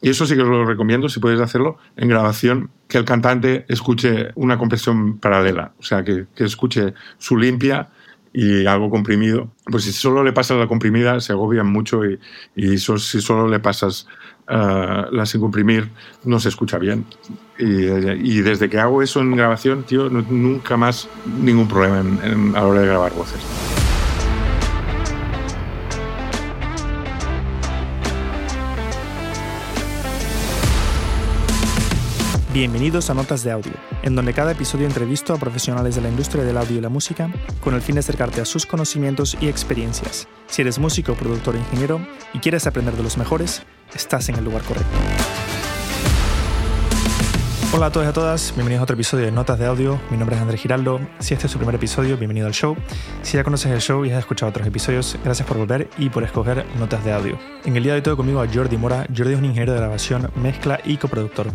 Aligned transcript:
y 0.00 0.10
eso 0.10 0.26
sí 0.26 0.34
que 0.34 0.42
os 0.42 0.48
lo 0.48 0.64
recomiendo, 0.64 1.08
si 1.08 1.20
puedes 1.20 1.40
hacerlo, 1.40 1.78
en 1.96 2.08
grabación, 2.08 2.70
que 2.86 2.98
el 2.98 3.04
cantante 3.04 3.64
escuche 3.68 4.28
una 4.36 4.56
compresión 4.56 5.18
paralela, 5.18 5.72
o 5.78 5.82
sea, 5.82 6.04
que, 6.04 6.26
que 6.34 6.44
escuche 6.44 6.94
su 7.18 7.36
limpia 7.36 7.88
y 8.32 8.66
algo 8.66 8.90
comprimido. 8.90 9.50
Pues 9.64 9.84
si 9.84 9.92
solo 9.92 10.22
le 10.22 10.32
pasas 10.32 10.58
la 10.58 10.68
comprimida, 10.68 11.20
se 11.20 11.32
agobian 11.32 11.66
mucho 11.66 12.04
y, 12.04 12.18
y 12.54 12.74
eso, 12.74 12.98
si 12.98 13.20
solo 13.20 13.48
le 13.48 13.58
pasas 13.58 14.06
uh, 14.48 15.12
la 15.12 15.26
sin 15.26 15.40
comprimir, 15.40 15.88
no 16.24 16.38
se 16.38 16.48
escucha 16.48 16.78
bien. 16.78 17.04
Y, 17.58 17.64
y, 17.64 18.40
desde 18.42 18.68
que 18.70 18.78
hago 18.78 19.02
eso 19.02 19.20
en 19.20 19.34
grabación, 19.34 19.82
tío, 19.82 20.08
no, 20.08 20.24
nunca 20.30 20.76
más 20.76 21.08
ningún 21.42 21.66
problema 21.66 22.00
en, 22.00 22.20
en, 22.22 22.56
a 22.56 22.60
la 22.60 22.66
hora 22.66 22.80
de 22.82 22.86
grabar 22.86 23.12
voces. 23.14 23.40
Bienvenidos 32.58 33.08
a 33.08 33.14
Notas 33.14 33.44
de 33.44 33.52
Audio, 33.52 33.70
en 34.02 34.16
donde 34.16 34.34
cada 34.34 34.50
episodio 34.50 34.84
entrevisto 34.84 35.32
a 35.32 35.38
profesionales 35.38 35.94
de 35.94 36.00
la 36.00 36.08
industria 36.08 36.42
del 36.42 36.56
audio 36.56 36.78
y 36.78 36.80
la 36.80 36.88
música 36.88 37.32
con 37.60 37.72
el 37.72 37.80
fin 37.80 37.94
de 37.94 38.00
acercarte 38.00 38.40
a 38.40 38.44
sus 38.44 38.66
conocimientos 38.66 39.36
y 39.40 39.46
experiencias. 39.46 40.26
Si 40.48 40.62
eres 40.62 40.80
músico, 40.80 41.14
productor 41.14 41.54
o 41.54 41.58
ingeniero 41.58 42.04
y 42.34 42.40
quieres 42.40 42.66
aprender 42.66 42.96
de 42.96 43.04
los 43.04 43.16
mejores, 43.16 43.62
estás 43.94 44.28
en 44.28 44.38
el 44.38 44.44
lugar 44.44 44.62
correcto. 44.62 44.90
Hola 47.70 47.86
a 47.86 47.92
todos 47.92 48.06
y 48.06 48.08
a 48.08 48.12
todas, 48.14 48.54
bienvenidos 48.54 48.80
a 48.80 48.84
otro 48.84 48.94
episodio 48.94 49.26
de 49.26 49.30
Notas 49.30 49.58
de 49.58 49.66
Audio. 49.66 50.00
Mi 50.10 50.16
nombre 50.16 50.36
es 50.36 50.40
Andrés 50.40 50.58
Giraldo. 50.58 51.00
Si 51.18 51.34
este 51.34 51.48
es 51.48 51.52
tu 51.52 51.58
primer 51.58 51.74
episodio, 51.74 52.16
bienvenido 52.16 52.46
al 52.46 52.54
show. 52.54 52.74
Si 53.20 53.36
ya 53.36 53.44
conoces 53.44 53.70
el 53.70 53.82
show 53.82 54.06
y 54.06 54.10
has 54.10 54.20
escuchado 54.20 54.48
otros 54.48 54.66
episodios, 54.66 55.18
gracias 55.22 55.46
por 55.46 55.58
volver 55.58 55.90
y 55.98 56.08
por 56.08 56.24
escoger 56.24 56.64
Notas 56.78 57.04
de 57.04 57.12
Audio. 57.12 57.38
En 57.66 57.76
el 57.76 57.82
día 57.82 57.92
de 57.92 57.98
hoy 57.98 58.02
tengo 58.02 58.16
conmigo 58.16 58.40
a 58.40 58.48
Jordi 58.48 58.78
Mora. 58.78 59.06
Jordi 59.14 59.34
es 59.34 59.38
un 59.38 59.44
ingeniero 59.44 59.74
de 59.74 59.80
grabación, 59.80 60.30
mezcla 60.36 60.80
y 60.82 60.96
coproductor. 60.96 61.48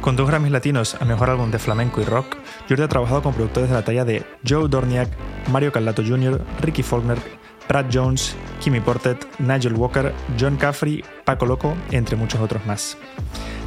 Con 0.00 0.14
dos 0.14 0.28
Grammys 0.28 0.52
latinos 0.52 0.96
a 1.00 1.04
mejor 1.04 1.30
álbum 1.30 1.50
de 1.50 1.58
flamenco 1.58 2.00
y 2.00 2.04
rock, 2.04 2.36
Jordi 2.68 2.84
ha 2.84 2.88
trabajado 2.88 3.22
con 3.22 3.34
productores 3.34 3.68
de 3.68 3.74
la 3.74 3.84
talla 3.84 4.04
de 4.04 4.24
Joe 4.48 4.68
Dorniak, 4.68 5.08
Mario 5.50 5.72
Callato 5.72 6.04
Jr., 6.06 6.40
Ricky 6.60 6.84
Faulkner, 6.84 7.18
Brad 7.68 7.86
Jones, 7.92 8.36
Kimmy 8.60 8.78
Portet, 8.78 9.26
Nigel 9.40 9.74
Walker, 9.74 10.14
John 10.38 10.56
Caffrey, 10.58 11.02
Paco 11.24 11.44
Loco, 11.44 11.74
entre 11.90 12.14
muchos 12.14 12.40
otros 12.40 12.64
más. 12.66 12.96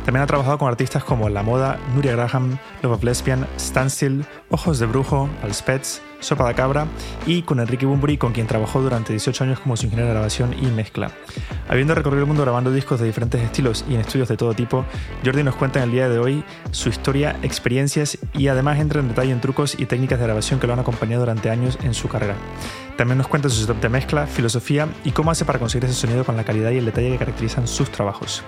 También 0.05 0.23
ha 0.23 0.27
trabajado 0.27 0.57
con 0.57 0.67
artistas 0.67 1.03
como 1.03 1.29
La 1.29 1.43
Moda, 1.43 1.77
Nuria 1.93 2.13
Graham, 2.13 2.57
Love 2.81 2.93
of 2.93 3.03
Lesbian, 3.03 3.47
Standstill, 3.59 4.25
Ojos 4.49 4.79
de 4.79 4.85
Brujo, 4.85 5.29
Alspets, 5.43 6.01
Sopa 6.19 6.47
de 6.47 6.53
Cabra 6.53 6.87
y 7.25 7.43
con 7.43 7.59
Enrique 7.59 7.85
Bumburi, 7.85 8.17
con 8.17 8.33
quien 8.33 8.47
trabajó 8.47 8.81
durante 8.81 9.13
18 9.13 9.43
años 9.43 9.59
como 9.59 9.77
su 9.77 9.85
ingeniero 9.85 10.07
de 10.07 10.13
grabación 10.13 10.53
y 10.53 10.65
mezcla. 10.67 11.11
Habiendo 11.67 11.95
recorrido 11.95 12.23
el 12.23 12.27
mundo 12.27 12.43
grabando 12.43 12.71
discos 12.71 12.99
de 12.99 13.05
diferentes 13.05 13.41
estilos 13.41 13.85
y 13.89 13.95
en 13.95 14.01
estudios 14.01 14.27
de 14.27 14.37
todo 14.37 14.53
tipo, 14.53 14.85
Jordi 15.23 15.43
nos 15.43 15.55
cuenta 15.55 15.79
en 15.79 15.85
el 15.85 15.91
día 15.91 16.09
de 16.09 16.19
hoy 16.19 16.43
su 16.71 16.89
historia, 16.89 17.37
experiencias 17.41 18.17
y 18.33 18.47
además 18.47 18.79
entra 18.79 18.99
en 18.99 19.07
detalle 19.07 19.31
en 19.31 19.41
trucos 19.41 19.79
y 19.79 19.85
técnicas 19.85 20.19
de 20.19 20.25
grabación 20.25 20.59
que 20.59 20.67
lo 20.67 20.73
han 20.73 20.79
acompañado 20.79 21.21
durante 21.21 21.49
años 21.49 21.77
en 21.83 21.93
su 21.93 22.07
carrera. 22.09 22.35
También 22.97 23.17
nos 23.17 23.29
cuenta 23.29 23.47
su 23.47 23.61
setup 23.61 23.79
de 23.79 23.87
mezcla, 23.87 24.27
filosofía 24.27 24.89
y 25.05 25.11
cómo 25.11 25.31
hace 25.31 25.45
para 25.45 25.57
conseguir 25.57 25.85
ese 25.85 25.93
sonido 25.93 26.25
con 26.25 26.35
la 26.35 26.43
calidad 26.43 26.71
y 26.71 26.79
el 26.79 26.85
detalle 26.85 27.11
que 27.11 27.17
caracterizan 27.17 27.65
sus 27.65 27.89
trabajos. 27.89 28.43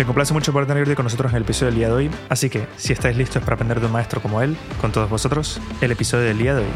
Me 0.00 0.06
complace 0.06 0.32
mucho 0.32 0.50
poder 0.50 0.66
tener 0.66 0.94
con 0.94 1.04
nosotros 1.04 1.30
en 1.30 1.36
el 1.36 1.42
episodio 1.42 1.66
del 1.66 1.74
día 1.74 1.88
de 1.88 1.92
hoy, 1.92 2.10
así 2.30 2.48
que 2.48 2.66
si 2.78 2.94
estáis 2.94 3.18
listos 3.18 3.42
para 3.42 3.56
aprender 3.56 3.80
de 3.80 3.86
un 3.86 3.92
maestro 3.92 4.22
como 4.22 4.40
él, 4.40 4.56
con 4.80 4.92
todos 4.92 5.10
vosotros, 5.10 5.60
el 5.82 5.92
episodio 5.92 6.24
del 6.24 6.38
día 6.38 6.54
de 6.54 6.62
hoy. 6.62 6.70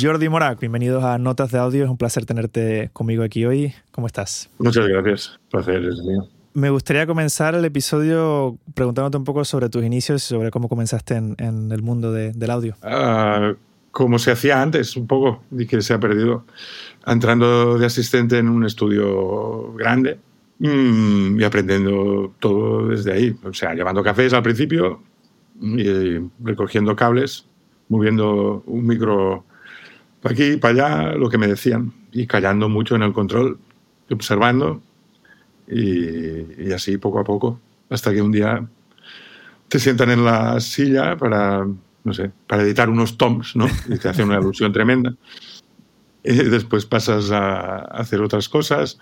Jordi 0.00 0.30
Morac, 0.30 0.58
bienvenidos 0.58 1.04
a 1.04 1.18
Notas 1.18 1.50
de 1.50 1.58
Audio, 1.58 1.84
es 1.84 1.90
un 1.90 1.98
placer 1.98 2.24
tenerte 2.24 2.88
conmigo 2.94 3.22
aquí 3.22 3.44
hoy. 3.44 3.74
¿Cómo 3.90 4.06
estás? 4.06 4.48
Muchas 4.56 4.88
gracias, 4.88 5.38
placer 5.50 5.84
es 5.84 5.98
mío. 5.98 6.26
Me 6.54 6.70
gustaría 6.70 7.06
comenzar 7.06 7.54
el 7.54 7.66
episodio 7.66 8.56
preguntándote 8.72 9.18
un 9.18 9.24
poco 9.24 9.44
sobre 9.44 9.68
tus 9.68 9.84
inicios 9.84 10.24
y 10.24 10.26
sobre 10.26 10.50
cómo 10.50 10.70
comenzaste 10.70 11.16
en, 11.16 11.36
en 11.36 11.70
el 11.70 11.82
mundo 11.82 12.12
de, 12.12 12.32
del 12.32 12.50
audio. 12.50 12.76
Uh, 12.82 13.56
como 13.90 14.18
se 14.18 14.30
hacía 14.30 14.62
antes, 14.62 14.96
un 14.96 15.06
poco, 15.06 15.42
y 15.50 15.66
que 15.66 15.82
se 15.82 15.92
ha 15.92 16.00
perdido, 16.00 16.46
entrando 17.06 17.76
de 17.76 17.84
asistente 17.84 18.38
en 18.38 18.48
un 18.48 18.64
estudio 18.64 19.74
grande 19.74 20.18
y 20.60 21.42
aprendiendo 21.42 22.34
todo 22.38 22.88
desde 22.88 23.12
ahí. 23.12 23.36
O 23.42 23.52
sea, 23.54 23.74
llevando 23.74 24.02
cafés 24.02 24.32
al 24.34 24.42
principio 24.42 25.02
y 25.60 26.18
recogiendo 26.44 26.94
cables, 26.94 27.46
moviendo 27.88 28.62
un 28.66 28.86
micro 28.86 29.44
para 30.20 30.34
aquí 30.34 30.44
y 30.44 30.56
para 30.58 30.74
allá, 30.74 31.12
lo 31.14 31.30
que 31.30 31.38
me 31.38 31.46
decían, 31.46 31.92
y 32.12 32.26
callando 32.26 32.68
mucho 32.68 32.94
en 32.94 33.02
el 33.02 33.12
control, 33.12 33.58
observando, 34.10 34.82
y, 35.66 36.72
así 36.72 36.98
poco 36.98 37.20
a 37.20 37.24
poco, 37.24 37.58
hasta 37.88 38.12
que 38.12 38.20
un 38.20 38.32
día 38.32 38.68
te 39.68 39.78
sientan 39.78 40.10
en 40.10 40.24
la 40.24 40.60
silla 40.60 41.16
para 41.16 41.66
no 42.02 42.14
sé, 42.14 42.30
para 42.46 42.62
editar 42.62 42.88
unos 42.88 43.18
toms, 43.18 43.56
¿no? 43.56 43.66
Y 43.88 43.98
te 43.98 44.08
hace 44.08 44.22
una 44.22 44.38
ilusión 44.38 44.72
tremenda. 44.72 45.14
Y 46.22 46.32
después 46.32 46.86
pasas 46.86 47.30
a 47.30 47.76
hacer 47.76 48.20
otras 48.20 48.48
cosas 48.48 48.98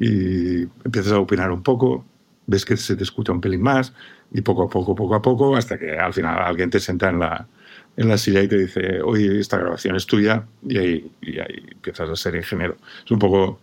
y 0.00 0.62
empiezas 0.84 1.12
a 1.12 1.20
opinar 1.20 1.52
un 1.52 1.62
poco, 1.62 2.04
ves 2.46 2.64
que 2.64 2.76
se 2.76 2.96
te 2.96 3.04
escucha 3.04 3.32
un 3.32 3.40
pelín 3.40 3.60
más 3.60 3.92
y 4.32 4.40
poco 4.40 4.64
a 4.64 4.68
poco, 4.68 4.94
poco 4.94 5.14
a 5.14 5.22
poco, 5.22 5.56
hasta 5.56 5.78
que 5.78 5.96
al 5.96 6.14
final 6.14 6.38
alguien 6.38 6.70
te 6.70 6.80
sienta 6.80 7.10
en 7.10 7.20
la, 7.20 7.46
en 7.96 8.08
la 8.08 8.16
silla 8.16 8.42
y 8.42 8.48
te 8.48 8.56
dice, 8.56 9.02
oye, 9.02 9.38
esta 9.38 9.58
grabación 9.58 9.96
es 9.96 10.06
tuya 10.06 10.46
y 10.66 10.78
ahí, 10.78 11.12
y 11.20 11.38
ahí 11.38 11.66
empiezas 11.70 12.08
a 12.08 12.16
ser 12.16 12.34
ingeniero. 12.34 12.76
Es 13.04 13.10
un 13.10 13.18
poco 13.18 13.60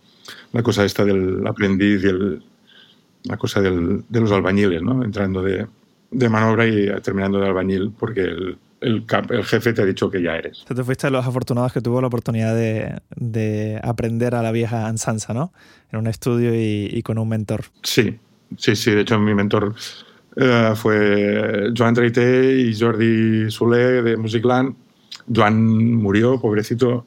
la 0.52 0.62
cosa 0.62 0.84
esta 0.84 1.04
del 1.04 1.44
aprendiz 1.44 2.04
y 2.04 3.28
la 3.28 3.36
cosa 3.36 3.60
del, 3.60 4.04
de 4.08 4.20
los 4.20 4.30
albañiles, 4.30 4.80
¿no? 4.80 5.02
Entrando 5.02 5.42
de, 5.42 5.66
de 6.12 6.28
manobra 6.28 6.66
y 6.68 6.88
terminando 7.02 7.40
de 7.40 7.48
albañil, 7.48 7.92
porque 7.98 8.20
el, 8.20 8.58
el, 8.80 9.04
el, 9.30 9.44
jefe 9.44 9.72
te 9.72 9.82
ha 9.82 9.84
dicho 9.84 10.10
que 10.10 10.22
ya 10.22 10.36
eres. 10.36 10.64
Tú 10.66 10.74
te 10.74 10.84
fuiste 10.84 11.06
de 11.06 11.10
los 11.10 11.26
afortunados 11.26 11.72
que 11.72 11.80
tuvo 11.80 12.00
la 12.00 12.06
oportunidad 12.06 12.54
de, 12.54 13.00
de 13.16 13.80
aprender 13.82 14.34
a 14.34 14.42
la 14.42 14.52
vieja 14.52 14.86
ansanza, 14.86 15.34
¿no? 15.34 15.52
En 15.90 16.00
un 16.00 16.06
estudio 16.06 16.54
y, 16.54 16.88
y, 16.92 17.02
con 17.02 17.18
un 17.18 17.28
mentor. 17.28 17.64
Sí, 17.82 18.18
sí, 18.56 18.76
sí. 18.76 18.90
De 18.92 19.02
hecho, 19.02 19.18
mi 19.18 19.34
mentor 19.34 19.74
uh, 20.36 20.74
fue 20.76 21.72
Joan 21.76 21.94
Treité 21.94 22.60
y 22.60 22.78
Jordi 22.78 23.50
Soler 23.50 24.02
de 24.04 24.16
Musicland. 24.16 24.74
Joan 25.34 25.94
murió, 25.94 26.40
pobrecito, 26.40 27.06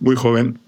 muy 0.00 0.16
joven. 0.16 0.58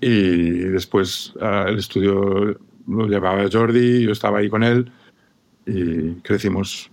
Y 0.00 0.50
después 0.68 1.32
uh, 1.36 1.68
el 1.68 1.78
estudio 1.78 2.58
lo 2.86 3.06
llevaba 3.08 3.48
Jordi, 3.50 4.02
yo 4.02 4.12
estaba 4.12 4.38
ahí 4.38 4.48
con 4.48 4.62
él 4.62 4.90
y 5.66 6.14
crecimos 6.20 6.90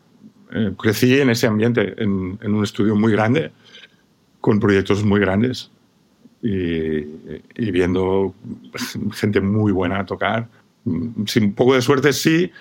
eh, 0.54 0.72
crecí 0.78 1.20
en 1.20 1.30
ese 1.30 1.48
ambiente, 1.48 1.96
en, 1.98 2.38
en, 2.42 2.54
un 2.54 2.64
estudio 2.64 2.96
muy 2.96 3.12
grande, 3.12 3.52
con 4.40 4.60
proyectos 4.60 5.04
muy 5.04 5.20
grandes 5.20 5.72
y, 6.42 6.98
y, 7.56 7.72
viendo 7.72 8.36
gente 9.14 9.42
muy 9.42 9.72
buena 9.72 10.06
tocar. 10.06 10.48
Sin 11.26 11.46
un 11.46 11.54
poco 11.54 11.76
de 11.76 11.82
suerte, 11.82 12.12
sí. 12.14 12.52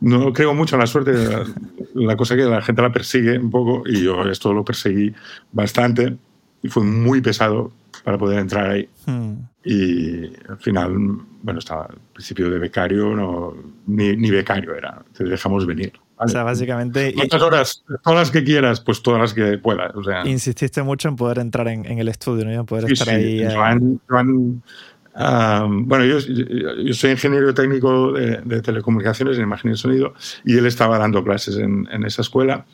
No 0.00 0.32
creo 0.32 0.54
mucho 0.54 0.76
en 0.76 0.80
la 0.80 0.86
suerte, 0.86 1.12
la, 1.12 1.44
la 1.94 2.16
cosa 2.16 2.36
que 2.36 2.42
la 2.42 2.62
gente 2.62 2.80
la 2.80 2.92
persigue 2.92 3.38
un 3.38 3.50
poco 3.50 3.82
y 3.86 4.02
yo 4.02 4.22
esto 4.30 4.52
lo 4.52 4.64
perseguí 4.64 5.12
bastante 5.52 6.16
y 6.62 6.68
fue 6.68 6.84
muy 6.84 7.20
pesado 7.20 7.72
para 8.04 8.18
poder 8.18 8.38
entrar 8.38 8.70
ahí. 8.70 8.88
Hmm. 9.06 9.34
Y 9.64 10.24
al 10.48 10.58
final, 10.58 10.96
bueno, 11.42 11.58
estaba 11.58 11.84
al 11.84 11.98
principio 12.12 12.50
de 12.50 12.58
becario, 12.58 13.14
no, 13.14 13.54
ni, 13.86 14.16
ni 14.16 14.30
becario 14.30 14.74
era, 14.74 15.04
te 15.12 15.24
dejamos 15.24 15.66
venir. 15.66 15.92
O 16.24 16.28
sea, 16.28 16.42
básicamente. 16.42 17.12
¿Cuántas 17.14 17.42
horas? 17.42 17.84
Todas 18.02 18.18
las 18.18 18.30
que 18.30 18.44
quieras, 18.44 18.80
pues 18.80 19.02
todas 19.02 19.20
las 19.20 19.34
que 19.34 19.58
puedas. 19.58 19.94
O 19.94 20.02
sea. 20.02 20.26
Insististe 20.26 20.82
mucho 20.82 21.08
en 21.08 21.16
poder 21.16 21.38
entrar 21.38 21.68
en, 21.68 21.84
en 21.84 21.98
el 21.98 22.08
estudio, 22.08 22.44
¿no? 22.44 22.50
en 22.50 22.66
poder 22.66 22.86
sí, 22.86 22.92
estar 22.92 23.08
sí. 23.08 23.14
ahí. 23.14 23.54
Joan, 23.54 24.00
Joan, 24.08 24.28
um, 24.28 25.88
bueno, 25.88 26.04
yo, 26.04 26.18
yo, 26.18 26.94
soy 26.94 27.10
ingeniero 27.10 27.52
técnico 27.54 28.12
de, 28.12 28.40
de, 28.42 28.62
telecomunicaciones 28.62 29.36
en 29.36 29.44
imagen 29.44 29.72
y 29.72 29.76
sonido, 29.76 30.14
y 30.44 30.56
él 30.56 30.66
estaba 30.66 30.98
dando 30.98 31.22
clases 31.24 31.56
en, 31.56 31.88
en 31.90 32.04
esa 32.04 32.22
escuela 32.22 32.64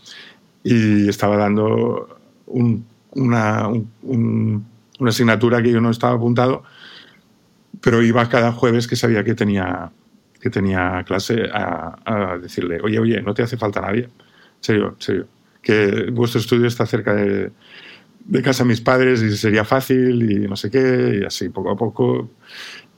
y 0.63 1.09
estaba 1.09 1.37
dando 1.37 2.19
un, 2.47 2.85
una, 3.13 3.69
un, 3.69 4.67
una 4.99 5.11
asignatura 5.11 5.63
que 5.63 5.73
yo 5.73 5.81
no 5.81 5.91
estaba 5.91 6.15
apuntado, 6.15 6.63
pero 7.81 8.03
iba 8.03 8.29
cada 8.29 8.53
jueves 8.53 8.87
que 8.87 8.97
sabía 8.97 9.25
que 9.25 9.35
tenía 9.35 9.93
que 10.41 10.51
tenía 10.51 11.03
clase 11.07 11.49
a, 11.53 11.99
a, 12.05 12.39
decirle, 12.39 12.81
oye, 12.83 12.99
oye, 12.99 13.21
no 13.23 13.35
te 13.35 13.43
hace 13.43 13.57
falta 13.57 13.81
nadie. 13.81 14.05
En 14.05 14.11
serio, 14.61 14.89
en 14.97 15.03
serio. 15.03 15.27
Que 15.63 16.11
vuestro 16.11 16.41
estudio 16.41 16.67
está 16.67 16.87
cerca 16.87 17.15
de, 17.15 17.51
de 18.25 18.43
casa 18.43 18.63
de 18.63 18.69
mis 18.69 18.81
padres 18.81 19.23
y 19.23 19.37
sería 19.37 19.65
fácil 19.65 20.31
y 20.31 20.47
no 20.47 20.57
sé 20.57 20.71
qué, 20.71 21.21
y 21.23 21.25
así 21.25 21.49
poco 21.49 21.71
a 21.71 21.77
poco. 21.77 22.31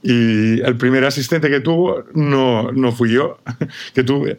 Y 0.03 0.61
el 0.61 0.77
primer 0.77 1.05
asistente 1.05 1.51
que 1.51 1.61
tuvo 1.61 2.05
no, 2.15 2.73
no 2.73 2.93
fui 2.93 3.13
yo, 3.13 3.39
que 3.95 4.03
tuve. 4.03 4.39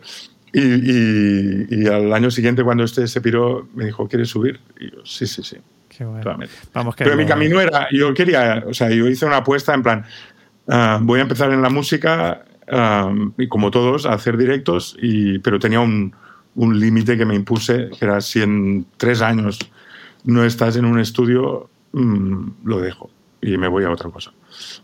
Y, 0.53 0.59
y, 0.61 1.67
y, 1.69 1.87
al 1.87 2.11
año 2.11 2.29
siguiente, 2.29 2.61
cuando 2.63 2.83
este 2.83 3.07
se 3.07 3.21
piró, 3.21 3.69
me 3.73 3.85
dijo, 3.85 4.07
¿quieres 4.07 4.29
subir? 4.29 4.59
Y 4.79 4.91
yo, 4.91 5.05
sí, 5.05 5.25
sí, 5.25 5.43
sí. 5.43 5.57
Qué 5.87 6.03
bueno. 6.03 6.37
Vamos, 6.73 6.95
que 6.95 7.05
Pero 7.05 7.15
mi 7.15 7.25
camino 7.25 7.61
era, 7.61 7.87
yo 7.91 8.13
quería, 8.13 8.63
o 8.67 8.73
sea, 8.73 8.89
yo 8.89 9.07
hice 9.07 9.25
una 9.25 9.37
apuesta 9.37 9.73
en 9.73 9.83
plan, 9.83 10.05
uh, 10.67 10.99
voy 11.01 11.19
a 11.19 11.23
empezar 11.23 11.53
en 11.53 11.61
la 11.61 11.69
música, 11.69 12.43
y 13.37 13.47
como 13.47 13.71
todos, 13.71 14.05
a 14.05 14.13
hacer 14.13 14.37
directos, 14.37 14.95
y, 15.01 15.39
pero 15.39 15.59
tenía 15.59 15.79
un, 15.79 16.13
un 16.55 16.79
límite 16.79 17.17
que 17.17 17.25
me 17.25 17.35
impuse, 17.35 17.89
que 17.97 18.05
era 18.05 18.21
si 18.21 18.41
en 18.41 18.85
tres 18.97 19.21
años 19.21 19.59
no 20.23 20.43
estás 20.43 20.75
en 20.77 20.85
un 20.85 20.99
estudio, 20.99 21.69
mm, 21.93 22.47
lo 22.63 22.79
dejo 22.79 23.09
y 23.41 23.57
me 23.57 23.67
voy 23.67 23.83
a 23.83 23.91
otra 23.91 24.09
cosa. 24.09 24.31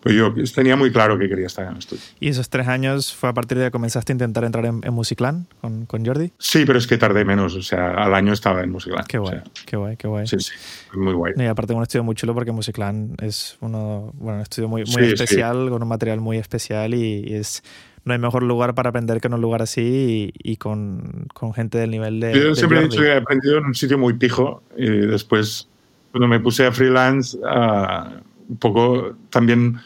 Pues 0.02 0.16
yo 0.16 0.34
tenía 0.54 0.76
muy 0.76 0.92
claro 0.92 1.18
que 1.18 1.28
quería 1.30 1.48
estar 1.48 1.66
en 1.66 1.74
el 1.74 1.78
estudio. 1.80 2.04
¿Y 2.20 2.30
esos 2.30 2.50
tres 2.50 2.68
años 2.68 3.14
fue 3.14 3.30
a 3.30 3.34
partir 3.34 3.58
de 3.58 3.66
que 3.66 3.72
comenzaste 3.72 4.12
a 4.12 4.16
intentar 4.16 4.44
entrar 4.44 4.66
en, 4.66 4.82
en 4.84 4.94
Musicland 4.94 5.48
con, 5.62 5.86
con, 5.86 6.06
Jordi? 6.06 6.32
Sí, 6.38 6.64
pero 6.66 6.80
es 6.80 6.88
que 6.88 6.98
tardé 6.98 7.26
menos. 7.26 7.56
O 7.56 7.62
sea, 7.62 7.92
al 7.92 8.14
año 8.14 8.34
estaba 8.34 8.62
en 8.64 8.72
Musicland. 8.72 9.08
Qué 9.08 9.18
guay, 9.18 9.36
o 9.36 9.42
sea, 9.42 9.52
qué 9.66 9.78
guay, 9.78 9.98
qué 9.98 10.08
guay. 10.08 10.28
Sí, 10.28 10.40
sí, 10.40 10.52
muy 10.94 11.14
guay. 11.14 11.34
Y 11.38 11.46
aparte 11.46 11.74
un 11.74 11.84
estudio 11.84 12.04
muy 12.04 12.16
chulo 12.16 12.34
porque 12.34 12.52
Musicland 12.52 13.22
es 13.22 13.58
uno, 13.62 14.14
bueno, 14.16 14.38
un 14.38 14.44
estudio 14.44 14.68
muy, 14.68 14.84
muy 14.84 14.94
Sí, 14.94 15.14
especial, 15.14 15.70
con 15.70 15.82
un 15.82 15.88
material 15.90 16.20
muy 16.20 16.38
especial 16.38 16.94
y, 16.94 17.24
y 17.28 17.34
es... 17.36 17.64
No 18.06 18.14
hay 18.14 18.20
mejor 18.20 18.42
lugar 18.44 18.74
para 18.74 18.92
aprender 18.92 19.20
que 19.20 19.28
en 19.28 19.34
un 19.34 19.42
lugar 19.42 19.62
así 19.62 20.32
y, 20.42 20.52
y 20.54 20.56
con, 20.56 21.26
con, 21.34 21.54
gente 21.54 21.78
del 21.78 21.92
nivel 21.92 22.22
de. 22.22 22.34
Yo 22.34 22.50
de 22.50 22.56
siempre 22.56 22.78
he 22.78 22.82
Jordi. 22.84 22.96
dicho 22.96 23.02
que 23.04 23.10
he 23.10 23.18
aprendido 23.18 23.58
en 23.58 23.66
un 23.66 23.76
sitio 23.76 23.98
muy 23.98 24.14
pijo 24.14 24.64
y 24.78 24.88
después, 24.88 25.68
cuando 26.12 26.30
me 26.30 26.40
puse 26.40 26.66
a 26.66 26.72
freelance, 26.72 27.38
uh, 27.38 28.22
un 28.50 28.58
poco 28.58 29.16
también 29.30 29.80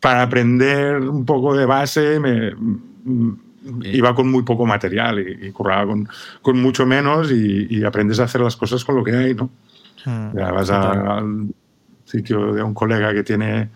para 0.00 0.22
aprender 0.22 1.00
un 1.00 1.24
poco 1.24 1.56
de 1.56 1.64
base, 1.64 2.18
me, 2.18 2.52
iba 3.84 4.14
con 4.14 4.30
muy 4.30 4.42
poco 4.42 4.66
material 4.66 5.20
y, 5.20 5.46
y 5.46 5.52
curraba 5.52 5.86
con, 5.86 6.08
con, 6.42 6.60
mucho 6.60 6.84
menos 6.86 7.30
y, 7.30 7.66
y, 7.70 7.84
aprendes 7.84 8.18
a 8.18 8.24
hacer 8.24 8.40
las 8.40 8.56
cosas 8.56 8.84
con 8.84 8.96
lo 8.96 9.04
que 9.04 9.14
hay, 9.14 9.34
¿no? 9.34 9.50
Hmm, 10.04 10.36
ya 10.36 10.50
vas 10.50 10.70
a, 10.70 11.18
al 11.18 11.54
sitio 12.04 12.52
de 12.52 12.62
un 12.62 12.74
colega 12.74 13.12
que 13.14 13.22
tiene 13.22 13.70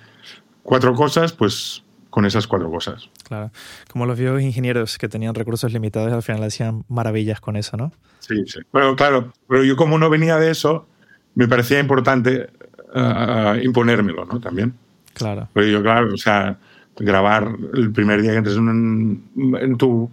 cuatro 0.62 0.94
cosas, 0.94 1.32
pues 1.32 1.85
con 2.11 2.25
esas 2.25 2.47
cuatro 2.47 2.70
cosas. 2.70 3.09
Claro, 3.29 3.50
como 3.93 4.06
los 4.06 4.19
viejos 4.19 4.43
ingenieros 4.43 4.99
que 4.99 5.09
tenían 5.09 5.35
recursos 5.35 5.73
limitados 5.73 6.12
al 6.12 6.23
final 6.23 6.43
hacían 6.43 6.85
maravillas 6.88 7.41
con 7.41 7.56
eso, 7.56 7.76
¿no? 7.76 7.93
Sí, 8.19 8.43
sí. 8.47 8.61
Bueno, 8.73 8.97
claro, 8.97 9.32
pero 9.49 9.62
yo 9.62 9.76
como 9.76 9.99
no 9.99 10.11
venía 10.11 10.38
de 10.38 10.50
eso, 10.50 10.88
me 11.35 11.47
parecía 11.47 11.79
importante 11.79 12.50
uh, 12.96 13.58
imponérmelo, 13.62 14.25
¿no? 14.25 14.40
También. 14.40 14.75
Claro. 15.14 15.48
Pero 15.52 15.66
yo, 15.66 15.82
claro, 15.82 16.12
o 16.12 16.16
sea, 16.16 16.58
grabar 16.98 17.56
el 17.75 17.93
primer 17.93 18.22
día 18.22 18.32
que 18.32 18.38
entres 18.38 18.56
en, 18.56 19.22
en 19.60 19.76
tu, 19.76 20.10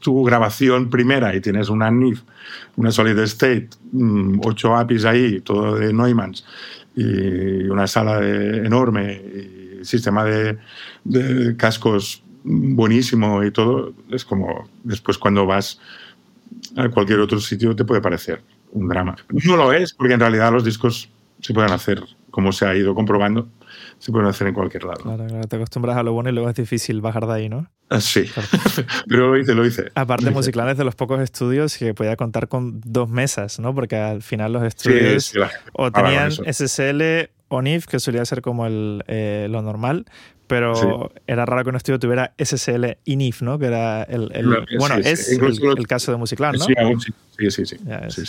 tu, 0.00 0.24
grabación 0.24 0.90
primera 0.90 1.34
y 1.34 1.40
tienes 1.40 1.68
una 1.68 1.90
NIF, 1.90 2.22
una 2.76 2.90
Solid 2.90 3.18
State, 3.20 3.70
mm, 3.92 4.40
ocho 4.44 4.76
APIs 4.76 5.04
ahí, 5.04 5.40
todo 5.40 5.76
de 5.76 5.92
Neumanns, 5.92 6.44
y 6.96 7.64
una 7.68 7.86
sala 7.86 8.20
de, 8.20 8.66
enorme, 8.66 9.14
y 9.14 9.84
sistema 9.84 10.24
de, 10.24 10.58
de 11.04 11.56
cascos 11.56 12.22
buenísimo 12.42 13.44
y 13.44 13.50
todo, 13.50 13.94
es 14.10 14.24
como 14.24 14.68
después 14.82 15.18
cuando 15.18 15.46
vas 15.46 15.80
a 16.76 16.88
cualquier 16.88 17.20
otro 17.20 17.40
sitio 17.40 17.74
te 17.76 17.84
puede 17.84 18.00
parecer 18.00 18.42
un 18.72 18.88
drama. 18.88 19.16
No 19.44 19.56
lo 19.56 19.72
es, 19.72 19.92
porque 19.92 20.14
en 20.14 20.20
realidad 20.20 20.52
los 20.52 20.64
discos 20.64 21.10
se 21.40 21.54
pueden 21.54 21.72
hacer, 21.72 22.02
como 22.30 22.52
se 22.52 22.66
ha 22.66 22.74
ido 22.74 22.94
comprobando, 22.94 23.48
se 23.98 24.12
pueden 24.12 24.28
hacer 24.28 24.48
en 24.48 24.54
cualquier 24.54 24.84
lado. 24.84 25.02
Claro, 25.02 25.26
claro, 25.26 25.46
te 25.46 25.56
acostumbras 25.56 25.96
a 25.96 26.02
lo 26.02 26.12
bueno 26.12 26.30
y 26.30 26.32
luego 26.32 26.48
es 26.48 26.56
difícil 26.56 27.00
bajar 27.00 27.26
de 27.26 27.32
ahí, 27.32 27.48
¿no? 27.48 27.70
Ah, 27.88 28.00
sí, 28.00 28.24
claro. 28.24 28.48
pero 29.08 29.28
lo 29.28 29.38
hice, 29.38 29.54
lo 29.54 29.66
hice. 29.66 29.90
Aparte, 29.94 30.30
Musicland 30.30 30.70
es 30.70 30.78
de 30.78 30.84
los 30.84 30.94
pocos 30.94 31.20
estudios 31.20 31.76
que 31.76 31.94
podía 31.94 32.16
contar 32.16 32.48
con 32.48 32.80
dos 32.84 33.08
mesas, 33.08 33.58
¿no? 33.58 33.74
Porque 33.74 33.96
al 33.96 34.22
final 34.22 34.52
los 34.52 34.62
estudios 34.62 35.24
sí, 35.24 35.38
sí, 35.38 35.46
o 35.72 35.90
tenían 35.90 36.30
SSL 36.30 37.30
o 37.48 37.62
NIF, 37.62 37.86
que 37.86 37.98
solía 37.98 38.24
ser 38.24 38.42
como 38.42 38.66
el, 38.66 39.02
eh, 39.08 39.48
lo 39.50 39.60
normal, 39.60 40.06
pero 40.50 40.74
sí. 40.74 40.86
era 41.28 41.46
raro 41.46 41.62
que 41.62 41.70
un 41.70 41.76
estudio 41.76 42.00
tuviera 42.00 42.34
SSL 42.36 42.98
y 43.04 43.14
NIF, 43.14 43.42
¿no? 43.42 43.56
Que 43.56 43.66
era 43.66 44.02
el, 44.02 44.32
el 44.34 44.50
no, 44.50 44.56
bueno, 44.80 44.96
sí, 44.96 45.02
es 45.04 45.28
el, 45.30 45.86
caso 45.86 46.10
de 46.10 46.18
Musicland, 46.18 46.58
¿no? 46.58 46.64
Sí, 46.64 46.74
aún 46.76 47.00
sí. 47.00 47.12
Sí, 47.38 47.50
sí, 47.52 47.66
sí. 47.66 47.76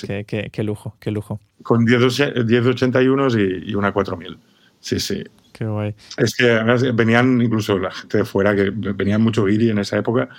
Qué, 0.06 0.24
qué, 0.26 0.50
qué, 0.52 0.64
lujo, 0.64 0.96
qué 1.00 1.10
lujo. 1.10 1.40
Con 1.64 1.84
1081 1.84 3.28
y, 3.40 3.72
y 3.72 3.74
una 3.74 3.92
4000. 3.92 4.38
Sí, 4.80 5.00
sí. 5.00 5.24
Qué 5.52 5.66
guay. 5.66 5.96
Es 6.18 6.36
que 6.36 6.52
además 6.52 6.96
venían 6.96 7.42
incluso 7.42 7.80
la 7.80 7.90
gente 7.90 8.20
de 8.20 8.26
fuera, 8.26 8.56
que 8.56 8.70
venían 8.70 9.24
mucho 9.24 9.46
guiri 9.46 9.72
en 9.72 9.80
esa 9.80 9.98
época, 9.98 10.30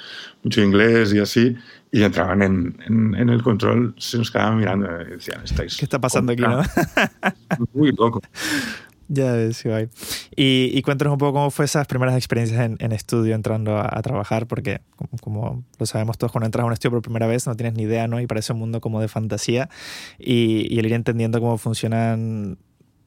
mucho 0.44 0.62
inglés 0.62 1.12
y 1.12 1.18
así, 1.18 1.56
y 1.90 2.04
entraban 2.04 2.42
en, 2.42 2.76
en, 2.86 3.16
en 3.16 3.28
el 3.28 3.42
control, 3.42 3.92
se 3.98 4.18
nos 4.18 4.30
quedaban 4.30 4.58
mirando 4.58 4.86
y 5.02 5.16
decían, 5.16 5.42
estáis... 5.42 5.76
¿Qué 5.76 5.84
está 5.84 6.00
pasando 6.00 6.32
aquí, 6.32 6.42
no? 6.42 6.62
Muy 7.74 7.90
loco. 7.90 8.22
Ya 9.14 9.32
ves, 9.32 9.62
guay. 9.62 9.90
Y, 10.34 10.70
y, 10.72 10.80
cuéntanos 10.80 11.12
un 11.12 11.18
poco 11.18 11.34
cómo 11.34 11.50
fue 11.50 11.66
esas 11.66 11.86
primeras 11.86 12.16
experiencias 12.16 12.64
en, 12.64 12.76
en 12.80 12.92
estudio 12.92 13.34
entrando 13.34 13.76
a, 13.76 13.86
a, 13.92 14.00
trabajar, 14.00 14.46
porque 14.46 14.80
como, 14.96 15.10
como, 15.20 15.64
lo 15.78 15.84
sabemos 15.84 16.16
todos, 16.16 16.32
cuando 16.32 16.46
entras 16.46 16.62
a 16.62 16.66
un 16.66 16.72
estudio 16.72 16.92
por 16.92 17.02
primera 17.02 17.26
vez 17.26 17.46
no 17.46 17.54
tienes 17.54 17.74
ni 17.74 17.82
idea, 17.82 18.08
¿no? 18.08 18.22
Y 18.22 18.26
parece 18.26 18.54
un 18.54 18.60
mundo 18.60 18.80
como 18.80 19.02
de 19.02 19.08
fantasía 19.08 19.68
y, 20.18 20.66
y 20.74 20.78
el 20.78 20.86
ir 20.86 20.94
entendiendo 20.94 21.40
cómo 21.40 21.58
funcionan 21.58 22.56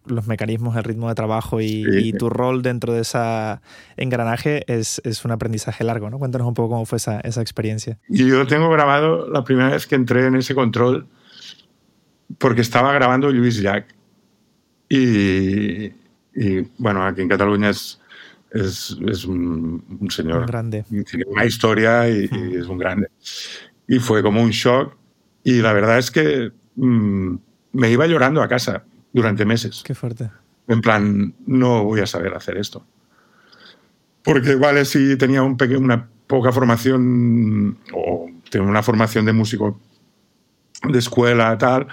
los 0.06 0.28
mecanismos, 0.28 0.76
el 0.78 0.84
ritmo 0.84 1.10
de 1.10 1.16
trabajo 1.16 1.60
y, 1.60 1.84
sí. 1.86 2.10
y, 2.10 2.14
tu 2.14 2.30
rol 2.30 2.62
dentro 2.62 2.94
de 2.94 3.02
ese 3.02 3.18
engranaje 3.98 4.64
es, 4.72 5.02
es, 5.04 5.26
un 5.26 5.32
aprendizaje 5.32 5.84
largo, 5.84 6.12
¿no? 6.12 6.20
Cuéntanos 6.20 6.48
un 6.48 6.54
poco 6.54 6.70
cómo 6.70 6.86
fue 6.86 6.98
esa, 6.98 7.20
esa 7.22 7.42
experiencia. 7.42 7.98
Yo 8.10 8.46
tengo 8.46 8.70
grabado 8.70 9.28
la 9.28 9.44
primera 9.44 9.70
vez 9.70 9.88
que 9.88 9.96
entré 9.96 10.28
en 10.28 10.36
ese 10.36 10.54
control 10.54 11.08
porque 12.38 12.62
estaba 12.62 12.94
grabando 12.94 13.32
Luis 13.32 13.60
Jack. 13.60 13.95
Y, 14.96 15.94
y 16.36 16.62
bueno, 16.78 17.06
aquí 17.06 17.22
en 17.22 17.30
Cataluña 17.30 17.70
es, 17.70 18.00
es, 18.52 18.98
es 19.08 19.26
un, 19.26 19.84
un, 20.00 20.12
señor. 20.12 20.42
Un 20.42 20.46
grande. 20.46 20.86
Tiene 21.10 21.26
una 21.28 21.46
historia 21.46 22.10
y, 22.10 22.28
mm. 22.28 22.52
y, 22.52 22.56
es 22.56 22.68
un 22.68 22.78
grande. 22.78 23.10
Y 23.88 24.00
fue 24.00 24.22
como 24.22 24.42
un 24.42 24.52
shock. 24.52 24.96
Y 25.44 25.62
la 25.62 25.74
verdad 25.74 25.98
es 25.98 26.12
que 26.12 26.52
mmm, 26.76 27.36
me 27.74 27.92
iba 27.92 28.08
llorando 28.08 28.42
a 28.42 28.48
casa 28.48 28.84
durante 29.14 29.46
meses. 29.46 29.84
Qué 29.86 29.94
fuerte. 29.94 30.30
En 30.68 30.82
plan, 30.82 31.34
no 31.46 31.84
voy 31.84 32.02
a 32.02 32.08
saber 32.08 32.34
hacer 32.34 32.58
esto. 32.58 32.86
Porque, 34.24 34.56
vale, 34.56 34.86
si 34.86 35.16
tenía 35.18 35.44
un 35.44 35.56
una 35.78 36.10
poca 36.26 36.52
formación 36.52 37.78
o 37.94 38.28
tenía 38.50 38.68
una 38.68 38.82
formación 38.82 39.26
de 39.26 39.34
músico 39.34 39.80
de 40.84 40.98
escuela, 40.98 41.56
tal, 41.58 41.88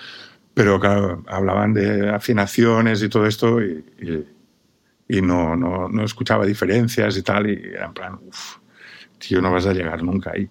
pero 0.54 0.78
claro, 0.78 1.22
hablaban 1.26 1.72
de 1.72 2.10
afinaciones 2.10 3.02
y 3.02 3.08
todo 3.08 3.26
esto 3.26 3.62
y, 3.62 3.84
y, 4.00 5.18
y 5.18 5.22
no, 5.22 5.56
no, 5.56 5.88
no, 5.88 6.04
escuchaba 6.04 6.46
diferencias 6.46 7.16
y 7.16 7.22
tal, 7.22 7.50
y 7.50 7.54
era 7.54 7.86
en 7.86 7.94
plan, 7.94 8.18
uff, 8.26 8.56
tío, 9.18 9.40
no 9.40 9.52
vas 9.52 9.66
a 9.66 9.72
llegar 9.72 10.02
nunca 10.02 10.32
ahí. 10.34 10.48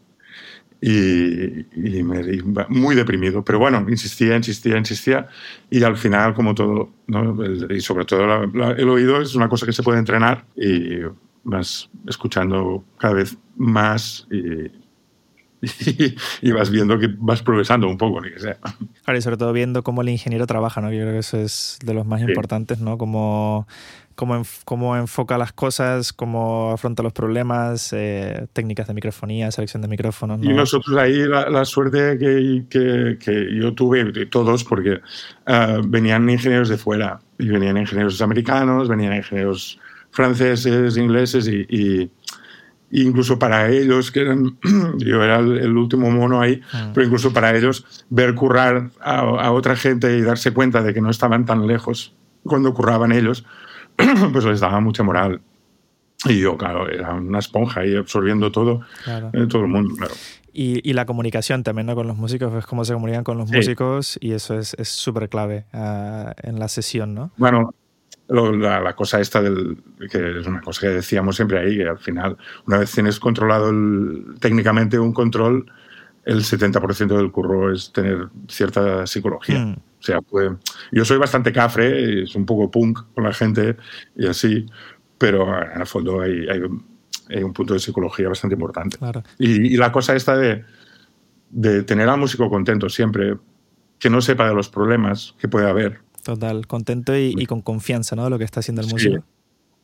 Y, 0.84 1.60
y, 1.76 2.04
me 2.04 2.24
muy 2.70 2.96
deprimido, 2.96 3.46
pero 3.46 3.60
bueno, 3.60 3.86
insistía, 3.88 4.36
insistía, 4.36 4.78
insistía, 4.78 5.28
y 5.70 5.84
al 5.84 5.96
final, 5.96 6.34
como 6.34 6.56
todo, 6.56 6.92
¿no? 7.06 7.38
y 7.70 7.82
sobre 7.82 8.06
todo 8.06 8.26
la, 8.26 8.50
la, 8.52 8.72
el 8.72 8.90
oído 8.90 9.22
es 9.22 9.36
una 9.36 9.48
cosa 9.48 9.68
que 9.68 9.74
se 9.74 9.84
puede 9.84 10.00
entrenar 10.00 10.46
y 10.56 11.02
vas 11.44 11.88
escuchando 12.08 12.84
cada 12.98 13.14
vez 13.14 13.38
más 13.58 14.28
y, 14.32 14.81
y, 16.42 16.52
vas 16.52 16.70
viendo 16.70 16.98
que 16.98 17.10
vas 17.18 17.42
progresando 17.42 17.88
un 17.88 17.98
poco, 17.98 18.22
ni 18.22 18.32
que 18.32 18.40
sea. 18.40 18.58
Claro, 19.04 19.18
y 19.18 19.22
sobre 19.22 19.38
todo 19.38 19.54
viendo 19.54 19.84
cómo 19.84 20.02
el 20.02 20.10
ingeniero 20.10 20.48
trabaja, 20.48 20.82
¿no? 20.82 20.92
Yo 20.92 21.02
creo 21.02 21.14
que 21.14 21.20
eso 21.20 21.38
es 21.38 21.78
de 21.86 21.94
los 21.94 22.06
más 22.06 22.22
sí. 22.22 22.28
importantes, 22.28 22.80
¿no? 22.80 22.98
Como 22.98 23.68
cómo, 24.16 24.44
cómo, 24.66 24.98
enfoca 24.98 25.38
las 25.38 25.54
cosas, 25.54 26.14
cómo 26.14 26.72
afronta 26.72 27.04
los 27.04 27.14
problemas, 27.14 27.92
eh, 27.94 28.48
técnicas 28.54 28.88
de 28.88 28.94
microfonía, 28.94 29.52
selección 29.52 29.82
de 29.82 29.88
micrófonos. 29.88 30.40
¿no? 30.40 30.52
Y 30.52 30.54
nosotros 30.54 30.98
ahí 30.98 31.26
la, 31.28 31.50
la 31.50 31.66
suerte 31.66 32.18
que, 32.18 32.64
que, 32.70 33.18
que, 33.20 33.56
yo 33.56 33.74
tuve, 33.74 34.26
todos, 34.28 34.64
porque 34.64 35.00
uh, 35.48 35.82
venían 35.88 36.30
ingenieros 36.30 36.70
de 36.70 36.78
fuera, 36.78 37.20
y 37.40 37.48
venían 37.48 37.78
ingenieros 37.78 38.22
americanos, 38.22 38.88
venían 38.90 39.16
ingenieros 39.16 39.80
franceses, 40.12 40.98
ingleses, 40.98 41.48
y, 41.48 41.66
y 41.70 42.12
incluso 42.92 43.40
para 43.40 43.70
ellos, 43.70 44.12
que 44.12 44.22
eran, 44.22 44.58
yo 44.98 45.24
era 45.24 45.40
el, 45.40 45.78
último 45.78 46.12
mono 46.12 46.42
ahí, 46.42 46.62
mm. 46.74 46.94
pero 46.94 47.06
incluso 47.06 47.34
para 47.34 47.56
ellos 47.56 48.06
ver 48.10 48.36
currar 48.36 48.92
a, 49.00 49.20
a, 49.20 49.52
otra 49.52 49.76
gente 49.76 50.18
y 50.18 50.22
darse 50.22 50.52
cuenta 50.52 50.84
de 50.84 50.94
que 50.94 51.02
no 51.02 51.10
estaban 51.10 51.46
tan 51.46 51.68
lejos 51.68 52.14
cuando 52.44 52.74
curraban 52.74 53.12
ellos, 53.12 53.46
pues 54.34 54.46
les 54.46 54.60
daba 54.60 54.80
mucha 54.80 55.04
moral. 55.04 55.42
Y 56.26 56.40
yo, 56.40 56.56
claro, 56.56 56.88
era 56.88 57.14
una 57.14 57.40
esponja 57.40 57.82
ahí 57.82 57.96
absorbiendo 57.96 58.52
todo, 58.52 58.82
claro. 59.04 59.32
eh, 59.34 59.48
todo 59.48 59.64
el 59.64 59.70
mundo, 59.70 59.96
claro. 59.96 60.14
Y, 60.54 60.88
y, 60.88 60.94
la 60.94 61.06
comunicación 61.06 61.64
también 61.64 61.88
¿no? 61.88 61.96
con 61.96 62.08
los 62.08 62.18
músicos, 62.18 62.54
es 62.54 62.66
cómo 62.66 62.84
se 62.84 62.94
comunican 62.94 63.24
con 63.24 63.38
los 63.38 63.50
sí. 63.50 63.56
músicos 63.56 64.20
y 64.22 64.34
eso 64.34 64.60
es 64.60 64.76
súper 64.84 65.30
clave 65.30 65.66
uh, 65.74 66.32
en 66.44 66.60
la 66.60 66.68
sesión, 66.68 67.16
¿no? 67.16 67.32
Bueno, 67.38 67.74
lo, 68.32 68.52
la, 68.52 68.80
la, 68.80 68.96
cosa 68.96 69.20
esta 69.20 69.42
del 69.42 69.78
que 70.10 70.40
es 70.40 70.48
una 70.48 70.62
cosa 70.62 70.82
que 70.82 70.90
decíamos 70.90 71.36
siempre 71.36 71.60
ahí 71.60 71.78
que 71.78 71.88
al 71.88 72.00
final 72.00 72.38
una 72.66 72.78
vez 72.78 72.92
tienes 72.92 73.20
controlado 73.20 73.70
el, 73.70 74.36
técnicamente 74.40 74.98
un 74.98 75.14
control 75.14 75.72
el 76.24 76.40
70% 76.44 77.18
del 77.18 77.32
curro 77.32 77.74
es 77.74 77.92
tener 77.92 78.30
cierta 78.48 79.06
psicología 79.06 79.60
mm. 79.60 79.74
o 79.74 80.04
sea 80.04 80.22
pues, 80.22 80.52
yo 80.92 81.04
soy 81.06 81.18
bastante 81.18 81.52
cafre 81.52 82.24
es 82.24 82.36
un 82.36 82.46
poco 82.46 82.72
punk 82.72 83.00
con 83.14 83.24
la 83.24 83.34
gente 83.34 83.76
y 84.16 84.28
así 84.28 84.66
pero 85.18 85.48
en 85.62 85.82
el 85.82 85.88
fondo 85.88 86.22
hay, 86.22 86.48
hay 86.48 86.62
hay 87.30 87.44
un 87.44 87.54
punto 87.54 87.74
de 87.74 87.80
psicología 87.80 88.28
bastante 88.28 88.56
importante. 88.56 88.98
Y, 89.38 89.78
la 89.78 89.92
cosa 89.92 90.16
esta 90.16 90.36
de, 90.36 90.66
de 91.50 91.84
tener 91.84 92.10
al 92.10 92.20
músico 92.20 92.50
contento 92.50 92.90
siempre, 92.90 93.38
que 94.00 94.10
no 94.10 94.22
sepa 94.22 94.48
de 94.48 94.54
los 94.54 94.70
problemas 94.70 95.36
que 95.40 95.48
puede 95.48 95.70
haber. 95.70 96.02
Total, 96.24 96.68
contento 96.68 97.16
y, 97.16 97.46
con 97.46 97.62
confianza, 97.62 98.16
¿no? 98.16 98.26
De 98.26 98.30
lo 98.30 98.38
que 98.38 98.44
está 98.44 98.60
haciendo 98.60 98.82
el 98.82 98.88
músico. 98.88 99.24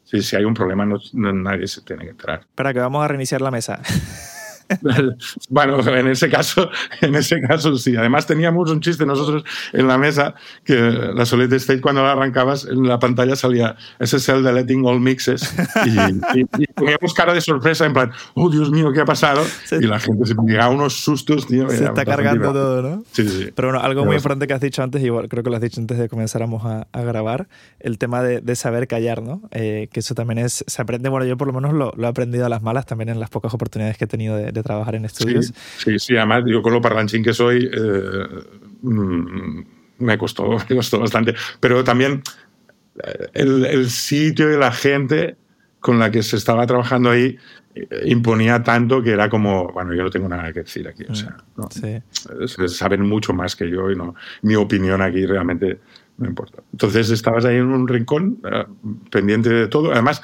Sí, 0.04 0.22
si 0.22 0.36
hay 0.36 0.46
un 0.46 0.54
problema, 0.54 0.86
no, 0.86 1.00
nadie 1.14 1.68
se 1.68 1.82
tiene 1.82 2.06
que 2.06 2.12
entrar. 2.12 2.42
Espera, 2.42 2.74
que 2.74 2.80
vamos 2.80 3.04
a 3.04 3.08
reiniciar 3.08 3.42
la 3.42 3.52
mesa. 3.52 3.82
bueno, 5.50 5.80
en 5.88 6.08
ese 6.08 6.30
caso, 6.30 6.70
en 7.02 7.16
ese 7.16 7.42
caso 7.42 7.76
sí. 7.78 7.96
Además 7.96 8.26
teníamos 8.26 8.70
un 8.70 8.82
chiste 8.82 9.06
nosotros 9.06 9.44
en 9.74 9.88
la 9.88 9.98
mesa 9.98 10.36
que 10.64 10.76
la 10.76 11.26
Solid 11.26 11.52
State 11.54 11.82
cuando 11.82 12.04
la 12.04 12.14
arrancabas 12.14 12.66
en 12.66 12.88
la 12.88 13.00
pantalla 13.00 13.36
salía 13.36 13.76
SSL 14.00 14.44
deleting 14.44 14.86
all 14.86 15.00
mixes 15.00 15.54
y, 15.86 16.40
y, 16.40 16.68
poníamos 16.68 17.14
cara 17.14 17.34
de 17.34 17.42
sorpresa 17.42 17.86
en 17.86 17.94
plan, 17.94 18.12
oh 18.36 18.50
Dios 18.50 18.72
mío, 18.72 18.92
¿qué 18.92 19.02
ha 19.02 19.06
pasado? 19.06 19.44
y 19.72 19.86
la 19.86 20.00
gente 20.00 20.26
se 20.26 20.36
a 20.60 20.70
unos 20.70 20.94
sustos, 20.94 21.48
tío. 21.48 21.70
Se 21.70 21.86
está 21.86 22.06
cargando 22.06 22.52
todo, 22.52 22.82
¿no? 22.82 23.04
Sí, 23.12 23.28
sí. 23.28 23.52
Pero 23.56 23.70
bueno, 23.70 23.84
algo 23.84 24.06
muy 24.06 24.16
importante 24.16 24.48
que 24.48 24.54
has 24.54 24.62
dicho 24.62 24.84
antes, 24.84 25.04
igual 25.04 25.28
creo 25.28 25.44
que 25.44 25.50
lo 25.50 25.56
has 25.56 25.62
dicho 25.62 25.80
antes 25.80 25.98
de 25.98 26.10
comenzáramos 26.10 26.66
a, 26.66 26.88
a 26.92 27.02
grabar, 27.02 27.48
el 27.80 27.98
tema 27.98 28.22
de, 28.22 28.42
de 28.42 28.56
saber 28.56 28.88
callar, 28.88 29.22
¿no? 29.22 29.42
Eh, 29.52 29.90
que 29.92 30.00
eso 30.00 30.16
también 30.16 30.40
es, 30.40 30.64
se 30.66 30.82
aprende, 30.82 31.10
bueno, 31.10 31.26
yo 31.26 31.38
por 31.38 31.48
lo 31.48 31.54
menos 31.54 31.74
lo, 31.74 31.94
lo, 31.96 32.08
he 32.08 32.10
aprendido 32.10 32.46
a 32.46 32.50
las 32.50 32.62
malas 32.62 32.86
también 32.86 33.10
en 33.10 33.20
las 33.20 33.30
pocas 33.30 33.54
oportunidades 33.54 33.98
que 33.98 34.06
he 34.06 34.08
tenido 34.08 34.36
de, 34.36 34.57
de 34.58 34.64
trabajar 34.64 34.96
en 34.96 35.06
estudios. 35.06 35.54
Sí, 35.78 36.00
sí, 36.00 36.16
además 36.16 36.44
yo 36.46 36.62
con 36.62 36.74
lo 36.74 36.82
parlanchín 36.82 37.24
que 37.24 37.34
soy 37.34 37.70
eh, 37.72 38.28
mm, 38.82 39.62
me, 40.00 40.18
costó, 40.18 40.50
me 40.70 40.76
costó 40.76 41.00
bastante. 41.00 41.36
Pero 41.60 41.84
también 41.84 42.22
eh, 43.04 43.28
el, 43.34 43.66
el, 43.66 43.90
sitio 43.90 44.54
y 44.54 44.58
la 44.58 44.72
gente 44.72 45.38
con 45.80 46.00
la 46.00 46.12
que 46.12 46.24
se 46.24 46.36
estaba 46.36 46.66
trabajando 46.66 47.10
ahí 47.10 47.38
eh, 47.76 48.04
imponía 48.06 48.64
tanto 48.64 49.02
que 49.02 49.12
era 49.12 49.30
como, 49.30 49.72
bueno, 49.72 49.94
yo 49.94 50.04
no 50.04 50.10
tengo 50.10 50.28
nada 50.28 50.52
que 50.52 50.62
decir 50.62 50.88
aquí. 50.88 51.06
O 51.08 51.16
sea, 51.16 51.38
¿no? 51.56 51.70
sí. 51.70 52.02
saben 52.68 53.02
mucho 53.02 53.34
más 53.34 53.56
que 53.56 53.70
yo 53.70 53.92
y 53.92 53.96
no, 53.96 54.16
mi 54.42 54.56
opinión 54.56 55.02
aquí 55.02 55.26
realmente 55.26 55.80
no 56.18 56.28
importa. 56.28 56.64
Entonces 56.72 57.10
estabas 57.12 57.46
ahí 57.46 57.58
en 57.58 57.68
un 57.68 57.88
rincón 57.88 58.42
pendiente 59.12 59.50
de 59.50 59.68
todo. 59.68 59.92
Además, 59.92 60.22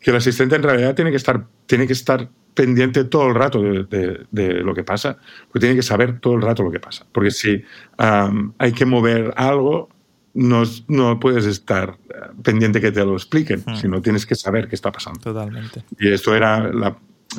que 0.00 0.10
el 0.10 0.16
asistente 0.16 0.56
en 0.56 0.62
realidad 0.62 0.94
tiene 0.94 1.10
que 1.10 1.16
estar, 1.16 1.46
tiene 1.66 1.86
que 1.86 1.92
estar 1.92 2.28
pendiente 2.54 3.04
todo 3.04 3.28
el 3.28 3.34
rato 3.34 3.62
de, 3.62 4.26
lo 4.62 4.74
que 4.74 4.84
pasa, 4.84 5.18
porque 5.46 5.60
tiene 5.60 5.76
que 5.76 5.82
saber 5.82 6.20
todo 6.20 6.34
el 6.34 6.42
rato 6.42 6.62
lo 6.62 6.70
que 6.70 6.80
pasa. 6.80 7.06
Porque 7.12 7.30
si 7.30 7.62
hay 7.96 8.72
que 8.72 8.84
mover 8.84 9.32
algo, 9.36 9.88
no, 10.34 10.62
no, 10.88 11.18
puedes 11.18 11.44
estar 11.46 11.96
pendiente 12.42 12.80
que 12.80 12.92
te 12.92 13.04
lo 13.04 13.14
expliquen, 13.14 13.62
hmm. 13.66 13.76
sino 13.76 14.00
tienes 14.00 14.26
que 14.26 14.34
saber 14.34 14.68
qué 14.68 14.74
está 14.74 14.92
pasando. 14.92 15.20
Totalmente. 15.20 15.84
Y 15.98 16.08
esto 16.08 16.34
era 16.34 16.72
la 16.72 16.96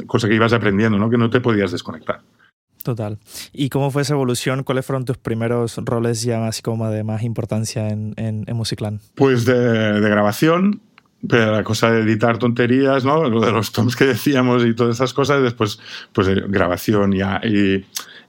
cosa 0.08 0.28
que 0.28 0.36
ibas 0.36 0.54
aprendiendo, 0.54 0.98
¿no? 0.98 1.10
que 1.10 1.18
no 1.18 1.30
te 1.30 1.40
podías 1.40 1.72
desconectar. 1.72 2.22
Total. 2.84 3.20
¿Y 3.54 3.70
cómo 3.70 3.92
fue 3.92 4.02
esa 4.02 4.14
evolución? 4.14 4.64
¿Cuáles 4.64 4.86
fueron 4.86 5.06
tus 5.06 5.18
primeros 5.18 5.78
roles 5.78 6.24
ya 6.24 6.40
más 6.40 6.62
como 6.64 6.90
de 6.90 7.04
más 7.04 7.22
importancia 7.22 7.90
en, 7.90 8.14
en, 8.18 8.44
en 8.48 8.58
Musicland? 8.58 9.02
Pues 9.14 9.46
de, 9.46 9.54
de 9.54 10.10
grabación, 10.10 10.82
pero 11.28 11.52
la 11.52 11.64
cosa 11.64 11.92
de 11.92 12.02
editar 12.02 12.38
tonterías, 12.38 13.06
¿no? 13.06 13.30
Lo 13.30 13.42
de 13.42 13.52
los 13.52 13.72
toms 13.72 13.96
que 13.96 14.06
decíamos 14.06 14.66
y 14.66 14.74
todas 14.74 14.96
esas 14.96 15.14
cosas, 15.14 15.44
después, 15.44 15.80
pues 16.14 16.28
eh, 16.28 16.44
grabación 16.48 17.12
ya. 17.12 17.40
Y, 17.44 17.86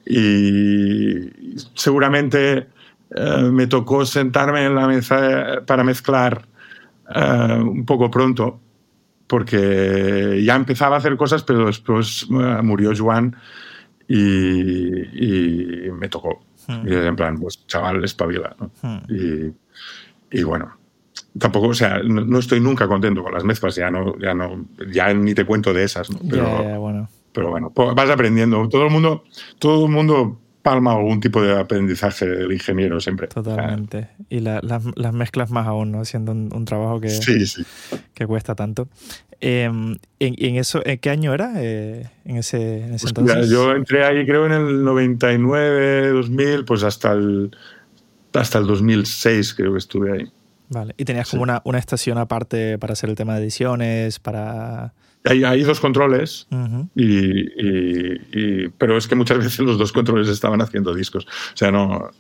y 0.06 1.30
seguramente 1.74 2.68
eh, 3.14 3.50
me 3.50 3.66
tocó 3.66 4.04
sentarme 4.04 4.66
en 4.66 4.74
la 4.74 4.86
mesa 4.86 5.62
para 5.66 5.84
mezclar 5.84 6.46
eh, 7.14 7.58
un 7.60 7.86
poco 7.86 8.10
pronto, 8.10 8.60
porque 9.26 10.42
ya 10.44 10.54
empezaba 10.54 10.96
a 10.96 10.98
hacer 10.98 11.16
cosas, 11.16 11.42
pero 11.42 11.66
después 11.66 12.28
murió 12.28 12.94
Juan 12.94 13.34
y, 14.06 15.86
y 15.86 15.90
me 15.92 16.08
tocó. 16.08 16.44
Hmm. 16.66 16.86
Y 16.86 16.94
en 16.94 17.16
plan, 17.16 17.38
pues 17.38 17.66
chaval, 17.66 18.04
espabila. 18.04 18.54
¿no? 18.60 18.70
Hmm. 18.82 19.00
Y, 19.08 20.38
y 20.38 20.42
bueno, 20.42 20.76
tampoco, 21.38 21.68
o 21.68 21.74
sea, 21.74 22.00
no, 22.02 22.38
estoy 22.38 22.60
nunca 22.60 22.88
contento 22.88 23.22
con 23.22 23.32
las 23.32 23.44
mezclas, 23.44 23.74
ya 23.74 23.90
no, 23.90 24.18
ya 24.18 24.34
no, 24.34 24.66
ya 24.90 25.12
ni 25.14 25.34
te 25.34 25.44
cuento 25.44 25.72
de 25.72 25.84
esas, 25.84 26.10
¿no? 26.10 26.18
Pero, 26.28 26.80
bueno. 26.80 27.08
pero 27.32 27.50
bueno, 27.50 27.72
vas 27.74 28.10
aprendiendo. 28.10 28.68
Todo 28.68 28.84
el 28.84 28.90
mundo, 28.90 29.24
todo 29.58 29.86
el 29.86 29.92
mundo 29.92 30.38
palma 30.62 30.92
algún 30.92 31.20
tipo 31.20 31.42
de 31.42 31.58
aprendizaje 31.58 32.26
del 32.26 32.52
ingeniero 32.52 33.00
siempre. 33.00 33.26
Totalmente. 33.26 34.08
Y 34.30 34.40
las, 34.40 34.62
las, 34.62 35.12
mezclas 35.12 35.50
más 35.50 35.66
aún, 35.66 35.92
¿no? 35.92 36.00
Haciendo 36.00 36.32
un, 36.32 36.64
trabajo 36.64 37.00
que, 37.00 37.10
sí, 37.10 37.46
sí. 37.46 37.64
que 38.14 38.26
cuesta 38.26 38.54
tanto. 38.54 38.88
Em, 39.40 39.98
¿en, 40.20 40.34
en, 40.38 40.56
eso, 40.56 40.80
¿En 40.86 40.98
qué 40.98 41.10
año 41.10 41.34
era? 41.34 41.54
Eh, 41.56 42.08
en 42.24 42.36
ese, 42.36 42.84
en 42.84 42.94
ese 42.94 43.08
entonces. 43.08 43.50
yo 43.50 43.74
entré 43.74 44.04
ahí 44.04 44.24
creo 44.24 44.46
en 44.46 44.52
el 44.52 44.84
99, 44.84 46.10
2000, 46.10 46.64
pues 46.64 46.84
hasta 46.84 47.12
el, 47.12 47.50
hasta 48.32 48.58
el 48.58 48.66
2006 48.68 49.54
creo 49.54 49.72
que 49.72 49.78
estuve 49.78 50.12
ahí. 50.12 50.32
Vale. 50.72 50.94
¿Y 50.96 51.04
tenías 51.04 51.30
como 51.30 51.42
una, 51.42 51.60
una, 51.64 51.78
estación 51.78 52.18
aparte 52.18 52.78
para 52.78 52.94
hacer 52.94 53.10
el 53.10 53.16
tema 53.16 53.34
de 53.34 53.42
ediciones, 53.42 54.18
para...? 54.18 54.94
Hay, 55.24 55.44
hay 55.44 55.62
dos 55.62 55.78
controles, 55.78 56.48
y, 56.96 57.42
y, 57.52 58.68
pero 58.78 58.96
es 58.96 59.06
que 59.06 59.14
muchas 59.14 59.38
veces 59.44 59.60
los 59.60 59.78
dos 59.78 59.92
controles 59.92 60.28
estaban 60.28 60.60
haciendo 60.62 60.94
discos. 60.94 61.26
O 61.26 61.56
sea, 61.56 61.70
no... 61.70 62.10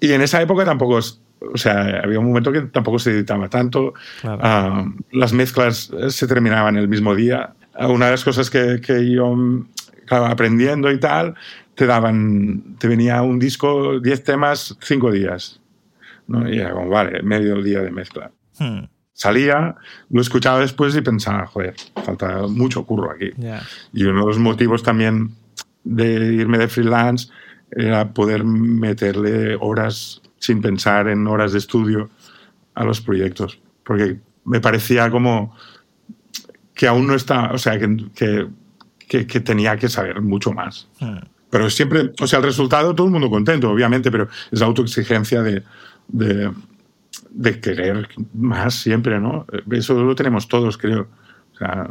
Y 0.00 0.12
en 0.12 0.22
esa 0.22 0.42
época 0.42 0.64
tampoco... 0.64 0.96
o 0.96 1.56
sea, 1.56 2.00
había 2.02 2.18
un 2.18 2.26
momento 2.26 2.50
que 2.50 2.62
tampoco 2.62 2.98
se 2.98 3.12
editaba 3.12 3.48
tanto. 3.48 3.94
Ah, 4.24 4.84
las 5.12 5.32
mezclas 5.32 5.90
se 6.08 6.26
terminaban 6.26 6.76
el 6.76 6.88
mismo 6.88 7.14
día. 7.14 7.54
Ah, 7.74 7.88
una 7.88 8.06
de 8.06 8.10
las 8.10 8.24
cosas 8.24 8.50
que, 8.50 8.80
que 8.84 9.08
yo, 9.10 9.36
claro, 10.06 10.26
aprendiendo 10.26 10.90
y 10.90 10.98
tal, 10.98 11.36
te 11.76 11.86
daban, 11.86 12.76
te 12.78 12.88
venía 12.88 13.22
un 13.22 13.38
disco, 13.38 14.00
10 14.00 14.24
temas, 14.24 14.76
5 14.80 15.12
días 15.12 15.60
¿no? 16.26 16.48
Y 16.48 16.58
era 16.58 16.72
como, 16.72 16.88
vale, 16.88 17.22
medio 17.22 17.62
día 17.62 17.80
de 17.80 17.90
mezcla. 17.90 18.30
Hmm. 18.58 18.84
Salía, 19.12 19.76
lo 20.10 20.20
escuchaba 20.20 20.60
después 20.60 20.96
y 20.96 21.00
pensaba, 21.00 21.46
joder, 21.46 21.74
falta 22.04 22.46
mucho 22.48 22.84
curro 22.84 23.12
aquí. 23.12 23.30
Y 23.92 24.04
uno 24.04 24.20
de 24.20 24.26
los 24.26 24.38
motivos 24.38 24.82
también 24.82 25.30
de 25.84 26.34
irme 26.34 26.58
de 26.58 26.66
freelance 26.66 27.28
era 27.70 28.12
poder 28.12 28.44
meterle 28.44 29.56
horas 29.56 30.20
sin 30.38 30.60
pensar 30.60 31.08
en 31.08 31.26
horas 31.26 31.52
de 31.52 31.58
estudio 31.58 32.10
a 32.74 32.84
los 32.84 33.00
proyectos. 33.00 33.60
Porque 33.84 34.18
me 34.44 34.60
parecía 34.60 35.10
como 35.10 35.54
que 36.74 36.88
aún 36.88 37.06
no 37.06 37.14
está, 37.14 37.52
o 37.52 37.58
sea, 37.58 37.78
que, 37.78 37.96
que, 39.06 39.26
que, 39.26 39.40
tenía 39.40 39.76
que 39.76 39.88
saber 39.88 40.20
mucho 40.22 40.52
más. 40.52 40.88
Hmm. 40.98 41.18
Pero 41.50 41.70
siempre, 41.70 42.10
o 42.20 42.26
sea, 42.26 42.40
el 42.40 42.46
resultado, 42.46 42.96
todo 42.96 43.06
el 43.06 43.12
mundo 43.12 43.30
contento, 43.30 43.70
obviamente, 43.70 44.10
pero 44.10 44.28
es 44.50 44.60
autoexigencia 44.60 45.40
de, 45.40 45.62
de, 46.08 46.52
de 47.30 47.60
querer 47.60 48.08
más 48.32 48.74
siempre, 48.74 49.20
¿no? 49.20 49.46
Eso 49.70 50.02
lo 50.02 50.14
tenemos 50.14 50.48
todos, 50.48 50.78
creo. 50.78 51.08
O 51.52 51.56
sea, 51.56 51.90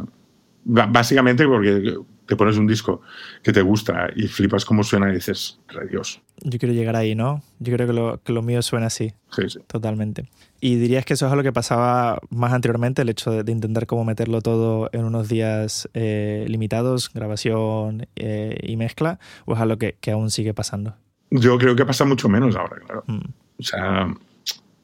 básicamente 0.64 1.46
porque 1.46 1.96
te 2.26 2.36
pones 2.36 2.56
un 2.56 2.66
disco 2.66 3.02
que 3.42 3.52
te 3.52 3.60
gusta 3.60 4.08
y 4.16 4.26
flipas 4.28 4.64
cómo 4.64 4.82
suena 4.82 5.10
y 5.10 5.14
dices, 5.14 5.60
Dios. 5.90 6.22
Yo 6.42 6.58
quiero 6.58 6.74
llegar 6.74 6.96
ahí, 6.96 7.14
¿no? 7.14 7.42
Yo 7.58 7.74
creo 7.74 7.86
que 7.86 7.92
lo, 7.92 8.22
que 8.22 8.32
lo 8.32 8.42
mío 8.42 8.62
suena 8.62 8.86
así. 8.86 9.12
Sí, 9.30 9.48
sí. 9.48 9.58
Totalmente. 9.66 10.28
¿Y 10.60 10.76
dirías 10.76 11.04
que 11.04 11.14
eso 11.14 11.26
es 11.26 11.34
lo 11.34 11.42
que 11.42 11.52
pasaba 11.52 12.18
más 12.30 12.52
anteriormente, 12.52 13.02
el 13.02 13.10
hecho 13.10 13.30
de, 13.30 13.52
intentar 13.52 13.86
cómo 13.86 14.04
meterlo 14.04 14.40
todo 14.40 14.88
en 14.92 15.04
unos 15.04 15.28
días 15.28 15.88
eh, 15.92 16.46
limitados, 16.48 17.12
grabación 17.12 18.08
eh, 18.16 18.58
y 18.62 18.76
mezcla? 18.76 19.18
¿O 19.44 19.54
es 19.54 19.60
algo 19.60 19.76
que, 19.76 19.96
que, 20.00 20.12
aún 20.12 20.30
sigue 20.30 20.54
pasando? 20.54 20.96
Yo 21.30 21.58
creo 21.58 21.76
que 21.76 21.84
pasa 21.84 22.04
mucho 22.04 22.28
menos 22.28 22.56
ahora, 22.56 22.76
claro. 22.80 23.04
Mm. 23.06 23.43
O 23.64 23.66
sea, 23.66 24.06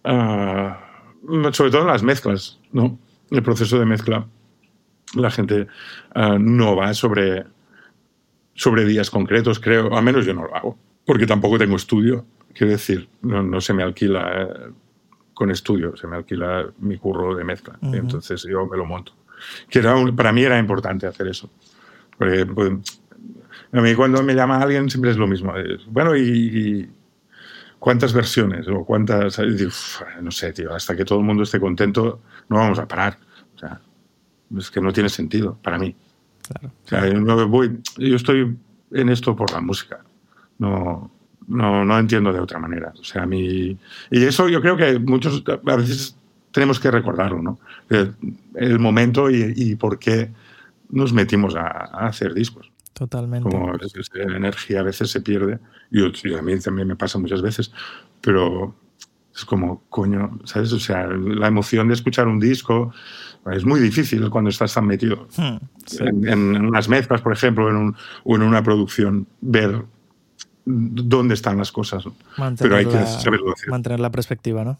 uh, 0.05 1.53
sobre 1.53 1.71
todo 1.71 1.83
en 1.83 1.89
las 1.89 2.03
mezclas, 2.03 2.59
¿no? 2.73 2.99
El 3.31 3.43
proceso 3.43 3.79
de 3.79 3.85
mezcla, 3.85 4.27
la 5.15 5.31
gente 5.31 5.67
uh, 6.17 6.39
no 6.39 6.77
va 6.77 6.95
sobre, 6.95 7.45
sobre 8.55 8.87
días 8.87 9.11
concretos, 9.11 9.61
creo. 9.61 9.95
Al 9.95 10.03
menos 10.03 10.25
yo 10.25 10.33
no 10.33 10.45
lo 10.45 10.57
hago, 10.57 10.79
porque 11.05 11.27
tampoco 11.27 11.59
tengo 11.59 11.77
estudio. 11.77 12.25
Quiero 12.55 12.73
decir, 12.73 13.07
no, 13.21 13.43
no 13.43 13.61
se 13.61 13.75
me 13.75 13.83
alquila 13.83 14.43
eh, 14.43 14.73
con 15.35 15.51
estudio, 15.51 15.95
se 15.95 16.07
me 16.07 16.17
alquila 16.17 16.67
mi 16.79 16.97
curro 16.97 17.35
de 17.35 17.45
mezcla. 17.45 17.79
Uh 17.83 17.87
-huh. 17.87 17.99
Entonces 17.99 18.43
yo 18.51 18.67
me 18.67 18.79
lo 18.79 18.87
monto. 18.87 19.13
Que 19.69 19.81
era 19.81 19.95
un, 19.95 20.17
para 20.17 20.33
mí 20.33 20.43
era 20.43 20.59
importante 20.59 21.07
hacer 21.07 21.29
eso. 21.29 21.51
Porque 22.17 22.47
pues, 22.47 22.73
a 23.73 23.81
mí 23.81 23.95
cuando 23.95 24.23
me 24.23 24.35
llama 24.35 24.59
alguien 24.59 24.89
siempre 24.89 25.11
es 25.11 25.19
lo 25.19 25.27
mismo. 25.27 25.53
Bueno, 25.89 26.17
y, 26.17 26.23
y 26.23 26.91
¿Cuántas 27.81 28.13
versiones 28.13 28.69
o 28.69 28.85
cuántas? 28.85 29.41
no 30.21 30.31
sé, 30.31 30.53
tío, 30.53 30.73
hasta 30.75 30.95
que 30.95 31.05
todo 31.05 31.19
el 31.19 31.25
mundo 31.25 31.43
esté 31.43 31.59
contento 31.59 32.21
no 32.51 32.57
vamos 32.57 32.79
a 32.79 32.87
parar. 32.87 33.19
O 33.57 33.59
sea, 33.59 33.81
es 34.57 34.71
que 34.71 34.83
no 34.83 34.93
tiene 34.93 35.09
sentido 35.09 35.59
para 35.63 35.79
mí. 35.79 35.97
Claro. 36.47 36.75
O 36.85 36.89
sea, 36.89 37.09
yo, 37.09 37.49
voy, 37.49 37.81
yo 37.97 38.17
estoy 38.17 38.55
en 38.93 39.09
esto 39.09 39.35
por 39.35 39.51
la 39.51 39.63
música. 39.63 40.05
No, 40.59 41.11
no, 41.49 41.85
no 41.87 41.99
entiendo 41.99 42.35
de 42.35 42.41
otra 42.41 42.59
manera. 42.59 42.93
O 43.01 43.03
sea, 43.03 43.25
mi, 43.25 43.79
y 44.11 44.25
eso 44.25 44.47
yo 44.51 44.61
creo 44.61 44.77
que 44.77 44.99
muchos 44.99 45.43
a 45.49 45.77
veces 45.77 46.15
tenemos 46.53 46.79
que 46.79 46.91
recordarlo, 46.91 47.41
¿no? 47.41 47.61
El, 47.89 48.15
el 48.57 48.79
momento 48.79 49.31
y, 49.31 49.55
y, 49.57 49.75
por 49.77 49.99
qué 49.99 50.31
nos 50.91 51.15
metimos 51.15 51.57
a, 51.57 51.67
a 51.67 52.09
hacer 52.09 52.35
discos. 52.35 52.70
Totalmente. 53.01 53.49
Como 53.49 53.73
la 53.73 54.37
energía 54.37 54.81
a 54.81 54.83
veces 54.83 55.11
se 55.11 55.23
pierde, 55.23 55.59
y, 55.91 56.05
a 56.35 56.43
mí 56.43 56.61
también 56.61 56.87
me 56.87 56.97
pasa 56.97 57.19
muchas 57.19 57.41
veces, 57.41 57.73
pero 58.21 58.75
es 59.35 59.43
como, 59.47 59.85
coño, 59.89 60.39
¿sabes? 60.45 60.71
O 60.75 60.79
sea, 60.79 61.07
la 61.07 61.47
emoción 61.49 61.89
de 61.89 61.95
escuchar 61.95 62.29
un 62.29 62.39
disco 62.39 62.93
es 63.51 63.65
muy 63.65 63.81
difícil 63.81 64.29
cuando 64.29 64.51
estás 64.51 64.75
tan 64.75 64.87
metido 64.87 65.29
Hmm, 65.35 65.57
sí. 65.87 66.05
en, 66.05 66.29
en 66.29 66.63
unas 66.67 66.91
mezclas, 66.91 67.23
por 67.23 67.33
ejemplo, 67.33 67.71
en 67.71 67.77
un- 67.77 67.97
o 68.25 68.37
en 68.37 68.43
una 68.43 68.63
producción, 68.63 69.27
ver 69.41 69.83
dónde 70.67 71.33
están 71.33 71.57
las 71.57 71.73
cosas. 71.73 72.05
Pero 72.59 72.77
hay 72.77 72.85
que 72.85 73.07
saberlo 73.07 73.53
hacer. 73.55 73.71
Mantener 73.71 74.01
la 74.01 74.11
perspectiva, 74.11 74.63
¿no? 74.63 74.79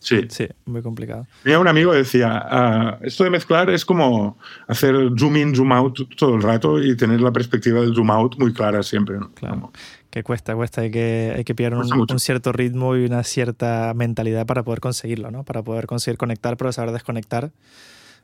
Sí. 0.00 0.26
Sí, 0.30 0.46
muy 0.64 0.80
complicado. 0.80 1.26
Tenía 1.42 1.58
un 1.58 1.66
amigo 1.68 1.90
que 1.92 1.98
decía, 1.98 2.30
ah, 2.50 2.98
esto 3.02 3.24
de 3.24 3.30
mezclar 3.30 3.68
es 3.70 3.84
como 3.84 4.38
hacer 4.68 4.94
zoom 5.18 5.36
in, 5.36 5.54
zoom 5.56 5.72
out 5.72 5.98
todo 6.16 6.36
el 6.36 6.42
rato 6.42 6.80
y 6.82 6.96
tener 6.96 7.20
la 7.20 7.32
perspectiva 7.32 7.80
del 7.80 7.94
zoom 7.94 8.10
out 8.10 8.38
muy 8.38 8.52
clara 8.52 8.82
siempre. 8.82 9.18
¿no? 9.18 9.30
Claro. 9.34 9.54
Como- 9.56 9.72
Que 10.10 10.22
cuesta, 10.22 10.54
cuesta. 10.54 10.82
Hay 10.82 10.90
que, 10.92 11.34
hay 11.36 11.44
que 11.44 11.54
pillar 11.54 11.74
un, 11.74 11.92
un 12.10 12.18
cierto 12.20 12.52
ritmo 12.52 12.96
y 12.96 13.04
una 13.04 13.24
cierta 13.24 13.92
mentalidad 13.94 14.46
para 14.46 14.62
poder 14.62 14.80
conseguirlo, 14.80 15.30
¿no? 15.30 15.44
Para 15.44 15.62
poder 15.62 15.86
conseguir 15.86 16.16
conectar, 16.16 16.56
pero 16.56 16.72
saber 16.72 16.92
desconectar 16.92 17.50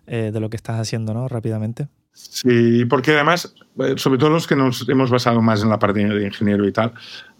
eh, 0.07 0.31
de 0.33 0.41
lo 0.41 0.49
que 0.51 0.57
estás 0.57 0.79
haciendo, 0.81 1.13
¿no? 1.13 1.29
Rápidamente. 1.29 1.89
Sí, 2.13 2.85
porque 2.85 3.11
además, 3.13 3.53
eh, 3.81 3.95
sobre 3.97 4.19
todo 4.19 4.31
los 4.31 4.47
que 4.47 4.55
nos 4.55 4.89
hemos 4.89 5.11
basado 5.11 5.43
más 5.43 5.63
en 5.63 5.69
la 5.71 5.79
parte 5.81 6.05
de 6.07 6.25
ingeniero 6.25 6.67
y 6.69 6.73
tal, 6.73 6.93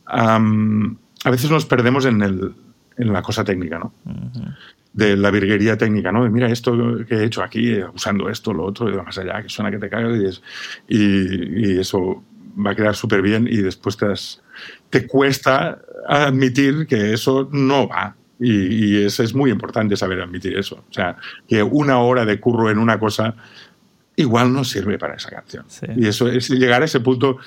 am, 0.07 0.99
a 1.25 1.31
veces 1.31 1.51
nos 1.51 1.65
perdemos 1.65 2.05
en, 2.05 2.21
el, 2.23 2.55
en 2.97 3.13
la 3.13 3.23
cosa 3.23 3.45
técnica, 3.45 3.79
¿no? 3.79 3.93
De 4.93 5.17
la 5.17 5.31
virguería 5.31 5.77
técnica, 5.77 6.13
¿no? 6.13 6.25
De 6.25 6.31
mira 6.31 6.49
esto 6.49 6.99
que 7.09 7.17
he 7.17 7.25
hecho 7.25 7.43
aquí, 7.43 7.73
eh, 7.73 7.85
usando 7.93 8.29
esto, 8.29 8.53
lo 8.53 8.65
otro, 8.65 8.89
y 8.89 8.93
lo 8.93 9.03
más 9.03 9.19
allá, 9.19 9.43
que 9.43 9.49
suena 9.49 9.71
que 9.71 9.79
te 9.79 9.91
cagas 9.91 10.17
y, 10.21 10.25
es- 10.27 10.43
y, 10.89 11.73
y 11.75 11.79
eso 11.81 12.23
va 12.65 12.71
a 12.71 12.75
quedar 12.77 12.95
súper 12.95 13.21
bien 13.21 13.49
y 13.51 13.57
después 13.57 13.97
te, 14.91 15.07
cuesta 15.09 15.81
admitir 16.09 16.87
que 16.87 17.13
eso 17.13 17.49
no 17.53 17.89
va. 17.89 18.15
Y, 18.39 18.53
y 19.01 19.05
eso 19.05 19.23
es 19.23 19.35
muy 19.35 19.51
importante 19.51 19.97
saber 19.97 20.21
admitir 20.21 20.57
eso. 20.57 20.85
O 20.89 20.93
sea, 20.93 21.17
que 21.49 21.63
una 21.63 21.99
hora 21.99 22.25
de 22.25 22.39
curro 22.39 22.71
en 22.71 22.79
una 22.79 22.99
cosa 22.99 23.35
igual 24.17 24.53
no 24.53 24.63
sirve 24.63 24.99
para 24.99 25.15
esa 25.15 25.31
canción. 25.31 25.65
Sí. 25.69 25.87
Y 25.97 26.07
eso 26.07 26.29
es 26.29 26.49
llegar 26.51 26.83
a 26.83 26.85
ese 26.85 27.01
punto, 27.01 27.39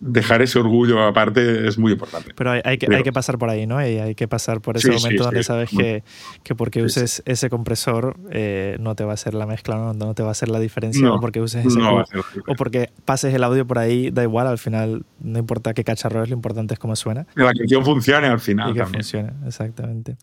dejar 0.00 0.40
ese 0.42 0.58
orgullo 0.58 1.02
aparte 1.02 1.68
es 1.68 1.78
muy 1.78 1.92
importante. 1.92 2.32
Pero 2.34 2.52
hay, 2.52 2.60
hay 2.64 2.78
que, 2.78 2.94
hay 2.94 3.02
que 3.02 3.12
pasar 3.12 3.38
por 3.38 3.50
ahí, 3.50 3.66
¿no? 3.66 3.80
Y 3.80 3.98
hay 3.98 4.14
que 4.14 4.26
pasar 4.26 4.60
por 4.60 4.76
ese 4.76 4.88
Sí, 4.88 4.94
momento 4.94 5.22
sí. 5.22 5.26
donde 5.26 5.42
sabes 5.42 5.70
que, 5.70 6.02
que 6.42 6.54
porque 6.54 6.82
uses 6.82 7.22
ese 7.26 7.50
compresor 7.50 8.16
eh, 8.30 8.76
no 8.80 8.94
te 8.94 9.04
va 9.04 9.10
a 9.10 9.14
hacer 9.14 9.34
la 9.34 9.46
mezcla, 9.46 9.76
¿no? 9.76 9.92
No 9.92 10.14
te 10.14 10.22
va 10.22 10.30
a 10.30 10.32
hacer 10.32 10.48
la 10.48 10.58
diferencia. 10.60 11.02
No, 11.04 11.16
o 11.16 11.20
porque 11.20 11.40
uses 11.40 11.66
ese 11.66 11.78
no 11.78 12.04
o 12.46 12.54
porque 12.56 12.90
pases 13.04 13.34
el 13.34 13.44
audio 13.44 13.66
por 13.66 13.78
ahí, 13.78 14.10
da 14.10 14.22
igual, 14.22 14.46
al 14.46 14.58
final 14.58 15.04
no 15.20 15.38
importa 15.38 15.74
qué 15.74 15.84
cacharro 15.84 16.22
es, 16.22 16.30
lo 16.30 16.34
importante 16.34 16.74
es 16.74 16.80
cómo 16.80 16.96
suena. 16.96 17.26
Que 17.36 17.42
la 17.42 17.52
canción 17.52 17.84
funcione 17.84 18.26
al 18.28 18.40
final 18.40 18.70
y 18.70 18.74
que 18.74 18.80
también. 18.80 19.02
funcione, 19.02 19.32
exactamente. 19.46 20.16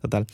Total. 0.00 0.26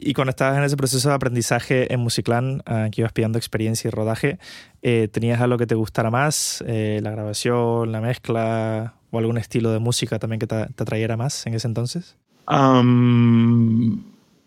Y 0.00 0.14
cuando 0.14 0.30
estabas 0.30 0.56
en 0.56 0.64
ese 0.64 0.76
proceso 0.76 1.08
de 1.08 1.14
aprendizaje 1.16 1.92
en 1.92 2.00
Musiclan, 2.00 2.62
ah, 2.66 2.88
que 2.90 3.00
ibas 3.00 3.12
pillando 3.12 3.36
experiencia 3.36 3.88
y 3.88 3.90
rodaje, 3.90 4.38
eh, 4.82 5.08
¿tenías 5.10 5.40
algo 5.40 5.58
que 5.58 5.66
te 5.66 5.74
gustara 5.74 6.10
más? 6.10 6.62
Eh, 6.66 7.00
¿La 7.02 7.10
grabación, 7.10 7.90
la 7.90 8.00
mezcla 8.00 8.94
o 9.10 9.18
algún 9.18 9.38
estilo 9.38 9.72
de 9.72 9.80
música 9.80 10.18
también 10.18 10.38
que 10.38 10.46
te, 10.46 10.66
te 10.66 10.82
atrayera 10.82 11.16
más 11.16 11.46
en 11.46 11.54
ese 11.54 11.66
entonces? 11.66 12.16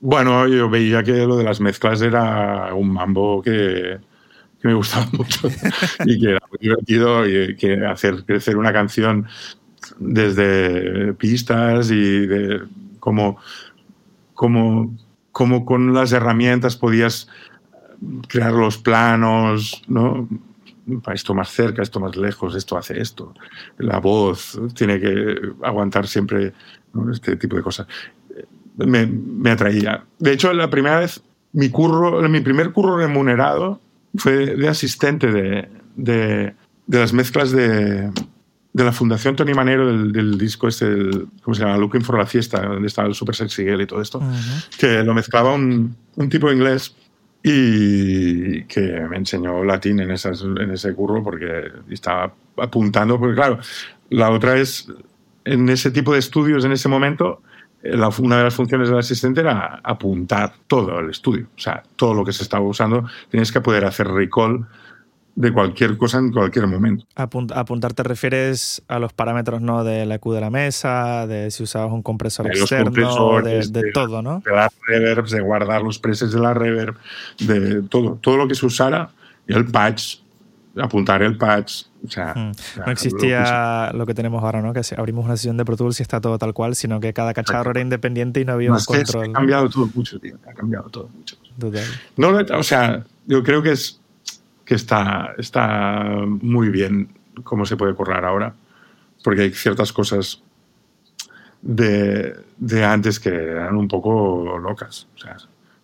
Bueno, 0.02 0.48
yo 0.48 0.68
veía 0.68 1.04
que 1.04 1.28
lo 1.28 1.38
de 1.38 1.44
las 1.44 1.62
mezclas 1.62 2.02
era 2.02 2.74
un 2.74 2.92
mambo 2.92 3.42
que, 3.44 4.00
me 4.64 4.74
gustaba 4.74 5.08
mucho 5.12 5.48
y 6.06 6.20
que 6.20 6.32
era 6.32 6.40
muy 6.50 6.58
divertido 6.60 7.28
y 7.28 7.56
que 7.56 7.86
hacer 7.86 8.24
crecer 8.26 8.58
una 8.58 8.74
canción 8.74 9.28
desde 10.00 11.14
pistas 11.14 11.92
y 11.92 12.26
de 12.26 12.62
cómo, 13.00 13.38
cómo, 14.34 14.96
cómo 15.32 15.66
con 15.66 15.94
las 15.94 16.12
herramientas 16.12 16.76
podías 16.76 17.28
crear 18.28 18.54
los 18.54 18.78
planos, 18.78 19.82
¿no? 19.88 20.28
Esto 21.14 21.34
más 21.34 21.50
cerca, 21.50 21.82
esto 21.82 22.00
más 22.00 22.16
lejos, 22.16 22.56
esto 22.56 22.78
hace 22.78 23.00
esto. 23.00 23.34
La 23.78 24.00
voz 24.00 24.60
tiene 24.74 25.00
que 25.00 25.36
aguantar 25.64 26.08
siempre 26.08 26.54
este 27.12 27.36
tipo 27.36 27.56
de 27.56 27.62
cosas. 27.62 27.88
Me, 28.78 29.06
me 29.06 29.52
atraía. 29.52 30.04
De 30.18 30.34
hecho, 30.34 30.52
la 30.54 30.70
primera 30.70 31.00
vez, 31.00 31.22
mi, 31.54 31.70
curro, 31.70 32.28
mi 32.28 32.42
primer 32.42 32.72
curro 32.72 32.98
remunerado 32.98 33.80
fue 34.16 34.56
de 34.56 34.68
asistente 34.68 35.32
de, 35.32 35.70
de 35.96 36.56
las 36.88 37.14
mezclas 37.14 37.52
de, 37.52 38.12
de 38.74 38.84
la 38.84 38.92
Fundación 38.92 39.36
Tony 39.36 39.54
Manero 39.54 39.88
del, 39.88 40.12
del 40.12 40.38
disco 40.38 40.68
este, 40.68 40.90
del, 40.90 41.28
¿cómo 41.44 41.56
se 41.56 41.64
llama? 41.64 41.78
Looking 41.78 42.02
for 42.02 42.18
la 42.18 42.26
Fiesta, 42.26 42.62
donde 42.62 42.88
estaba 42.88 43.08
el 43.08 43.16
Super 43.16 43.36
Sexy 43.36 43.64
Girl 43.64 43.82
y 43.82 43.86
todo 43.86 44.02
esto, 44.02 44.22
que 44.78 45.04
lo 45.04 45.14
mezclaba 45.14 45.54
un, 45.54 45.96
un 46.16 46.30
tipo 46.30 46.52
inglés 46.52 46.96
y 47.44 48.64
que 48.64 49.06
me 49.10 49.18
enseñó 49.18 49.64
latín 49.64 50.00
en, 50.00 50.12
esas, 50.12 50.42
en 50.42 50.72
ese 50.72 50.94
curro 50.94 51.24
porque 51.24 51.72
estaba 51.90 52.34
apuntando, 52.58 53.20
porque 53.20 53.36
claro, 53.36 53.60
la 54.10 54.30
otra 54.30 54.58
es, 54.58 54.88
en 55.44 55.68
ese 55.70 55.92
tipo 55.92 56.14
de 56.14 56.20
estudios 56.20 56.64
en 56.64 56.72
ese 56.72 56.88
momento, 56.88 57.42
eh, 57.84 58.00
una 58.20 58.38
de 58.38 58.44
las 58.44 58.54
funciones 58.54 58.90
del 58.90 59.00
asistente 59.00 59.42
era 59.42 59.82
apuntar 59.84 60.54
todo 60.68 61.00
el 61.00 61.10
estudio, 61.10 61.48
o 61.58 61.60
sea, 61.60 61.84
todo 61.96 62.14
lo 62.14 62.24
que 62.24 62.32
se 62.32 62.44
estaba 62.44 62.66
usando, 62.66 63.06
tienes 63.30 63.52
que 63.52 63.60
poder 63.60 63.86
hacer 63.86 64.08
recall 64.08 64.68
de 65.34 65.54
cualquier 65.54 65.96
cosa 65.98 66.18
en 66.20 66.32
cualquier 66.32 66.68
momento. 66.68 67.06
Apunt- 67.16 67.54
apuntar 67.56 67.94
te 67.94 68.04
refieres 68.04 68.82
a 68.88 69.00
los 69.00 69.14
parámetros 69.14 69.62
¿no? 69.62 69.84
de 69.84 70.06
la 70.06 70.20
Q 70.20 70.34
de 70.34 70.42
la 70.42 70.50
mesa, 70.50 71.26
de 71.26 71.50
si 71.52 71.64
usabas 71.64 71.92
un 71.92 72.02
compresor 72.02 72.48
De 72.48 72.60
externo, 72.60 73.42
de, 73.42 73.60
de 73.68 73.68
de- 73.82 73.92
todo, 73.94 74.22
¿no? 74.22 74.42
de 74.46 74.52
las 74.52 74.72
reverbs, 74.88 75.32
de 75.32 75.40
guardar 75.42 75.82
los 75.84 76.00
presets 76.00 76.34
de 76.34 76.40
la 76.40 76.54
reverb, 76.54 76.96
de 77.40 77.82
todo, 77.84 78.18
todo 78.22 78.36
lo 78.38 78.48
que 78.48 78.56
se 78.56 78.66
usara, 78.66 79.10
el 79.48 79.66
patch, 79.66 80.18
apuntar 80.78 81.22
el 81.24 81.38
patch. 81.38 81.84
O 82.06 82.10
sea, 82.10 82.34
Mm. 82.36 82.52
No 82.52 82.54
lo 82.80 82.86
que 82.86 82.92
existía 82.92 83.92
lo 83.94 84.06
que 84.08 84.14
tenemos 84.16 84.44
ahora, 84.44 84.62
¿no? 84.62 84.74
Que 84.74 84.82
abrimos 84.98 85.24
una 85.24 85.38
sesión 85.38 85.56
de 85.56 85.64
Pro 85.64 85.78
Tools 85.78 86.00
y 86.00 86.04
está 86.04 86.20
todo 86.20 86.38
tal 86.40 86.54
cual, 86.54 86.76
sino 86.76 87.00
que 87.00 87.14
cada 87.14 87.34
cacharro 87.34 87.60
Exacto. 87.60 87.70
era 87.78 87.82
independiente 87.82 88.42
y 88.42 88.46
no 88.46 88.54
había 88.54 88.70
No, 88.70 88.76
un 88.78 88.84
control. 88.84 89.30
ha 89.30 89.34
cambiado 89.34 89.70
todo 89.70 89.88
mucho, 89.94 90.20
tío. 90.20 90.36
Ha 90.50 90.54
cambiado 90.54 90.90
todo 90.90 91.10
mucho. 91.16 91.36
Total. 91.60 91.84
No, 92.18 92.30
o 92.58 92.64
sea, 92.64 93.04
yo 93.28 93.44
creo 93.44 93.62
que 93.62 93.74
es 93.74 94.01
que 94.72 94.76
está, 94.76 95.36
está 95.38 96.02
muy 96.26 96.70
bien 96.70 97.10
cómo 97.44 97.66
se 97.66 97.76
puede 97.76 97.94
currar 97.94 98.24
ahora, 98.24 98.54
porque 99.22 99.42
hay 99.42 99.52
ciertas 99.52 99.92
cosas 99.92 100.42
de, 101.62 102.34
de 102.58 102.86
antes 102.86 103.20
que 103.20 103.28
eran 103.30 103.76
un 103.76 103.90
poco 103.90 104.58
locas. 104.60 105.10
O 105.16 105.18
sea, 105.20 105.36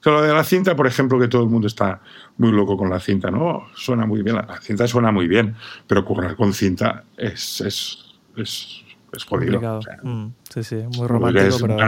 lo 0.06 0.21
de 0.21 0.34
la 0.34 0.45
cinta, 0.45 0.73
por 0.73 0.88
ejemplo, 0.88 1.19
que 1.19 1.28
todo 1.28 1.43
el 1.43 1.50
mundo 1.50 1.67
está 1.67 2.00
muy 2.38 2.54
loco 2.54 2.78
con 2.78 2.89
la 2.89 3.02
cinta, 3.02 3.30
¿no? 3.30 3.67
Suena 3.76 4.06
muy 4.06 4.23
bien, 4.23 4.38
la 4.38 4.58
cinta 4.62 4.88
suena 4.88 5.12
muy 5.12 5.28
bien, 5.28 5.54
pero 5.86 6.06
currar 6.06 6.38
con 6.38 6.54
cinta 6.54 7.04
es, 7.17 7.60
es, 7.60 8.15
es, 8.38 8.84
es 9.12 9.26
jodido. 9.26 9.60
O 9.80 9.82
sea, 9.82 9.97
Mm, 10.02 10.34
sí, 10.50 10.63
sí, 10.63 10.76
muy 10.97 11.08
romántico, 11.10 11.43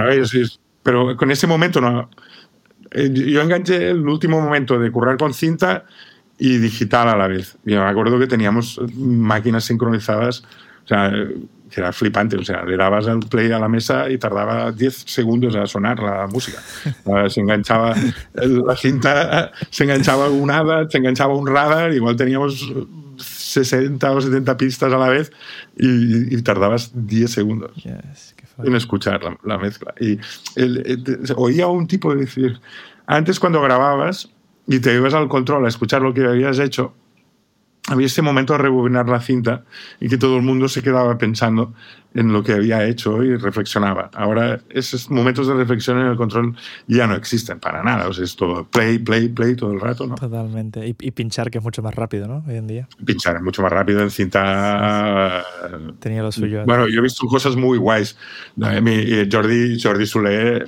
es- 0.10 0.34
es- 0.34 0.60
pero 0.84 1.16
con 1.16 1.32
ese 1.32 1.48
momento 1.48 1.80
no. 1.80 2.10
Eh, 2.92 3.10
Yo 3.14 3.42
enganché 3.42 3.92
el 3.92 4.06
último 4.06 4.42
momento 4.42 4.78
de 4.78 4.92
currar 4.92 5.16
con 5.18 5.34
cinta 5.34 5.86
y 6.40 6.58
digital 6.58 7.10
a 7.10 7.18
la 7.18 7.28
vez. 7.28 7.58
Yo 7.66 7.84
me 7.84 7.90
acuerdo 7.90 8.18
que 8.18 8.26
teníamos 8.28 8.80
máquinas 8.96 9.66
sincronizadas, 9.66 10.44
o 10.86 10.88
sea, 10.88 11.12
que 11.70 11.82
era 11.82 11.92
flipante. 11.94 12.38
O 12.38 12.44
sea, 12.46 12.64
le 12.64 12.78
dabas 12.78 13.08
al 13.08 13.20
play 13.20 13.52
a 13.52 13.60
la 13.60 13.68
mesa 13.68 14.10
y 14.10 14.18
tardaba 14.18 14.72
10 14.72 15.04
segundos 15.06 15.56
a 15.56 15.66
sonar 15.68 16.00
la 16.00 16.26
música. 16.28 16.58
Ah, 17.06 17.30
Se 17.30 17.42
enganchaba 17.42 17.94
el- 18.36 18.60
la 18.66 18.76
cinta, 18.76 19.52
se 19.70 19.84
enganchaba 19.84 20.30
un 20.30 20.50
ADA, 20.50 20.90
se 20.90 20.98
enganchaba 20.98 21.36
un 21.36 21.46
radar, 21.48 21.94
igual 21.94 22.16
teníamos 22.16 22.74
60 23.18 24.12
o 24.12 24.22
70 24.22 24.58
pistas 24.58 24.94
a 24.94 24.98
la 24.98 25.10
vez 25.10 25.32
y, 25.78 26.34
y 26.36 26.42
tardabas 26.42 26.92
10 26.94 27.30
segundos 27.32 27.72
Yes, 27.84 28.36
en 28.64 28.76
escuchar 28.76 29.22
la, 29.24 29.38
la 29.44 29.58
mezcla. 29.58 29.94
Y 30.00 30.18
el- 30.56 30.78
el- 30.86 31.34
oía 31.36 31.68
un 31.68 31.88
tipo 31.88 32.16
decir, 32.16 32.60
antes 33.08 33.40
cuando 33.40 33.62
grababas 33.62 34.30
y 34.70 34.80
te 34.80 34.94
ibas 34.94 35.16
al 35.16 35.28
control 35.28 35.66
a 35.66 35.68
escuchar 35.68 36.04
lo 36.04 36.14
que 36.14 36.24
habías 36.24 36.60
hecho, 36.60 36.94
había 37.88 38.06
ese 38.06 38.22
momento 38.22 38.54
de 38.54 38.60
rebobinar 38.60 39.10
la 39.10 39.20
cinta 39.20 39.66
y 40.00 40.08
que 40.08 40.18
todo 40.18 40.38
el 40.38 40.44
mundo 40.44 40.70
se 40.70 40.84
quedaba 40.84 41.18
pensando 41.18 41.74
en 42.14 42.34
lo 42.34 42.44
que 42.44 42.54
había 42.54 42.86
hecho 42.86 43.24
y 43.24 43.36
reflexionaba. 43.36 44.10
Ahora 44.14 44.60
esos 44.70 45.10
momentos 45.12 45.48
de 45.48 45.54
reflexión 45.54 46.00
en 46.00 46.08
el 46.08 46.18
control 46.18 46.56
ya 46.88 47.06
no 47.08 47.16
existen 47.16 47.60
para 47.60 47.84
nada. 47.84 48.08
O 48.08 48.14
sea, 48.14 48.24
es 48.24 48.36
todo 48.36 48.66
play, 48.66 48.98
play, 48.98 49.30
play 49.30 49.56
todo 49.56 49.72
el 49.72 49.80
rato, 49.80 50.08
¿no? 50.08 50.16
Totalmente. 50.16 50.86
Y, 50.88 50.96
y 51.00 51.12
pinchar, 51.12 51.52
que 51.52 51.60
es 51.60 51.64
mucho 51.64 51.82
más 51.82 51.94
rápido, 51.94 52.28
¿no? 52.28 52.44
Hoy 52.48 52.56
en 52.56 52.68
día. 52.68 52.88
Pinchar 53.06 53.36
es 53.36 53.42
mucho 53.42 53.62
más 53.62 53.72
rápido 53.72 54.02
en 54.02 54.10
cinta 54.10 55.44
Tenía 56.00 56.24
lo 56.24 56.32
suyo. 56.32 56.64
Bueno, 56.66 56.88
yo 56.88 57.00
he 57.00 57.04
visto 57.04 57.28
cosas 57.28 57.56
muy 57.56 57.78
guays. 57.78 58.18
Eh, 58.62 58.82
eh, 58.86 59.30
Jordi, 59.32 59.80
Jordi 59.82 60.06
Soler 60.06 60.66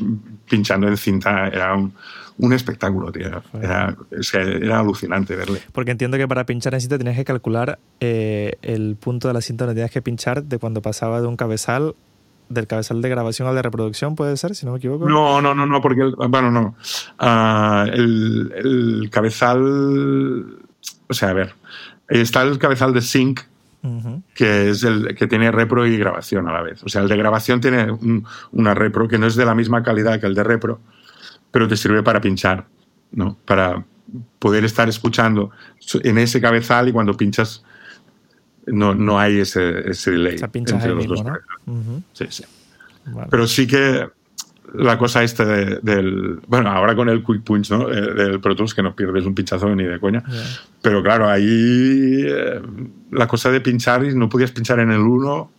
pinchando 0.49 0.87
en 0.87 0.97
cinta 0.97 1.47
era 1.47 1.75
un, 1.75 1.93
un 2.41 2.53
espectáculo, 2.53 3.11
tío. 3.11 3.41
Era, 3.61 3.95
era 4.33 4.79
alucinante 4.79 5.35
verle. 5.35 5.61
Porque 5.71 5.91
entiendo 5.91 6.17
que 6.17 6.27
para 6.27 6.45
pinchar 6.45 6.73
en 6.73 6.81
cinta 6.81 6.97
tenías 6.97 7.15
que 7.15 7.25
calcular 7.25 7.79
eh, 7.99 8.57
el 8.61 8.95
punto 8.95 9.27
de 9.27 9.33
la 9.33 9.41
cinta 9.41 9.65
donde 9.65 9.79
tenías 9.79 9.91
que 9.91 10.01
pinchar 10.01 10.43
de 10.43 10.57
cuando 10.57 10.81
pasaba 10.81 11.21
de 11.21 11.27
un 11.27 11.30
cabezal 11.35 11.95
del 12.49 12.67
cabezal 12.67 13.01
de 13.01 13.09
grabación 13.09 13.47
al 13.47 13.55
de 13.55 13.61
reproducción, 13.61 14.15
puede 14.15 14.37
ser, 14.37 14.55
si 14.55 14.65
no 14.65 14.73
me 14.73 14.77
equivoco. 14.77 15.07
No, 15.07 15.41
no, 15.41 15.55
no, 15.55 15.65
no, 15.65 15.81
porque, 15.81 16.03
bueno, 16.29 16.51
no. 16.51 16.75
Ah, 17.17 17.85
el, 17.91 18.51
el, 18.55 19.09
cabezal, 19.09 20.57
o 21.07 21.13
sea, 21.13 21.29
a 21.29 21.33
ver, 21.33 21.55
está 22.09 22.43
el 22.43 22.59
cabezal 22.59 22.93
de 22.93 23.01
sync, 23.01 23.41
que 24.35 24.69
es 24.69 24.83
el 24.83 25.15
que 25.15 25.27
tiene 25.27 25.51
repro 25.51 25.87
y 25.87 25.97
grabación 25.97 26.47
a 26.47 26.53
la 26.53 26.61
vez. 26.61 26.83
O 26.83 26.89
sea, 26.89 27.01
el 27.01 27.07
de 27.07 27.17
grabación 27.17 27.61
tiene 27.61 27.87
una 28.51 28.73
repro 28.75 29.07
que 29.07 29.17
no 29.17 29.25
es 29.25 29.35
de 29.35 29.45
la 29.45 29.55
misma 29.55 29.81
calidad 29.81 30.19
que 30.19 30.27
el 30.27 30.35
de 30.35 30.43
repro, 30.43 30.81
pero 31.49 31.67
te 31.67 31.75
sirve 31.75 32.03
para 32.03 32.21
pinchar, 32.21 32.67
¿no? 33.11 33.37
Para 33.45 33.83
poder 34.39 34.65
estar 34.65 34.87
escuchando 34.87 35.51
en 36.03 36.17
ese 36.17 36.41
cabezal 36.41 36.89
y 36.89 36.91
cuando 36.91 37.15
pinchas 37.15 37.63
no, 38.67 38.93
no 38.95 39.19
hay 39.19 39.39
ese, 39.39 39.89
ese 39.89 40.11
delay 40.11 40.37
entre 40.41 40.95
los 40.95 41.07
dos. 41.07 41.23
Sí, 42.13 42.25
sí. 42.29 42.43
Pero 43.29 43.47
sí 43.47 43.67
que 43.67 44.07
la 44.73 44.97
cosa 44.97 45.23
esta 45.23 45.45
del... 45.45 46.39
Bueno, 46.47 46.69
ahora 46.69 46.95
con 46.95 47.09
el 47.09 47.23
Quick 47.23 47.43
Punch, 47.43 47.71
¿no? 47.71 47.91
Eh, 47.91 48.13
del 48.13 48.39
Pro 48.39 48.55
Tools, 48.55 48.73
que 48.73 48.83
no 48.83 48.95
pierdes 48.95 49.25
un 49.25 49.35
pinchazo 49.35 49.73
ni 49.75 49.83
de 49.83 49.99
coña. 49.99 50.23
Pero 50.81 51.03
claro, 51.03 51.27
ahí 51.27 52.23
eh, 52.25 52.61
la 53.11 53.27
cosa 53.27 53.51
de 53.51 53.61
pinchar, 53.61 54.05
y 54.05 54.15
no 54.15 54.29
podías 54.29 54.51
pinchar 54.51 54.79
en 54.79 54.91
el 54.91 55.01
1 55.01 55.51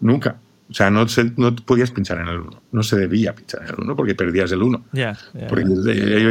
nunca. 0.00 0.38
O 0.70 0.74
sea, 0.74 0.90
no, 0.90 1.06
no 1.36 1.56
podías 1.56 1.90
pinchar 1.90 2.18
en 2.18 2.28
el 2.28 2.40
1. 2.40 2.62
No 2.72 2.82
se 2.82 2.96
debía 2.96 3.34
pinchar 3.34 3.62
en 3.62 3.68
el 3.68 3.74
1 3.78 3.96
porque 3.96 4.14
perdías 4.14 4.52
el 4.52 4.62
1. 4.62 4.84
porque 5.48 5.64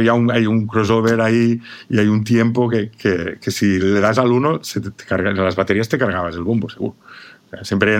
ya 0.04 0.12
hay 0.32 0.46
un 0.46 0.66
crossover 0.68 1.20
ahí 1.20 1.60
y 1.88 1.98
hay 1.98 2.06
un 2.06 2.22
tiempo 2.22 2.68
que, 2.68 2.90
que, 2.90 3.38
que 3.40 3.50
si 3.50 3.80
le 3.80 4.00
das 4.00 4.18
al 4.18 4.30
1, 4.30 4.62
se 4.62 4.80
te, 4.80 5.04
carga, 5.04 5.32
las 5.32 5.56
baterías 5.56 5.88
te 5.88 5.98
cargabas 5.98 6.36
el 6.36 6.42
bombo, 6.42 6.68
seguro. 6.68 6.94
O 7.46 7.50
sea, 7.50 7.64
siempre 7.64 7.98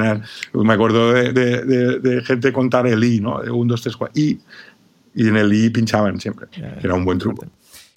me 0.52 0.72
acuerdo 0.72 1.12
de, 1.12 1.32
de, 1.32 1.98
de, 1.98 2.22
gente 2.22 2.52
contar 2.52 2.86
el 2.86 3.02
I, 3.02 3.20
¿no? 3.20 3.40
1, 3.40 3.50
2, 3.50 3.82
3, 3.82 3.96
4, 3.96 4.20
I. 4.20 4.40
Y 5.14 5.28
en 5.28 5.36
el 5.36 5.52
I 5.52 5.70
pinchaban 5.70 6.20
siempre. 6.20 6.46
Era 6.82 6.94
un 6.94 7.04
buen 7.04 7.18
truco. 7.18 7.46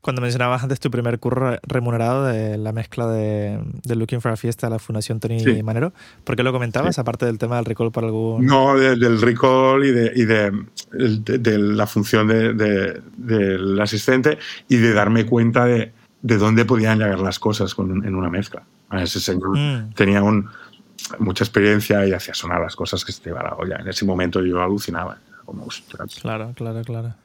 Cuando 0.01 0.21
mencionabas 0.21 0.63
antes 0.63 0.79
tu 0.79 0.89
primer 0.89 1.19
curro 1.19 1.59
remunerado 1.61 2.25
de 2.25 2.57
la 2.57 2.71
mezcla 2.71 3.07
de, 3.07 3.59
Looking 3.85 4.19
for 4.19 4.31
a 4.31 4.35
Fiesta 4.35 4.67
de 4.67 4.71
la 4.71 4.79
Fundación 4.79 5.19
Tony 5.19 5.61
Manero, 5.61 5.93
¿por 6.23 6.35
qué 6.35 6.41
lo 6.41 6.51
comentabas? 6.51 6.97
Aparte 6.97 7.27
del 7.27 7.37
tema 7.37 7.57
del 7.57 7.65
recall 7.65 7.91
para 7.91 8.07
algún. 8.07 8.45
No, 8.45 8.75
del 8.77 9.21
recall 9.21 9.85
y 9.85 9.91
de, 9.91 10.11
y 10.15 10.25
de, 10.25 11.57
la 11.59 11.85
función 11.85 12.27
del 12.27 13.79
asistente 13.79 14.39
y 14.67 14.77
de 14.77 14.93
darme 14.93 15.27
cuenta 15.27 15.65
de, 15.65 15.91
dónde 16.21 16.65
podían 16.65 16.97
llegar 16.97 17.19
las 17.19 17.37
cosas 17.37 17.75
con, 17.75 18.03
en 18.03 18.15
una 18.15 18.29
mezcla. 18.29 18.63
Ese 18.91 19.19
señor 19.19 19.57
mm. 19.57 19.93
tenía 19.93 20.23
un, 20.23 20.49
mucha 21.19 21.43
experiencia 21.43 22.05
y 22.07 22.13
hacía 22.13 22.33
sonar 22.33 22.59
las 22.61 22.75
cosas 22.75 23.05
que 23.05 23.11
se 23.11 23.21
te 23.21 23.29
iba 23.29 23.43
la 23.43 23.53
olla. 23.53 23.77
En 23.77 23.87
ese 23.87 24.05
momento 24.05 24.43
yo 24.43 24.61
alucinaba. 24.61 25.19
Claro, 26.21 26.53
claro, 26.55 26.81
claro. 26.83 27.15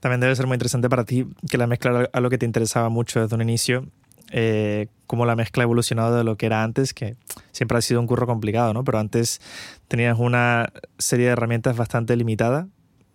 También 0.00 0.20
debe 0.20 0.34
ser 0.36 0.46
muy 0.46 0.54
interesante 0.54 0.88
para 0.88 1.04
ti 1.04 1.26
que 1.48 1.58
la 1.58 1.66
mezcla 1.66 2.08
a 2.12 2.20
lo 2.20 2.30
que 2.30 2.38
te 2.38 2.46
interesaba 2.46 2.88
mucho 2.88 3.20
desde 3.20 3.34
un 3.34 3.42
inicio, 3.42 3.86
eh, 4.30 4.88
cómo 5.06 5.24
la 5.26 5.36
mezcla 5.36 5.62
ha 5.62 5.64
evolucionado 5.64 6.16
de 6.16 6.24
lo 6.24 6.36
que 6.36 6.46
era 6.46 6.62
antes, 6.62 6.94
que 6.94 7.16
siempre 7.52 7.78
ha 7.78 7.82
sido 7.82 8.00
un 8.00 8.06
curro 8.06 8.26
complicado, 8.26 8.74
¿no? 8.74 8.84
Pero 8.84 8.98
antes 8.98 9.40
tenías 9.88 10.18
una 10.18 10.72
serie 10.98 11.26
de 11.26 11.32
herramientas 11.32 11.76
bastante 11.76 12.14
limitada 12.16 12.68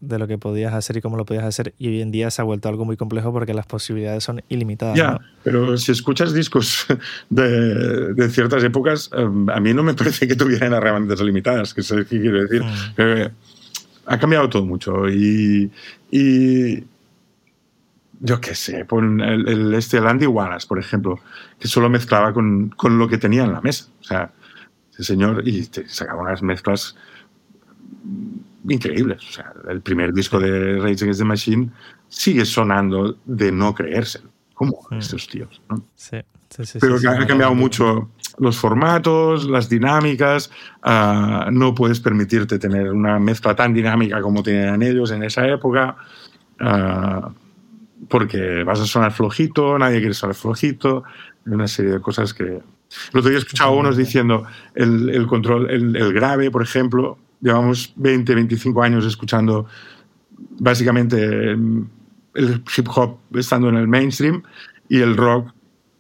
de 0.08 0.20
lo 0.20 0.28
que 0.28 0.38
podías 0.38 0.74
hacer 0.74 0.98
y 0.98 1.02
cómo 1.02 1.16
lo 1.16 1.26
podías 1.26 1.46
hacer 1.46 1.74
y 1.78 1.88
hoy 1.88 2.02
en 2.02 2.12
día 2.12 2.30
se 2.30 2.42
ha 2.42 2.46
vuelto 2.46 2.68
algo 2.68 2.84
muy 2.84 2.98
complejo 2.98 3.32
porque 3.32 3.54
las 3.54 3.66
posibilidades 3.66 4.24
son 4.24 4.42
ilimitadas. 4.50 4.98
Ya, 4.98 5.20
pero 5.44 5.78
si 5.78 5.92
escuchas 5.92 6.34
discos 6.34 6.86
de, 7.30 8.14
de, 8.14 8.30
ciertas 8.30 8.64
épocas, 8.64 9.10
eh, 9.16 9.26
a 9.54 9.60
mí 9.60 9.74
no 9.74 9.84
me 9.84 9.94
parece 9.94 10.28
que 10.28 10.36
tuvieran 10.36 10.74
herramientas 10.74 11.22
limitadas, 11.22 11.74
que 11.74 11.84
sé 11.84 12.06
qué 12.06 12.20
quiero 12.20 12.42
decir. 12.42 12.64
Mm. 12.64 12.74
Eh, 12.98 13.32
ha 14.06 14.18
cambiado 14.18 14.50
todo 14.50 14.66
mucho 14.66 15.10
y, 15.10 15.72
y 16.12 16.84
yo 18.20 18.40
qué 18.40 18.56
sé, 18.56 18.86
pon 18.86 19.22
el, 19.22 19.48
el, 19.48 19.74
este, 19.74 19.98
el 19.98 20.08
Andy 20.08 20.26
Wallace, 20.26 20.68
por 20.68 20.80
ejemplo, 20.80 21.20
que 21.60 21.68
solo 21.68 21.90
mezclaba 21.90 22.34
con, 22.34 22.70
con, 22.70 22.98
lo 22.98 23.08
que 23.08 23.18
tenía 23.18 23.44
en 23.44 23.54
la 23.54 23.62
mesa. 23.62 23.88
O 24.00 24.04
sea, 24.04 24.32
ese 24.94 25.04
señor 25.04 25.42
y 25.46 25.66
te 25.68 25.88
sacaba 25.90 26.22
unas 26.22 26.42
mezclas 26.42 26.96
increíbles. 28.68 29.22
O 29.28 29.32
sea, 29.32 29.54
el 29.70 29.82
primer 29.82 30.14
disco 30.14 30.40
de 30.40 30.78
Rage 30.78 31.04
Against 31.04 31.20
the 31.20 31.26
Machine 31.26 31.70
sigue 32.08 32.46
sonando 32.46 33.18
de 33.26 33.52
no 33.52 33.74
creerse. 33.74 34.22
¿Cómo 34.54 34.88
mm. 34.90 34.96
estos 34.96 35.28
tíos? 35.28 35.62
¿no? 35.70 35.84
Sí, 35.96 36.18
sí, 36.50 36.66
sí. 36.66 36.80
Pero 36.80 36.96
ha 36.96 37.28
cambiado 37.28 37.56
mucho 37.56 38.10
los 38.38 38.58
formatos, 38.58 39.46
las 39.46 39.70
dinámicas. 39.70 40.52
Ah, 40.82 41.50
no 41.52 41.74
puedes 41.74 42.00
permitirte 42.00 42.60
tener 42.60 42.92
una 42.92 43.20
mezcla 43.20 43.56
tan 43.56 43.74
dinámica 43.74 44.22
como 44.22 44.44
tenían 44.44 44.82
ellos 44.82 45.12
en 45.12 45.24
esa 45.24 45.48
época. 45.48 45.96
Uh, 46.60 47.32
porque 48.10 48.64
vas 48.64 48.80
a 48.80 48.86
sonar 48.86 49.12
flojito, 49.12 49.78
nadie 49.78 50.00
quiere 50.00 50.14
sonar 50.14 50.36
flojito, 50.36 51.04
una 51.46 51.68
serie 51.68 51.94
de 51.94 52.02
cosas 52.02 52.34
que... 52.34 52.44
El 52.44 53.20
otro 53.20 53.30
día 53.30 53.40
he 53.40 53.42
escuchado 53.42 53.72
a 53.72 53.76
unos 53.76 53.98
diciendo 53.98 54.46
el, 54.76 55.10
el 55.10 55.26
control, 55.26 55.70
el, 55.72 55.96
el, 55.96 56.14
grave, 56.14 56.52
por 56.52 56.62
ejemplo, 56.62 57.18
llevamos 57.42 57.92
20, 57.96 58.36
25 58.36 58.84
años 58.84 59.06
escuchando 59.06 59.66
básicamente 60.60 61.52
el 61.54 62.64
hip 62.78 62.88
hop 62.94 63.18
estando 63.34 63.70
en 63.70 63.78
el 63.78 63.88
mainstream 63.88 64.44
y 64.90 65.00
el 65.00 65.18
rock 65.18 65.52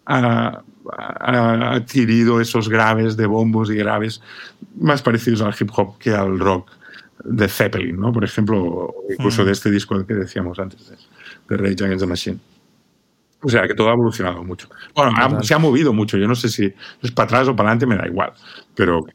ha, 0.06 0.62
ha 0.92 1.74
adquirido 1.74 2.42
esos 2.42 2.70
graves 2.70 3.16
de 3.18 3.26
bombos 3.26 3.70
y 3.70 3.76
graves 3.76 4.22
más 4.80 5.02
parecidos 5.02 5.42
al 5.42 5.56
hip 5.60 5.70
hop 5.76 5.98
que 5.98 6.12
al 6.12 6.40
rock 6.40 6.72
de 7.24 7.48
Zeppelin, 7.48 8.00
¿no? 8.00 8.12
Por 8.12 8.24
ejemplo, 8.24 8.94
incluso 9.10 9.44
mm. 9.44 9.46
de 9.46 9.52
este 9.52 9.72
disco 9.72 10.06
que 10.06 10.14
decíamos 10.14 10.60
antes, 10.60 10.90
de, 10.90 10.98
de 11.50 11.58
Rage 11.58 11.86
Against 11.86 12.02
the 12.02 12.08
Machine. 12.08 12.40
O 13.42 13.50
sea, 13.50 13.68
que 13.68 13.76
todo 13.76 13.90
ha 13.90 13.94
evolucionado 13.94 14.44
mucho. 14.44 14.70
Bueno, 14.96 15.44
se 15.44 15.54
ha 15.54 15.60
movido 15.60 15.92
mucho. 15.92 16.18
Yo 16.18 16.28
no 16.28 16.36
sé 16.36 16.48
si 16.48 16.74
es 17.02 17.12
para 17.12 17.26
atrás 17.26 17.48
o 17.50 17.56
para 17.56 17.70
adelante, 17.70 17.86
me 17.86 17.98
da 17.98 18.08
igual. 18.08 18.32
Pero 18.74 19.06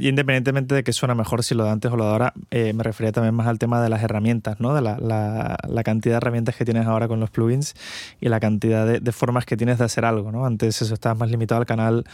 independientemente 0.00 0.74
de 0.74 0.82
que 0.82 0.92
suena 0.92 1.14
mejor 1.14 1.42
si 1.42 1.54
lo 1.54 1.64
de 1.64 1.70
antes 1.70 1.90
o 1.90 1.96
lo 1.96 2.04
de 2.04 2.10
ahora, 2.10 2.34
eh, 2.50 2.72
me 2.72 2.82
refería 2.82 3.12
también 3.12 3.34
más 3.34 3.46
al 3.46 3.58
tema 3.58 3.82
de 3.82 3.88
las 3.88 4.02
herramientas, 4.02 4.60
¿no? 4.60 4.74
De 4.74 4.80
la, 4.80 4.96
la, 4.98 5.82
cantidad 5.82 6.14
de 6.14 6.16
herramientas 6.18 6.56
que 6.56 6.64
tienes 6.64 6.86
ahora 6.86 7.08
con 7.08 7.20
los 7.20 7.30
plugins 7.30 7.74
y 8.20 8.28
la 8.28 8.40
cantidad 8.40 9.00
de, 9.00 9.12
formas 9.12 9.44
que 9.46 9.56
tienes 9.56 9.78
de 9.78 9.84
hacer 9.84 10.04
algo, 10.04 10.30
¿no? 10.32 10.44
Antes 10.44 10.82
eso 10.82 10.92
estabas 10.94 11.18
más 11.18 11.30
limitado 11.30 11.60
al 11.60 11.66
canal 11.66 12.04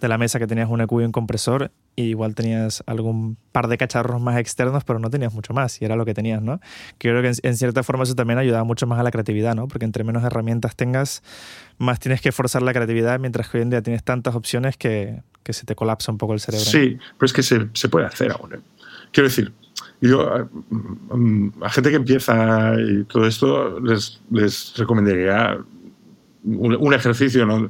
de 0.00 0.08
la 0.08 0.18
mesa 0.18 0.38
que 0.38 0.46
tenías 0.46 0.68
un 0.68 0.80
EQ 0.80 0.92
y 1.00 1.04
un 1.04 1.12
compresor 1.12 1.70
y 1.94 2.04
igual 2.04 2.34
tenías 2.34 2.82
algún 2.86 3.36
par 3.52 3.68
de 3.68 3.78
cacharros 3.78 4.20
más 4.20 4.36
externos, 4.38 4.82
pero 4.84 4.98
no 4.98 5.10
tenías 5.10 5.32
mucho 5.32 5.54
más 5.54 5.80
y 5.80 5.84
era 5.84 5.94
lo 5.94 6.04
que 6.04 6.14
tenías, 6.14 6.42
¿no? 6.42 6.60
Que 6.98 7.10
creo 7.10 7.22
que 7.22 7.32
en, 7.42 7.56
cierta 7.56 7.82
forma 7.82 8.02
eso 8.02 8.14
también 8.14 8.38
ayudaba 8.38 8.64
mucho 8.64 8.86
más 8.86 8.98
a 8.98 9.02
la 9.04 9.10
creatividad, 9.10 9.54
¿no? 9.54 9.68
Porque 9.68 9.84
entre 9.84 10.02
menos 10.02 10.24
herramientas 10.24 10.74
tengas, 10.74 11.22
más 11.78 12.00
tienes 12.00 12.20
que 12.20 12.32
forzar 12.32 12.62
la 12.62 12.72
creatividad, 12.72 13.20
mientras 13.20 13.48
que 13.48 13.58
hoy 13.58 13.62
en 13.62 13.70
día 13.70 13.82
tienes 13.82 14.02
tantas 14.02 14.34
opciones 14.34 14.76
que, 14.76 15.22
que 15.42 15.52
se 15.52 15.66
te 15.66 15.74
colapsa 15.74 16.12
un 16.12 16.18
poco 16.18 16.34
el 16.34 16.40
cerebro. 16.40 16.64
Sí, 16.64 16.98
pero 17.18 17.26
es 17.26 17.32
que 17.32 17.42
se, 17.42 17.68
se 17.72 17.88
puede 17.88 18.06
hacer 18.06 18.32
aún. 18.32 18.54
¿eh? 18.54 18.60
Quiero 19.10 19.28
decir, 19.28 19.52
yo 20.00 20.28
a, 20.32 20.48
a, 21.62 21.70
gente 21.70 21.90
que 21.90 21.96
empieza 21.96 22.74
y 22.78 23.04
todo 23.04 23.26
esto 23.26 23.80
les, 23.80 24.20
les 24.30 24.74
recomendaría 24.76 25.58
un, 26.44 26.76
un 26.76 26.94
ejercicio, 26.94 27.46
¿no? 27.46 27.68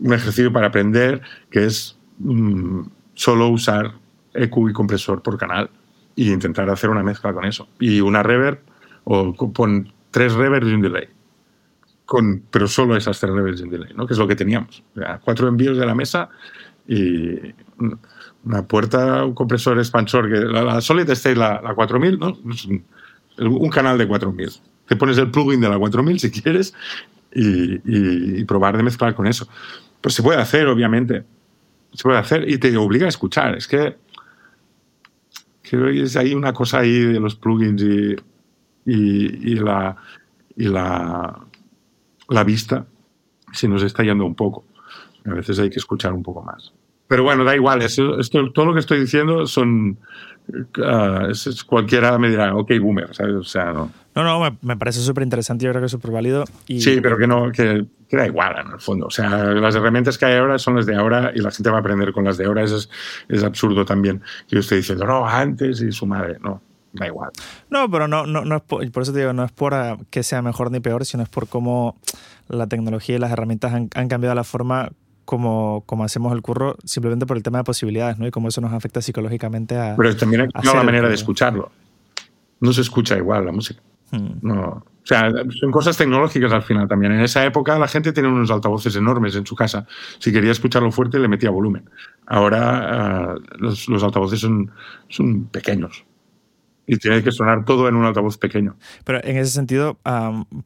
un 0.00 0.12
ejercicio 0.12 0.52
para 0.52 0.68
aprender 0.68 1.20
que 1.50 1.66
es 1.66 1.96
mmm, 2.18 2.82
solo 3.14 3.48
usar 3.48 3.92
EQ 4.34 4.70
y 4.70 4.72
compresor 4.72 5.22
por 5.22 5.36
canal 5.36 5.70
e 6.16 6.24
intentar 6.24 6.68
hacer 6.70 6.90
una 6.90 7.02
mezcla 7.02 7.32
con 7.32 7.44
eso. 7.44 7.68
Y 7.78 8.00
una 8.00 8.22
reverb 8.22 8.60
o 9.04 9.34
con 9.34 9.92
tres 10.10 10.32
reverbs 10.34 10.68
y 10.68 10.74
un 10.74 10.82
delay. 10.82 11.08
Con, 12.04 12.42
pero 12.50 12.66
solo 12.66 12.96
esas 12.96 13.20
tres 13.20 13.32
reverbs 13.32 13.60
y 13.60 13.64
un 13.64 13.70
delay, 13.70 13.92
¿no? 13.94 14.06
que 14.06 14.14
es 14.14 14.18
lo 14.18 14.26
que 14.26 14.36
teníamos. 14.36 14.82
O 14.96 15.00
sea, 15.00 15.20
cuatro 15.22 15.48
envíos 15.48 15.78
de 15.78 15.86
la 15.86 15.94
mesa 15.94 16.28
y 16.86 17.54
una 18.44 18.66
puerta, 18.66 19.24
un 19.24 19.34
compresor 19.34 19.78
expansor, 19.78 20.30
que 20.30 20.38
la, 20.38 20.62
la 20.62 20.80
Solid 20.80 21.08
State, 21.10 21.36
la, 21.36 21.60
la 21.62 21.74
4000, 21.74 22.18
¿no? 22.18 22.36
un 23.38 23.70
canal 23.70 23.98
de 23.98 24.06
4000. 24.06 24.50
Te 24.86 24.96
pones 24.96 25.18
el 25.18 25.30
plugin 25.30 25.60
de 25.60 25.68
la 25.68 25.78
4000 25.78 26.18
si 26.18 26.30
quieres 26.30 26.74
y, 27.32 28.44
probar 28.44 28.76
de 28.76 28.82
mezclar 28.82 29.14
con 29.14 29.26
eso. 29.26 29.48
Pues 30.00 30.14
se 30.14 30.22
puede 30.22 30.40
hacer, 30.40 30.66
obviamente. 30.66 31.24
Se 31.92 32.02
puede 32.02 32.18
hacer 32.18 32.48
y 32.48 32.58
te 32.58 32.76
obliga 32.76 33.06
a 33.06 33.08
escuchar. 33.08 33.56
Es 33.56 33.66
que 33.66 33.96
creo 35.62 35.86
que 35.86 36.02
es 36.02 36.16
ahí 36.16 36.34
una 36.34 36.52
cosa 36.52 36.80
ahí 36.80 36.98
de 36.98 37.20
los 37.20 37.36
plugins 37.36 37.82
y, 37.82 38.16
y, 38.84 39.52
y 39.52 39.54
la, 39.56 39.96
y 40.56 40.64
la, 40.64 41.38
la 42.28 42.44
vista 42.44 42.86
se 43.52 43.68
nos 43.68 43.82
está 43.82 44.02
yendo 44.02 44.24
un 44.24 44.34
poco. 44.34 44.64
A 45.24 45.34
veces 45.34 45.58
hay 45.58 45.70
que 45.70 45.78
escuchar 45.78 46.12
un 46.12 46.22
poco 46.22 46.42
más. 46.42 46.72
Pero 47.10 47.24
bueno, 47.24 47.42
da 47.42 47.56
igual. 47.56 47.82
Esto, 47.82 48.20
todo 48.54 48.66
lo 48.66 48.72
que 48.72 48.78
estoy 48.78 49.00
diciendo 49.00 49.44
son. 49.44 49.98
Ah, 50.80 51.28
cualquiera 51.66 52.16
me 52.18 52.30
dirá, 52.30 52.54
ok, 52.54 52.70
boomer, 52.80 53.12
¿sabes? 53.16 53.34
O 53.34 53.42
sea, 53.42 53.72
no. 53.72 53.90
No, 54.14 54.22
no, 54.22 54.56
me, 54.62 54.76
parece 54.76 55.00
súper 55.00 55.24
interesante, 55.24 55.64
yo 55.64 55.72
creo 55.72 55.82
que 55.82 55.86
es 55.86 55.92
súper 55.92 56.12
válido. 56.12 56.44
Y... 56.68 56.80
Sí, 56.80 57.00
pero 57.00 57.18
que 57.18 57.26
no, 57.26 57.50
que, 57.50 57.84
da 58.10 58.26
igual 58.26 58.56
en 58.64 58.72
el 58.72 58.80
fondo. 58.80 59.06
O 59.06 59.10
sea, 59.10 59.28
las 59.54 59.74
herramientas 59.74 60.18
que 60.18 60.26
hay 60.26 60.36
ahora 60.36 60.56
son 60.60 60.76
las 60.76 60.86
de 60.86 60.94
ahora 60.94 61.32
y 61.34 61.40
la 61.40 61.50
gente 61.50 61.68
va 61.70 61.78
a 61.78 61.80
aprender 61.80 62.12
con 62.12 62.24
las 62.24 62.36
de 62.36 62.44
ahora. 62.44 62.62
Eso 62.62 62.76
es, 62.76 62.88
es 63.28 63.42
absurdo 63.42 63.84
también. 63.84 64.20
Que 64.48 64.56
yo 64.56 64.60
estoy 64.60 64.78
diciendo, 64.78 65.04
no, 65.04 65.26
antes 65.26 65.80
y 65.80 65.90
su 65.90 66.06
madre. 66.06 66.38
No, 66.40 66.62
da 66.92 67.08
igual. 67.08 67.30
No, 67.70 67.90
pero 67.90 68.06
no, 68.06 68.24
no, 68.24 68.44
no 68.44 68.56
es 68.56 68.62
por, 68.62 68.84
eso 68.84 69.12
te 69.12 69.18
digo, 69.18 69.32
no 69.32 69.44
es 69.44 69.50
por 69.50 69.74
ah, 69.74 69.98
que 70.10 70.22
sea 70.22 70.42
mejor 70.42 70.70
ni 70.70 70.78
peor, 70.78 71.04
sino 71.04 71.24
es 71.24 71.28
por 71.28 71.48
cómo 71.48 71.96
la 72.48 72.68
tecnología 72.68 73.16
y 73.16 73.18
las 73.18 73.32
herramientas 73.32 73.72
han, 73.72 73.88
han 73.96 74.06
cambiado 74.06 74.36
la 74.36 74.44
forma 74.44 74.90
como, 75.24 75.84
como, 75.86 76.04
hacemos 76.04 76.32
el 76.32 76.42
curro 76.42 76.76
simplemente 76.84 77.26
por 77.26 77.36
el 77.36 77.42
tema 77.42 77.58
de 77.58 77.64
posibilidades, 77.64 78.18
¿no? 78.18 78.26
Y 78.26 78.30
cómo 78.30 78.48
eso 78.48 78.60
nos 78.60 78.72
afecta 78.72 79.00
psicológicamente 79.02 79.76
a. 79.76 79.94
Pero 79.96 80.16
también 80.16 80.42
hay 80.42 80.68
una 80.68 80.82
manera 80.82 81.08
de 81.08 81.14
escucharlo. 81.14 81.70
No 82.60 82.72
se 82.72 82.80
escucha 82.80 83.16
igual 83.16 83.46
la 83.46 83.52
música. 83.52 83.80
Hmm. 84.10 84.38
No. 84.42 84.84
O 85.02 85.06
sea, 85.06 85.30
son 85.58 85.70
cosas 85.70 85.96
tecnológicas 85.96 86.52
al 86.52 86.62
final 86.62 86.86
también. 86.86 87.12
En 87.12 87.20
esa 87.20 87.44
época 87.44 87.78
la 87.78 87.88
gente 87.88 88.12
tenía 88.12 88.30
unos 88.30 88.50
altavoces 88.50 88.94
enormes 88.96 89.34
en 89.34 89.46
su 89.46 89.56
casa. 89.56 89.86
Si 90.18 90.30
quería 90.30 90.52
escucharlo 90.52 90.92
fuerte, 90.92 91.18
le 91.18 91.26
metía 91.26 91.50
volumen. 91.50 91.88
Ahora 92.26 93.32
ah, 93.32 93.34
los, 93.58 93.88
los, 93.88 94.02
altavoces 94.02 94.40
son, 94.40 94.70
son 95.08 95.46
pequeños 95.46 96.04
y 96.90 96.96
tiene 96.96 97.22
que 97.22 97.30
sonar 97.30 97.64
todo 97.64 97.88
en 97.88 97.94
un 97.94 98.04
altavoz 98.04 98.36
pequeño. 98.36 98.76
Pero 99.04 99.20
en 99.22 99.36
ese 99.36 99.52
sentido, 99.52 100.00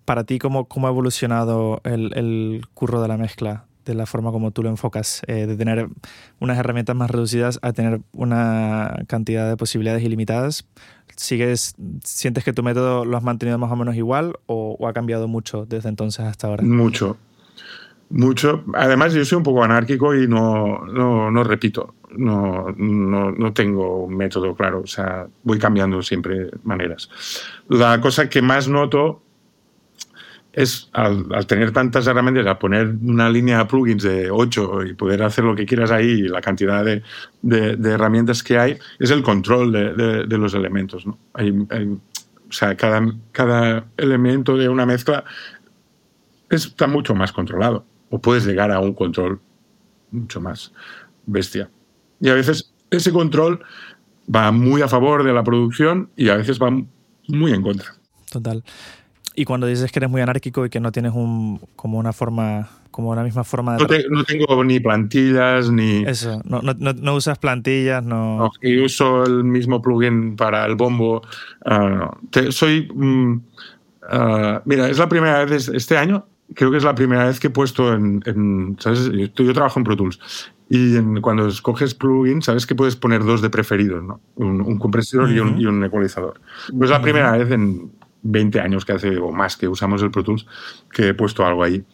para 0.06 0.24
ti, 0.24 0.38
¿cómo, 0.38 0.68
¿cómo, 0.68 0.86
ha 0.86 0.90
evolucionado 0.90 1.82
el, 1.84 2.12
el, 2.16 2.62
curro 2.72 3.02
de 3.02 3.08
la 3.08 3.18
mezcla? 3.18 3.66
De 3.84 3.94
la 3.94 4.06
forma 4.06 4.30
como 4.32 4.50
tú 4.50 4.62
lo 4.62 4.68
enfocas, 4.68 5.22
eh, 5.26 5.46
de 5.46 5.56
tener 5.56 5.88
unas 6.40 6.58
herramientas 6.58 6.96
más 6.96 7.10
reducidas 7.10 7.58
a 7.62 7.72
tener 7.72 8.00
una 8.12 9.04
cantidad 9.06 9.48
de 9.48 9.56
posibilidades 9.56 10.02
ilimitadas. 10.02 10.66
¿Sigues, 11.16 11.76
¿Sientes 12.02 12.44
que 12.44 12.52
tu 12.52 12.62
método 12.62 13.04
lo 13.04 13.16
has 13.16 13.22
mantenido 13.22 13.58
más 13.58 13.70
o 13.70 13.76
menos 13.76 13.94
igual 13.96 14.34
o, 14.46 14.76
o 14.78 14.88
ha 14.88 14.92
cambiado 14.92 15.28
mucho 15.28 15.64
desde 15.66 15.88
entonces 15.88 16.24
hasta 16.24 16.48
ahora? 16.48 16.64
Mucho, 16.64 17.16
mucho. 18.10 18.64
Además, 18.74 19.12
yo 19.12 19.24
soy 19.24 19.38
un 19.38 19.42
poco 19.42 19.64
anárquico 19.64 20.14
y 20.14 20.28
no, 20.28 20.84
no, 20.86 21.30
no 21.30 21.44
repito. 21.44 21.94
No, 22.16 22.72
no, 22.76 23.32
no, 23.32 23.52
tengo 23.52 24.04
un 24.04 24.16
método 24.16 24.54
claro. 24.54 24.82
O 24.84 24.86
sea, 24.86 25.26
voy 25.42 25.58
cambiando 25.58 26.00
siempre 26.00 26.48
maneras. 26.62 27.10
La 27.68 28.00
cosa 28.00 28.28
que 28.28 28.40
más 28.40 28.68
noto 28.68 29.23
es 30.54 30.88
al, 30.92 31.26
al, 31.32 31.46
tener 31.46 31.72
tantas 31.72 32.06
herramientas, 32.06 32.46
a 32.46 32.58
poner 32.58 32.94
una 33.02 33.28
línea 33.28 33.58
de 33.58 33.64
plugins 33.66 34.02
de 34.02 34.30
8 34.30 34.84
y 34.86 34.94
poder 34.94 35.22
hacer 35.22 35.44
lo 35.44 35.54
que 35.54 35.66
quieras 35.66 35.90
ahí 35.90 36.22
la 36.22 36.40
cantidad 36.40 36.84
de, 36.84 37.02
herramientas 37.42 38.42
que 38.42 38.58
hay, 38.58 38.78
es 38.98 39.10
el 39.10 39.22
control 39.22 39.72
de, 39.72 40.38
los 40.38 40.54
elementos. 40.54 41.04
o 41.06 41.16
sea, 42.50 42.76
cada, 42.76 43.04
cada 43.32 43.86
elemento 43.96 44.56
de 44.56 44.68
una 44.68 44.86
mezcla 44.86 45.24
está 46.50 46.86
mucho 46.86 47.14
más 47.14 47.32
controlado 47.32 47.84
o 48.10 48.20
puedes 48.20 48.46
llegar 48.46 48.70
a 48.70 48.78
un 48.78 48.94
control 48.94 49.40
mucho 50.10 50.40
más 50.40 50.72
bestia. 51.26 51.68
Y 52.20 52.28
a 52.28 52.34
veces 52.34 52.72
ese 52.90 53.12
control 53.12 53.64
va 54.32 54.52
muy 54.52 54.82
a 54.82 54.88
favor 54.88 55.24
de 55.24 55.32
la 55.32 55.42
producción 55.42 56.10
y 56.16 56.28
a 56.28 56.36
veces 56.36 56.60
va 56.60 56.70
muy 57.26 57.52
en 57.52 57.62
contra. 57.62 57.94
Total. 58.30 58.62
Y 59.34 59.44
cuando 59.44 59.66
dices 59.66 59.90
que 59.90 59.98
eres 59.98 60.10
muy 60.10 60.20
anárquico 60.20 60.64
y 60.64 60.70
que 60.70 60.80
no 60.80 60.92
tienes 60.92 61.12
un, 61.12 61.60
como 61.76 61.98
una 61.98 62.12
forma, 62.12 62.68
como 62.90 63.10
una 63.10 63.24
misma 63.24 63.42
forma 63.42 63.76
de... 63.76 64.06
No, 64.10 64.24
tengo 64.24 64.64
ni 64.64 64.78
plantillas 64.78 65.70
ni... 65.70 66.04
Eso, 66.04 66.40
no, 66.44 66.62
no, 66.62 66.74
no 66.74 67.14
usas 67.14 67.38
plantillas, 67.38 68.04
no... 68.04 68.52
Y 68.62 68.78
uso 68.78 69.24
el 69.24 69.42
mismo 69.42 69.82
plugin 69.82 70.36
para 70.36 70.64
el 70.66 70.76
bombo. 70.76 71.22
Ah, 71.64 72.16
soy... 72.50 72.88
Mm, 72.94 73.40
ah, 74.08 74.62
mira, 74.64 74.88
es 74.88 74.98
la 74.98 75.08
primera 75.08 75.44
vez 75.44 75.68
este 75.68 75.96
año 75.96 76.26
creo 76.54 76.70
que 76.70 76.76
es 76.76 76.84
la 76.84 76.94
primera 76.94 77.26
vez 77.26 77.40
que 77.40 77.46
he 77.48 77.50
puesto 77.50 77.92
en, 77.92 78.76
¿sabes? 78.78 79.10
Yo, 79.10 79.52
trabajo 79.52 79.80
en 79.80 79.84
Pro 79.84 79.96
Tools 79.96 80.20
y 80.68 80.98
cuando 81.20 81.46
escoges 81.48 81.94
plugins, 81.94 82.46
sabes 82.46 82.66
que 82.66 82.74
puedes 82.74 82.96
poner 82.96 83.22
dos 83.24 83.42
de 83.42 83.50
preferidos, 83.50 84.02
¿no? 84.02 84.20
Un, 84.36 84.78
compresor 84.78 85.30
y, 85.30 85.38
un, 85.38 85.84
ecualizador. 85.84 86.40
Pues 86.68 86.84
es 86.84 86.90
la 86.90 87.02
primera 87.02 87.32
vez 87.32 87.50
en 87.50 87.92
20 88.24 88.60
años 88.60 88.84
que 88.84 88.92
hace 88.92 89.16
o 89.18 89.30
más 89.30 89.56
que 89.56 89.68
usamos 89.68 90.02
el 90.02 90.10
Pro 90.10 90.24
Tools 90.24 90.46
que 90.90 91.08
he 91.08 91.14
puesto 91.14 91.46
algo 91.46 91.62
ahí. 91.62 91.84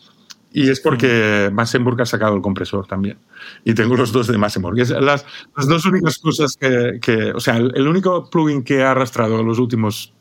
Y 0.52 0.68
es 0.68 0.80
porque 0.80 1.48
Massenburg 1.52 2.00
ha 2.02 2.06
sacado 2.06 2.34
el 2.34 2.42
compresor 2.42 2.86
también. 2.86 3.18
Y 3.64 3.74
tengo 3.74 3.94
los 3.94 4.10
dos 4.10 4.26
de 4.26 4.36
Massenburg. 4.36 4.80
Es 4.80 4.90
las, 4.90 5.24
las 5.56 5.68
dos 5.68 5.86
únicas 5.86 6.18
cosas 6.18 6.56
que, 6.56 6.98
que, 7.00 7.30
o 7.30 7.38
sea, 7.38 7.56
el 7.58 7.86
único 7.86 8.28
plugin 8.30 8.64
que 8.64 8.82
ha 8.82 8.90
arrastrado 8.90 9.44
los 9.44 9.60
últimos 9.60 10.12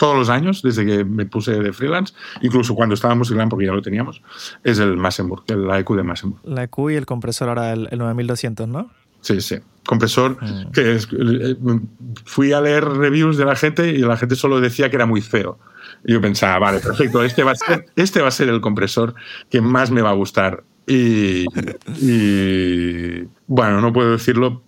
todos 0.00 0.16
los 0.16 0.30
años, 0.30 0.62
desde 0.62 0.86
que 0.86 1.04
me 1.04 1.26
puse 1.26 1.52
de 1.60 1.74
freelance, 1.74 2.14
incluso 2.40 2.74
cuando 2.74 2.94
estábamos 2.94 3.30
en 3.30 3.36
GLAM, 3.36 3.50
porque 3.50 3.66
ya 3.66 3.72
lo 3.72 3.82
teníamos, 3.82 4.22
es 4.64 4.78
el 4.78 4.96
Massenburg, 4.96 5.44
el 5.48 5.68
EQ 5.70 5.94
de 5.94 6.02
Massenburg. 6.02 6.40
La 6.42 6.62
EQ 6.64 6.90
y 6.90 6.94
el 6.94 7.04
compresor 7.04 7.50
ahora, 7.50 7.74
el, 7.74 7.86
9200, 7.92 8.66
¿no? 8.66 8.90
Sí, 9.20 9.40
sí. 9.40 9.56
Compresor 9.86 10.36
mm. 10.42 10.70
que 10.72 10.96
eh, 10.96 11.56
fui 12.24 12.52
a 12.52 12.60
leer 12.60 12.84
reviews 12.84 13.36
de 13.36 13.44
la 13.44 13.56
gente 13.56 13.88
y 13.88 13.98
la 13.98 14.16
gente 14.16 14.36
solo 14.36 14.60
decía 14.60 14.90
que 14.90 14.96
era 14.96 15.06
muy 15.06 15.20
feo. 15.20 15.58
Y 16.04 16.12
yo 16.12 16.20
pensaba, 16.20 16.58
vale, 16.58 16.80
perfecto, 16.80 17.22
este 17.22 17.42
va 17.42 17.52
a 17.52 17.56
ser, 17.56 17.86
este 17.96 18.20
va 18.20 18.28
a 18.28 18.32
ser 18.32 18.48
el 18.48 18.60
compresor 18.60 19.14
que 19.50 19.60
más 19.60 19.90
me 19.90 20.02
va 20.02 20.10
a 20.10 20.14
gustar. 20.14 20.64
Y, 20.86 21.44
y 22.00 23.28
bueno, 23.46 23.80
no 23.80 23.92
puedo 23.92 24.12
decirlo 24.12 24.62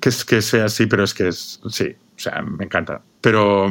que, 0.00 0.08
es, 0.08 0.24
que 0.24 0.42
sea 0.42 0.66
así, 0.66 0.86
pero 0.86 1.04
es 1.04 1.14
que 1.14 1.28
es, 1.28 1.60
sí, 1.68 1.94
o 2.16 2.18
sea, 2.18 2.42
me 2.42 2.64
encanta. 2.64 3.02
Pero 3.20 3.70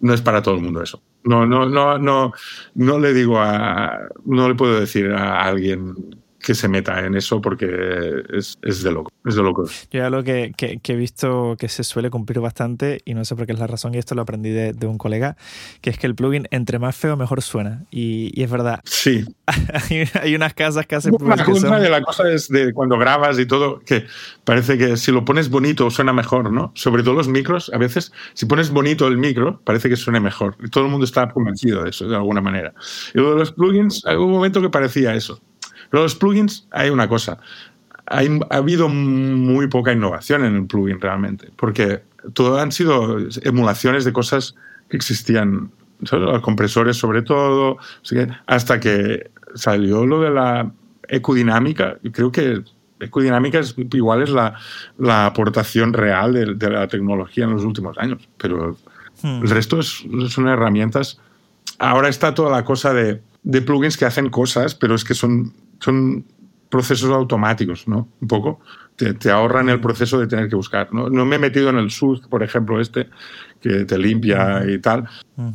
no 0.00 0.14
es 0.14 0.20
para 0.20 0.42
todo 0.42 0.54
el 0.54 0.62
mundo 0.62 0.82
eso. 0.82 1.02
No, 1.22 1.44
no, 1.46 1.68
no, 1.68 1.98
no, 1.98 2.32
no 2.74 2.98
le 2.98 3.12
digo 3.12 3.38
a, 3.38 4.08
no 4.24 4.48
le 4.48 4.54
puedo 4.54 4.80
decir 4.80 5.12
a 5.12 5.42
alguien 5.42 5.94
que 6.40 6.54
se 6.54 6.68
meta 6.68 7.04
en 7.04 7.14
eso 7.14 7.40
porque 7.40 8.22
es, 8.32 8.58
es 8.62 8.82
de 8.82 8.90
loco, 8.90 9.12
es 9.24 9.34
de 9.34 9.42
loco. 9.42 9.64
Yo 9.90 10.06
algo 10.06 10.22
que, 10.22 10.52
que, 10.56 10.80
he 10.92 10.96
visto 10.96 11.56
que 11.58 11.68
se 11.68 11.84
suele 11.84 12.10
cumplir 12.10 12.40
bastante 12.40 13.02
y 13.04 13.14
no 13.14 13.24
sé 13.24 13.36
por 13.36 13.46
qué 13.46 13.52
es 13.52 13.58
la 13.58 13.66
razón 13.66 13.94
y 13.94 13.98
esto 13.98 14.14
lo 14.14 14.22
aprendí 14.22 14.50
de, 14.50 14.72
de 14.72 14.86
un 14.86 14.98
colega, 14.98 15.36
que 15.80 15.90
es 15.90 15.98
que 15.98 16.06
el 16.06 16.14
plugin 16.14 16.48
entre 16.50 16.78
más 16.78 16.96
feo 16.96 17.16
mejor 17.16 17.42
suena 17.42 17.84
y, 17.90 18.32
y 18.34 18.42
es 18.42 18.50
verdad. 18.50 18.80
Sí. 18.84 19.24
hay, 20.22 20.34
unas 20.34 20.54
casas 20.54 20.86
que 20.86 20.96
hacen 20.96 21.14
plugins 21.14 21.42
que 21.42 21.54
son... 21.56 21.80
de 21.80 21.90
la 21.90 22.02
cosa 22.02 22.30
es 22.30 22.48
de 22.48 22.72
cuando 22.72 22.96
grabas 22.98 23.38
y 23.38 23.46
todo, 23.46 23.80
que 23.80 24.06
parece 24.44 24.78
que 24.78 24.96
si 24.96 25.12
lo 25.12 25.24
pones 25.24 25.50
bonito 25.50 25.90
suena 25.90 26.12
mejor, 26.12 26.50
¿no? 26.50 26.72
Sobre 26.74 27.02
todo 27.02 27.14
los 27.14 27.28
micros, 27.28 27.70
a 27.74 27.78
veces 27.78 28.12
si 28.32 28.46
pones 28.46 28.70
bonito 28.70 29.06
el 29.06 29.18
micro 29.18 29.60
parece 29.64 29.88
que 29.88 29.96
suene 29.96 30.20
mejor 30.20 30.56
y 30.64 30.70
todo 30.70 30.84
el 30.84 30.90
mundo 30.90 31.04
está 31.04 31.28
convencido 31.28 31.84
de 31.84 31.90
eso 31.90 32.08
de 32.08 32.16
alguna 32.16 32.40
manera. 32.40 32.72
Y 33.14 33.18
lo 33.18 33.32
de 33.32 33.36
los 33.40 33.52
plugins, 33.52 34.06
hay 34.06 34.16
un 34.16 34.30
momento 34.30 34.62
que 34.62 34.70
parecía 34.70 35.14
eso 35.14 35.40
pero 35.90 36.04
los 36.04 36.14
plugins, 36.14 36.66
hay 36.70 36.90
una 36.90 37.08
cosa. 37.08 37.38
ha 38.06 38.22
habido 38.50 38.88
muy 38.88 39.66
poca 39.66 39.92
innovación 39.92 40.44
en 40.44 40.56
el 40.56 40.66
plugin 40.66 41.00
realmente, 41.00 41.48
porque 41.56 42.02
todo 42.32 42.58
han 42.58 42.72
sido 42.72 43.18
emulaciones 43.42 44.04
de 44.04 44.12
cosas 44.12 44.54
que 44.88 44.96
existían, 44.96 45.70
los 46.10 46.42
compresores 46.42 46.96
sobre 46.96 47.22
todo, 47.22 47.78
hasta 48.46 48.80
que 48.80 49.30
salió 49.54 50.06
lo 50.06 50.20
de 50.20 50.30
la 50.30 50.72
ecodinámica. 51.08 51.98
Creo 52.12 52.30
que 52.30 52.62
ecodinámica 53.00 53.58
es, 53.58 53.74
igual 53.76 54.22
es 54.22 54.30
la, 54.30 54.54
la 54.98 55.26
aportación 55.26 55.92
real 55.92 56.56
de, 56.58 56.70
la 56.70 56.86
tecnología 56.88 57.44
en 57.44 57.50
los 57.50 57.64
últimos 57.64 57.98
años, 57.98 58.28
pero 58.36 58.76
hmm. 59.22 59.42
el 59.42 59.50
resto 59.50 59.80
es, 59.80 60.04
son 60.28 60.48
herramientas. 60.48 61.20
Ahora 61.78 62.08
está 62.08 62.34
toda 62.34 62.50
la 62.50 62.64
cosa 62.64 62.92
de, 62.92 63.22
de 63.42 63.62
plugins 63.62 63.96
que 63.96 64.04
hacen 64.04 64.28
cosas, 64.28 64.74
pero 64.74 64.94
es 64.94 65.04
que 65.04 65.14
son 65.14 65.54
son 65.80 66.24
procesos 66.68 67.10
automáticos, 67.10 67.88
¿no? 67.88 68.08
Un 68.20 68.28
poco. 68.28 68.60
Te, 68.96 69.30
ahorran 69.30 69.70
el 69.70 69.80
proceso 69.80 70.20
de 70.20 70.26
tener 70.26 70.48
que 70.48 70.56
buscar. 70.56 70.92
¿no? 70.92 71.08
no 71.08 71.24
me 71.24 71.36
he 71.36 71.38
metido 71.38 71.70
en 71.70 71.78
el 71.78 71.90
SUS, 71.90 72.20
por 72.28 72.42
ejemplo, 72.42 72.80
este, 72.80 73.08
que 73.60 73.86
te 73.86 73.96
limpia 73.96 74.62
y 74.68 74.78
tal, 74.78 75.08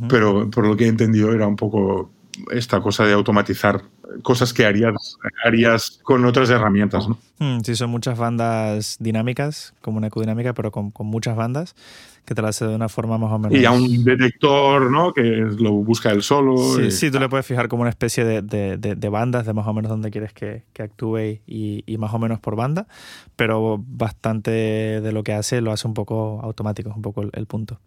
pero 0.10 0.50
por 0.50 0.66
lo 0.66 0.76
que 0.76 0.86
he 0.86 0.88
entendido 0.88 1.32
era 1.32 1.48
un 1.48 1.56
poco 1.56 2.10
esta 2.52 2.82
cosa 2.82 3.06
de 3.06 3.14
automatizar 3.14 3.84
cosas 4.24 4.54
que 4.54 4.66
harías, 4.66 5.18
harías 5.44 6.00
con 6.04 6.26
otras 6.26 6.50
herramientas. 6.50 7.08
¿no? 7.08 7.18
Mm, 7.40 7.62
sí, 7.64 7.76
son 7.76 7.90
muchas 7.92 8.18
bandas 8.18 8.98
dinámicas, 9.00 9.74
como 9.82 9.98
una 9.98 10.08
ecodinámica, 10.08 10.54
pero 10.54 10.72
con, 10.72 10.92
con, 10.92 11.08
muchas 11.08 11.36
bandas 11.36 11.76
que 12.26 12.34
te 12.34 12.42
la 12.42 12.50
hace 12.50 12.66
de 12.66 12.76
una 12.76 12.90
forma 12.90 13.18
más 13.18 13.32
o 13.32 13.40
menos. 13.40 13.58
Y 13.58 13.66
a 13.66 13.72
un 13.72 14.04
detector, 14.04 14.90
¿no? 14.92 15.14
Que 15.14 15.22
lo 15.22 15.72
busca 15.74 16.12
él 16.12 16.24
solo. 16.24 16.58
Sí, 16.58 16.92
sí 16.92 17.12
tú 17.12 17.20
le 17.20 17.30
puedes 17.30 17.46
fijar 17.46 17.68
como 17.68 17.82
una 17.82 17.92
especie 17.92 18.26
de, 18.26 18.42
de, 18.42 18.78
de, 18.78 19.10
bandas 19.10 19.46
de 19.46 19.54
más 19.54 19.68
o 19.68 19.74
menos 19.74 19.90
donde 19.90 20.10
quieres 20.10 20.34
que, 20.34 20.64
que 20.74 20.84
actúe 20.84 21.40
y, 21.46 21.84
y, 21.86 21.98
más 21.98 22.14
o 22.14 22.20
menos 22.20 22.40
por 22.40 22.56
banda, 22.56 22.88
pero 23.36 23.84
bastante 23.88 24.52
de 24.52 25.12
lo 25.12 25.24
que 25.24 25.34
hace 25.34 25.62
lo 25.62 25.72
hace 25.72 25.88
un 25.88 25.94
poco 25.94 26.40
automático, 26.42 26.90
es 26.90 26.96
un 26.96 27.02
poco 27.02 27.22
el, 27.22 27.46
punto. 27.46 27.80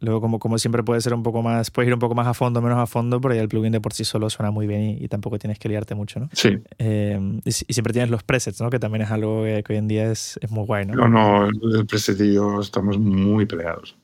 Luego, 0.00 0.20
como, 0.20 0.38
como 0.38 0.58
siempre, 0.58 0.82
puede 0.82 1.00
ser 1.00 1.14
un 1.14 1.22
poco 1.22 1.42
más, 1.42 1.70
puedes 1.70 1.88
ir 1.88 1.94
un 1.94 2.00
poco 2.00 2.14
más 2.14 2.26
a 2.26 2.34
fondo, 2.34 2.62
menos 2.62 2.78
a 2.78 2.86
fondo, 2.86 3.20
pero 3.20 3.34
ya 3.34 3.42
el 3.42 3.48
plugin 3.48 3.72
de 3.72 3.80
por 3.80 3.92
sí 3.92 4.04
solo 4.04 4.30
suena 4.30 4.50
muy 4.50 4.66
bien 4.66 4.96
y, 5.00 5.08
tampoco 5.08 5.38
tienes 5.38 5.58
que 5.58 5.68
liarte 5.68 5.94
mucho, 5.94 6.20
¿no? 6.20 6.28
Sí. 6.32 6.58
Eh, 6.78 7.40
y, 7.44 7.52
siempre 7.52 7.92
tienes 7.92 8.10
los 8.10 8.22
presets, 8.22 8.60
¿no? 8.60 8.70
Que 8.70 8.78
también 8.78 9.02
es 9.02 9.10
algo 9.10 9.42
que, 9.42 9.64
hoy 9.68 9.76
en 9.76 9.88
día 9.88 10.10
es, 10.10 10.38
es, 10.40 10.50
muy 10.50 10.64
guay, 10.64 10.86
¿no? 10.86 10.94
No, 10.94 11.08
no, 11.08 11.46
el 11.46 11.86
preset 11.86 12.20
y 12.20 12.34
yo 12.34 12.60
estamos 12.60 12.98
muy 12.98 13.46
peleados. 13.46 13.96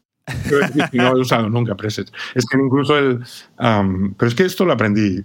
no 0.92 1.09
he 1.09 1.20
usado 1.20 1.48
nunca 1.48 1.74
presets. 1.74 2.12
Es 2.35 2.44
que 2.44 2.59
incluso 2.59 2.98
el... 2.98 3.24
pero 3.57 4.29
es 4.29 4.35
que 4.35 4.44
esto 4.44 4.66
lo 4.66 4.74
aprendí 4.74 5.24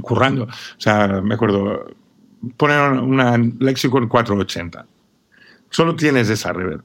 currando. 0.00 0.44
O 0.44 0.80
sea, 0.80 1.20
me 1.20 1.34
acuerdo, 1.34 1.86
poner 2.56 2.92
una 2.92 3.36
Lexicon 3.36 4.08
480. 4.08 4.86
Solo 5.70 5.94
tienes 5.96 6.30
esa 6.30 6.52
reverb 6.52 6.82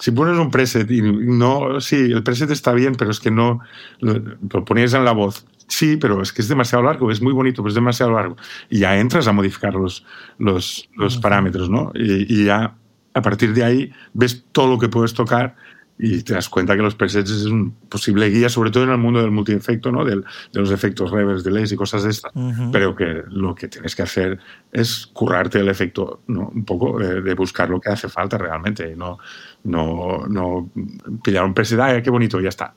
si 0.00 0.10
pones 0.12 0.38
un 0.38 0.50
preset 0.50 0.90
y 0.90 1.02
no, 1.02 1.80
sí, 1.80 1.96
el 1.96 2.22
preset 2.22 2.50
está 2.50 2.72
bien, 2.72 2.94
pero 2.94 3.10
es 3.10 3.20
que 3.20 3.30
no 3.30 3.60
lo, 4.00 4.64
ponías 4.64 4.94
en 4.94 5.04
la 5.04 5.12
voz. 5.12 5.46
Sí, 5.68 5.98
pero 5.98 6.22
es 6.22 6.32
que 6.32 6.42
es 6.42 6.48
demasiado 6.48 6.82
largo, 6.82 7.12
es 7.12 7.20
muy 7.20 7.32
bonito, 7.32 7.62
pero 7.62 7.68
es 7.68 7.74
demasiado 7.74 8.12
largo. 8.12 8.36
Y 8.70 8.80
ya 8.80 8.98
entras 8.98 9.28
a 9.28 9.32
modificar 9.32 9.74
los, 9.74 10.04
los, 10.38 10.88
los 10.96 11.18
parámetros, 11.18 11.68
¿no? 11.68 11.92
Y, 11.94 12.40
y, 12.40 12.46
ya 12.46 12.74
a 13.12 13.22
partir 13.22 13.52
de 13.52 13.62
ahí 13.62 13.92
ves 14.14 14.44
todo 14.52 14.68
lo 14.68 14.78
que 14.78 14.88
puedes 14.88 15.14
tocar 15.14 15.54
y 16.02 16.22
te 16.22 16.32
das 16.32 16.48
cuenta 16.48 16.74
que 16.76 16.82
los 16.82 16.94
presets 16.94 17.30
es 17.30 17.44
un 17.44 17.72
posible 17.72 18.30
guía, 18.30 18.48
sobre 18.48 18.70
todo 18.70 18.84
en 18.84 18.90
el 18.90 18.98
mundo 18.98 19.20
del 19.20 19.30
multiefecto, 19.30 19.92
¿no? 19.92 20.04
Del, 20.04 20.24
de 20.52 20.60
los 20.60 20.70
efectos 20.70 21.10
reverse, 21.10 21.44
delays 21.44 21.72
y 21.72 21.76
cosas 21.76 22.04
de 22.04 22.10
estas. 22.10 22.32
Pero 22.72 22.96
que 22.96 23.22
lo 23.28 23.54
que 23.54 23.68
tienes 23.68 23.94
que 23.94 24.02
hacer 24.02 24.38
es 24.72 25.06
currarte 25.12 25.60
el 25.60 25.68
efecto, 25.68 26.22
¿no? 26.26 26.48
Un 26.54 26.64
poco 26.64 26.98
de, 26.98 27.20
de 27.20 27.34
buscar 27.34 27.68
lo 27.68 27.80
que 27.80 27.90
hace 27.90 28.08
falta 28.08 28.38
realmente 28.38 28.90
y 28.90 28.96
no, 28.96 29.18
no, 29.64 30.26
no 30.28 30.70
pillar 31.22 31.44
un 31.44 31.54
preset, 31.54 32.02
qué 32.02 32.10
bonito, 32.10 32.40
ya 32.40 32.48
está. 32.48 32.72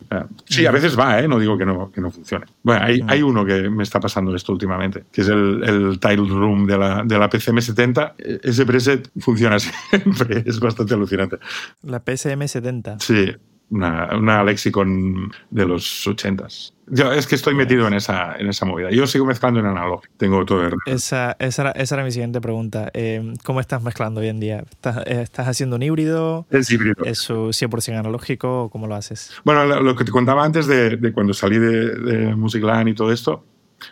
Sí, 0.46 0.65
a 0.65 0.72
veces 0.72 0.98
va, 0.98 1.19
¿eh? 1.19 1.28
no 1.28 1.39
digo 1.39 1.58
que 1.58 1.65
no, 1.65 1.91
que 1.91 2.02
no 2.02 2.12
funcione. 2.12 2.46
Bueno, 2.62 2.84
hay, 2.84 3.02
hay 3.08 3.22
uno 3.22 3.46
que 3.46 3.69
me 3.69 3.84
está 3.84 4.00
pasando 4.00 4.36
esto 4.36 4.52
últimamente, 4.52 5.06
que 5.12 5.22
es 5.22 5.28
el, 5.30 5.63
el 5.63 6.00
Title 6.00 6.28
Room 6.28 6.65
de 6.67 6.78
la, 6.78 7.04
de 7.04 7.17
la 7.17 7.30
PCM70. 7.30 8.13
Ese 8.43 8.65
preset 8.65 9.10
funciona 9.19 9.58
siempre, 9.60 10.43
es 10.46 10.60
bastante 10.60 10.93
alucinante. 10.93 11.38
¿La 11.84 12.04
PCM70? 12.04 13.00
Sí, 13.00 13.32
una, 13.74 14.16
una 14.16 14.44
lexicon 14.44 15.32
de 15.50 15.66
los 15.66 16.08
80s. 16.08 16.74
Yo 16.88 17.12
es 17.12 17.26
que 17.26 17.36
estoy 17.36 17.56
metido 17.56 17.88
en 17.88 17.94
esa, 17.96 18.36
en 18.38 18.48
esa 18.48 18.66
movida. 18.66 18.92
Yo 18.92 19.08
sigo 19.08 19.26
mezclando 19.26 19.60
en 19.60 19.66
analog. 19.66 20.04
Tengo 20.18 20.46
todo 20.46 20.68
el... 20.68 20.74
esa, 20.86 21.36
esa, 21.40 21.62
era, 21.64 21.72
esa 21.72 21.96
era 21.96 22.04
mi 22.04 22.12
siguiente 22.12 22.40
pregunta. 22.40 22.92
Eh, 22.94 23.34
¿Cómo 23.44 23.60
estás 23.60 23.82
mezclando 23.82 24.22
hoy 24.22 24.28
en 24.28 24.40
día? 24.40 24.64
¿Estás, 24.70 24.98
eh, 25.08 25.22
¿Estás, 25.22 25.48
haciendo 25.48 25.78
un 25.78 25.84
híbrido? 25.84 26.46
Es 26.52 26.70
híbrido. 26.70 27.04
¿Es 27.04 27.28
100% 27.30 27.98
analógico 27.98 28.66
o 28.66 28.70
cómo 28.70 28.86
lo 28.86 28.96
haces? 28.96 29.34
Bueno, 29.44 29.66
lo, 29.66 29.96
que 29.96 30.04
te 30.04 30.12
contaba 30.12 30.44
antes 30.44 30.68
de, 30.68 30.98
de 30.98 31.14
cuando 31.14 31.34
salí 31.34 31.58
de, 31.58 31.96
de 31.96 32.36
Musicland 32.36 32.90
y 32.90 32.94
todo 32.94 33.12
esto, 33.12 33.44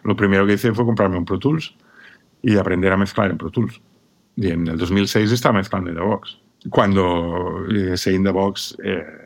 lo 0.03 0.15
primero 0.15 0.45
que 0.45 0.53
hice 0.53 0.73
fue 0.73 0.85
comprarme 0.85 1.17
un 1.17 1.25
Pro 1.25 1.39
Tools 1.39 1.75
y 2.43 2.55
aprender 2.57 2.91
a 2.91 2.97
mezclar 2.97 3.31
en 3.31 3.37
Pro 3.37 3.49
Tools. 3.49 3.81
Y 4.35 4.49
en 4.49 4.67
el 4.67 4.77
2006 4.77 5.31
estaba 5.31 5.57
mezclando 5.57 5.89
in 5.89 5.95
the 5.95 6.01
box. 6.01 6.37
Cuando 6.69 7.65
ese 7.69 8.13
in 8.13 8.23
the 8.23 8.31
box... 8.31 8.77
Eh, 8.83 9.21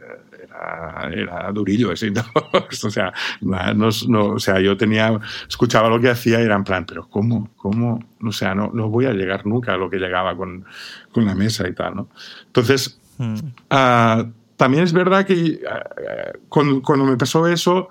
era, 1.11 1.51
durillo 1.51 1.91
ese 1.91 2.11
o 2.83 2.89
sea, 2.89 3.13
no, 3.41 3.89
no, 4.07 4.25
o 4.27 4.39
sea, 4.39 4.59
yo 4.59 4.77
tenía, 4.77 5.19
escuchaba 5.47 5.89
lo 5.89 5.99
que 5.99 6.09
hacía 6.09 6.39
y 6.39 6.43
era 6.43 6.55
en 6.55 6.63
plan, 6.63 6.85
pero 6.85 7.07
¿cómo? 7.07 7.49
¿Cómo? 7.55 7.99
O 8.23 8.31
sea, 8.31 8.55
no, 8.55 8.71
no 8.73 8.89
voy 8.89 9.05
a 9.05 9.13
llegar 9.13 9.45
nunca 9.45 9.73
a 9.73 9.77
lo 9.77 9.89
que 9.89 9.97
llegaba 9.97 10.35
con, 10.35 10.65
con 11.11 11.25
la 11.25 11.35
mesa 11.35 11.67
y 11.67 11.73
tal, 11.73 11.95
¿no? 11.95 12.09
Entonces, 12.47 12.99
hmm. 13.17 13.35
ah, 13.69 14.25
también 14.57 14.83
es 14.83 14.93
verdad 14.93 15.25
que 15.25 15.61
ah, 15.69 16.31
cuando, 16.49 16.81
cuando, 16.81 17.05
me 17.05 17.17
pasó 17.17 17.47
eso, 17.47 17.89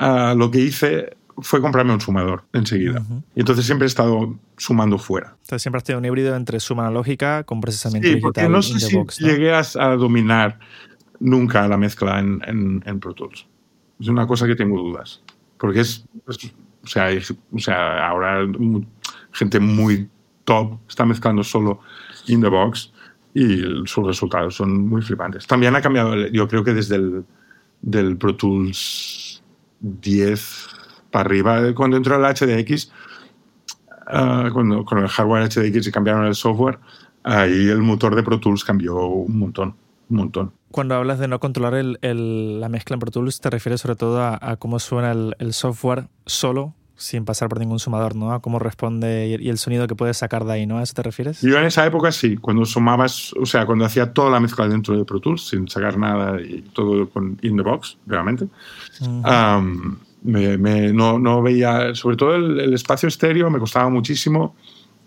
uh, 0.00 0.36
lo 0.36 0.50
que 0.50 0.60
hice 0.60 1.16
fue 1.38 1.60
comprarme 1.60 1.92
un 1.92 2.00
sumador 2.00 2.44
enseguida. 2.52 3.02
Y 3.34 3.40
entonces 3.40 3.64
siempre 3.64 3.86
he 3.86 3.88
estado 3.88 4.38
sumando 4.56 4.98
fuera. 4.98 5.36
Entonces 5.42 5.62
siempre 5.62 5.78
has 5.78 5.84
tenido 5.84 5.98
un 6.00 6.04
híbrido 6.04 6.36
entre 6.36 6.60
suma 6.60 6.84
analógica 6.84 7.44
con 7.44 7.60
procesamiento 7.60 8.08
sí, 8.08 8.14
digital. 8.16 8.52
No 8.52 8.62
sé 8.62 8.78
si 8.80 9.24
llegué 9.24 9.52
a, 9.52 9.62
dominar 9.96 10.58
nunca 11.22 11.66
la 11.68 11.76
mezcla 11.76 12.18
en, 12.18 12.82
en, 12.84 13.00
Pro 13.00 13.14
Tools. 13.14 13.46
Es 14.00 14.08
una 14.08 14.26
cosa 14.26 14.46
que 14.46 14.56
tengo 14.56 14.78
dudas. 14.78 15.22
Porque 15.58 15.80
es, 15.80 16.04
o, 16.26 16.86
sea, 16.86 17.08
o 17.52 17.58
sea, 17.58 18.08
ahora 18.08 18.46
gente 19.30 19.60
muy 19.60 20.08
top 20.44 20.78
está 20.88 21.06
mezclando 21.06 21.44
solo 21.44 21.80
in 22.26 22.40
the 22.40 22.48
box 22.48 22.92
y 23.32 23.62
sus 23.86 24.04
resultados 24.04 24.56
son 24.56 24.88
muy 24.88 25.02
flipantes. 25.02 25.46
También 25.46 25.76
ha 25.76 25.80
cambiado, 25.80 26.16
yo 26.28 26.48
creo 26.48 26.64
que 26.64 26.74
desde 26.74 26.96
el 26.96 27.24
del 27.80 28.16
Pro 28.16 28.36
Tools 28.36 29.42
10 29.80 30.68
para 31.10 31.24
arriba, 31.24 31.74
cuando 31.74 31.96
entró 31.96 32.16
el 32.16 32.22
HDX, 32.22 32.92
uh, 34.08 34.52
cuando 34.52 34.84
con 34.84 34.98
el 34.98 35.08
hardware 35.08 35.48
HDX 35.48 35.86
y 35.86 35.92
cambiaron 35.92 36.26
el 36.26 36.34
software, 36.34 36.78
ahí 37.22 37.68
el 37.68 37.82
motor 37.82 38.14
de 38.16 38.22
Pro 38.22 38.40
Tools 38.40 38.64
cambió 38.64 39.06
un 39.06 39.38
montón 39.38 39.74
un 40.12 40.18
montón. 40.18 40.52
Cuando 40.72 40.94
hablas 40.94 41.18
de 41.18 41.28
no 41.28 41.38
controlar 41.38 41.74
el, 41.74 42.60
la 42.60 42.68
mezcla 42.68 42.94
en 42.94 43.00
Pro 43.00 43.10
Tools, 43.10 43.40
te 43.40 43.50
refieres 43.50 43.82
sobre 43.82 43.94
todo 43.94 44.22
a, 44.22 44.56
cómo 44.56 44.78
suena 44.78 45.12
el, 45.12 45.52
software 45.52 46.06
solo, 46.26 46.74
sin 46.96 47.24
pasar 47.24 47.48
por 47.48 47.60
ningún 47.60 47.78
sumador, 47.78 48.16
¿no? 48.16 48.32
A 48.32 48.40
cómo 48.40 48.58
responde 48.58 49.38
y, 49.40 49.48
el 49.48 49.58
sonido 49.58 49.86
que 49.86 49.94
puedes 49.94 50.16
sacar 50.16 50.44
de 50.44 50.52
ahí, 50.52 50.66
¿no? 50.66 50.78
¿A 50.78 50.82
eso 50.82 50.94
te 50.94 51.02
refieres? 51.02 51.42
Yo 51.42 51.58
en 51.58 51.64
esa 51.64 51.86
época 51.86 52.10
sí, 52.10 52.36
cuando 52.36 52.64
sumabas, 52.64 53.34
o 53.34 53.44
sea, 53.44 53.66
cuando 53.66 53.84
hacía 53.84 54.12
toda 54.12 54.30
la 54.30 54.40
mezcla 54.40 54.66
dentro 54.66 54.96
de 54.96 55.04
Pro 55.04 55.20
Tools, 55.20 55.48
sin 55.48 55.68
sacar 55.68 55.98
nada 55.98 56.40
y 56.40 56.62
todo 56.72 57.08
con 57.10 57.38
in 57.42 57.56
the 57.56 57.62
box, 57.62 57.98
realmente. 58.06 58.48
me, 60.22 60.92
no, 60.92 61.18
no, 61.18 61.42
veía, 61.42 61.94
sobre 61.94 62.16
todo 62.16 62.34
el, 62.34 62.60
el, 62.60 62.72
espacio 62.72 63.08
estéreo 63.08 63.50
me 63.50 63.58
costaba 63.58 63.90
muchísimo 63.90 64.56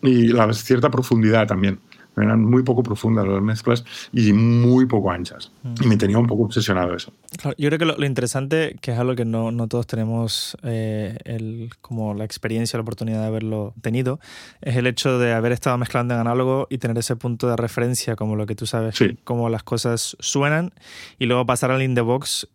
y 0.04 0.28
la 0.28 0.54
cierta 0.54 0.91
profundidad 0.91 1.47
también 1.47 1.80
eran 2.17 2.43
muy 2.43 2.63
poco 2.63 2.84
profundas 2.84 3.28
las 3.28 3.41
mezclas 3.41 3.86
y 4.12 4.34
muy 4.34 4.86
poco 4.86 5.12
anchas. 5.12 5.51
Mm. 5.63 5.73
Y 5.84 5.88
me 5.88 5.97
tenía 5.97 6.17
un 6.17 6.28
poco 6.28 6.43
obsesionado 6.43 6.95
eso. 6.95 7.12
yo 7.58 7.69
creo 7.69 7.80
que 7.80 7.86
lo, 7.86 8.06
interesante, 8.06 8.78
que 8.82 8.91
es 8.91 8.99
algo 8.99 9.15
que 9.15 9.25
no, 9.25 9.51
no 9.51 9.67
todos 9.67 9.88
tenemos 9.88 10.58
eh, 10.63 11.17
el, 11.25 11.69
como 11.82 12.13
la 12.13 12.25
experiencia, 12.25 12.78
la 12.78 12.82
oportunidad 12.82 13.21
de 13.21 13.28
haberlo 13.28 13.73
tenido, 13.82 14.19
es 14.62 14.75
el 14.75 14.88
hecho 14.88 15.19
de 15.19 15.34
haber 15.34 15.51
estado 15.51 15.78
mezclando 15.78 16.13
en 16.13 16.21
análogo 16.21 16.67
y 16.69 16.78
tener 16.78 16.97
ese 16.97 17.15
punto 17.15 17.47
de 17.47 17.56
referencia, 17.56 18.15
como 18.15 18.36
lo 18.36 18.45
que 18.45 18.56
tú 18.56 18.65
sabes, 18.65 18.97
cómo 19.23 19.49
las 19.49 19.63
cosas 19.63 20.15
suenan, 20.19 20.73
y 21.19 21.25
luego 21.25 21.45
pasar 21.45 21.71
al 21.71 21.82
in 21.82 21.95
the 21.95 22.01
box, 22.01 22.47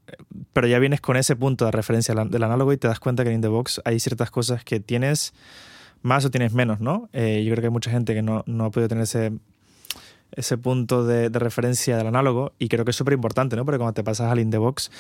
pero 0.52 0.66
ya 0.66 0.78
vienes 0.78 1.00
con 1.00 1.16
ese 1.16 1.36
punto 1.36 1.64
de 1.64 1.70
referencia 1.70 2.14
del 2.14 2.42
análogo 2.42 2.72
y 2.72 2.76
te 2.76 2.88
das 2.88 3.00
cuenta 3.00 3.24
que 3.24 3.30
en 3.30 3.36
in 3.36 3.42
the 3.42 3.48
box 3.48 3.80
hay 3.84 4.00
ciertas 4.00 4.30
cosas 4.30 4.64
que 4.64 4.80
tienes 4.80 5.34
más 6.02 6.24
o 6.24 6.30
tienes 6.30 6.52
menos, 6.52 6.80
¿no? 6.80 7.08
Eh, 7.12 7.42
yo 7.44 7.52
creo 7.52 7.62
que 7.62 7.66
hay 7.66 7.72
mucha 7.72 7.90
gente 7.90 8.14
que 8.14 8.22
no, 8.22 8.42
no 8.46 8.64
ha 8.64 8.70
podido 8.70 8.88
tener 8.88 9.04
ese, 9.04 9.32
ese 10.32 10.58
punto 10.58 11.04
de, 11.04 11.28
referencia 11.28 11.96
del 11.96 12.06
análogo 12.06 12.52
y 12.58 12.68
creo 12.68 12.84
que 12.84 12.90
es 12.90 12.96
súper 12.96 13.14
importante, 13.14 13.56
¿no? 13.56 13.64
Porque 13.64 13.78
cuando 13.78 13.94
te 13.94 14.04
pasas 14.04 14.30
al 14.30 14.38
in 14.38 14.50
the 14.50 14.58
box, 14.58 14.90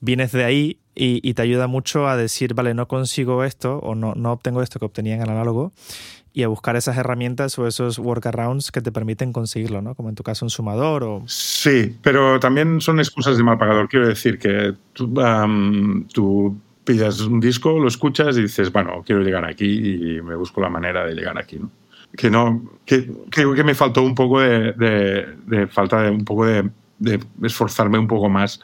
vienes 0.00 0.32
de 0.32 0.44
ahí 0.44 0.78
y, 0.94 1.34
te 1.34 1.42
ayuda 1.42 1.66
mucho 1.66 2.08
a 2.08 2.16
decir, 2.16 2.54
vale, 2.54 2.74
no 2.74 2.88
consigo 2.88 3.44
esto 3.44 3.78
o 3.78 3.94
no, 3.94 4.14
no 4.14 4.32
obtengo 4.32 4.62
esto 4.62 4.78
que 4.78 4.86
obtenía 4.86 5.14
en 5.14 5.22
el 5.22 5.30
análogo 5.30 5.72
y 6.32 6.42
a 6.42 6.48
buscar 6.48 6.76
esas 6.76 6.96
herramientas 6.96 7.58
o 7.58 7.66
esos 7.66 7.98
workarounds 7.98 8.70
que 8.70 8.80
te 8.80 8.92
permiten 8.92 9.32
conseguirlo, 9.32 9.82
¿no? 9.82 9.94
Como 9.94 10.08
en 10.08 10.14
tu 10.14 10.22
caso 10.22 10.44
un 10.44 10.50
sumador 10.50 11.04
o... 11.04 11.22
Sí, 11.26 11.96
pero 12.02 12.38
también 12.38 12.80
son 12.80 12.98
excusas 12.98 13.36
de 13.36 13.42
mal 13.42 13.58
pagador. 13.58 13.88
Quiero 13.88 14.08
decir 14.08 14.38
que 14.38 14.74
tú, 14.92 15.12
tú 16.12 16.56
pillas 16.84 17.20
un 17.20 17.40
disco, 17.40 17.78
lo 17.78 17.88
escuchas 17.88 18.36
y 18.38 18.42
dices, 18.42 18.72
bueno, 18.72 19.02
quiero 19.04 19.22
llegar 19.22 19.44
aquí 19.44 19.66
y 19.66 20.22
me 20.22 20.36
busco 20.36 20.60
la 20.60 20.68
manera 20.68 21.04
de 21.04 21.14
llegar 21.14 21.38
aquí. 21.38 21.60
Que 22.16 22.30
no 22.30 22.62
que 22.84 23.10
creo 23.30 23.54
que 23.54 23.64
me 23.64 23.74
faltó 23.74 24.02
un 24.02 24.14
poco 24.14 24.40
de, 24.40 24.72
de, 24.72 25.66
falta 25.66 26.02
de 26.02 26.10
un 26.10 26.24
poco 26.24 26.46
de, 26.46 26.70
de, 26.98 27.20
esforzarme 27.42 27.98
un 27.98 28.08
poco 28.08 28.28
más 28.28 28.60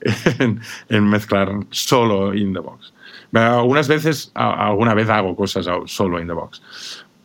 en, 0.38 0.60
en, 0.88 1.08
mezclar 1.08 1.50
solo 1.70 2.34
in 2.34 2.52
the 2.52 2.60
box 2.60 2.92
algunas 3.32 3.88
veces 3.88 4.30
alguna 4.34 4.94
vez 4.94 5.08
hago 5.08 5.34
cosas 5.34 5.66
solo 5.86 6.20
in 6.20 6.28
the 6.28 6.32
box 6.32 6.62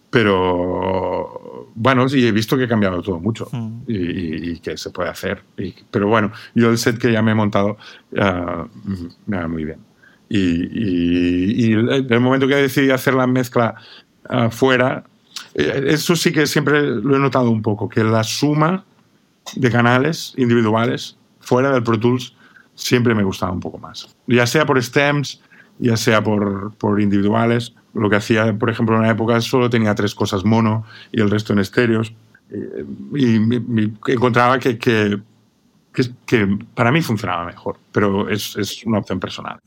pero 0.10 1.70
bueno 1.76 2.10
sí 2.10 2.26
he 2.26 2.32
visto 2.32 2.58
que 2.58 2.64
he 2.64 2.68
cambiado 2.68 3.02
todo 3.02 3.20
mucho 3.20 3.48
mm. 3.52 3.84
y, 3.88 4.60
que 4.60 4.76
se 4.78 4.90
puede 4.90 5.10
hacer 5.10 5.44
pero 5.92 6.08
bueno 6.08 6.32
yo 6.56 6.72
el 6.72 6.78
set 6.78 6.98
que 6.98 7.12
ya 7.12 7.22
me 7.22 7.32
he 7.32 7.36
montado 7.36 7.78
uh, 8.14 8.68
me 9.28 9.38
va 9.38 9.48
muy 9.48 9.66
bien 9.66 9.80
y, 10.30 11.72
y, 11.72 11.74
el 11.74 12.20
momento 12.20 12.48
que 12.48 12.56
decidí 12.56 12.92
hacer 12.92 13.16
la 13.16 13.28
mezcla 13.28 13.76
uh, 14.30 14.50
fuera 14.50 15.04
eh, 15.06 15.09
eso 15.54 16.16
sí 16.16 16.32
que 16.32 16.48
siempre 16.48 16.82
lo 16.82 17.16
he 17.16 17.20
notado 17.20 17.50
un 17.50 17.62
poco, 17.62 17.90
que 17.90 18.04
la 18.04 18.24
suma 18.24 18.86
de 19.56 19.72
canales 19.72 20.34
individuales 20.38 21.18
fuera 21.40 21.72
del 21.72 21.84
Pro 21.84 22.00
Tools 22.00 22.36
siempre 22.76 23.16
me 23.16 23.24
gustaba 23.24 23.52
un 23.52 23.60
poco 23.60 23.78
más. 23.78 24.16
Ya 24.28 24.46
sea 24.46 24.66
por 24.66 24.82
stems, 24.82 25.42
ya 25.80 25.98
sea 25.98 26.24
por, 26.24 26.74
por 26.76 27.02
individuales. 27.02 27.74
Lo 27.94 28.10
que 28.10 28.18
hacía, 28.18 28.58
por 28.58 28.70
ejemplo, 28.70 28.96
en 28.96 29.02
una 29.02 29.12
época 29.12 29.42
solo 29.42 29.70
tenía 29.70 29.96
tres 29.96 30.14
cosas 30.14 30.46
mono 30.46 30.86
y 31.12 31.22
el 31.22 31.30
resto 31.30 31.54
en 31.54 31.60
estéreos. 31.60 32.14
Y, 33.16 33.36
encontraba 34.08 34.60
que, 34.60 34.78
que, 34.78 35.20
que, 35.94 36.04
que 36.26 36.58
para 36.74 36.92
mí 36.92 37.02
funcionaba 37.02 37.46
mejor, 37.46 37.78
pero 37.92 38.30
es, 38.30 38.56
es 38.56 38.86
una 38.86 39.00
opción 39.00 39.20
personal. 39.20 39.60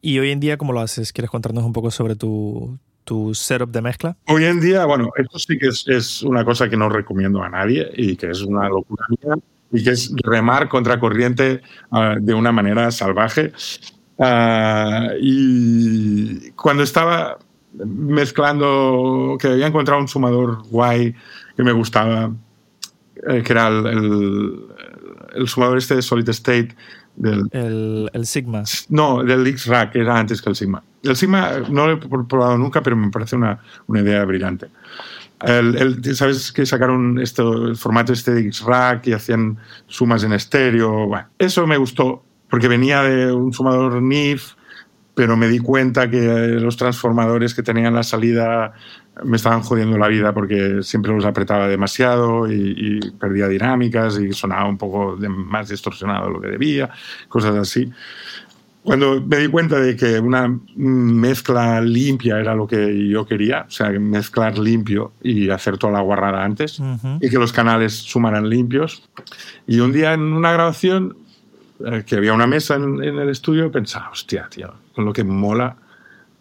¿Y 0.00 0.18
hoy 0.18 0.30
en 0.30 0.40
día 0.40 0.56
cómo 0.56 0.72
lo 0.72 0.80
haces? 0.80 1.12
¿Quieres 1.12 1.30
contarnos 1.30 1.64
un 1.64 1.72
poco 1.72 1.90
sobre 1.90 2.16
tu, 2.16 2.78
tu 3.08 3.34
setup 3.34 3.70
de 3.70 3.80
mezcla? 3.80 4.16
Hoy 4.26 4.44
en 4.44 4.60
día, 4.60 4.84
bueno, 4.84 5.10
esto 5.16 5.38
sí 5.38 5.58
que 5.58 5.68
es, 5.68 5.88
es, 5.88 6.22
una 6.22 6.44
cosa 6.44 6.68
que 6.68 6.76
no 6.76 6.90
recomiendo 6.90 7.42
a 7.42 7.48
nadie 7.48 7.90
y 7.96 8.16
que 8.16 8.30
es 8.30 8.42
una 8.42 8.68
locura 8.68 9.06
mía 9.08 9.34
y 9.72 9.82
que 9.82 9.90
es 9.90 10.12
remar 10.22 10.68
contra 10.68 11.00
corriente 11.00 11.62
uh, 11.90 12.20
de 12.20 12.34
una 12.34 12.52
manera 12.52 12.90
salvaje. 12.90 13.52
Uh, 14.18 15.16
y 15.22 16.50
cuando 16.50 16.82
estaba 16.82 17.38
mezclando, 17.72 19.38
que 19.40 19.48
había 19.48 19.68
encontrado 19.68 20.02
un 20.02 20.08
sumador 20.08 20.68
guay 20.68 21.14
que 21.56 21.62
me 21.62 21.72
gustaba, 21.72 22.30
eh, 23.26 23.42
que 23.42 23.52
era 23.52 23.68
el, 23.68 23.86
el, 23.86 24.66
el, 25.34 25.48
sumador 25.48 25.78
este 25.78 25.96
de 25.96 26.02
Solid 26.02 26.28
State. 26.28 26.76
Del, 27.16 27.48
el, 27.52 28.10
el 28.12 28.26
Sigma. 28.26 28.64
No, 28.90 29.24
del 29.24 29.46
X-Rack, 29.46 29.96
era 29.96 30.18
antes 30.18 30.42
que 30.42 30.50
el 30.50 30.56
Sigma. 30.56 30.82
El 31.02 31.16
Sigma 31.16 31.60
no 31.70 31.86
lo 31.86 31.92
he 31.92 32.24
probado 32.24 32.58
nunca, 32.58 32.82
pero 32.82 32.96
me 32.96 33.10
parece 33.10 33.36
una, 33.36 33.60
una 33.86 34.00
idea 34.00 34.24
brillante. 34.24 34.68
El, 35.40 35.76
el, 35.76 36.16
¿Sabes 36.16 36.50
que 36.50 36.66
sacaron 36.66 37.20
esto, 37.20 37.68
el 37.68 37.76
formato 37.76 38.12
este 38.12 38.32
de 38.32 38.40
X-Rack 38.48 39.06
y 39.06 39.12
hacían 39.12 39.58
sumas 39.86 40.24
en 40.24 40.32
estéreo? 40.32 41.06
Bueno, 41.06 41.28
eso 41.38 41.66
me 41.66 41.76
gustó 41.76 42.24
porque 42.50 42.66
venía 42.66 43.02
de 43.02 43.32
un 43.32 43.52
sumador 43.52 44.02
NIF, 44.02 44.54
pero 45.14 45.36
me 45.36 45.48
di 45.48 45.58
cuenta 45.58 46.10
que 46.10 46.18
los 46.18 46.76
transformadores 46.76 47.54
que 47.54 47.62
tenían 47.62 47.94
la 47.94 48.02
salida 48.02 48.72
me 49.24 49.36
estaban 49.36 49.62
jodiendo 49.62 49.98
la 49.98 50.08
vida 50.08 50.32
porque 50.32 50.82
siempre 50.82 51.12
los 51.12 51.24
apretaba 51.24 51.68
demasiado 51.68 52.50
y, 52.50 52.74
y 52.76 53.10
perdía 53.12 53.48
dinámicas 53.48 54.18
y 54.18 54.32
sonaba 54.32 54.68
un 54.68 54.78
poco 54.78 55.16
de, 55.16 55.28
más 55.28 55.68
distorsionado 55.68 56.26
de 56.26 56.32
lo 56.32 56.40
que 56.40 56.48
debía, 56.48 56.90
cosas 57.28 57.56
así. 57.56 57.92
Cuando 58.82 59.20
me 59.20 59.36
di 59.38 59.48
cuenta 59.48 59.78
de 59.80 59.96
que 59.96 60.18
una 60.18 60.58
mezcla 60.76 61.80
limpia 61.80 62.38
era 62.38 62.54
lo 62.54 62.66
que 62.66 63.08
yo 63.08 63.26
quería, 63.26 63.66
o 63.68 63.70
sea, 63.70 63.90
mezclar 63.90 64.56
limpio 64.58 65.12
y 65.22 65.50
hacer 65.50 65.76
toda 65.76 65.94
la 65.94 66.00
guarrada 66.00 66.42
antes, 66.44 66.78
uh 66.78 66.84
-huh. 66.84 67.18
y 67.20 67.28
que 67.28 67.38
los 67.38 67.52
canales 67.52 67.92
sumaran 67.92 68.48
limpios. 68.48 69.02
Y 69.66 69.80
un 69.80 69.92
día 69.92 70.14
en 70.14 70.20
una 70.20 70.52
grabación, 70.52 71.16
eh, 71.84 72.04
que 72.06 72.16
había 72.16 72.32
una 72.32 72.46
mesa 72.46 72.76
en, 72.76 73.02
en, 73.02 73.18
el 73.18 73.28
estudio, 73.28 73.70
pensaba, 73.70 74.10
hostia, 74.10 74.48
tío, 74.48 74.72
con 74.94 75.04
lo 75.04 75.12
que 75.12 75.22
mola 75.24 75.76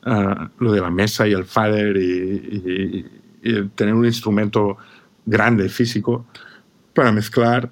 uh, 0.06 0.64
lo 0.64 0.72
de 0.72 0.82
la 0.82 0.90
mesa 0.90 1.28
y 1.28 1.34
el 1.34 1.44
fader 1.44 1.98
y, 1.98 3.06
y, 3.44 3.50
y 3.50 3.64
tener 3.76 3.94
un 3.94 4.06
instrumento 4.06 4.78
grande, 5.26 5.70
físico, 5.70 6.26
para 6.94 7.12
mezclar 7.12 7.70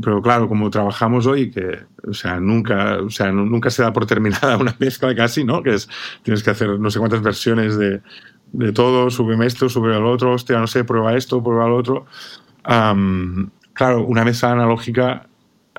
pero 0.00 0.20
claro, 0.20 0.48
como 0.48 0.70
trabajamos 0.70 1.26
hoy, 1.26 1.50
que 1.50 1.84
o 2.06 2.12
sea, 2.12 2.40
nunca, 2.40 2.98
o 3.00 3.10
sea, 3.10 3.30
nunca 3.30 3.70
se 3.70 3.82
da 3.82 3.92
por 3.92 4.06
terminada 4.06 4.56
una 4.60 4.74
mezcla 4.78 5.14
casi, 5.14 5.44
¿no? 5.44 5.62
Que 5.62 5.74
es, 5.74 5.88
tienes 6.22 6.42
que 6.42 6.50
hacer 6.50 6.78
no 6.80 6.90
sé 6.90 6.98
cuántas 6.98 7.22
versiones 7.22 7.76
de, 7.78 8.00
de 8.52 8.72
todo, 8.72 9.10
sube 9.10 9.34
esto, 9.46 9.68
sube 9.68 9.94
al 9.94 10.06
otro, 10.06 10.32
hostia, 10.32 10.58
no 10.58 10.66
sé, 10.66 10.84
prueba 10.84 11.14
esto, 11.14 11.42
prueba 11.42 11.68
lo 11.68 11.76
otro. 11.76 12.06
Um, 12.68 13.50
claro, 13.72 14.04
una 14.04 14.24
mesa 14.24 14.52
analógica 14.52 15.28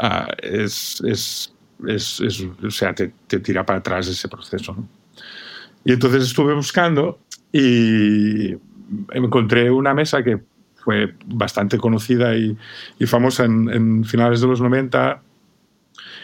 uh, 0.02 0.32
es, 0.42 1.02
es, 1.06 1.54
es, 1.88 2.20
es, 2.22 2.48
o 2.64 2.72
sea, 2.72 2.94
te, 2.94 3.14
te, 3.28 3.40
tira 3.40 3.66
para 3.66 3.80
atrás 3.80 4.08
ese 4.08 4.30
proceso, 4.30 4.74
¿no? 4.74 4.88
Y 5.84 5.94
entonces 5.94 6.24
estuve 6.24 6.54
buscando 6.54 7.20
y 7.52 8.56
encontré 9.12 9.70
una 9.70 9.94
mesa 9.94 10.24
que 10.24 10.40
fue 10.86 11.16
bastante 11.26 11.80
conocida 11.80 12.36
y, 12.38 12.56
famosa 13.08 13.44
en, 13.44 14.06
finales 14.06 14.40
de 14.40 14.48
los 14.48 14.62
90, 14.62 15.20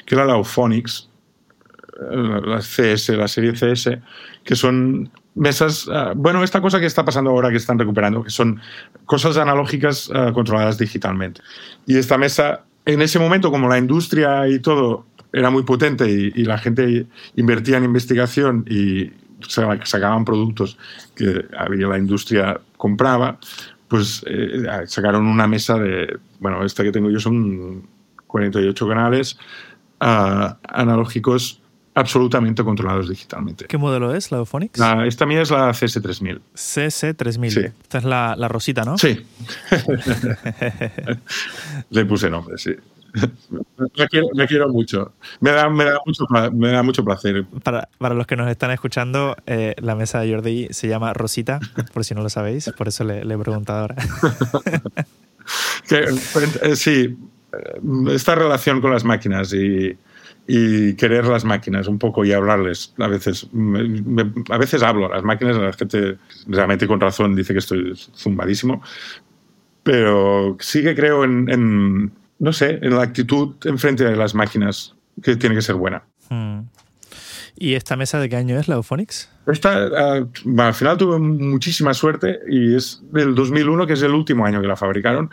que 0.05 0.15
era 0.15 0.23
la 0.23 0.33
Auphonics, 0.33 1.09
la 1.99 2.59
CS, 2.59 3.09
la 3.09 3.27
serie 3.27 3.53
CS, 3.53 3.97
que 4.43 4.55
son 4.55 5.11
mesas, 5.33 5.87
uh, 5.87 6.13
bueno, 6.15 6.43
esta 6.43 6.61
cosa 6.61 6.79
que 6.79 6.85
está 6.85 7.03
pasando 7.03 7.31
ahora 7.31 7.49
que 7.49 7.57
están 7.57 7.79
recuperando, 7.79 8.23
que 8.23 8.29
son 8.29 8.61
cosas 9.05 9.37
analógicas 9.37 10.09
uh, 10.09 10.31
controladas 10.31 10.77
digitalmente. 10.77 11.41
Y 11.87 11.97
esta 11.97 12.17
mesa, 12.17 12.63
en 12.85 13.01
ese 13.01 13.17
momento, 13.17 13.49
como 13.49 13.67
la 13.67 13.79
industria 13.79 14.47
y 14.47 14.59
todo 14.59 15.05
era 15.33 15.49
muy 15.49 15.63
potente 15.63 16.09
y, 16.09 16.31
y 16.35 16.43
la 16.43 16.57
gente 16.57 17.07
invertía 17.35 17.77
en 17.77 17.85
investigación 17.85 18.65
y 18.69 19.11
sacaban 19.47 20.25
productos 20.25 20.77
que 21.15 21.45
la 21.51 21.97
industria 21.97 22.59
compraba, 22.77 23.39
pues 23.91 24.23
eh, 24.25 24.63
sacaron 24.85 25.27
una 25.27 25.47
mesa 25.47 25.77
de, 25.77 26.17
bueno, 26.39 26.63
esta 26.63 26.81
que 26.81 26.93
tengo 26.93 27.09
yo 27.09 27.19
son 27.19 27.85
48 28.25 28.87
canales 28.87 29.37
uh, 29.99 30.55
analógicos 30.63 31.61
absolutamente 31.93 32.63
controlados 32.63 33.09
digitalmente. 33.09 33.65
¿Qué 33.65 33.77
modelo 33.77 34.15
es 34.15 34.31
la 34.31 34.37
Auphonics? 34.37 34.79
La, 34.79 35.05
esta 35.05 35.25
mía 35.25 35.41
es 35.41 35.51
la 35.51 35.71
CS3000. 35.71 36.39
CS3000. 36.55 37.49
Sí. 37.49 37.59
Esta 37.81 37.97
es 37.97 38.05
la, 38.05 38.33
la 38.37 38.47
rosita, 38.47 38.85
¿no? 38.85 38.97
Sí. 38.97 39.25
Le 41.89 42.05
puse 42.05 42.29
nombre, 42.29 42.57
sí. 42.57 42.73
La 43.95 44.07
quiero, 44.07 44.27
la 44.33 44.47
quiero, 44.47 44.69
mucho. 44.69 45.13
Me 45.39 45.51
da, 45.51 45.69
me 45.69 45.83
da, 45.83 45.99
mucho, 46.05 46.25
me 46.53 46.71
da 46.71 46.83
mucho 46.83 47.03
placer. 47.03 47.45
Para, 47.63 47.89
para 47.97 48.15
los 48.15 48.27
que 48.27 48.35
nos 48.35 48.49
están 48.49 48.71
escuchando, 48.71 49.35
eh, 49.45 49.75
la 49.79 49.95
mesa 49.95 50.21
de 50.21 50.31
Jordi 50.31 50.67
se 50.71 50.87
llama 50.87 51.13
Rosita, 51.13 51.59
por 51.93 52.05
si 52.05 52.13
no 52.15 52.21
lo 52.21 52.29
sabéis, 52.29 52.71
por 52.77 52.87
eso 52.87 53.03
le, 53.03 53.25
le 53.25 53.33
he 53.33 53.37
preguntado 53.37 53.81
ahora. 53.81 53.95
que, 55.87 56.05
eh, 56.61 56.75
sí, 56.75 57.17
esta 58.13 58.35
relación 58.35 58.81
con 58.81 58.91
las 58.91 59.03
máquinas 59.03 59.51
y, 59.53 59.97
y, 60.47 60.95
querer 60.95 61.25
las 61.25 61.43
máquinas 61.43 61.87
un 61.87 61.99
poco 61.99 62.23
y 62.23 62.31
hablarles. 62.31 62.93
A 62.97 63.07
veces, 63.07 63.51
me, 63.51 63.83
me, 63.83 64.31
a 64.49 64.57
veces 64.57 64.83
hablo 64.83 65.07
a 65.07 65.15
las 65.15 65.23
máquinas, 65.23 65.57
a 65.57 65.61
la 65.61 65.73
gente 65.73 66.17
realmente 66.47 66.87
con 66.87 66.99
razón 66.99 67.35
dice 67.35 67.53
que 67.53 67.59
estoy 67.59 67.93
zumbadísimo, 67.95 68.81
pero 69.83 70.55
sí 70.59 70.83
que 70.83 70.95
creo 70.95 71.23
en, 71.23 71.49
en 71.49 72.20
no 72.41 72.51
sé, 72.53 72.79
en 72.81 72.95
la 72.95 73.03
actitud 73.03 73.55
enfrente 73.65 74.03
de 74.03 74.15
las 74.15 74.33
máquinas, 74.33 74.95
que 75.21 75.35
tiene 75.35 75.53
que 75.55 75.61
ser 75.61 75.75
buena. 75.75 76.03
Hmm. 76.27 76.61
¿Y 77.55 77.75
esta 77.75 77.95
mesa 77.95 78.19
de 78.19 78.29
qué 78.29 78.35
año 78.35 78.59
es, 78.59 78.67
la 78.67 78.75
Auphonics? 78.75 79.29
Esta, 79.45 79.87
uh, 80.17 80.61
al 80.61 80.73
final 80.73 80.97
tuve 80.97 81.19
muchísima 81.19 81.93
suerte 81.93 82.39
y 82.49 82.75
es 82.75 83.03
del 83.11 83.35
2001, 83.35 83.85
que 83.85 83.93
es 83.93 84.01
el 84.01 84.11
último 84.11 84.43
año 84.43 84.59
que 84.59 84.67
la 84.67 84.75
fabricaron. 84.75 85.29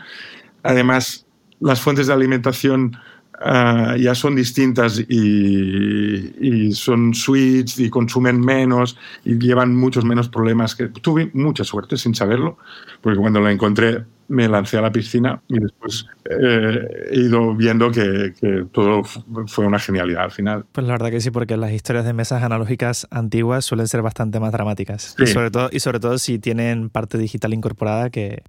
Además, 0.61 1.25
las 1.59 1.81
fuentes 1.81 2.05
de 2.05 2.13
alimentación 2.13 2.95
uh, 3.39 3.95
ya 3.95 4.15
son 4.15 4.35
distintas 4.35 4.99
y, 5.07 6.33
y, 6.39 6.71
son 6.73 7.13
switch 7.13 7.79
y 7.79 7.89
consumen 7.89 8.39
menos 8.39 8.97
y 9.23 9.37
llevan 9.37 9.75
muchos 9.75 10.05
menos 10.05 10.29
problemas. 10.29 10.75
Que 10.75 10.87
tuve 10.87 11.29
mucha 11.33 11.63
suerte 11.63 11.97
sin 11.97 12.15
saberlo, 12.15 12.57
porque 13.01 13.19
cuando 13.19 13.39
la 13.39 13.51
encontré 13.51 14.03
me 14.29 14.47
lancé 14.47 14.77
a 14.77 14.81
la 14.81 14.91
piscina 14.91 15.41
y 15.47 15.59
después 15.59 16.05
eh, 16.29 17.07
he 17.11 17.19
ido 17.19 17.55
viendo 17.55 17.91
que, 17.91 18.33
que, 18.39 18.65
todo 18.71 19.03
fue 19.03 19.65
una 19.65 19.79
genialidad 19.79 20.25
al 20.25 20.31
final. 20.31 20.65
Pues 20.71 20.85
la 20.85 20.93
verdad 20.93 21.09
que 21.09 21.19
sí, 21.19 21.31
porque 21.31 21.57
las 21.57 21.71
historias 21.71 22.05
de 22.05 22.13
mesas 22.13 22.43
analógicas 22.43 23.07
antiguas 23.09 23.65
suelen 23.65 23.87
ser 23.87 24.03
bastante 24.03 24.39
más 24.39 24.51
dramáticas. 24.51 25.15
Sí. 25.17 25.23
Y, 25.23 25.27
sobre 25.27 25.49
todo, 25.49 25.69
y 25.71 25.79
sobre 25.79 25.99
todo 25.99 26.17
si 26.19 26.37
tienen 26.37 26.89
parte 26.89 27.17
digital 27.17 27.53
incorporada 27.53 28.09
que... 28.11 28.43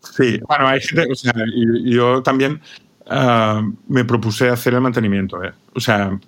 Sí, 0.00 0.40
bueno, 0.48 0.66
hay 0.66 0.80
gente, 0.80 1.06
o 1.12 1.14
sea, 1.14 1.32
yo 1.84 2.22
también 2.22 2.60
uh, 3.12 3.74
me 3.88 4.04
propuse 4.04 4.48
hacer 4.48 4.74
el 4.74 4.80
mantenimiento. 4.80 5.42
¿eh? 5.42 5.52
O 5.74 5.80
sea, 5.80 6.18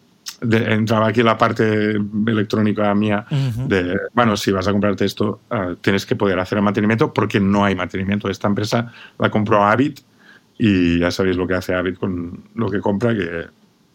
de, 0.40 0.74
entraba 0.74 1.08
aquí 1.08 1.22
la 1.22 1.36
parte 1.36 1.92
electrónica 2.26 2.94
mía 2.94 3.26
uh 3.30 3.34
-huh. 3.34 3.66
de, 3.66 3.98
bueno, 4.12 4.36
si 4.36 4.52
vas 4.52 4.68
a 4.68 4.72
comprarte 4.72 5.04
esto, 5.04 5.40
uh, 5.50 5.74
tienes 5.80 6.04
que 6.06 6.16
poder 6.16 6.38
hacer 6.38 6.58
el 6.58 6.64
mantenimiento 6.64 7.12
porque 7.12 7.40
no 7.40 7.64
hay 7.64 7.74
mantenimiento. 7.74 8.28
Esta 8.28 8.48
empresa 8.48 8.92
la 9.18 9.30
compró 9.30 9.64
Avid 9.64 9.98
y 10.58 10.98
ya 10.98 11.10
sabéis 11.10 11.36
lo 11.36 11.46
que 11.46 11.54
hace 11.54 11.74
Avid 11.74 11.96
con 11.96 12.44
lo 12.54 12.68
que 12.68 12.80
compra, 12.80 13.14
que 13.14 13.46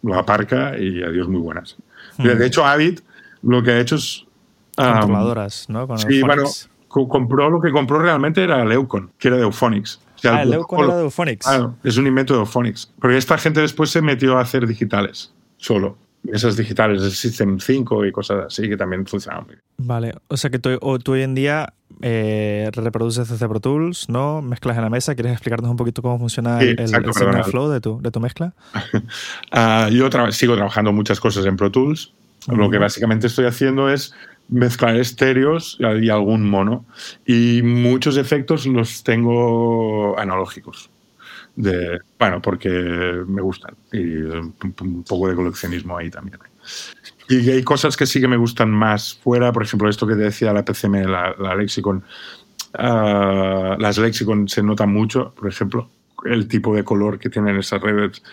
lo 0.03 0.15
aparca 0.15 0.77
y 0.77 1.03
adiós 1.03 1.27
muy 1.27 1.41
buenas. 1.41 1.77
Uh 2.17 2.23
-huh. 2.23 2.35
De 2.35 2.45
hecho, 2.45 2.65
Avid 2.65 2.99
lo 3.43 3.61
que 3.63 3.71
ha 3.71 3.79
hecho 3.79 3.95
es... 3.95 4.25
Um, 4.77 4.85
Controladoras, 4.85 5.69
¿no? 5.69 5.87
Con 5.87 5.97
sí, 5.97 6.21
bueno, 6.21 6.43
compró 6.87 7.49
lo 7.49 7.59
que 7.59 7.71
compró 7.71 7.99
realmente 7.99 8.43
era 8.43 8.61
el 8.63 8.71
Eucon, 8.71 9.11
que 9.17 9.27
era 9.27 9.37
de 9.37 9.43
Euphonics. 9.43 9.99
O 10.19 10.21
sea, 10.21 10.35
ah, 10.35 10.43
el 10.43 10.53
Eucon 10.53 10.85
era 10.85 10.97
de 10.97 11.03
Euphonics. 11.03 11.45
Claro, 11.45 11.75
es 11.83 11.97
un 11.97 12.07
invento 12.07 12.33
de 12.33 12.39
Euphonics. 12.41 12.91
Porque 12.99 13.17
esta 13.17 13.37
gente 13.37 13.61
después 13.61 13.89
se 13.89 14.01
metió 14.01 14.37
a 14.37 14.41
hacer 14.41 14.67
digitales, 14.67 15.33
solo 15.57 15.97
esas 16.27 16.57
digitales 16.57 17.01
de 17.01 17.11
System 17.11 17.59
5 17.59 18.05
y 18.05 18.11
cosas 18.11 18.45
así 18.47 18.67
que 18.67 18.77
también 18.77 19.05
funcionan 19.05 19.43
muy 19.45 19.55
bien. 19.55 19.61
Vale, 19.77 20.13
o 20.27 20.37
sea 20.37 20.49
que 20.49 20.59
tú, 20.59 20.77
tú 21.03 21.13
hoy 21.13 21.21
en 21.21 21.33
día 21.33 21.73
eh, 22.01 22.69
reproduces 22.73 23.29
desde 23.29 23.47
Pro 23.47 23.59
Tools, 23.59 24.09
¿no? 24.09 24.41
Mezclas 24.41 24.77
en 24.77 24.83
la 24.83 24.89
mesa. 24.89 25.15
¿Quieres 25.15 25.31
explicarnos 25.31 25.71
un 25.71 25.77
poquito 25.77 26.01
cómo 26.01 26.19
funciona 26.19 26.59
sí, 26.59 26.67
el, 26.67 26.79
exacto, 26.79 27.11
el, 27.21 27.37
el 27.37 27.43
flow 27.45 27.69
de 27.69 27.81
tu, 27.81 28.01
de 28.01 28.11
tu 28.11 28.19
mezcla? 28.19 28.53
uh, 29.53 29.89
yo 29.91 30.09
tra 30.09 30.31
sigo 30.31 30.55
trabajando 30.55 30.91
muchas 30.91 31.19
cosas 31.19 31.45
en 31.45 31.55
Pro 31.55 31.71
Tools. 31.71 32.13
Uh 32.47 32.53
-huh. 32.53 32.57
Lo 32.57 32.69
que 32.69 32.77
básicamente 32.77 33.27
estoy 33.27 33.45
haciendo 33.45 33.89
es 33.89 34.13
mezclar 34.49 34.95
estéreos 34.97 35.77
y 35.79 36.09
algún 36.09 36.49
mono. 36.49 36.85
Y 37.25 37.61
muchos 37.63 38.17
efectos 38.17 38.65
los 38.65 39.03
tengo 39.03 40.17
analógicos. 40.19 40.89
de, 41.55 41.99
bueno, 42.17 42.41
porque 42.41 42.69
me 43.27 43.41
gustan 43.41 43.75
y 43.91 44.05
un, 44.15 44.53
poco 45.07 45.29
de 45.29 45.35
coleccionismo 45.35 45.97
ahí 45.97 46.09
también. 46.09 46.39
Y 47.27 47.49
hay 47.49 47.63
cosas 47.63 47.95
que 47.95 48.05
sí 48.05 48.19
que 48.19 48.27
me 48.27 48.37
gustan 48.37 48.71
más 48.71 49.15
fuera, 49.15 49.51
por 49.51 49.63
ejemplo, 49.63 49.89
esto 49.89 50.07
que 50.07 50.15
decía 50.15 50.53
la 50.53 50.65
PCM, 50.65 51.05
la, 51.05 51.35
la 51.37 51.55
Lexicon. 51.55 52.03
Ah, 52.73 53.75
las 53.79 53.97
Lexicon 53.97 54.47
se 54.47 54.63
notan 54.63 54.91
mucho, 54.91 55.33
por 55.35 55.47
ejemplo, 55.47 55.89
el 56.25 56.47
tipo 56.47 56.75
de 56.75 56.83
color 56.83 57.19
que 57.19 57.29
tienen 57.29 57.57
esas 57.57 57.81
redes 57.81 58.23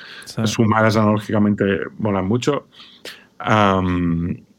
sumadas 0.45 0.97
analógicamente 0.97 1.65
molan 1.99 2.27
mucho. 2.27 2.69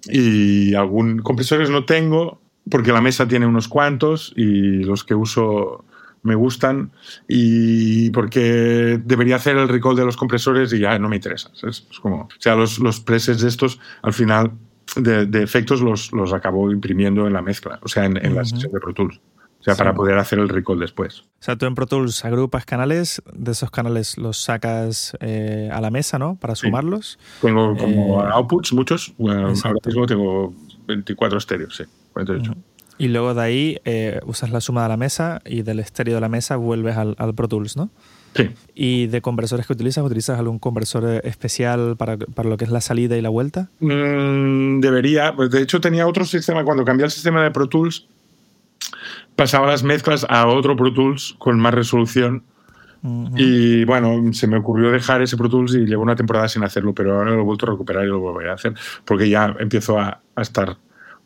Y 0.06 0.74
algún 0.76 1.20
compresores 1.20 1.70
no 1.70 1.86
tengo 1.86 2.42
porque 2.70 2.92
la 2.92 3.02
mesa 3.02 3.28
tiene 3.28 3.46
unos 3.46 3.68
cuantos 3.68 4.34
y 4.36 4.84
los 4.84 5.04
que 5.04 5.16
uso 5.16 5.86
me 6.24 6.36
gustan 6.36 6.92
y 7.28 8.10
porque 8.12 9.00
debería 9.04 9.38
hacer 9.38 9.58
el 9.58 9.70
recall 9.70 9.96
de 9.96 10.06
los 10.06 10.18
compresores 10.18 10.74
y 10.74 10.80
ya 10.80 11.00
no 11.00 11.08
me 11.10 11.16
interesa. 11.16 11.52
Es, 11.64 11.88
como, 12.02 12.24
o 12.24 12.30
sea, 12.40 12.56
los, 12.56 12.80
los 12.80 13.00
presets 13.00 13.42
de 13.42 13.48
estos 13.48 13.80
al 14.02 14.14
final 14.14 14.52
de, 14.96 15.44
efectos 15.44 15.82
los, 15.82 16.12
los 16.12 16.34
acabo 16.34 16.72
imprimiendo 16.72 17.28
en 17.28 17.34
la 17.34 17.42
mezcla, 17.42 17.80
o 17.82 17.88
sea, 17.88 18.06
en, 18.06 18.36
la 18.36 18.46
sesión 18.46 18.72
de 18.72 18.80
Pro 18.80 18.94
Tools. 18.94 19.20
Sea, 19.68 19.76
para 19.76 19.94
poder 19.94 20.18
hacer 20.18 20.40
el 20.40 20.48
recall 20.48 20.80
después. 20.80 21.20
O 21.20 21.26
sea, 21.42 21.58
tú 21.58 21.66
en 21.66 21.76
Pro 21.76 21.88
Tools 21.88 22.24
agrupas 22.24 22.66
canales, 22.66 23.22
de 23.34 23.52
esos 23.52 23.70
canales 23.70 24.18
los 24.18 24.38
sacas 24.38 25.18
eh, 25.20 25.70
a 25.74 25.82
la 25.82 25.92
mesa, 25.92 26.18
¿no? 26.18 26.36
Para 26.36 26.56
sumarlos. 26.56 27.20
Tengo 27.42 27.76
como 27.76 28.24
eh, 28.24 28.30
outputs, 28.32 28.72
muchos. 28.72 29.14
ahora 29.20 29.50
mismo 29.86 30.06
tengo 30.06 30.54
24 30.88 31.38
estéreos, 31.38 31.76
sí, 31.76 31.84
48. 32.14 32.54
Y 32.98 33.10
luego 33.10 33.34
de 33.34 33.42
ahí 33.42 33.78
eh, 33.84 34.22
usas 34.26 34.52
la 34.52 34.62
suma 34.62 34.84
de 34.84 34.90
la 34.90 34.98
mesa 34.98 35.42
y 35.46 35.64
del 35.64 35.80
estéreo 35.80 36.16
de 36.16 36.22
la 36.22 36.30
mesa 36.30 36.56
vuelves 36.56 36.96
al, 36.96 37.16
Pro 37.36 37.50
Tools, 37.50 37.76
¿no? 37.76 37.90
Sí. 38.36 38.50
¿Y 38.74 39.08
de 39.08 39.22
conversores 39.22 39.68
que 39.68 39.74
utilizas? 39.74 40.04
¿Utilizas 40.04 40.40
algún 40.40 40.60
conversor 40.60 41.22
especial 41.26 41.98
para, 41.98 42.18
para 42.18 42.48
lo 42.48 42.56
que 42.56 42.64
es 42.64 42.72
la 42.72 42.82
salida 42.82 43.18
y 43.18 43.22
la 43.22 43.30
vuelta? 43.30 43.70
Mm, 43.82 44.80
debería. 44.80 45.36
Pues 45.36 45.50
de 45.52 45.62
hecho, 45.62 45.82
tenía 45.82 46.08
otro 46.08 46.24
sistema. 46.24 46.64
Cuando 46.64 46.86
cambié 46.86 47.06
el 47.06 47.12
sistema 47.12 47.44
de 47.44 47.52
Pro 47.52 47.68
Tools, 47.68 48.08
pasaba 49.38 49.68
las 49.68 49.84
mezclas 49.84 50.26
a 50.28 50.48
otro 50.48 50.76
Pro 50.76 50.92
Tools 50.92 51.36
con 51.38 51.58
más 51.60 51.74
resolución. 51.74 52.44
Y 53.38 53.86
bueno, 53.86 54.34
se 54.34 54.48
me 54.48 54.58
ocurrió 54.58 54.92
dejar 54.92 55.22
ese 55.22 55.38
Pro 55.38 55.48
Tools 55.48 55.76
y 55.76 55.86
llevo 55.86 56.02
una 56.02 56.16
temporada 56.16 56.50
sin 56.50 56.64
hacerlo, 56.64 56.94
pero 56.94 57.16
ahora 57.16 57.32
lo 57.32 57.42
he 57.42 57.44
vuelto 57.44 57.66
a 57.66 57.70
recuperar 57.70 58.04
y 58.04 58.08
lo 58.08 58.20
volveré 58.20 58.50
a 58.50 58.56
hacer 58.56 58.74
porque 59.06 59.30
ya 59.30 59.56
empiezo 59.60 59.98
a, 59.98 60.20
estar 60.36 60.76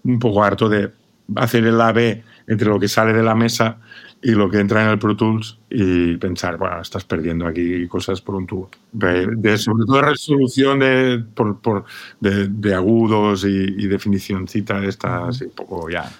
un 0.04 0.20
poco 0.20 0.44
harto 0.44 0.70
de 0.70 0.92
hacer 1.38 1.66
el 1.66 1.80
AB 1.80 2.22
entre 2.48 2.68
lo 2.68 2.80
que 2.80 2.88
sale 2.88 3.14
de 3.14 3.24
la 3.24 3.34
mesa 3.34 3.78
y 4.22 4.32
lo 4.32 4.50
que 4.50 4.60
entra 4.60 4.84
en 4.84 4.90
el 4.90 5.00
Pro 5.00 5.16
Tools 5.16 5.58
y 5.70 6.18
pensar, 6.18 6.58
bueno, 6.58 6.82
estás 6.82 7.06
perdiendo 7.06 7.48
aquí 7.48 7.88
cosas 7.88 8.22
por 8.22 8.36
un 8.36 8.46
tubo. 8.46 8.70
De, 8.92 9.58
sobre 9.58 9.86
todo 9.86 10.02
resolución 10.02 10.80
de, 10.80 11.24
por, 11.34 11.86
de, 12.20 12.76
agudos 12.76 13.46
y, 13.46 13.48
y 13.48 13.88
definicióncita 13.88 14.80
de 14.82 14.90
estas, 14.90 15.42
un 15.42 15.52
poco 15.52 15.90
ya 15.90 16.12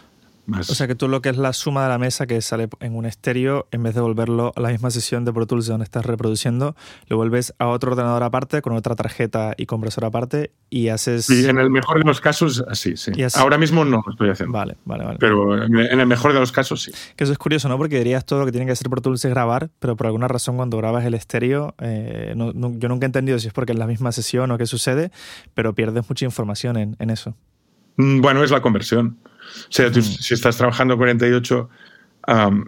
o 0.48 0.64
sea 0.64 0.88
que 0.88 0.96
tú 0.96 1.08
lo 1.08 1.22
que 1.22 1.30
es 1.30 1.38
la 1.38 1.54
suma 1.54 1.84
de 1.84 1.90
la 1.90 1.98
mesa 1.98 2.28
que 2.28 2.42
sale 2.42 2.70
en 2.80 2.96
un 2.96 3.06
estéreo, 3.06 3.68
en 3.72 3.84
vez 3.84 3.96
de 3.96 4.02
volverlo 4.02 4.52
a 4.56 4.62
la 4.62 4.70
misma 4.70 4.92
sesión 4.92 5.26
de 5.26 5.34
Pro 5.34 5.46
Tools 5.46 5.68
donde 5.68 5.84
estás 5.84 6.06
reproduciendo, 6.06 6.76
lo 7.08 7.18
vuelves 7.18 7.54
a 7.60 7.68
otro 7.68 7.92
ordenador 7.92 8.24
aparte, 8.24 8.62
con 8.62 8.74
otra 8.74 8.96
tarjeta 8.96 9.54
y 9.58 9.66
compresor 9.66 10.06
aparte, 10.06 10.52
y 10.70 10.90
haces. 10.90 11.26
Sí, 11.26 11.46
en 11.46 11.60
el 11.60 11.70
mejor 11.70 12.00
de 12.00 12.06
los 12.06 12.22
casos, 12.22 12.64
así, 12.68 12.98
sí. 12.98 13.12
Ahora 13.36 13.58
mismo 13.58 13.86
no 13.86 14.04
lo 14.06 14.12
estoy 14.12 14.30
haciendo. 14.30 14.58
Vale, 14.58 14.78
vale, 14.86 15.06
vale. 15.06 15.18
Pero 15.20 15.64
en 15.64 16.00
el 16.00 16.08
mejor 16.08 16.34
de 16.34 16.40
los 16.40 16.52
casos, 16.52 16.84
sí. 16.84 16.92
Que 17.16 17.24
eso 17.24 17.34
es 17.34 17.40
curioso, 17.40 17.70
¿no? 17.70 17.78
Porque 17.78 17.98
dirías 17.98 18.26
todo 18.26 18.40
lo 18.40 18.46
que 18.46 18.52
tiene 18.52 18.66
que 18.66 18.74
hacer 18.74 18.90
Pro 18.90 19.02
Tools 19.02 19.24
es 19.24 19.32
grabar, 19.32 19.70
pero 19.80 19.96
por 19.96 20.08
alguna 20.08 20.28
razón 20.28 20.58
cuando 20.58 20.78
grabas 20.78 21.06
el 21.06 21.14
estéreo, 21.14 21.76
eh, 21.80 22.34
yo 22.36 22.90
nunca 22.90 23.06
he 23.06 23.08
entendido 23.08 23.40
si 23.40 23.48
es 23.48 23.54
porque 23.54 23.74
es 23.74 23.80
la 23.80 23.88
misma 23.88 24.12
sesión 24.12 24.52
o 24.52 24.58
qué 24.58 24.66
sucede, 24.66 25.12
pero 25.54 25.74
pierdes 25.76 26.10
mucha 26.10 26.26
información 26.26 26.78
en, 26.78 26.96
en 27.00 27.10
eso. 27.10 27.36
Mm, 27.98 28.22
bueno, 28.22 28.44
es 28.44 28.52
la 28.52 28.62
conversión. 28.62 29.18
O 29.70 29.72
sea, 29.72 29.90
mm. 29.90 30.02
si 30.02 30.34
estás 30.34 30.58
trabajando 30.58 30.98
48, 30.98 31.70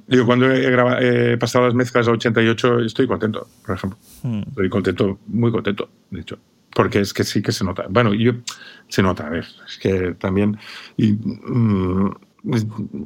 digo, 0.08 0.26
cuando 0.26 0.52
he, 0.52 1.38
pasado 1.38 1.66
las 1.66 1.74
mezclas 1.74 2.08
a 2.08 2.12
88, 2.12 2.80
estoy 2.82 3.08
contento, 3.08 3.48
por 3.66 3.76
ejemplo. 3.76 4.00
Mm. 4.24 4.40
Estoy 4.50 4.70
contento, 4.70 5.20
muy 5.28 5.52
contento, 5.52 5.90
de 6.10 6.22
hecho. 6.22 6.40
Porque 6.76 7.02
es 7.02 7.14
que 7.14 7.24
sí 7.24 7.42
que 7.42 7.52
se 7.52 7.64
nota. 7.64 7.86
Bueno, 7.90 8.14
yo, 8.14 8.34
se 8.88 9.04
nota, 9.04 9.28
a 9.28 9.30
ver, 9.30 9.46
es 9.68 9.78
que 9.78 10.16
también 10.16 10.58
y, 10.98 11.18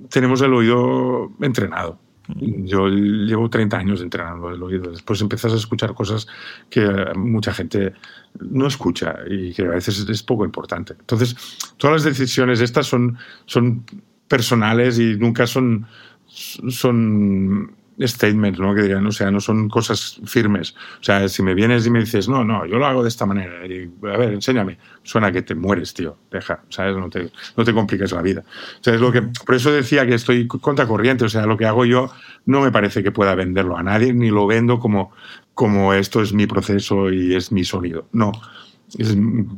tenemos 0.10 0.42
el 0.42 0.54
oído 0.54 1.32
entrenado. 1.42 2.00
Yo 2.36 2.88
llevo 2.88 3.50
30 3.50 3.78
años 3.78 4.02
entrenando 4.02 4.50
el 4.50 4.62
oído. 4.62 4.92
Después 4.92 5.22
empiezas 5.22 5.54
a 5.54 5.56
escuchar 5.56 5.94
cosas 5.94 6.28
que 6.70 6.86
mucha 7.16 7.54
gente 7.54 7.94
no 8.40 8.68
escucha 8.68 9.16
y 9.30 9.54
que 9.54 9.64
a 9.64 9.70
veces 9.70 10.08
es 10.08 10.24
poco 10.24 10.44
importante. 10.44 10.94
Entonces, 11.00 11.36
todas 11.78 11.96
las 11.96 12.04
decisiones 12.04 12.60
estas 12.60 12.88
son, 12.88 13.18
son 13.46 13.86
personales 14.28 15.00
y 15.00 15.16
nunca 15.16 15.48
son, 15.48 15.88
son 16.28 17.77
statements, 18.06 18.60
¿no? 18.60 18.76
Que 18.76 18.84
dirían, 18.84 19.06
o 19.06 19.12
sea, 19.12 19.32
no 19.32 19.40
son 19.40 19.70
cosas 19.70 20.20
firmes. 20.26 20.76
O 21.00 21.04
sea, 21.04 21.28
si 21.30 21.42
me 21.42 21.54
vienes 21.54 21.86
y 21.88 21.90
me 21.90 22.00
dices, 22.00 22.30
no, 22.30 22.44
no, 22.44 22.66
yo 22.66 22.78
lo 22.78 22.86
hago 22.86 23.02
de 23.02 23.10
esta 23.10 23.26
manera, 23.26 23.66
y, 23.66 23.90
a 24.04 24.18
ver, 24.18 24.34
enséñame, 24.34 24.78
suena 25.04 25.32
que 25.32 25.42
te 25.42 25.56
mueres, 25.56 25.94
tío, 25.94 26.18
deja, 26.30 26.64
¿sabes? 26.70 26.96
No 26.96 27.10
te, 27.10 27.32
no 27.56 27.64
te 27.64 27.74
compliques 27.74 28.12
la 28.12 28.22
vida. 28.22 28.44
O 28.80 28.84
sea, 28.84 28.94
es 28.94 29.02
lo 29.02 29.12
que, 29.12 29.24
por 29.24 29.56
eso 29.56 29.72
decía 29.72 30.06
que 30.06 30.14
estoy 30.14 30.48
contracorriente, 30.48 31.26
o 31.26 31.30
sea, 31.30 31.46
lo 31.46 31.58
que 31.58 31.66
hago 31.66 31.86
yo 31.86 32.12
no 32.46 32.62
me 32.62 32.72
parece 32.72 33.02
que 33.02 33.12
pueda 33.12 33.34
venderlo 33.36 33.78
a 33.78 33.84
nadie, 33.84 34.14
ni 34.14 34.30
lo 34.30 34.46
vendo 34.46 34.80
como, 34.80 35.12
como 35.54 35.94
esto 35.94 36.22
es 36.22 36.34
mi 36.34 36.46
proceso 36.46 37.12
y 37.12 37.36
es 37.36 37.52
mi 37.52 37.64
sonido. 37.64 38.08
No. 38.12 38.32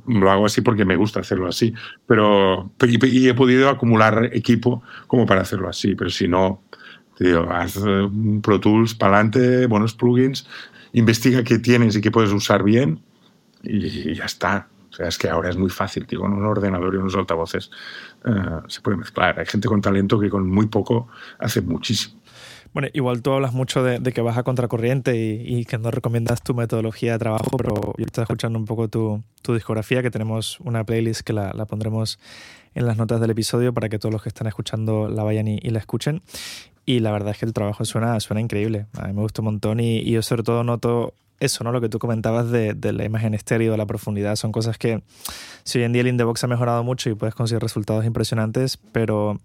lo 0.07 0.31
hago 0.31 0.45
así 0.45 0.61
porque 0.61 0.85
me 0.85 0.95
gusta 0.95 1.19
hacerlo 1.19 1.47
así, 1.47 1.73
pero 2.07 2.71
y 2.81 3.27
he 3.27 3.33
podido 3.33 3.69
acumular 3.69 4.31
equipo 4.33 4.81
como 5.07 5.25
para 5.25 5.41
hacerlo 5.41 5.69
así, 5.69 5.93
pero 5.93 6.09
si 6.09 6.27
no, 6.27 6.63
Tío, 7.19 7.51
haz 7.51 7.75
un 7.75 8.41
Pro 8.41 8.61
Tools 8.61 8.95
para 8.95 9.15
adelante, 9.17 9.65
buenos 9.65 9.93
plugins, 9.93 10.47
investiga 10.93 11.43
qué 11.43 11.59
tienes 11.59 11.97
y 11.97 12.01
qué 12.01 12.11
puedes 12.11 12.31
usar 12.31 12.63
bien 12.63 13.01
y, 13.61 14.15
ya 14.15 14.23
está. 14.23 14.69
O 14.89 14.93
sea, 14.93 15.09
es 15.09 15.17
que 15.17 15.27
ahora 15.27 15.49
es 15.49 15.57
muy 15.57 15.69
fácil, 15.69 16.07
tío, 16.07 16.21
con 16.21 16.31
un 16.31 16.45
ordenador 16.45 16.95
y 16.95 16.97
unos 16.97 17.15
altavoces 17.15 17.71
eh, 18.25 18.31
se 18.67 18.79
puede 18.79 18.95
mezclar. 18.95 19.37
Hay 19.37 19.45
gente 19.45 19.67
con 19.67 19.81
talento 19.81 20.17
que 20.17 20.29
con 20.29 20.47
muy 20.47 20.67
poco 20.67 21.09
hace 21.39 21.59
muchísimo. 21.59 22.21
Bueno, 22.73 22.87
igual 22.93 23.21
tú 23.21 23.33
hablas 23.33 23.51
mucho 23.51 23.83
de, 23.83 23.99
que 24.13 24.21
vas 24.21 24.37
a 24.37 24.43
contracorriente 24.43 25.17
y, 25.17 25.65
que 25.65 25.77
no 25.77 25.91
recomiendas 25.91 26.41
tu 26.41 26.53
metodología 26.53 27.13
de 27.13 27.19
trabajo, 27.19 27.57
pero 27.57 27.95
yo 27.97 28.05
estoy 28.05 28.21
escuchando 28.21 28.57
un 28.57 28.65
poco 28.65 28.87
tu, 28.87 29.21
discografía, 29.45 30.01
que 30.03 30.11
tenemos 30.11 30.59
una 30.61 30.85
playlist 30.85 31.21
que 31.21 31.33
la, 31.33 31.51
pondremos 31.65 32.17
en 32.75 32.85
las 32.85 32.95
notas 32.95 33.19
del 33.19 33.31
episodio 33.31 33.73
para 33.73 33.89
que 33.89 33.99
todos 33.99 34.13
los 34.13 34.21
que 34.21 34.29
están 34.29 34.47
escuchando 34.47 35.09
la 35.09 35.23
vayan 35.23 35.47
y 35.47 35.69
la 35.69 35.79
escuchen. 35.79 36.21
Y 36.89 37.01
la 37.01 37.11
verdad 37.11 37.29
es 37.33 37.37
que 37.37 37.45
el 37.45 37.53
trabajo 37.53 37.85
suena, 37.85 38.19
suena 38.19 38.41
increíble. 38.41 38.87
A 38.97 39.05
mí 39.05 39.13
me 39.13 39.21
gusta 39.21 39.43
un 39.43 39.45
montón 39.45 39.79
y, 39.79 39.99
y 39.99 40.13
yo 40.13 40.23
sobre 40.23 40.41
todo 40.41 40.63
noto 40.63 41.13
eso, 41.39 41.63
¿no? 41.63 41.71
Lo 41.71 41.81
que 41.81 41.87
tú 41.87 41.99
comentabas 41.99 42.49
de, 42.49 42.73
de, 42.73 42.93
la 42.93 43.05
imagen 43.05 43.35
estéreo, 43.35 43.73
de 43.73 43.77
la 43.77 43.85
profundidad, 43.85 44.35
son 44.37 44.51
cosas 44.51 44.79
que 44.79 45.03
si 45.63 45.77
hoy 45.77 45.85
en 45.85 45.93
día 45.93 46.01
el 46.01 46.07
Indebox 46.07 46.43
ha 46.43 46.47
mejorado 46.47 46.83
mucho 46.83 47.11
y 47.11 47.13
puedes 47.13 47.35
conseguir 47.35 47.61
resultados 47.61 48.05
impresionantes, 48.05 48.77
pero 48.91 49.39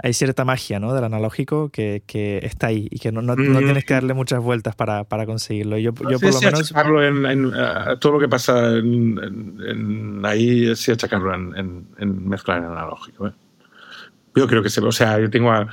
hay 0.00 0.12
cierta 0.12 0.44
magia, 0.44 0.78
¿no? 0.78 0.94
Del 0.94 1.02
analógico 1.02 1.68
que, 1.68 2.04
que 2.06 2.38
está 2.44 2.68
ahí 2.68 2.86
y 2.92 3.00
que 3.00 3.10
no, 3.10 3.22
no, 3.22 3.34
no, 3.34 3.58
tienes 3.58 3.84
que 3.84 3.94
darle 3.94 4.14
muchas 4.14 4.40
vueltas 4.40 4.76
para, 4.76 5.02
para 5.02 5.26
conseguirlo. 5.26 5.76
Yo, 5.78 5.90
yo 6.08 6.20
por 6.20 6.32
lo 6.32 6.40
menos... 6.40 6.72
En, 6.72 7.26
en, 7.26 7.52
todo 7.98 8.12
lo 8.12 8.20
que 8.20 8.28
pasa 8.28 8.68
en, 8.76 10.22
ahí, 10.22 10.76
sí 10.76 10.92
achacarlo 10.92 11.34
en, 11.34 11.88
mezclar 12.28 12.58
en 12.58 12.66
analógico. 12.66 13.26
¿eh? 13.26 13.32
Yo 14.36 14.46
creo 14.46 14.62
que 14.62 14.70
se... 14.70 14.80
O 14.80 14.92
sea, 14.92 15.18
yo 15.18 15.28
tengo 15.28 15.50
a 15.50 15.68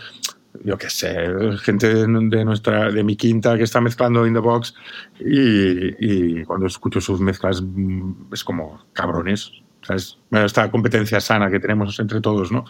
yo 0.64 0.78
qué 0.78 0.90
sé, 0.90 1.16
gente 1.62 1.94
de, 1.94 2.46
nuestra, 2.46 2.92
de 2.92 3.04
mi 3.04 3.16
quinta 3.16 3.58
que 3.58 3.64
está 3.64 3.82
mezclando 3.82 4.26
in 4.28 4.34
the 4.34 4.40
box 4.40 4.74
y, 5.20 6.44
cuando 6.44 6.68
escucho 6.68 7.02
sus 7.02 7.20
mezclas 7.20 7.62
mm, 7.62 8.34
es 8.34 8.44
como 8.44 8.84
cabrones. 8.94 9.52
¿sabes? 9.84 10.20
Esta 10.30 10.70
competencia 10.70 11.20
sana 11.20 11.50
que 11.50 11.60
tenemos 11.60 12.00
entre 12.00 12.22
todos, 12.22 12.52
¿no? 12.52 12.66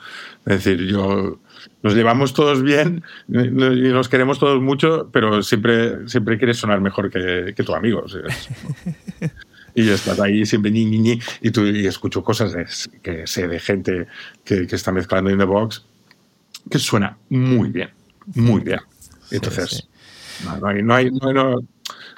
Es 0.46 0.64
decir, 0.64 0.88
yo 0.88 1.40
nos 1.84 1.94
llevamos 1.94 2.34
todos 2.34 2.64
bien 2.64 3.04
y 3.28 3.90
nos 3.90 4.08
queremos 4.08 4.40
todos 4.40 4.62
mucho, 4.62 5.10
pero 5.12 5.44
siempre, 5.44 6.08
siempre 6.08 6.38
quieres 6.38 6.58
sonar 6.58 6.80
mejor 6.80 7.10
que, 7.12 7.54
que 7.54 7.64
tu 7.64 7.76
amigo. 7.76 8.06
y 9.76 9.90
estás 9.90 10.22
ahí 10.22 10.46
siempre 10.46 10.72
ñi, 10.72 10.86
ñi, 10.86 11.20
tú, 11.52 11.66
y 11.66 11.86
escucho 11.86 12.24
cosas 12.24 12.90
que 13.02 13.28
sé 13.28 13.50
de 13.50 13.60
gente 13.60 14.08
que, 14.46 14.66
que 14.66 14.76
está 14.76 14.94
mezclando 14.94 15.30
in 15.30 15.38
the 15.38 15.44
box 15.44 15.84
que 16.70 16.80
suena 16.80 17.18
muy 17.30 17.70
bien, 17.70 17.90
muy 18.36 18.62
bien. 18.62 18.80
Entonces, 19.32 19.88
No, 20.44 20.68
hay, 20.68 20.82
no, 20.82 20.96
hay, 20.96 21.12
no, 21.12 21.56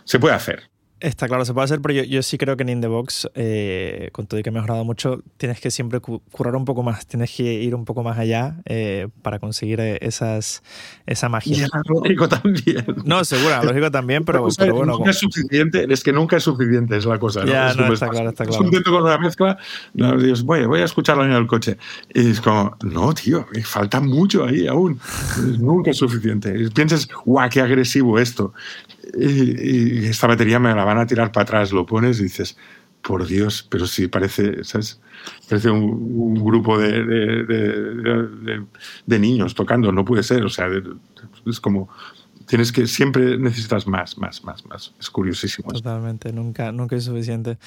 se 0.03 0.19
puede 0.19 0.35
hacer. 0.35 0.63
Está 1.03 1.27
claro, 1.27 1.43
se 1.43 1.53
puede 1.53 1.65
hacer, 1.65 1.81
pero 1.81 2.01
yo, 2.01 2.23
sí 2.23 2.37
creo 2.37 2.55
que 2.55 2.63
en 2.63 2.69
In 2.69 2.79
The 2.79 2.87
Box, 2.87 3.27
eh, 3.35 4.07
con 4.13 4.25
todo 4.25 4.39
y 4.39 4.43
que 4.43 4.51
ha 4.51 4.53
mejorado 4.53 4.85
mucho, 4.85 5.21
tienes 5.35 5.59
que 5.59 5.69
siempre 5.69 5.99
curar 5.99 6.55
un 6.55 6.63
poco 6.63 6.81
más, 6.81 7.05
tienes 7.05 7.29
que 7.35 7.43
ir 7.43 7.75
un 7.75 7.83
poco 7.83 8.03
más 8.03 8.17
allá 8.17 8.61
eh, 8.63 9.09
para 9.21 9.39
conseguir 9.39 9.81
eh, 9.81 9.97
esas, 9.99 10.63
esa 11.05 11.27
magia. 11.27 11.67
Y 12.05 12.15
también. 12.29 12.85
No, 13.03 13.25
seguro, 13.25 13.61
lógico 13.65 13.91
también, 13.91 14.23
pero, 14.25 14.47
bueno. 14.71 14.93
Nunca 14.93 15.09
es 15.09 15.17
suficiente, 15.17 15.85
es 15.89 16.03
que 16.03 16.13
nunca 16.13 16.37
es 16.37 16.43
suficiente, 16.43 16.95
es 16.95 17.05
la 17.05 17.19
cosa. 17.19 17.43
Ya, 17.43 17.71
es 17.71 17.77
está 17.77 18.07
claro, 18.07 18.29
está 18.29 18.45
claro. 18.45 18.63
Es 18.63 18.73
un 18.73 18.83
con 18.83 19.03
una 19.03 19.17
mezcla, 19.17 19.57
no, 19.95 20.17
dices, 20.17 20.43
voy, 20.43 20.65
voy 20.65 20.79
a 20.79 20.85
escucharlo 20.85 21.25
en 21.25 21.33
el 21.33 21.47
coche. 21.47 21.77
Y 22.13 22.31
es 22.31 22.39
como, 22.39 22.77
no, 22.81 23.13
tío, 23.13 23.45
me 23.53 23.61
falta 23.61 23.99
mucho 23.99 24.45
ahí 24.45 24.67
aún. 24.67 24.97
nunca 25.59 25.91
es 25.91 25.97
suficiente. 25.97 26.55
Y 26.57 26.69
piensas, 26.69 27.09
guau, 27.25 27.49
qué 27.49 27.59
agresivo 27.59 28.17
esto. 28.19 28.53
Y 29.17 30.05
esta 30.05 30.27
batería 30.27 30.59
me 30.59 30.73
la 30.73 30.85
van 30.85 30.97
a 30.97 31.05
tirar 31.05 31.31
para 31.31 31.43
atrás, 31.43 31.71
lo 31.71 31.85
pones 31.85 32.19
y 32.19 32.23
dices, 32.23 32.57
por 33.03 33.27
Dios, 33.27 33.67
pero 33.69 33.85
sí 33.85 34.07
parece, 34.07 34.63
¿sabes? 34.63 34.99
Parece 35.49 35.69
un, 35.69 36.35
grupo 36.35 36.77
de, 36.79 37.03
de, 39.05 39.19
niños 39.19 39.53
tocando, 39.53 39.91
no 39.91 40.03
puede 40.05 40.23
ser, 40.23 40.43
o 40.43 40.49
sea, 40.49 40.67
es 41.45 41.59
como, 41.59 41.89
tienes 42.47 42.71
que, 42.71 42.87
siempre 42.87 43.37
necesitas 43.37 43.85
más, 43.85 44.17
más, 44.17 44.43
más, 44.43 44.65
más, 44.65 44.93
es 44.99 45.09
curiosísimo. 45.09 45.71
Totalmente, 45.71 46.31
nunca, 46.31 46.71
nunca 46.71 46.95
es 46.95 47.03
suficiente. 47.03 47.57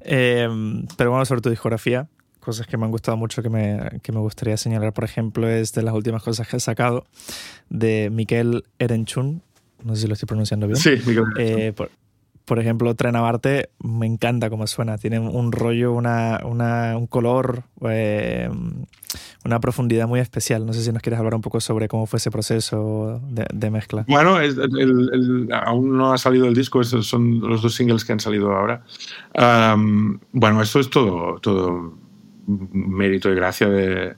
Eh, 0.00 0.48
pero 0.96 1.10
vamos 1.10 1.28
ver 1.28 1.40
tu 1.40 1.50
discografía, 1.50 2.08
cosas 2.40 2.66
que 2.66 2.76
me 2.76 2.84
han 2.84 2.92
gustado 2.92 3.16
mucho 3.16 3.42
que 3.42 3.50
me, 3.50 4.00
que 4.02 4.12
me, 4.12 4.20
gustaría 4.20 4.56
señalar, 4.56 4.92
por 4.92 5.04
ejemplo, 5.04 5.48
es 5.48 5.72
de 5.72 5.82
las 5.82 5.94
últimas 5.94 6.22
cosas 6.22 6.46
que 6.48 6.56
he 6.56 6.60
sacado 6.60 7.06
de 7.70 8.08
Miquel 8.10 8.64
Erenchun, 8.78 9.42
no 9.86 9.94
sé 9.94 10.02
si 10.02 10.08
lo 10.08 10.14
estoy 10.14 10.26
pronunciando 10.26 10.66
bien. 10.66 10.76
Sí, 10.76 10.94
eh, 11.38 11.72
por 12.44 12.58
ejemplo, 12.58 12.94
Trenabarte 12.94 13.70
me 13.78 14.06
encanta 14.06 14.50
cómo 14.50 14.66
suena. 14.66 14.98
Tiene 14.98 15.20
un 15.20 15.52
rollo, 15.52 15.92
una, 15.92 16.40
un 16.44 17.06
color, 17.06 17.62
eh, 17.88 18.50
una 19.44 19.60
profundidad 19.60 20.08
muy 20.08 20.18
especial. 20.18 20.66
No 20.66 20.72
sé 20.72 20.82
si 20.82 20.92
nos 20.92 21.02
quieres 21.02 21.18
hablar 21.18 21.36
un 21.36 21.40
poco 21.40 21.60
sobre 21.60 21.86
cómo 21.86 22.06
fue 22.06 22.16
ese 22.16 22.32
proceso 22.32 23.20
de, 23.30 23.70
mezcla. 23.70 24.04
Bueno, 24.08 24.38
aún 25.64 25.96
no 25.96 26.12
ha 26.12 26.18
salido 26.18 26.46
el 26.46 26.54
disco, 26.54 26.80
esos 26.80 27.06
son 27.06 27.40
los 27.40 27.62
dos 27.62 27.74
singles 27.74 28.04
que 28.04 28.12
han 28.12 28.20
salido 28.20 28.52
ahora. 28.52 28.82
bueno, 30.32 30.62
eso 30.62 30.80
es 30.80 30.90
todo, 30.90 31.38
todo 31.40 31.94
mérito 32.46 33.30
y 33.30 33.34
gracia 33.36 33.68
de, 33.68 34.16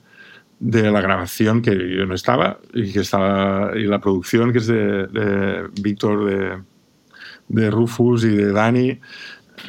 de 0.59 0.91
la 0.91 1.01
grabación 1.01 1.61
que 1.61 1.71
yo 1.71 2.05
no 2.05 2.13
estaba 2.13 2.59
y 2.73 2.91
que 2.91 2.99
estaba 2.99 3.71
y 3.77 3.83
la 3.83 3.99
producción 3.99 4.51
que 4.51 4.57
es 4.57 4.67
de, 4.67 5.07
de 5.07 5.67
Víctor 5.81 6.25
de 6.25 6.69
de 7.49 7.69
Rufus 7.69 8.23
y 8.23 8.29
de 8.29 8.51
Dani, 8.51 8.99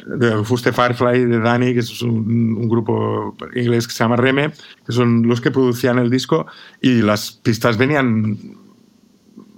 de 0.05 0.35
Rufus 0.35 0.63
de 0.63 0.71
Firefly 0.71 1.19
y 1.19 1.25
de 1.25 1.39
Dani, 1.39 1.73
que 1.73 1.79
es 1.79 2.01
un, 2.01 2.69
grupo 2.69 3.35
inglés 3.55 3.87
que 3.87 3.93
se 3.93 4.03
llama 4.03 4.15
Reme, 4.15 4.51
que 4.85 4.93
son 4.93 5.27
los 5.27 5.41
que 5.41 5.51
producían 5.51 5.99
el 5.99 6.09
disco 6.09 6.45
y 6.79 7.01
las 7.01 7.31
pistas 7.31 7.77
venían 7.77 8.37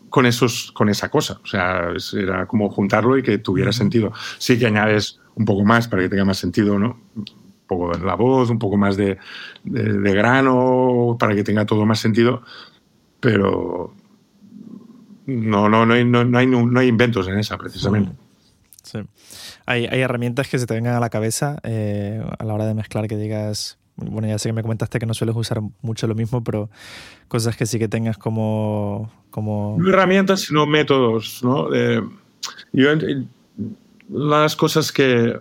con, 0.09 0.25
esos, 0.25 0.71
con 0.71 0.89
esa 0.89 1.09
cosa. 1.09 1.39
O 1.43 1.47
sea, 1.47 1.89
era 2.13 2.47
como 2.47 2.69
juntarlo 2.69 3.17
y 3.17 3.23
que 3.23 3.37
tuviera 3.37 3.71
sentido. 3.71 4.13
Sí 4.39 4.57
que 4.57 4.65
añades 4.65 5.19
un 5.35 5.45
poco 5.45 5.63
más 5.63 5.87
para 5.87 6.01
que 6.01 6.09
tenga 6.09 6.25
más 6.25 6.37
sentido, 6.37 6.79
¿no? 6.79 6.99
Poco 7.73 7.95
en 7.95 8.05
la 8.05 8.15
voz, 8.15 8.49
un 8.49 8.59
poco 8.59 8.77
más 8.77 8.97
de, 8.97 9.17
de 9.63 10.13
grano, 10.13 11.17
para 11.19 11.35
que 11.35 11.43
tenga 11.43 11.65
todo 11.65 11.85
más 11.85 11.99
sentido, 11.99 12.43
pero 13.19 13.93
no, 15.25 15.69
no, 15.69 15.85
no, 15.85 15.93
hay, 15.93 16.05
no, 16.05 16.19
hay, 16.37 16.47
no 16.47 16.79
hay 16.79 16.87
inventos 16.87 17.27
en 17.27 17.39
esa, 17.39 17.57
precisamente. 17.57 18.11
Sí. 18.83 18.99
Hay, 19.65 19.85
hay 19.85 20.01
herramientas 20.01 20.49
que 20.49 20.59
se 20.59 20.67
te 20.67 20.73
vengan 20.73 20.95
a 20.95 20.99
la 20.99 21.09
cabeza 21.09 21.57
eh, 21.63 22.21
a 22.37 22.43
la 22.43 22.53
hora 22.53 22.65
de 22.65 22.73
mezclar 22.73 23.07
que 23.07 23.15
digas, 23.15 23.77
bueno, 23.95 24.27
ya 24.27 24.37
sé 24.37 24.49
que 24.49 24.53
me 24.53 24.61
comentaste 24.61 24.99
que 24.99 25.05
no 25.05 25.13
sueles 25.13 25.35
usar 25.35 25.61
mucho 25.81 26.07
lo 26.07 26.15
mismo, 26.15 26.43
pero 26.43 26.69
cosas 27.27 27.55
que 27.55 27.65
sí 27.65 27.79
que 27.79 27.87
tengas 27.87 28.17
como... 28.17 29.11
como... 29.29 29.77
No 29.79 29.89
herramientas, 29.89 30.41
sino 30.41 30.65
métodos, 30.65 31.41
¿no? 31.43 31.69
yo, 32.73 32.89
las 34.09 34.55
cosas 34.57 34.91
que, 34.91 35.39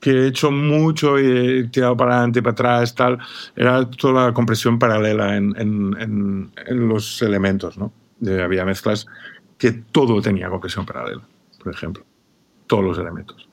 que 0.00 0.10
he 0.10 0.26
hecho 0.28 0.50
mucho 0.50 1.18
y 1.18 1.26
he 1.26 1.64
tirado 1.68 1.96
para 1.96 2.14
adelante 2.14 2.42
para 2.42 2.52
atrás, 2.52 2.94
tal, 2.94 3.18
era 3.56 3.88
toda 3.90 4.26
la 4.26 4.32
compresión 4.32 4.78
paralela 4.78 5.36
en, 5.36 5.54
en, 5.58 6.52
en 6.66 6.88
los 6.88 7.20
elementos, 7.22 7.76
¿no? 7.78 7.92
había 8.42 8.64
mezclas 8.64 9.06
que 9.56 9.72
todo 9.72 10.20
tenía 10.22 10.48
compresión 10.48 10.86
paralela, 10.86 11.22
por 11.62 11.72
ejemplo. 11.72 12.04
Todos 12.66 12.84
los 12.84 12.98
elementos. 12.98 13.48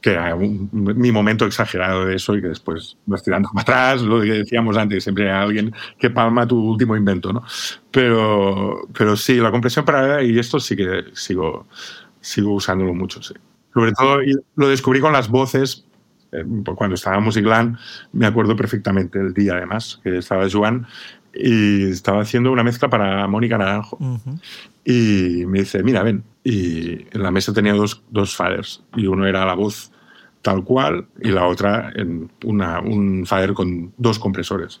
Que 0.00 0.12
era 0.12 0.34
mi 0.34 1.12
momento 1.12 1.44
exagerado 1.44 2.06
de 2.06 2.16
eso 2.16 2.34
y 2.34 2.40
que 2.40 2.48
después 2.48 2.96
vas 3.04 3.22
tirando 3.22 3.50
para 3.52 3.62
atrás, 3.62 4.02
lo 4.02 4.20
que 4.22 4.32
decíamos 4.32 4.76
antes, 4.78 5.02
siempre 5.04 5.30
hay 5.30 5.42
alguien 5.42 5.74
que 5.98 6.08
palma 6.08 6.46
tu 6.46 6.58
último 6.58 6.96
invento, 6.96 7.32
¿no? 7.32 7.42
Pero, 7.90 8.88
pero 8.96 9.14
sí, 9.16 9.36
la 9.36 9.50
compresión 9.50 9.84
paralela 9.84 10.22
y 10.22 10.38
esto 10.38 10.58
sí 10.58 10.74
que 10.74 11.04
sigo, 11.12 11.66
sigo 12.20 12.54
usándolo 12.54 12.94
mucho, 12.94 13.22
sí. 13.22 13.34
Sobre 13.72 13.92
todo, 13.92 14.22
y 14.22 14.34
lo 14.56 14.68
descubrí 14.68 15.00
con 15.00 15.12
las 15.12 15.28
voces, 15.28 15.86
eh, 16.32 16.44
cuando 16.74 16.94
estaba 16.94 17.18
en 17.18 17.24
Musicland, 17.24 17.78
me 18.12 18.26
acuerdo 18.26 18.56
perfectamente 18.56 19.18
el 19.18 19.32
día 19.32 19.54
además, 19.54 20.00
que 20.02 20.18
estaba 20.18 20.48
Joan 20.50 20.86
y 21.34 21.90
estaba 21.90 22.22
haciendo 22.22 22.50
una 22.50 22.64
mezcla 22.64 22.88
para 22.90 23.26
Mónica 23.28 23.58
Naranjo. 23.58 23.98
Y 24.84 25.44
me 25.46 25.60
dice, 25.60 25.82
mira, 25.82 26.02
ven. 26.02 26.24
Y 26.42 27.06
en 27.14 27.22
la 27.22 27.30
mesa 27.30 27.52
tenía 27.52 27.74
dos, 27.74 28.02
dos 28.10 28.34
faders. 28.34 28.82
Y 28.96 29.06
uno 29.06 29.26
era 29.26 29.44
la 29.44 29.54
voz 29.54 29.92
tal 30.42 30.64
cual 30.64 31.06
y 31.20 31.28
la 31.28 31.46
otra 31.46 31.92
en 31.94 32.30
una, 32.44 32.80
un 32.80 33.26
fader 33.26 33.52
con 33.52 33.92
dos 33.96 34.18
compresores. 34.18 34.80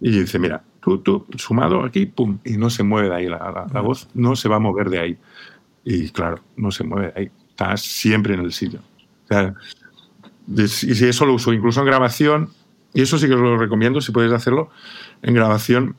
Y 0.00 0.10
dice, 0.10 0.38
mira, 0.38 0.62
tú, 0.80 0.98
tú, 0.98 1.26
sumado 1.36 1.84
aquí, 1.84 2.06
pum, 2.06 2.38
y 2.44 2.56
no 2.56 2.68
se 2.68 2.82
mueve 2.82 3.08
de 3.08 3.14
ahí 3.14 3.26
la, 3.26 3.68
la, 3.72 3.80
voz, 3.80 4.08
no 4.14 4.36
se 4.36 4.48
va 4.48 4.56
a 4.56 4.60
mover 4.60 4.90
de 4.90 4.98
ahí. 4.98 5.18
Y 5.84 6.10
claro, 6.10 6.42
no 6.56 6.70
se 6.70 6.84
mueve 6.84 7.12
de 7.12 7.20
ahí, 7.20 7.30
está 7.54 7.76
siempre 7.76 8.34
en 8.34 8.40
el 8.40 8.52
sitio. 8.52 8.80
Y 10.48 10.68
si 10.68 11.04
eso 11.06 11.24
lo 11.24 11.34
uso 11.34 11.52
incluso 11.52 11.80
en 11.80 11.86
grabación, 11.86 12.50
y 12.92 13.02
eso 13.02 13.16
sí 13.16 13.28
que 13.28 13.34
os 13.34 13.40
lo 13.40 13.56
recomiendo 13.56 14.00
si 14.00 14.12
podéis 14.12 14.32
hacerlo 14.32 14.70
en 15.22 15.34
grabación, 15.34 15.96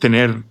tener 0.00 0.42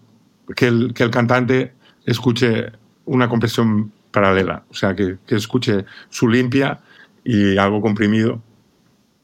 que 0.56 0.68
el, 0.68 0.94
que 0.94 1.04
el, 1.04 1.12
cantante 1.12 1.74
escuche 2.06 2.72
una 3.06 3.30
compresión 3.30 3.92
paralela, 4.12 4.64
o 4.70 4.74
sea, 4.74 4.96
que, 4.96 5.18
que, 5.26 5.36
escuche 5.36 5.86
su 6.10 6.28
limpia 6.28 6.80
y 7.24 7.58
algo 7.58 7.82
comprimido. 7.82 8.42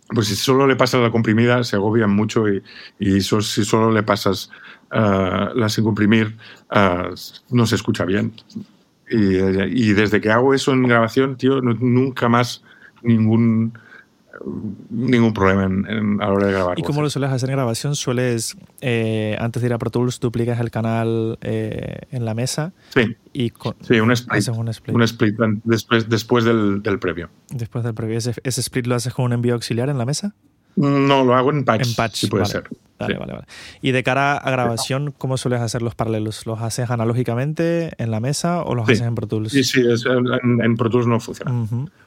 Pues 0.10 0.28
si 0.28 0.36
solo 0.36 0.68
le 0.68 0.78
pasas 0.78 1.02
la 1.02 1.12
comprimida, 1.12 1.64
se 1.66 1.76
agobian 1.76 2.16
mucho 2.16 2.48
y, 2.48 2.64
y 2.98 3.20
si 3.20 3.66
solo 3.66 3.92
le 3.92 4.04
pasas 4.04 4.50
uh, 4.94 5.54
la 5.54 5.68
sin 5.68 5.84
comprimir, 5.84 6.38
uh, 6.72 7.14
no 7.50 7.66
se 7.66 7.76
escucha 7.76 8.06
bien. 8.06 8.32
Y, 9.10 9.38
y, 9.90 9.94
desde 9.94 10.20
que 10.20 10.32
hago 10.32 10.54
eso 10.54 10.74
en 10.74 10.84
grabación, 10.84 11.38
tío, 11.38 11.62
nunca 11.62 12.28
más 12.28 12.64
ningún 13.02 13.74
ningún 14.90 15.34
problema 15.34 15.64
en, 15.66 16.22
a 16.22 16.26
la 16.26 16.34
hora 16.34 16.48
de 16.48 16.54
grabar. 16.54 16.80
¿Y 16.80 16.84
cómo 16.84 17.02
lo 17.02 17.10
sueles 17.10 17.32
hacer 17.32 17.50
en 17.50 17.56
grabación? 17.56 17.96
¿Sueles, 17.96 18.56
eh, 18.82 19.36
antes 19.40 19.62
de 19.62 19.68
ir 19.68 19.74
a 19.74 19.78
Pro 19.78 19.90
Tools, 19.90 20.20
duplicas 20.20 20.60
el 20.60 20.72
canal 20.72 21.38
eh, 21.42 22.02
en 22.12 22.26
la 22.26 22.34
mesa? 22.34 22.74
Sí. 22.90 23.16
Y 23.34 23.52
sí, 23.82 24.00
un 24.00 24.12
split. 24.12 24.50
un 24.90 25.04
split. 25.04 25.36
después, 25.64 26.10
después 26.10 26.46
del, 26.46 26.82
del, 26.82 27.00
previo. 27.00 27.30
Después 27.50 27.84
del 27.84 27.94
previo. 27.94 28.18
¿Ese, 28.18 28.34
¿Ese, 28.44 28.62
split 28.62 28.88
lo 28.88 28.96
haces 28.96 29.14
con 29.14 29.26
un 29.26 29.34
envío 29.34 29.54
auxiliar 29.54 29.90
en 29.90 29.98
la 29.98 30.06
mesa? 30.06 30.34
No, 30.76 31.24
lo 31.24 31.36
hago 31.36 31.52
en 31.52 31.66
patch. 31.66 31.88
En 31.88 31.96
patch, 31.96 32.16
sí 32.16 32.28
puede 32.28 32.46
ser. 32.46 32.64
Vale, 33.00 33.18
vale, 33.18 33.34
vale. 33.34 33.46
Y 33.82 33.92
de 33.92 34.04
cara 34.04 34.38
a 34.38 34.50
grabación, 34.50 35.14
¿cómo 35.18 35.38
sueles 35.38 35.62
hacer 35.62 35.82
los 35.82 35.94
paralelos? 35.94 36.46
¿Los 36.46 36.62
haces 36.62 36.90
analógicamente 36.90 37.92
en 37.98 38.10
la 38.12 38.20
mesa 38.20 38.64
o 38.64 38.74
los 38.74 38.86
haces 38.86 39.02
en 39.02 39.16
Pro 39.16 39.28
Tools? 39.28 39.52
Sí, 39.52 39.64
sí, 39.64 39.82
en, 39.82 40.76
Pro 40.76 40.90
Tools 40.90 41.08
no 41.08 41.20
funciona. 41.20 41.54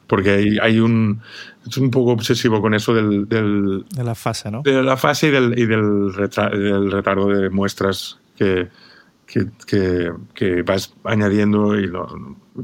Porque 0.07 0.31
hay, 0.31 0.59
hay, 0.59 0.81
un. 0.81 1.21
Es 1.67 1.77
un 1.77 1.91
poco 1.91 2.13
obsesivo 2.13 2.61
con 2.61 2.75
eso 2.75 2.93
del, 2.93 3.29
del, 3.29 3.85
De 3.95 4.03
la 4.03 4.17
fase, 4.17 4.51
¿no? 4.51 4.63
De 4.63 4.83
la 4.83 4.97
fase 4.97 5.29
y 5.29 5.31
del, 5.31 5.57
y 5.57 5.67
del, 5.67 6.13
del 6.13 6.91
retardo 6.91 7.29
de 7.29 7.51
muestras 7.51 8.19
que, 8.37 8.69
que, 9.27 9.47
que, 9.67 10.13
que, 10.35 10.63
vas 10.63 10.93
añadiendo 11.05 11.79
y 11.79 11.87
lo, 11.87 12.09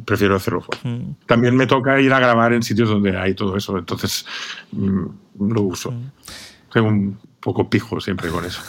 prefiero 0.04 0.36
hacerlo 0.36 0.62
fuera. 0.62 0.80
También 1.26 1.56
me 1.56 1.66
toca 1.66 2.00
ir 2.00 2.12
a 2.12 2.18
grabar 2.18 2.52
en 2.52 2.62
sitios 2.62 2.88
donde 2.88 3.16
hay 3.16 3.34
todo 3.34 3.56
eso, 3.56 3.78
entonces 3.78 4.26
mm, 4.72 5.52
lo 5.52 5.62
uso. 5.62 5.94
Tengo 6.72 6.88
un 6.88 7.18
poco 7.46 7.70
pijo 7.70 8.00
siempre 8.00 8.28
con 8.28 8.44
eso. 8.44 8.60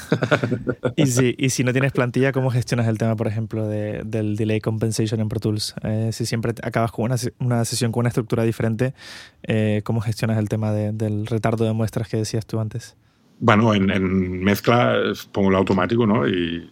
y, 0.96 1.08
si, 1.08 1.34
y 1.36 1.50
si 1.50 1.64
no 1.64 1.72
tienes 1.72 1.92
plantilla, 1.92 2.32
¿cómo 2.32 2.52
gestionas 2.52 2.88
el 2.88 3.00
tema, 3.00 3.16
por 3.16 3.28
ejemplo, 3.28 3.68
de, 3.68 4.04
del 4.06 4.36
delay 4.36 4.62
compensation 4.62 5.20
en 5.20 5.30
Pro 5.30 5.40
Tools? 5.40 5.74
Eh, 5.82 6.12
si 6.14 6.28
siempre 6.28 6.54
acabas 6.62 6.92
con 6.92 7.06
una, 7.06 7.16
una, 7.40 7.66
sesión 7.66 7.92
con 7.92 8.02
una 8.02 8.10
estructura 8.10 8.44
diferente, 8.44 8.94
eh, 9.42 9.82
¿cómo 9.84 10.00
gestionas 10.00 10.38
el 10.38 10.48
tema 10.48 10.72
de, 10.72 10.92
del 10.92 11.26
retardo 11.26 11.66
de 11.66 11.74
muestras 11.74 12.08
que 12.08 12.18
decías 12.18 12.46
tú 12.46 12.60
antes? 12.60 12.96
Bueno, 13.40 13.74
en, 13.74 13.90
en 13.90 14.44
mezcla 14.44 14.96
pongo 15.32 15.50
el 15.50 15.56
automático, 15.56 16.06
¿no? 16.06 16.28
Y, 16.28 16.70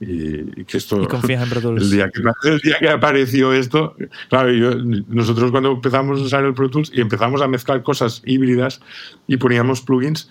Y, 0.00 0.64
que 0.64 0.76
esto, 0.76 1.02
y 1.02 1.06
confías 1.06 1.42
en 1.42 1.48
Pro 1.48 1.60
Tools. 1.62 1.84
El 1.84 1.90
día, 1.90 2.10
que, 2.10 2.20
el 2.50 2.58
día 2.58 2.76
que 2.78 2.88
apareció 2.90 3.54
esto, 3.54 3.96
claro, 4.28 4.52
yo, 4.52 4.74
nosotros 5.08 5.50
cuando 5.50 5.72
empezamos 5.72 6.20
a 6.20 6.24
usar 6.24 6.44
el 6.44 6.52
Pro 6.52 6.68
Tools 6.68 6.90
y 6.92 7.00
empezamos 7.00 7.40
a 7.40 7.48
mezclar 7.48 7.82
cosas 7.82 8.20
híbridas 8.26 8.82
y 9.26 9.38
poníamos 9.38 9.80
plugins, 9.80 10.28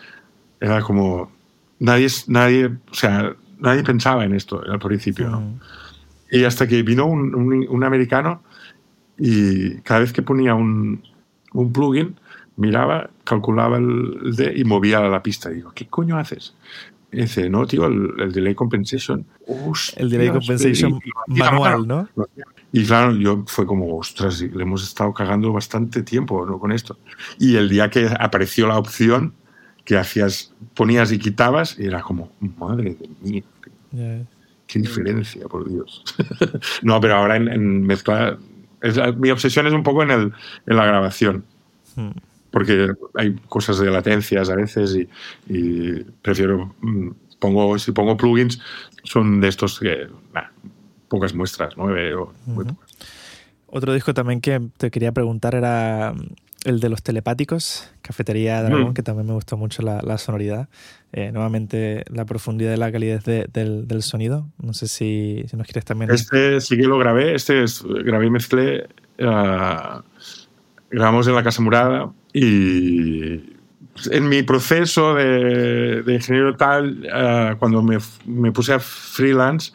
era 0.63 0.81
como 0.81 1.29
nadie, 1.79 2.07
nadie, 2.27 2.67
o 2.67 2.93
sea, 2.93 3.35
nadie 3.59 3.83
pensaba 3.83 4.23
en 4.23 4.33
esto 4.33 4.63
al 4.65 4.79
principio, 4.79 5.29
¿no? 5.29 5.41
Mm. 5.41 5.59
Y 6.31 6.43
hasta 6.45 6.65
que 6.67 6.81
vino 6.81 7.05
un, 7.05 7.35
un, 7.35 7.67
un, 7.69 7.83
americano 7.83 8.41
y 9.19 9.75
cada 9.81 9.99
vez 9.99 10.13
que 10.13 10.23
ponía 10.23 10.55
un, 10.55 11.03
un 11.51 11.71
plugin, 11.71 12.15
miraba, 12.55 13.09
calculaba 13.23 13.77
el 13.77 14.35
D 14.35 14.53
y 14.55 14.63
movía 14.63 15.01
la 15.01 15.21
pista. 15.21 15.51
Y 15.51 15.55
digo, 15.55 15.71
¿qué 15.75 15.85
coño 15.87 16.17
haces? 16.17 16.55
Y 17.11 17.17
dice, 17.17 17.49
no, 17.49 17.67
tío, 17.67 17.85
el, 17.85 18.31
delay 18.31 18.55
compensation. 18.55 19.25
el 19.97 20.09
delay 20.09 20.29
compensation 20.29 20.99
manual, 21.27 21.85
¿no? 21.85 22.09
Y 22.71 22.85
claro, 22.85 23.15
yo 23.15 23.43
fue 23.45 23.67
como, 23.67 23.95
ostras, 23.97 24.41
le 24.41 24.63
hemos 24.63 24.81
estado 24.81 25.13
cagando 25.13 25.53
bastante 25.53 26.01
tiempo 26.01 26.43
¿no? 26.47 26.57
con 26.57 26.71
esto. 26.71 26.97
Y 27.37 27.57
el 27.57 27.69
día 27.69 27.91
que 27.91 28.09
apareció 28.19 28.65
la 28.65 28.79
opción 28.79 29.33
que 29.85 29.97
hacías, 29.97 30.53
ponías 30.73 31.11
y 31.11 31.19
quitabas, 31.19 31.77
era 31.79 32.01
como, 32.01 32.31
madre 32.57 32.95
de 32.95 33.09
mí. 33.21 33.43
Qué 34.67 34.79
diferencia, 34.79 35.47
por 35.47 35.69
Dios. 35.69 36.03
no, 36.81 36.99
pero 36.99 37.15
ahora 37.15 37.35
en, 37.35 37.47
en 37.47 37.83
mezclar. 37.83 38.39
mi 39.17 39.29
obsesión 39.29 39.67
es 39.67 39.73
un 39.73 39.83
poco 39.83 40.03
en, 40.03 40.11
el, 40.11 40.33
en 40.65 40.75
la 40.75 40.85
grabación. 40.85 41.43
Hmm 41.95 42.11
porque 42.53 42.93
hay 43.15 43.33
cosas 43.49 43.79
de 43.79 43.89
latencias 43.89 44.47
a 44.47 44.55
veces 44.55 44.95
y, 45.47 46.03
prefiero, 46.21 46.75
mm, 46.81 47.09
pongo, 47.39 47.79
si 47.79 47.91
pongo 47.91 48.15
plugins, 48.15 48.61
son 49.03 49.41
de 49.41 49.47
estos 49.47 49.79
que, 49.79 50.07
pocas 51.07 51.33
muestras, 51.33 51.73
nueve 51.75 52.13
o 52.13 52.31
muy 52.45 52.65
Otro 53.65 53.91
disco 53.91 54.13
también 54.13 54.39
que 54.39 54.61
te 54.77 54.91
quería 54.91 55.11
preguntar 55.11 55.55
era 55.55 56.13
el 56.63 56.79
de 56.79 56.89
los 56.89 57.03
telepáticos, 57.03 57.89
Cafetería 58.01 58.61
Dragón, 58.63 58.91
mm. 58.91 58.93
que 58.93 59.03
también 59.03 59.27
me 59.27 59.33
gustó 59.33 59.57
mucho 59.57 59.81
la, 59.81 60.17
sonoridad. 60.17 60.69
Eh, 61.11 61.31
nuevamente, 61.31 62.03
la 62.09 62.25
profundidad 62.25 62.73
y 62.73 62.77
la 62.77 62.91
calidez 62.91 63.23
del, 63.23 64.03
sonido. 64.03 64.47
No 64.61 64.73
sé 64.73 64.87
si, 64.87 65.45
nos 65.53 65.67
quieres 65.67 65.85
también. 65.85 66.11
Este 66.11 66.59
sí 66.61 66.77
que 66.77 66.83
lo 66.83 66.97
grabé, 66.97 67.35
este 67.35 67.63
es, 67.63 67.83
grabé 67.83 68.27
y 68.27 68.29
mezclé. 68.29 68.87
Uh, 69.19 70.01
grabamos 70.89 71.27
en 71.27 71.35
la 71.35 71.43
Casa 71.43 71.61
Murada 71.61 72.11
y 72.33 73.53
en 74.11 74.27
mi 74.27 74.41
proceso 74.41 75.13
de, 75.15 76.03
ingeniero 76.07 76.55
tal, 76.55 77.05
eh, 77.05 77.55
cuando 77.59 77.83
me, 77.83 77.97
me, 78.25 78.51
puse 78.51 78.73
a 78.73 78.79
freelance, 78.79 79.71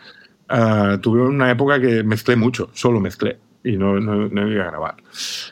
uh, 0.50 0.98
tuve 0.98 1.22
una 1.22 1.50
época 1.50 1.80
que 1.80 2.02
mezclé 2.02 2.34
mucho, 2.34 2.70
solo 2.72 2.98
mezclé 3.00 3.38
y 3.64 3.76
no, 3.76 3.98
no, 4.00 4.28
no 4.28 4.50
iba 4.50 4.64
a 4.64 4.70
grabar. 4.70 4.96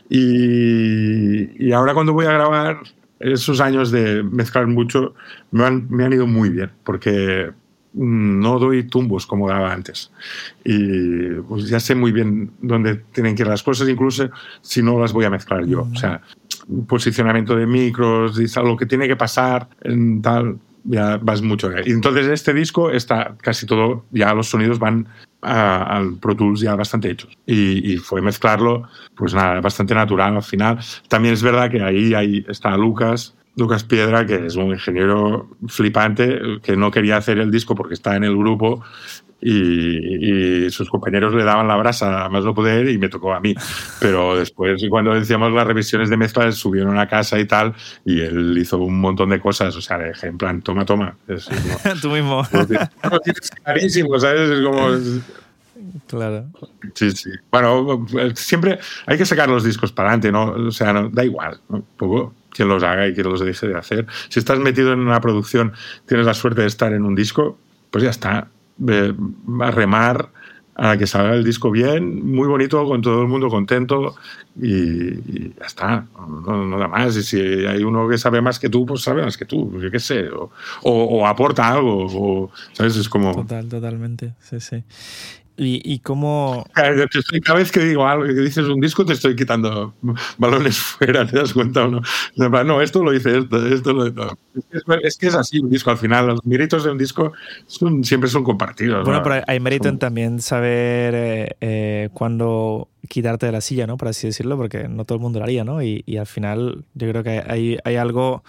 Y, 0.09 1.67
y, 1.67 1.73
ahora 1.73 1.95
cuando 1.95 2.13
voy 2.13 2.27
a 2.27 2.33
grabar, 2.33 2.81
esos 3.21 3.61
años 3.61 3.91
de 3.91 4.23
mezclar 4.23 4.67
mucho 4.67 5.15
me 5.51 5.65
han, 5.65 5.87
me 5.91 6.05
han 6.05 6.13
ido 6.13 6.27
muy 6.27 6.51
bien, 6.51 6.71
porque 6.85 7.51
no 7.97 8.59
doy 8.59 8.85
tumbos 8.85 9.27
como 9.27 9.49
daba 9.49 9.73
antes. 9.73 10.13
Y 10.65 11.31
pues 11.49 11.69
ya 11.69 11.81
sé 11.81 11.95
muy 11.95 12.13
bien 12.13 12.51
dónde 12.61 12.97
tienen 13.13 13.35
que 13.35 13.43
ir 13.43 13.49
las 13.49 13.63
cosas, 13.63 13.89
incluso 13.89 14.29
si 14.61 14.83
no 14.83 15.01
las 15.01 15.13
voy 15.13 15.25
a 15.25 15.31
mezclar 15.31 15.65
yo. 15.65 15.89
O 15.91 15.97
sea, 15.97 16.21
posicionamiento 16.87 17.57
de 17.57 17.67
micros, 17.67 18.39
lo 18.57 18.77
que 18.77 18.87
tiene 18.87 19.09
que 19.09 19.17
pasar, 19.17 19.69
tal, 20.23 20.59
ya 20.85 21.17
vas 21.17 21.41
mucho. 21.41 21.71
Y 21.85 21.93
entonces 21.93 22.27
este 22.29 22.53
disco 22.53 22.91
está 22.91 23.35
casi 23.41 23.65
todo, 23.65 24.05
ya 24.11 24.35
los 24.35 24.49
sonidos 24.49 24.79
van 24.79 25.09
al 25.47 26.18
Pro 26.18 26.34
Tools 26.34 26.61
ya 26.61 26.74
bastante 26.74 27.11
hechos. 27.11 27.36
Y, 27.47 27.92
y, 27.92 27.97
fue 27.99 28.20
mezclarlo, 28.20 28.88
pues 29.14 29.34
nada, 29.34 29.61
bastante 29.61 29.94
natural 29.94 30.36
al 30.36 30.42
final. 30.42 30.78
También 31.09 31.34
es 31.34 31.42
verdad 31.42 31.70
que 31.70 31.82
ahí, 31.82 32.14
ahí 32.14 32.44
está 32.49 32.76
Lucas, 32.76 33.34
Lucas 33.57 33.84
Piedra, 33.84 34.26
que 34.26 34.47
es 34.47 34.57
un 34.57 34.72
ingeniero 34.72 35.49
flipante, 35.66 36.38
que 36.62 36.76
no 36.76 36.90
quería 36.90 37.16
hacer 37.16 37.38
el 37.38 37.51
disco 37.51 37.74
porque 37.74 37.94
está 37.94 38.14
en 38.14 38.24
el 38.24 38.36
grupo 38.36 38.82
y, 39.49 40.70
sus 40.70 40.90
compañeros 40.90 41.32
le 41.34 41.44
daban 41.44 41.68
la 41.68 41.76
brasa 41.76 42.28
más 42.28 42.44
no 42.44 42.55
poder 42.55 42.88
y 42.88 42.99
me 42.99 43.09
tocó 43.09 43.32
a 43.32 43.40
mí. 43.40 43.55
Pero 44.01 44.36
después, 44.36 44.82
cuando 44.90 45.14
decíamos 45.14 45.53
las 45.53 45.66
revisiones 45.66 46.11
de 46.11 46.16
mezcla, 46.16 46.51
subieron 46.51 46.99
a 46.99 47.07
casa 47.07 47.38
y 47.38 47.47
tal, 47.47 47.74
y 48.05 48.20
él 48.20 48.57
hizo 48.59 48.78
un 48.78 49.01
montón 49.01 49.30
de 49.30 49.40
cosas. 49.40 49.76
O 49.76 49.80
sea, 49.80 49.99
en 50.22 50.36
plan, 50.36 50.62
toma, 50.62 50.84
toma. 50.84 51.16
Es, 51.28 51.49
Tú 52.03 52.11
mismo. 52.11 52.42
No, 53.11 53.20
tienes 53.20 53.51
clarísimo, 53.51 54.18
¿sabes? 54.18 54.51
Es 54.51 54.64
como. 54.64 54.88
Claro. 56.09 56.47
Sí, 56.94 57.11
sí. 57.12 57.30
Bueno, 57.51 58.07
siempre 58.34 58.78
hay 59.07 59.16
que 59.16 59.24
sacar 59.24 59.49
los 59.49 59.64
discos 59.64 59.92
para 59.92 60.09
adelante, 60.11 60.32
¿no? 60.32 60.68
O 60.68 60.70
sea, 60.72 60.92
no, 60.92 61.09
da 61.09 61.24
igual. 61.24 61.61
Un 61.68 61.84
poco 61.97 62.34
quien 62.51 62.68
los 62.68 62.82
haga 62.82 63.07
y 63.07 63.14
quien 63.14 63.28
los 63.28 63.40
deje 63.40 63.68
de 63.68 63.76
hacer. 63.76 64.07
Si 64.28 64.40
estás 64.40 64.59
metido 64.59 64.92
en 64.92 65.01
una 65.01 65.20
producción, 65.20 65.72
tienes 66.07 66.26
la 66.26 66.34
suerte 66.34 66.62
de 66.62 66.66
estar 66.66 66.92
en 66.92 67.05
un 67.05 67.14
disco, 67.14 67.59
pues 67.90 68.03
ya 68.03 68.11
está. 68.11 68.49
A 68.79 69.70
remar 69.70 70.31
a 70.79 70.97
que 70.99 71.07
salga 71.07 71.35
el 71.35 71.43
disco 71.43 71.70
bien, 71.70 72.35
muy 72.35 72.47
bonito, 72.47 72.85
con 72.87 73.01
todo 73.01 73.22
el 73.22 73.29
mundo 73.29 73.49
contento 73.49 74.14
y, 74.61 75.55
ya 75.55 75.66
está, 75.66 76.07
no, 76.18 76.79
da 76.79 76.87
más. 76.87 77.16
Y 77.16 77.22
si 77.22 77.41
hay 77.41 77.83
uno 77.83 78.09
que 78.09 78.18
sabe 78.18 78.43
más 78.43 78.59
que 78.59 78.68
tú, 78.68 78.85
pues 78.85 79.03
sabe 79.03 79.22
más 79.22 79.39
que 79.39 79.47
tú, 79.47 79.81
yo 79.81 79.91
qué 79.91 79.99
sé, 79.99 80.29
o, 80.29 80.51
o, 80.83 81.27
aporta 81.27 81.68
algo, 81.68 82.07
o, 82.07 82.51
¿sabes? 82.72 82.97
Es 82.97 83.09
como... 83.09 83.35
Total, 83.35 83.68
totalmente, 83.68 84.35
sí, 84.41 84.61
sí. 84.61 84.85
¿Y, 85.57 85.81
y 85.85 86.01
cómo...? 86.01 86.67
Cada 86.75 87.59
vez 87.59 87.73
que 87.73 87.81
digo 87.81 88.07
algo, 88.07 88.25
que 88.25 88.33
dices 88.35 88.67
un 88.67 88.81
disco, 88.81 89.05
te 89.05 89.15
estoy 89.15 89.35
quitando 89.35 89.95
balones 90.39 90.79
fuera, 90.99 91.27
¿te 91.27 91.39
das 91.39 91.53
cuenta 91.53 91.85
o 91.85 91.89
no? 91.89 92.03
No, 92.37 92.83
esto 92.83 93.03
lo 93.03 93.13
dice 93.13 93.39
esto, 93.39 93.67
esto 93.67 93.93
lo 93.93 94.07
Es 95.03 95.17
que 95.17 95.29
es 95.29 95.35
así 95.35 95.59
un 95.59 95.71
disco, 95.71 95.91
al 95.91 95.99
final, 95.99 96.27
los 96.27 96.45
méritos 96.45 96.85
de 96.85 96.91
un 96.91 96.99
disco 96.99 97.33
son, 97.67 98.05
siempre 98.05 98.29
son 98.29 98.45
compartidos. 98.45 99.05
Bueno, 99.05 99.23
pero 99.23 99.43
hay 99.47 99.61
mérito 99.61 99.89
en 99.89 99.99
también 99.99 100.41
saber 100.41 101.15
eh, 101.15 101.57
eh, 101.61 102.09
cuándo 102.13 102.89
quitarte 103.09 103.47
de 103.47 103.53
la 103.53 103.61
silla, 103.61 103.87
¿no? 103.87 103.97
Por 103.97 104.09
así 104.09 104.27
decirlo, 104.27 104.57
porque 104.57 104.89
no 104.89 105.05
todo 105.05 105.17
el 105.17 105.23
mundo 105.23 105.39
lo 105.39 105.45
haría, 105.45 105.65
¿no? 105.65 105.83
Y, 105.83 106.03
y 106.07 106.17
al 106.17 106.27
final 106.27 106.85
yo 106.95 107.09
creo 107.09 107.23
que 107.23 107.43
hay, 107.47 107.79
hay 107.85 107.97
algo 107.97 108.43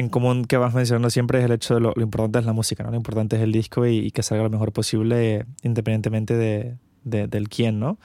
en 0.00 0.08
común 0.08 0.46
que 0.46 0.56
vas 0.56 0.74
mencionando 0.74 1.10
siempre 1.10 1.38
es 1.38 1.44
el 1.44 1.52
hecho 1.52 1.74
de 1.74 1.80
lo, 1.80 1.92
importante 1.96 2.38
es 2.40 2.46
la 2.46 2.52
música, 2.52 2.82
¿no? 2.82 2.90
Lo 2.90 2.96
importante 2.96 3.36
es 3.36 3.42
el 3.42 3.52
disco 3.52 3.86
y, 3.86 4.10
que 4.10 4.22
salga 4.22 4.42
lo 4.42 4.50
mejor 4.50 4.72
posible 4.72 5.44
independientemente 5.62 6.36
de, 6.36 6.76
del 7.04 7.48
quién, 7.48 7.78
¿no? 7.78 7.98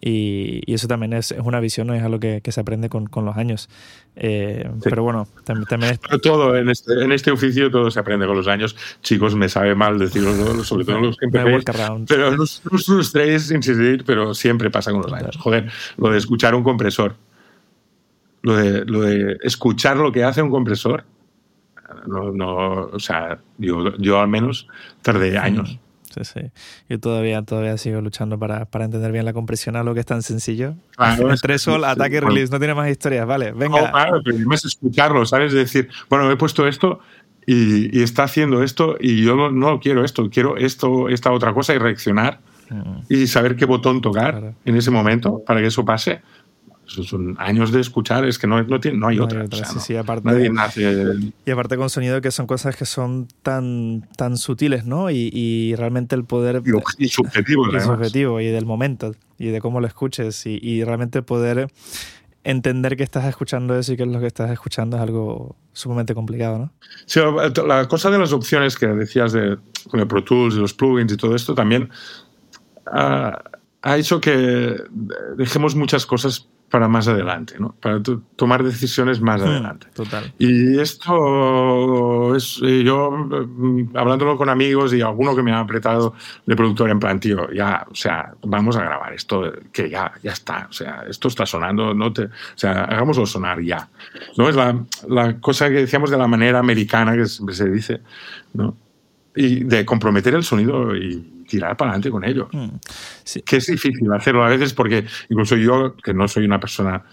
Y, 0.00 0.62
y, 0.66 0.74
eso 0.74 0.88
también 0.88 1.12
es, 1.12 1.32
es, 1.32 1.40
una 1.40 1.60
visión, 1.60 1.86
no 1.86 1.94
es 1.94 2.02
algo 2.02 2.18
que, 2.18 2.40
que 2.42 2.50
se 2.50 2.60
aprende 2.60 2.88
con, 2.88 3.06
con 3.06 3.24
los 3.24 3.36
años. 3.36 3.68
Eh, 4.16 4.68
pero 4.82 5.02
bueno, 5.02 5.28
también, 5.44 5.66
también 5.66 5.92
es... 5.92 5.98
Pero 5.98 6.18
todo, 6.20 6.56
en 6.56 6.70
este, 6.70 7.04
en 7.04 7.12
este 7.12 7.30
oficio 7.30 7.70
todo 7.70 7.90
se 7.90 8.00
aprende 8.00 8.26
con 8.26 8.36
los 8.36 8.48
años. 8.48 8.74
Chicos, 9.02 9.34
me 9.34 9.48
sabe 9.48 9.74
mal 9.74 9.98
decirlo, 9.98 10.32
sobre 10.64 10.84
todo 10.84 11.00
los 11.00 11.16
que 11.16 11.26
empecéis. 11.26 11.64
Pero 12.08 12.36
no 12.36 12.42
os 12.42 12.60
frustréis, 12.60 13.50
insistir, 13.50 14.04
pero 14.04 14.34
siempre 14.34 14.70
pasa 14.70 14.92
con 14.92 15.02
los 15.02 15.12
años. 15.12 15.36
Joder, 15.36 15.70
lo 15.98 16.10
de 16.10 16.18
escuchar 16.18 16.54
un 16.54 16.64
compresor, 16.64 17.16
lo 18.42 18.56
de, 18.56 18.84
lo 18.84 19.02
de 19.02 19.38
escuchar 19.42 19.98
lo 19.98 20.10
que 20.10 20.24
hace 20.24 20.42
un 20.42 20.50
compresor, 20.50 21.04
no, 22.06 22.32
no, 22.32 22.82
o 22.92 22.98
sea, 22.98 23.38
yo, 23.58 23.96
yo 23.98 24.20
al 24.20 24.28
menos 24.28 24.68
tardé 25.02 25.38
años. 25.38 25.78
Sí, 26.12 26.24
sí. 26.24 26.40
Yo 26.88 27.00
todavía, 27.00 27.42
todavía 27.42 27.76
sigo 27.78 28.00
luchando 28.00 28.38
para, 28.38 28.66
para 28.66 28.84
entender 28.84 29.12
bien 29.12 29.24
la 29.24 29.32
compresión 29.32 29.76
a 29.76 29.82
lo 29.82 29.94
que 29.94 30.00
es 30.00 30.06
tan 30.06 30.22
sencillo. 30.22 30.74
Claro, 30.96 31.28
Tres 31.42 31.62
sol, 31.62 31.84
ataque, 31.84 32.20
release, 32.20 32.52
no 32.52 32.58
tiene 32.58 32.74
más 32.74 32.90
historias, 32.90 33.26
vale, 33.26 33.52
venga. 33.52 33.80
No, 33.80 33.90
claro, 33.90 34.20
pero 34.24 34.36
es 34.52 34.64
escucharlo, 34.64 35.24
¿sabes? 35.24 35.52
decir, 35.52 35.88
bueno, 36.10 36.30
he 36.30 36.36
puesto 36.36 36.68
esto 36.68 37.00
y, 37.46 37.98
y, 37.98 38.02
está 38.02 38.24
haciendo 38.24 38.62
esto 38.62 38.96
y 39.00 39.24
yo 39.24 39.36
no, 39.36 39.50
no, 39.50 39.80
quiero 39.80 40.04
esto, 40.04 40.28
quiero 40.30 40.56
esto, 40.56 41.08
esta 41.08 41.32
otra 41.32 41.54
cosa 41.54 41.74
y 41.74 41.78
reaccionar 41.78 42.40
mm. 42.68 42.98
y 43.08 43.26
saber 43.26 43.56
qué 43.56 43.64
botón 43.64 44.00
tocar 44.00 44.52
en 44.64 44.76
ese 44.76 44.90
momento 44.90 45.42
para 45.44 45.60
que 45.60 45.66
eso 45.68 45.84
pase 45.84 46.20
son 46.86 47.36
años 47.38 47.72
de 47.72 47.80
escuchar, 47.80 48.24
es 48.24 48.38
que 48.38 48.46
no, 48.46 48.62
no, 48.62 48.80
tiene, 48.80 48.98
no 48.98 49.08
hay 49.08 49.18
otra. 49.18 49.44
aparte, 49.96 50.50
Y 51.46 51.50
aparte 51.50 51.76
con 51.76 51.90
sonido 51.90 52.20
que 52.20 52.30
son 52.30 52.46
cosas 52.46 52.76
que 52.76 52.84
son 52.84 53.28
tan, 53.42 54.08
tan 54.16 54.36
sutiles, 54.36 54.84
¿no? 54.84 55.10
Y, 55.10 55.30
y 55.32 55.74
realmente 55.76 56.14
el 56.14 56.24
poder... 56.24 56.62
Y, 56.98 57.08
subjetivo. 57.08 57.66
Y 57.76 57.80
subjetivo, 57.80 58.40
y 58.40 58.46
del 58.46 58.66
momento, 58.66 59.14
y 59.38 59.46
de 59.46 59.60
cómo 59.60 59.80
lo 59.80 59.86
escuches, 59.86 60.44
y, 60.46 60.58
y 60.60 60.84
realmente 60.84 61.22
poder 61.22 61.68
entender 62.44 62.96
que 62.96 63.04
estás 63.04 63.24
escuchando 63.26 63.78
eso 63.78 63.92
y 63.92 63.96
que 63.96 64.02
es 64.02 64.08
lo 64.08 64.20
que 64.20 64.26
estás 64.26 64.50
escuchando 64.50 64.96
es 64.96 65.02
algo 65.02 65.56
sumamente 65.72 66.14
complicado, 66.14 66.58
¿no? 66.58 66.72
Sí, 67.06 67.20
la 67.66 67.86
cosa 67.88 68.10
de 68.10 68.18
las 68.18 68.32
opciones 68.32 68.76
que 68.76 68.86
decías 68.88 69.32
de, 69.32 69.58
con 69.88 70.00
el 70.00 70.08
Pro 70.08 70.24
Tools 70.24 70.56
y 70.56 70.58
los 70.58 70.74
plugins 70.74 71.12
y 71.12 71.16
todo 71.16 71.36
esto 71.36 71.54
también 71.54 71.88
ha, 72.86 73.40
ha 73.82 73.96
hecho 73.96 74.20
que 74.20 74.76
dejemos 75.36 75.74
muchas 75.74 76.04
cosas 76.04 76.48
para 76.72 76.88
más 76.88 77.06
adelante, 77.06 77.56
¿no? 77.58 77.74
Para 77.78 78.00
tomar 78.34 78.64
decisiones 78.64 79.20
más 79.20 79.42
hmm, 79.42 79.44
adelante. 79.44 79.88
Total. 79.92 80.32
Y 80.38 80.80
esto 80.80 82.34
es, 82.34 82.62
eh, 82.64 82.82
yo, 82.82 83.10
mm, 83.10 83.94
hablándolo 83.94 84.38
con 84.38 84.48
amigos 84.48 84.94
y 84.94 85.02
alguno 85.02 85.36
que 85.36 85.42
me 85.42 85.52
ha 85.52 85.60
apretado 85.60 86.14
de 86.46 86.56
productor 86.56 86.88
en 86.88 86.98
plan, 86.98 87.20
tío, 87.20 87.52
ya, 87.52 87.86
o 87.90 87.94
sea, 87.94 88.32
vamos 88.44 88.74
a 88.78 88.84
grabar 88.84 89.12
esto, 89.12 89.52
que 89.70 89.90
ya, 89.90 90.12
ya 90.22 90.32
está, 90.32 90.66
o 90.70 90.72
sea, 90.72 91.04
esto 91.06 91.28
está 91.28 91.44
sonando, 91.44 91.92
no 91.92 92.10
te, 92.10 92.24
o 92.24 92.30
sea, 92.54 92.84
hagámoslo 92.84 93.26
sonar 93.26 93.60
ya. 93.60 93.90
¿No? 94.38 94.48
Es 94.48 94.56
la, 94.56 94.82
la 95.10 95.38
cosa 95.40 95.68
que 95.68 95.74
decíamos 95.74 96.10
de 96.10 96.16
la 96.16 96.26
manera 96.26 96.58
americana 96.58 97.14
que 97.14 97.26
siempre 97.26 97.54
se 97.54 97.68
dice, 97.68 98.00
¿no? 98.54 98.78
Y 99.36 99.64
de 99.64 99.84
comprometer 99.84 100.34
el 100.34 100.42
sonido 100.42 100.96
y 100.96 101.41
tirar 101.52 101.76
para 101.76 101.90
adelante 101.90 102.10
con 102.10 102.24
ello. 102.24 102.48
Mm, 102.50 102.76
que 103.44 103.56
es 103.56 103.66
difícil 103.66 104.10
hacerlo 104.12 104.42
a 104.42 104.48
veces 104.48 104.72
porque 104.72 105.04
incluso 105.28 105.54
yo, 105.56 105.94
que 105.96 106.14
no 106.14 106.26
soy 106.26 106.46
una 106.46 106.58
persona 106.58 107.04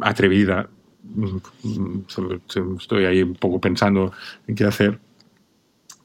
atrevida, 0.00 0.68
mm, 1.04 2.00
estoy 2.76 3.04
ahí 3.04 3.22
un 3.22 3.34
poco 3.34 3.60
pensando 3.60 4.12
en 4.48 4.54
qué 4.56 4.64
hacer, 4.64 4.98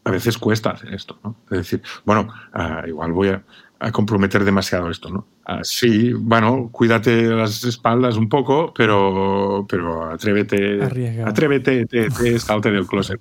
a 0.03 0.11
veces 0.11 0.37
cuesta 0.37 0.69
hacer 0.69 0.93
esto. 0.93 1.19
¿no? 1.23 1.35
Es 1.49 1.57
decir, 1.57 1.81
bueno, 2.05 2.31
ah, 2.53 2.83
igual 2.87 3.11
voy 3.11 3.29
a, 3.29 3.43
a 3.79 3.91
comprometer 3.91 4.45
demasiado 4.45 4.91
esto, 4.91 5.09
¿no? 5.09 5.25
Ah, 5.43 5.61
sí, 5.63 6.13
bueno, 6.13 6.69
cuídate 6.71 7.23
las 7.23 7.63
espaldas 7.63 8.15
un 8.15 8.29
poco, 8.29 8.73
pero, 8.75 9.65
pero 9.67 10.11
atrévete, 10.11 10.79
atrévete, 11.25 11.87
te, 11.87 12.09
te, 12.09 12.39
salte 12.39 12.69
del 12.69 12.85
closet. 12.85 13.19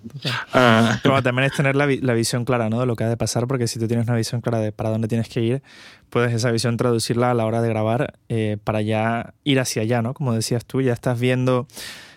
Ah. 0.53 1.01
también 1.23 1.47
es 1.47 1.55
tener 1.55 1.77
la, 1.77 1.87
la, 1.87 2.15
visión 2.15 2.45
clara, 2.45 2.69
¿no? 2.69 2.81
De 2.81 2.87
lo 2.87 2.95
que 2.95 3.05
ha 3.05 3.09
de 3.09 3.17
pasar, 3.17 3.47
porque 3.47 3.67
si 3.67 3.79
tú 3.79 3.89
tienes 3.89 4.07
una 4.07 4.17
visión 4.17 4.43
clara 4.43 4.59
de 4.59 4.71
para 4.71 4.91
dónde 4.91 5.09
tienes 5.09 5.29
que 5.31 5.41
ir, 5.41 5.63
puedes 6.11 6.35
esa 6.35 6.51
visión 6.51 6.77
traducirla 6.77 7.31
a 7.31 7.35
la 7.35 7.47
hora 7.47 7.63
de 7.63 7.69
grabar 7.69 8.15
eh, 8.29 8.59
para 8.63 8.83
ya 8.83 9.33
ir 9.45 9.59
hacia 9.59 9.83
allá, 9.83 10.03
¿no? 10.03 10.13
Como 10.13 10.35
decías 10.35 10.67
tú, 10.67 10.83
ya 10.83 10.93
estás 10.93 11.19
viendo, 11.19 11.67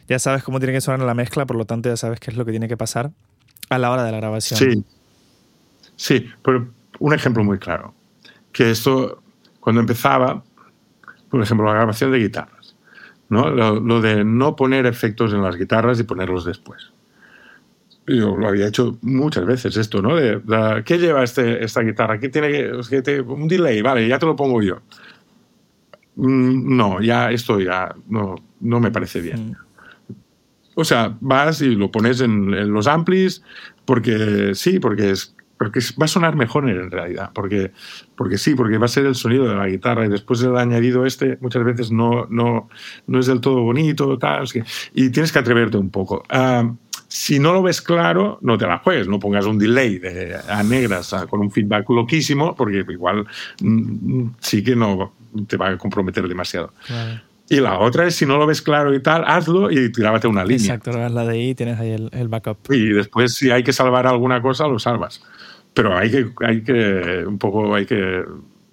ya 0.09 0.19
sabes 0.19 0.43
cómo 0.43 0.59
tiene 0.59 0.73
que 0.73 0.81
sonar 0.81 0.99
la 0.99 1.13
mezcla, 1.13 1.45
por 1.45 1.55
lo 1.55 1.65
tanto 1.65 1.89
ya 1.89 1.97
sabes 1.97 2.19
qué 2.19 2.31
es 2.31 2.37
lo 2.37 2.43
que 2.43 2.51
tiene 2.51 2.67
que 2.67 2.77
pasar 2.77 3.11
a 3.69 3.77
la 3.77 3.89
hora 3.89 4.03
de 4.03 4.11
la 4.11 4.17
grabación. 4.17 4.59
Sí, 4.59 4.83
sí, 5.95 6.29
pero 6.43 6.67
un 6.99 7.13
ejemplo 7.13 7.43
muy 7.43 7.57
claro 7.57 7.93
que 8.53 8.69
esto, 8.69 9.22
cuando 9.63 9.79
empezaba, 9.79 10.43
por 11.29 11.41
ejemplo, 11.41 11.65
la 11.67 11.75
grabación 11.75 12.11
de 12.11 12.19
guitarras, 12.19 12.75
¿no? 13.29 13.49
Lo, 13.49 14.01
de 14.01 14.25
no 14.25 14.57
poner 14.57 14.85
efectos 14.85 15.31
en 15.31 15.41
las 15.41 15.55
guitarras 15.55 15.97
y 16.01 16.03
ponerlos 16.03 16.43
después. 16.43 16.91
Yo 18.05 18.35
lo 18.35 18.49
había 18.49 18.67
hecho 18.67 18.97
muchas 19.01 19.45
veces 19.45 19.77
esto, 19.77 20.01
¿no? 20.01 20.17
De, 20.17 20.41
¿Qué 20.83 20.97
lleva 20.97 21.23
este, 21.23 21.63
esta 21.63 21.79
guitarra? 21.79 22.19
¿Qué 22.19 22.27
tiene 22.27 22.51
que, 22.51 23.21
un 23.21 23.47
delay? 23.47 23.81
Vale, 23.81 24.05
ya 24.05 24.19
te 24.19 24.25
lo 24.25 24.35
pongo 24.35 24.61
yo. 24.61 24.81
Mm, 26.17 26.75
no, 26.75 27.01
ya 27.01 27.31
esto 27.31 27.61
ya 27.61 27.95
no, 28.09 28.35
no 28.59 28.81
me 28.81 28.91
parece 28.91 29.21
bien. 29.21 29.55
O 30.75 30.83
sea, 30.83 31.15
vas 31.21 31.61
y 31.61 31.73
lo 31.73 31.89
pones 31.89 32.19
en, 32.19 32.53
en, 32.53 32.73
los 32.73 32.87
amplis 32.87 33.41
porque 33.85 34.51
sí, 34.55 34.79
porque 34.79 35.11
es 35.11 35.33
porque 35.63 35.79
va 35.99 36.03
a 36.03 36.09
sonar 36.09 36.35
mejor 36.35 36.69
en 36.69 36.91
realidad, 36.91 37.31
porque, 37.33 37.71
porque 38.17 38.37
sí, 38.37 38.53
porque 38.53 38.77
va 38.77 38.85
a 38.85 38.89
ser 38.89 39.05
el 39.05 39.15
sonido 39.15 39.47
de 39.47 39.55
la 39.55 39.65
guitarra 39.65 40.05
y 40.05 40.09
después 40.09 40.41
el 40.41 40.57
añadido 40.57 41.05
este 41.05 41.37
muchas 41.39 41.63
veces 41.63 41.89
no, 41.89 42.27
no, 42.29 42.67
no 43.07 43.19
es 43.19 43.27
del 43.27 43.39
todo 43.39 43.61
bonito, 43.61 44.17
tal, 44.17 44.45
y 44.93 45.09
tienes 45.09 45.31
que 45.31 45.39
atreverte 45.39 45.77
un 45.77 45.89
poco. 45.89 46.21
Ah, 46.27 46.69
si 47.07 47.39
no 47.39 47.53
lo 47.53 47.63
ves 47.63 47.81
claro, 47.81 48.39
no 48.41 48.57
te 48.57 48.67
la 48.67 48.79
juegues, 48.79 49.07
no 49.07 49.19
pongas 49.19 49.45
un 49.45 49.57
delay 49.57 49.99
de, 49.99 50.35
a 50.49 50.63
negras 50.63 51.15
con 51.29 51.39
un 51.39 51.49
feedback 51.49 51.89
loquísimo, 51.89 52.55
porque 52.55 52.83
igual 52.89 53.25
mm, 53.61 54.31
sí 54.41 54.61
que 54.61 54.75
no 54.75 55.13
te 55.47 55.55
va 55.55 55.69
a 55.69 55.77
comprometer 55.77 56.27
demasiado. 56.27 56.73
Y 57.47 57.61
la 57.61 57.79
otra 57.79 58.05
es, 58.05 58.15
si 58.15 58.25
no 58.25 58.37
lo 58.37 58.45
ves 58.47 58.61
claro 58.61 58.93
y 58.93 59.01
tal, 59.01 59.23
hazlo 59.25 59.71
y 59.71 59.91
tirábate 59.93 60.27
una 60.27 60.43
línea. 60.43 60.75
Exacto, 60.75 60.91
la 60.91 61.25
de 61.25 61.31
ahí 61.31 61.49
y 61.51 61.55
tienes 61.55 61.79
ahí 61.79 61.91
el, 61.91 62.09
el, 62.11 62.27
backup. 62.27 62.57
Y 62.71 62.89
después, 62.89 63.33
si 63.33 63.51
hay 63.51 63.63
que 63.63 63.71
salvar 63.71 64.07
alguna 64.07 64.41
cosa, 64.41 64.67
lo 64.67 64.77
salvas 64.77 65.21
pero 65.73 65.97
hay 65.97 66.11
que, 66.11 66.29
hay 66.41 66.63
que 66.63 67.23
un 67.25 67.37
poco 67.37 67.73
hay 67.73 67.85
que 67.85 68.23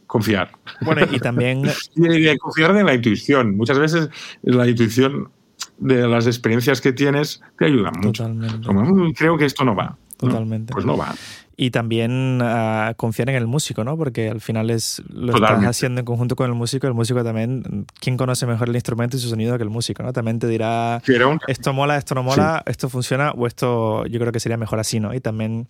confiar. 0.07 0.51
Bueno, 0.82 1.07
y 1.11 1.18
también... 1.18 1.62
y, 1.96 2.36
confiar 2.38 2.76
en 2.76 2.86
la 2.86 2.94
intuición. 2.94 3.57
Muchas 3.57 3.78
veces 3.78 4.09
la 4.42 4.68
intuición 4.68 5.30
de 5.78 6.07
las 6.09 6.26
experiencias 6.26 6.80
que 6.80 6.92
tienes 6.92 7.42
te 7.59 7.66
ayuda 7.66 7.90
mucho. 7.92 8.28
Mm, 8.28 9.12
creo 9.12 9.38
que 9.38 9.44
esto 9.44 9.64
no 9.64 9.74
va. 9.74 9.96
Totalmente. 10.18 10.72
Pues 10.72 10.84
no 10.84 10.96
va 10.96 11.14
y 11.61 11.70
también 11.72 12.40
uh, 12.40 12.94
confiar 12.96 13.28
en 13.28 13.36
el 13.36 13.46
músico, 13.46 13.84
¿no? 13.84 13.98
Porque 13.98 14.30
al 14.30 14.40
final 14.40 14.70
es 14.70 15.02
lo 15.11 15.34
estás 15.34 15.62
haciendo 15.66 16.00
en 16.00 16.06
conjunto 16.06 16.34
con 16.34 16.48
el 16.48 16.56
músico. 16.56 16.86
El 16.86 16.94
músico 16.94 17.22
también, 17.22 17.84
¿quién 18.00 18.16
conoce 18.16 18.46
mejor 18.46 18.70
el 18.70 18.74
instrumento 18.76 19.18
y 19.18 19.20
su 19.20 19.28
sonido 19.28 19.58
que 19.58 19.64
el 19.64 19.68
músico, 19.68 20.02
¿no? 20.02 20.14
También 20.14 20.38
te 20.38 20.46
dirá, 20.46 21.02
esto 21.48 21.74
mola, 21.74 21.98
esto 21.98 22.14
no 22.14 22.22
mola, 22.22 22.62
esto 22.64 22.88
funciona 22.88 23.32
o 23.32 23.46
esto 23.46 24.06
yo 24.06 24.18
creo 24.18 24.32
que 24.32 24.40
sería 24.40 24.56
mejor 24.56 24.80
así, 24.80 25.00
¿no? 25.00 25.12
Y 25.12 25.20
también 25.20 25.66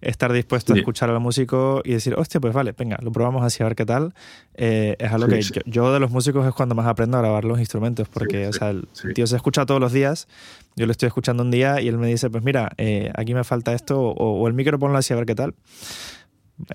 estar 0.00 0.32
dispuesto 0.32 0.74
a 0.74 0.76
escuchar 0.76 1.08
al 1.08 1.20
músico 1.20 1.82
y 1.84 1.92
decir, 1.92 2.14
hostia, 2.14 2.40
pues 2.40 2.52
vale, 2.52 2.74
venga, 2.76 2.98
lo 3.00 3.12
probamos 3.12 3.44
así 3.44 3.62
a 3.62 3.66
ver 3.66 3.76
qué 3.76 3.86
tal. 3.86 4.14
Eh, 4.54 4.96
es 4.98 5.12
algo 5.12 5.28
que 5.28 5.40
yo, 5.66 5.92
de 5.92 6.00
los 6.00 6.10
músicos 6.10 6.48
es 6.48 6.52
cuando 6.52 6.74
más 6.74 6.88
aprendo 6.88 7.16
a 7.16 7.20
grabar 7.20 7.44
los 7.44 7.60
instrumentos, 7.60 8.08
porque, 8.08 8.48
o 8.48 8.52
sea, 8.52 8.70
el 8.70 8.88
tío 9.14 9.28
se 9.28 9.36
escucha 9.36 9.66
todos 9.66 9.80
los 9.80 9.92
días 9.92 10.26
yo 10.78 10.86
lo 10.86 10.92
estoy 10.92 11.08
escuchando 11.08 11.42
un 11.42 11.50
día 11.50 11.80
y 11.80 11.88
él 11.88 11.98
me 11.98 12.06
dice, 12.06 12.30
pues 12.30 12.44
mira, 12.44 12.70
eh, 12.78 13.10
aquí 13.14 13.34
me 13.34 13.44
falta 13.44 13.72
esto, 13.74 13.98
o, 14.00 14.46
el 14.46 14.54
micro 14.54 14.78
ponlo 14.78 14.96
así 14.96 15.12
a 15.12 15.16
ver 15.16 15.26
qué 15.26 15.34
tal. 15.34 15.54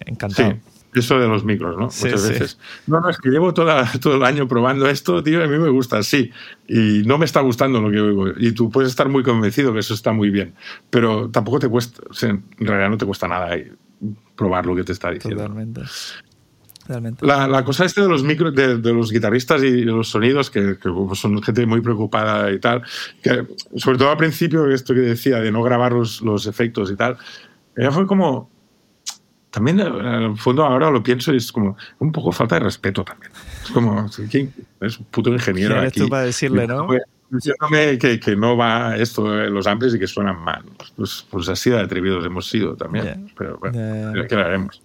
Encantado. 0.06 0.52
Sí. 0.52 0.58
Eso 0.96 1.18
de 1.18 1.28
los 1.28 1.44
micros, 1.44 1.76
¿no? 1.76 1.86
Muchas 1.86 2.30
veces. 2.30 2.60
No, 2.86 3.00
no, 3.00 3.10
es 3.10 3.18
que 3.18 3.30
llevo 3.30 3.54
toda, 3.54 3.90
todo 4.02 4.18
el 4.18 4.24
año 4.24 4.48
probando 4.48 4.88
esto, 4.88 5.24
tío, 5.24 5.44
a 5.44 5.48
mí 5.48 5.58
me 5.58 5.70
gusta, 5.70 6.04
sí. 6.04 6.30
Y 6.68 7.02
no 7.06 7.18
me 7.18 7.26
está 7.26 7.42
gustando 7.42 7.82
lo 7.82 7.90
que 7.90 8.00
oigo. 8.00 8.28
Y 8.38 8.52
tú 8.52 8.70
puedes 8.70 8.90
estar 8.90 9.10
muy 9.10 9.24
convencido 9.24 9.74
que 9.74 9.80
eso 9.80 9.94
está 9.94 10.12
muy 10.12 10.30
bien. 10.30 10.54
Pero 10.90 11.30
tampoco 11.30 11.60
te 11.60 11.68
cuesta, 11.68 12.04
en 12.22 12.44
realidad 12.60 12.90
no 12.90 12.98
te 12.98 13.06
cuesta 13.06 13.28
nada 13.28 13.56
probar 14.36 14.66
lo 14.66 14.76
que 14.76 14.84
te 14.84 14.92
está 14.92 15.10
diciendo. 15.10 15.42
Totalmente. 15.42 15.82
La, 17.22 17.48
la, 17.48 17.64
cosa 17.64 17.86
este 17.86 18.02
de 18.02 18.10
los 18.10 18.24
micros, 18.24 18.54
de, 18.54 18.78
los 18.78 19.12
guitarristas 19.12 19.64
y 19.64 19.84
los 19.84 20.10
sonidos, 20.10 20.50
que, 20.50 20.78
son 21.14 21.42
gente 21.42 21.66
muy 21.66 21.82
preocupada 21.82 22.52
y 22.52 22.60
tal, 22.60 22.84
que 23.22 23.48
sobre 23.78 23.98
todo 23.98 24.10
al 24.10 24.18
principio, 24.18 24.70
esto 24.70 24.94
que 24.94 25.00
decía, 25.00 25.40
de 25.40 25.52
no 25.52 25.64
grabar 25.64 25.94
los, 25.94 26.22
los 26.22 26.46
efectos 26.46 26.92
y 26.92 26.96
tal, 26.96 27.18
ya 27.78 27.90
fue 27.92 28.06
como, 28.06 28.52
también 29.50 29.80
en 29.80 30.06
el 30.06 30.38
fondo 30.38 30.66
ahora 30.66 30.90
lo 30.90 31.04
pienso 31.04 31.32
y 31.34 31.38
es 31.38 31.52
como 31.52 31.78
un 32.00 32.12
poco 32.12 32.32
falta 32.32 32.56
de 32.56 32.62
respeto 32.62 33.04
también. 33.04 33.32
Es 33.64 33.70
como, 33.72 34.08
es 34.08 35.00
un 35.00 35.06
puto 35.06 35.30
ingeniero 35.30 35.80
aquí. 35.80 36.02
tú 36.02 36.10
para 36.10 36.24
decirle, 36.24 36.68
no? 36.68 36.88
Diciéndome 37.30 37.98
que, 37.98 38.20
que, 38.20 38.36
no 38.36 38.58
va 38.58 38.96
esto 38.98 39.28
los 39.50 39.66
amplios 39.68 39.96
y 39.96 40.00
que 40.00 40.08
suenan 40.08 40.40
mal. 40.40 40.64
Pues, 40.96 41.26
pues 41.30 41.50
así 41.50 41.70
de 41.70 41.80
atrevidos 41.80 42.26
hemos 42.26 42.48
sido 42.48 42.76
también. 42.76 43.32
Pero 43.38 43.58
bueno, 43.60 44.26
¿qué 44.28 44.36
haremos? 44.36 44.82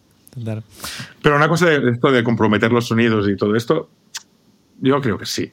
Pero 1.22 1.36
una 1.36 1.48
cosa 1.48 1.66
de 1.66 1.90
esto 1.90 2.10
de 2.10 2.24
comprometer 2.24 2.72
los 2.72 2.86
sonidos 2.86 3.28
y 3.28 3.36
todo 3.36 3.56
esto, 3.56 3.88
yo 4.80 5.00
creo 5.00 5.18
que 5.18 5.26
sí. 5.26 5.52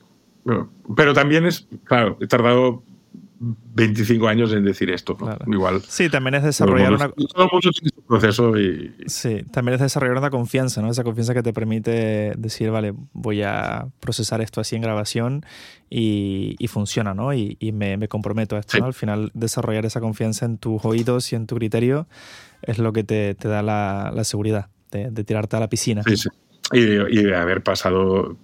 Pero, 0.96 1.14
también 1.14 1.46
es, 1.46 1.68
claro, 1.86 2.18
he 2.22 2.28
tardado 2.28 2.84
25 3.40 4.28
años 4.28 4.54
en 4.54 4.64
decir 4.64 4.92
esto. 4.92 5.18
Igual. 5.48 5.82
Sí, 5.82 6.10
también 6.10 6.36
es 6.36 6.44
desarrollar 6.44 6.94
una. 6.94 7.10
Todo 7.10 7.46
el 7.46 7.50
mundo 7.52 7.72
tiene 7.72 7.90
su 7.96 8.02
proceso 8.04 8.58
y. 8.58 8.96
Sí, 9.08 9.44
también 9.52 9.76
es 9.76 9.82
desarrollar 9.82 10.18
una 10.18 10.30
confianza, 10.30 10.82
¿no? 10.82 10.92
Esa 10.92 11.04
confianza 11.04 11.34
que 11.34 11.42
te 11.42 11.52
permite 11.52 12.34
decir, 12.38 12.70
vale, 12.70 12.94
voy 13.14 13.42
a 13.42 13.88
procesar 14.00 14.42
esto 14.42 14.62
así 14.62 14.76
en 14.76 14.84
grabación 14.84 15.46
y, 15.90 16.56
funciona, 16.68 17.14
¿no? 17.16 17.34
Y, 17.34 17.58
me, 17.74 18.08
comprometo 18.08 18.56
a 18.56 18.60
esto, 18.60 18.78
¿no? 18.78 18.86
Al 18.86 18.94
final, 18.94 19.32
desarrollar 19.34 19.86
esa 19.86 20.00
confianza 20.00 20.46
en 20.46 20.58
tus 20.60 20.86
oídos 20.86 21.34
y 21.34 21.36
en 21.36 21.48
tu 21.48 21.56
criterio 21.56 22.08
es 22.68 22.80
lo 22.80 22.94
que 22.94 23.04
te, 23.04 23.36
te 23.36 23.48
da 23.48 23.62
la, 23.62 24.12
la 24.14 24.24
seguridad 24.24 24.70
de, 24.92 25.24
tirarte 25.24 25.58
a 25.58 25.60
la 25.60 25.68
piscina. 25.68 26.04
Sí, 26.04 26.18
sí. 26.18 26.30
Y 26.72 26.84
de, 27.24 27.36
haber 27.36 27.62
pasado 27.62 28.38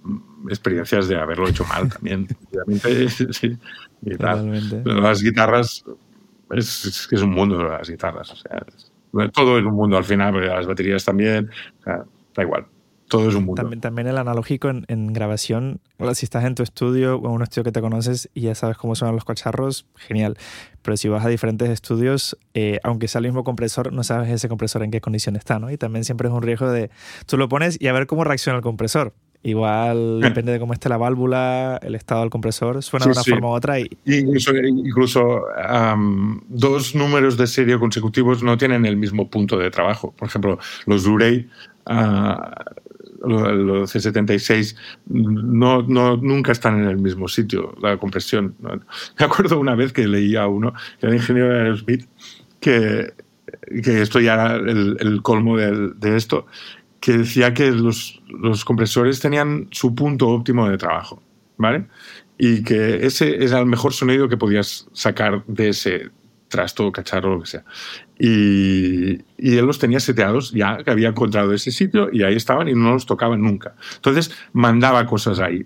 experiencias 0.49 1.07
de 1.07 1.17
haberlo 1.17 1.47
hecho 1.47 1.65
mal 1.65 1.89
también. 1.89 2.27
sí, 3.09 3.57
y 4.03 4.17
Las 4.17 5.23
guitarras, 5.23 5.83
es, 6.51 7.07
que 7.09 7.15
es 7.15 7.21
un 7.21 7.31
mundo 7.31 7.63
las 7.63 7.89
guitarras. 7.89 8.31
O 8.31 8.35
sea, 8.35 9.29
todo 9.29 9.57
es 9.57 9.65
un 9.65 9.73
mundo 9.73 9.97
al 9.97 10.03
final, 10.03 10.39
las 10.45 10.67
baterías 10.67 11.03
también. 11.03 11.49
O 11.79 11.83
sea, 11.83 12.03
da 12.35 12.43
igual 12.43 12.65
todo 13.11 13.27
es 13.27 13.35
un 13.35 13.43
mundo. 13.43 13.61
También, 13.61 13.81
también 13.81 14.07
el 14.07 14.17
analógico 14.17 14.69
en, 14.69 14.85
en, 14.87 15.11
grabación, 15.11 15.81
si 16.13 16.25
estás 16.25 16.45
en 16.45 16.55
tu 16.55 16.63
estudio 16.63 17.17
o 17.17 17.27
en 17.27 17.33
un 17.33 17.41
estudio 17.41 17.65
que 17.65 17.73
te 17.73 17.81
conoces 17.81 18.29
y 18.33 18.41
ya 18.41 18.55
sabes 18.55 18.77
cómo 18.77 18.95
suenan 18.95 19.15
los 19.15 19.25
cacharros, 19.25 19.85
genial. 19.97 20.37
Pero 20.81 20.95
si 20.95 21.09
vas 21.09 21.25
a 21.25 21.27
diferentes 21.27 21.69
estudios, 21.69 22.37
eh, 22.53 22.79
aunque 22.83 23.09
sea 23.09 23.19
el 23.19 23.25
mismo 23.25 23.43
compresor, 23.43 23.91
no 23.91 24.05
sabes 24.05 24.29
ese 24.29 24.47
compresor 24.47 24.83
en 24.83 24.91
qué 24.91 25.01
condición 25.01 25.35
está, 25.35 25.59
¿no? 25.59 25.69
Y 25.69 25.77
también 25.77 26.05
siempre 26.05 26.29
es 26.29 26.33
un 26.33 26.41
riesgo 26.41 26.71
de, 26.71 26.89
tú 27.25 27.37
lo 27.37 27.49
pones 27.49 27.77
y 27.81 27.87
a 27.87 27.93
ver 27.93 28.07
cómo 28.07 28.23
reacciona 28.23 28.55
el 28.55 28.63
compresor. 28.63 29.13
Igual 29.43 30.21
depende 30.21 30.53
de 30.53 30.59
cómo 30.59 30.71
esté 30.71 30.87
la 30.87 30.97
válvula, 30.97 31.79
el 31.81 31.95
estado 31.95 32.21
del 32.21 32.29
compresor, 32.29 32.81
suena 32.81 33.07
de 33.07 33.11
una 33.11 33.23
forma 33.23 33.49
u 33.49 33.51
otra. 33.51 33.79
Y... 33.79 33.89
Incluso, 34.05 34.55
incluso 34.55 35.41
dos 36.47 36.95
números 36.95 37.35
de 37.37 37.47
serie 37.47 37.77
consecutivos 37.77 38.41
no 38.41 38.57
tienen 38.57 38.85
el 38.85 38.95
mismo 38.95 39.29
punto 39.29 39.57
de 39.57 39.69
trabajo. 39.69 40.13
Por 40.15 40.29
ejemplo, 40.29 40.59
los 40.85 41.03
Durey 41.03 41.49
uh, 41.87 42.33
los 43.23 43.95
C76 43.95 44.75
no, 45.07 45.83
no, 45.83 46.17
nunca 46.17 46.51
están 46.51 46.81
en 46.81 46.89
el 46.89 46.97
mismo 46.97 47.27
sitio, 47.27 47.75
la 47.81 47.97
compresión. 47.97 48.55
Me 49.19 49.25
acuerdo 49.25 49.59
una 49.59 49.75
vez 49.75 49.93
que 49.93 50.07
leía 50.07 50.43
a 50.43 50.47
uno, 50.47 50.73
que 50.99 51.07
era 51.07 51.15
ingeniero 51.15 51.49
de 51.49 51.59
Aerosmith, 51.59 52.07
que, 52.59 53.13
que 53.83 54.01
esto 54.01 54.19
ya 54.19 54.33
era 54.33 54.55
el, 54.55 54.97
el 54.99 55.21
colmo 55.21 55.57
de, 55.57 55.91
de, 55.95 56.17
esto, 56.17 56.47
que 56.99 57.19
decía 57.19 57.53
que 57.53 57.71
los, 57.71 58.21
los, 58.29 58.65
compresores 58.65 59.19
tenían 59.19 59.67
su 59.71 59.93
punto 59.95 60.29
óptimo 60.29 60.69
de 60.69 60.77
trabajo, 60.77 61.21
¿vale? 61.57 61.85
Y 62.37 62.63
que 62.63 63.05
ese 63.05 63.43
era 63.43 63.59
el 63.59 63.65
mejor 63.67 63.93
sonido 63.93 64.27
que 64.27 64.37
podías 64.37 64.87
sacar 64.93 65.43
de 65.45 65.69
ese 65.69 66.09
trasto, 66.51 66.91
cacharro, 66.91 67.35
lo 67.35 67.41
que 67.41 67.47
sea. 67.47 67.63
Y, 68.23 69.13
y, 69.39 69.57
él 69.57 69.65
los 69.65 69.79
tenía 69.79 69.99
seteados 69.99 70.51
ya, 70.51 70.77
que 70.83 70.91
había 70.91 71.09
encontrado 71.09 71.53
ese 71.53 71.71
sitio 71.71 72.09
y 72.13 72.21
ahí 72.21 72.35
estaban 72.35 72.67
y 72.67 72.73
no 72.73 72.93
los 72.93 73.07
tocaban 73.07 73.41
nunca. 73.41 73.73
Entonces 73.95 74.31
mandaba 74.53 75.07
cosas 75.07 75.39
ahí. 75.39 75.65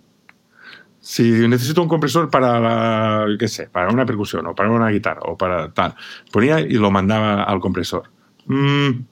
Si 1.01 1.23
necesito 1.49 1.81
un 1.81 1.89
compresor 1.89 2.29
para 2.29 3.25
qué 3.37 3.49
sé, 3.49 3.67
para 3.67 3.91
una 3.91 4.05
percusión 4.05 4.47
o 4.47 4.55
para 4.55 4.71
una 4.71 4.89
guitarra 4.89 5.19
o 5.23 5.37
para 5.37 5.73
tal, 5.73 5.95
ponía 6.31 6.61
y 6.61 6.75
lo 6.75 6.91
mandaba 6.91 7.43
al 7.43 7.59
compresor. 7.59 8.09
Mm, 8.45 9.03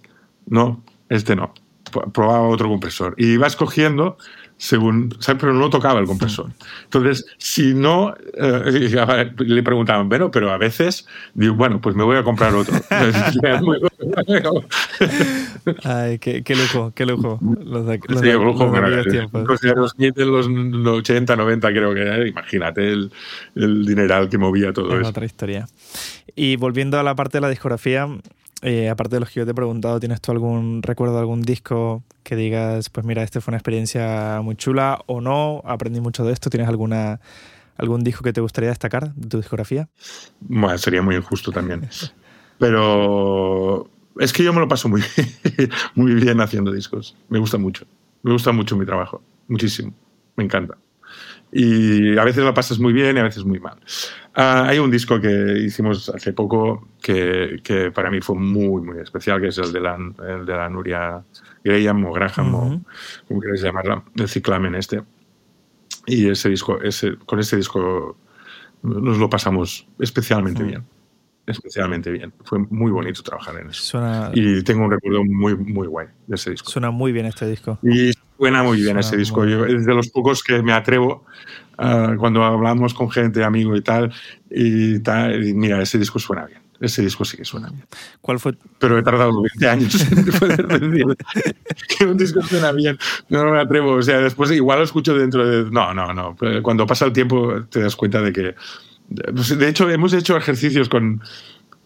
no, 0.47 0.81
este 1.09 1.35
no. 1.35 1.53
Probaba 2.13 2.47
otro 2.47 2.69
compresor. 2.69 3.13
Y 3.17 3.33
iba 3.33 3.45
escogiendo 3.45 4.17
según, 4.63 5.13
pero 5.27 5.53
no 5.53 5.69
tocaba 5.69 5.99
el 5.99 6.05
compresor. 6.05 6.49
Entonces, 6.85 7.25
si 7.37 7.73
no, 7.73 8.15
eh, 8.33 9.29
le 9.37 9.61
preguntaban, 9.61 10.07
bueno, 10.07 10.31
pero 10.31 10.51
a 10.51 10.57
veces 10.57 11.05
digo, 11.33 11.55
bueno, 11.55 11.81
pues 11.81 11.97
me 11.97 12.03
voy 12.05 12.15
a 12.15 12.23
comprar 12.23 12.55
otro. 12.55 12.73
Ay, 15.83 16.17
qué, 16.19 16.43
qué, 16.43 16.55
lujo, 16.55 16.93
qué 16.95 17.05
lujo. 17.05 17.39
Los 17.41 17.85
de, 17.85 17.99
los 18.07 18.21
sí, 18.21 18.25
de, 18.25 18.33
lujo, 18.35 18.67
los, 18.67 19.05
tiempos. 19.05 19.45
los 19.45 19.59
de 19.59 19.75
los 20.25 20.47
80, 20.99 21.35
90 21.35 21.69
creo 21.69 21.93
que, 21.93 22.29
imagínate 22.29 22.89
el, 22.89 23.11
el 23.55 23.85
dineral 23.85 24.29
que 24.29 24.37
movía 24.37 24.71
todo 24.71 24.93
es 24.93 25.01
eso. 25.01 25.09
otra 25.09 25.25
historia. 25.25 25.67
Y 26.37 26.55
volviendo 26.55 26.97
a 26.97 27.03
la 27.03 27.15
parte 27.15 27.39
de 27.39 27.41
la 27.41 27.49
discografía, 27.49 28.07
eh, 28.63 28.89
aparte 28.89 29.17
de 29.17 29.19
los 29.19 29.29
que 29.29 29.41
yo 29.41 29.45
te 29.45 29.51
he 29.51 29.53
preguntado, 29.55 29.99
¿tienes 29.99 30.21
tú 30.21 30.31
algún 30.31 30.81
recuerdo 30.81 31.15
de 31.15 31.19
algún 31.19 31.41
disco 31.41 32.03
que 32.23 32.35
digas, 32.35 32.89
pues 32.89 33.05
mira, 33.05 33.21
esta 33.21 33.41
fue 33.41 33.51
una 33.51 33.57
experiencia 33.57 34.39
muy 34.41 34.55
chula 34.55 35.01
o 35.05 35.21
no? 35.21 35.61
Aprendí 35.65 35.99
mucho 35.99 36.23
de 36.23 36.33
esto. 36.33 36.49
¿Tienes 36.49 36.69
alguna, 36.69 37.19
algún 37.77 38.03
disco 38.03 38.23
que 38.23 38.33
te 38.33 38.41
gustaría 38.41 38.69
destacar 38.69 39.13
de 39.13 39.27
tu 39.27 39.37
discografía? 39.37 39.89
Bueno, 40.39 40.77
sería 40.77 41.01
muy 41.01 41.15
injusto 41.15 41.51
también. 41.51 41.87
Pero 42.57 43.89
es 44.19 44.31
que 44.31 44.43
yo 44.43 44.53
me 44.53 44.61
lo 44.61 44.67
paso 44.67 44.87
muy, 44.87 45.03
muy 45.95 46.13
bien 46.13 46.39
haciendo 46.39 46.71
discos. 46.71 47.17
Me 47.29 47.39
gusta 47.39 47.57
mucho. 47.57 47.85
Me 48.21 48.31
gusta 48.31 48.53
mucho 48.53 48.77
mi 48.77 48.85
trabajo. 48.85 49.21
Muchísimo. 49.47 49.93
Me 50.37 50.45
encanta 50.45 50.77
y 51.53 52.17
a 52.17 52.23
veces 52.23 52.43
lo 52.43 52.53
pasas 52.53 52.79
muy 52.79 52.93
bien 52.93 53.15
y 53.15 53.19
a 53.19 53.23
veces 53.23 53.45
muy 53.45 53.59
mal. 53.59 53.77
Uh, 54.35 54.65
hay 54.65 54.79
un 54.79 54.89
disco 54.89 55.21
que 55.21 55.59
hicimos 55.59 56.09
hace 56.09 56.33
poco 56.33 56.87
que, 57.01 57.61
que, 57.63 57.91
para 57.91 58.09
mí 58.09 58.21
fue 58.21 58.35
muy, 58.35 58.81
muy 58.81 58.97
especial, 58.99 59.39
que 59.39 59.49
es 59.49 59.59
el 59.59 59.71
de 59.71 59.79
la, 59.79 59.95
el 59.95 60.45
de 60.45 60.53
la 60.53 60.67
Nuria 60.69 61.23
Graham 61.63 62.05
o 62.05 62.13
Graham, 62.13 62.55
uh 62.55 62.57
-huh. 62.57 62.77
o 62.77 63.27
como 63.27 63.39
queréis 63.39 63.61
llamarla, 63.61 64.03
el 64.15 64.27
ciclamen 64.27 64.73
este. 64.75 65.03
Y 66.07 66.27
ese 66.29 66.49
disco, 66.49 66.81
ese, 66.81 67.17
con 67.25 67.39
ese 67.39 67.55
disco 67.57 68.17
nos 68.81 69.17
lo 69.17 69.29
pasamos 69.29 69.87
especialmente 69.99 70.63
uh 70.63 70.65
-huh. 70.65 70.69
bien. 70.69 70.83
Especialmente 71.45 72.09
bien. 72.09 72.33
Fue 72.45 72.57
muy 72.69 72.89
bonito 72.89 73.21
trabajar 73.21 73.57
en 73.59 73.69
eso. 73.69 73.83
Suena... 73.83 74.31
Y 74.33 74.63
tengo 74.63 74.85
un 74.85 74.91
recuerdo 74.91 75.23
muy, 75.25 75.55
muy 75.55 75.87
guay 75.87 76.07
de 76.25 76.35
ese 76.35 76.51
disco. 76.51 76.69
Suena 76.69 76.89
muy 76.89 77.11
bien 77.11 77.25
este 77.25 77.45
disco. 77.45 77.77
Y 77.83 78.11
suena 78.37 78.63
muy 78.63 78.77
bien 78.77 78.87
suena 78.87 78.99
ese 78.99 79.17
disco. 79.17 79.45
Yo, 79.45 79.65
es 79.65 79.85
de 79.85 79.93
los 79.93 80.09
pocos 80.09 80.43
que 80.43 80.61
me 80.61 80.73
atrevo 80.73 81.25
uh, 81.79 82.15
cuando 82.17 82.43
hablamos 82.43 82.93
con 82.93 83.09
gente, 83.09 83.43
amigo 83.43 83.75
y 83.75 83.81
tal, 83.81 84.13
y 84.49 84.99
tal. 84.99 85.45
Y 85.45 85.53
mira, 85.53 85.81
ese 85.81 85.97
disco 85.97 86.19
suena 86.19 86.45
bien. 86.45 86.61
Ese 86.79 87.01
disco 87.01 87.23
sí 87.23 87.37
que 87.37 87.45
suena 87.45 87.69
bien. 87.69 87.85
¿Cuál 88.19 88.39
fue? 88.39 88.55
Pero 88.77 88.97
he 88.97 89.03
tardado 89.03 89.41
20 89.41 89.69
años 89.69 90.11
en 90.11 90.25
poder 90.39 90.67
decir 90.67 91.05
que 91.87 92.05
un 92.05 92.17
disco 92.17 92.41
suena 92.41 92.71
bien. 92.73 92.97
No 93.29 93.45
me 93.51 93.59
atrevo. 93.59 93.93
O 93.93 94.01
sea, 94.01 94.19
después 94.19 94.51
igual 94.51 94.79
lo 94.79 94.83
escucho 94.83 95.15
dentro 95.15 95.47
de. 95.47 95.71
No, 95.71 95.93
no, 95.93 96.13
no. 96.13 96.35
Cuando 96.61 96.85
pasa 96.85 97.05
el 97.05 97.13
tiempo 97.13 97.63
te 97.69 97.79
das 97.81 97.95
cuenta 97.95 98.21
de 98.21 98.33
que 98.33 98.55
de 99.09 99.69
hecho, 99.69 99.89
hemos 99.89 100.13
hecho 100.13 100.37
ejercicios 100.37 100.89
con, 100.89 101.21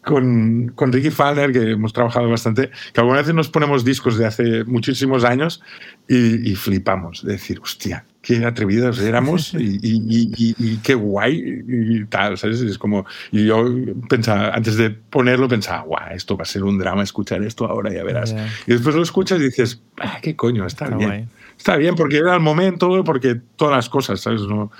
con, 0.08 0.72
con, 0.76 0.92
Ricky 0.92 1.12
Falner, 1.12 1.52
que 1.52 1.72
hemos 1.72 1.94
trabajado 1.94 2.30
bastante, 2.30 2.72
que 2.94 3.02
algunas 3.02 3.22
veces 3.22 3.36
nos 3.36 3.50
ponemos 3.50 3.86
discos 3.86 4.18
de 4.18 4.26
hace 4.26 4.64
muchísimos 4.64 5.24
años 5.24 5.62
y, 6.08 6.50
y 6.52 6.56
flipamos. 6.56 7.24
De 7.24 7.34
decir, 7.34 7.60
hostia, 7.62 8.06
qué 8.22 8.46
atrevidos 8.46 9.00
éramos 9.00 9.54
y, 9.60 9.78
y, 9.82 10.56
y, 10.58 10.78
qué 10.78 10.96
guay 10.96 11.64
y 11.68 12.06
tal, 12.06 12.38
¿sabes? 12.38 12.62
Es 12.62 12.78
como, 12.78 13.06
y 13.32 13.46
yo 13.46 13.66
pensaba, 14.10 14.50
antes 14.50 14.78
de 14.78 14.90
ponerlo, 14.90 15.48
pensaba, 15.48 15.82
guau, 15.82 16.12
esto 16.12 16.36
va 16.36 16.44
a 16.44 16.46
ser 16.46 16.64
un 16.64 16.78
drama 16.78 17.04
escuchar 17.04 17.44
esto 17.44 17.66
ahora, 17.66 17.94
ya 17.94 18.04
verás. 18.04 18.34
Yeah. 18.34 18.48
Y 18.68 18.72
después 18.74 18.96
lo 18.96 19.04
escuchas 19.04 19.40
y 19.40 19.44
dices, 19.44 19.82
ah, 20.00 20.20
qué 20.22 20.36
coño, 20.36 20.66
está, 20.66 20.86
está 20.86 20.98
bien. 20.98 21.10
Guay. 21.10 21.28
Está 21.58 21.76
bien 21.76 21.96
porque 21.96 22.18
era 22.18 22.34
el 22.34 22.40
momento, 22.40 23.04
porque 23.04 23.36
todas 23.56 23.76
las 23.76 23.90
cosas, 23.90 24.22
¿sabes? 24.22 24.42
No, 24.42 24.64
o 24.64 24.72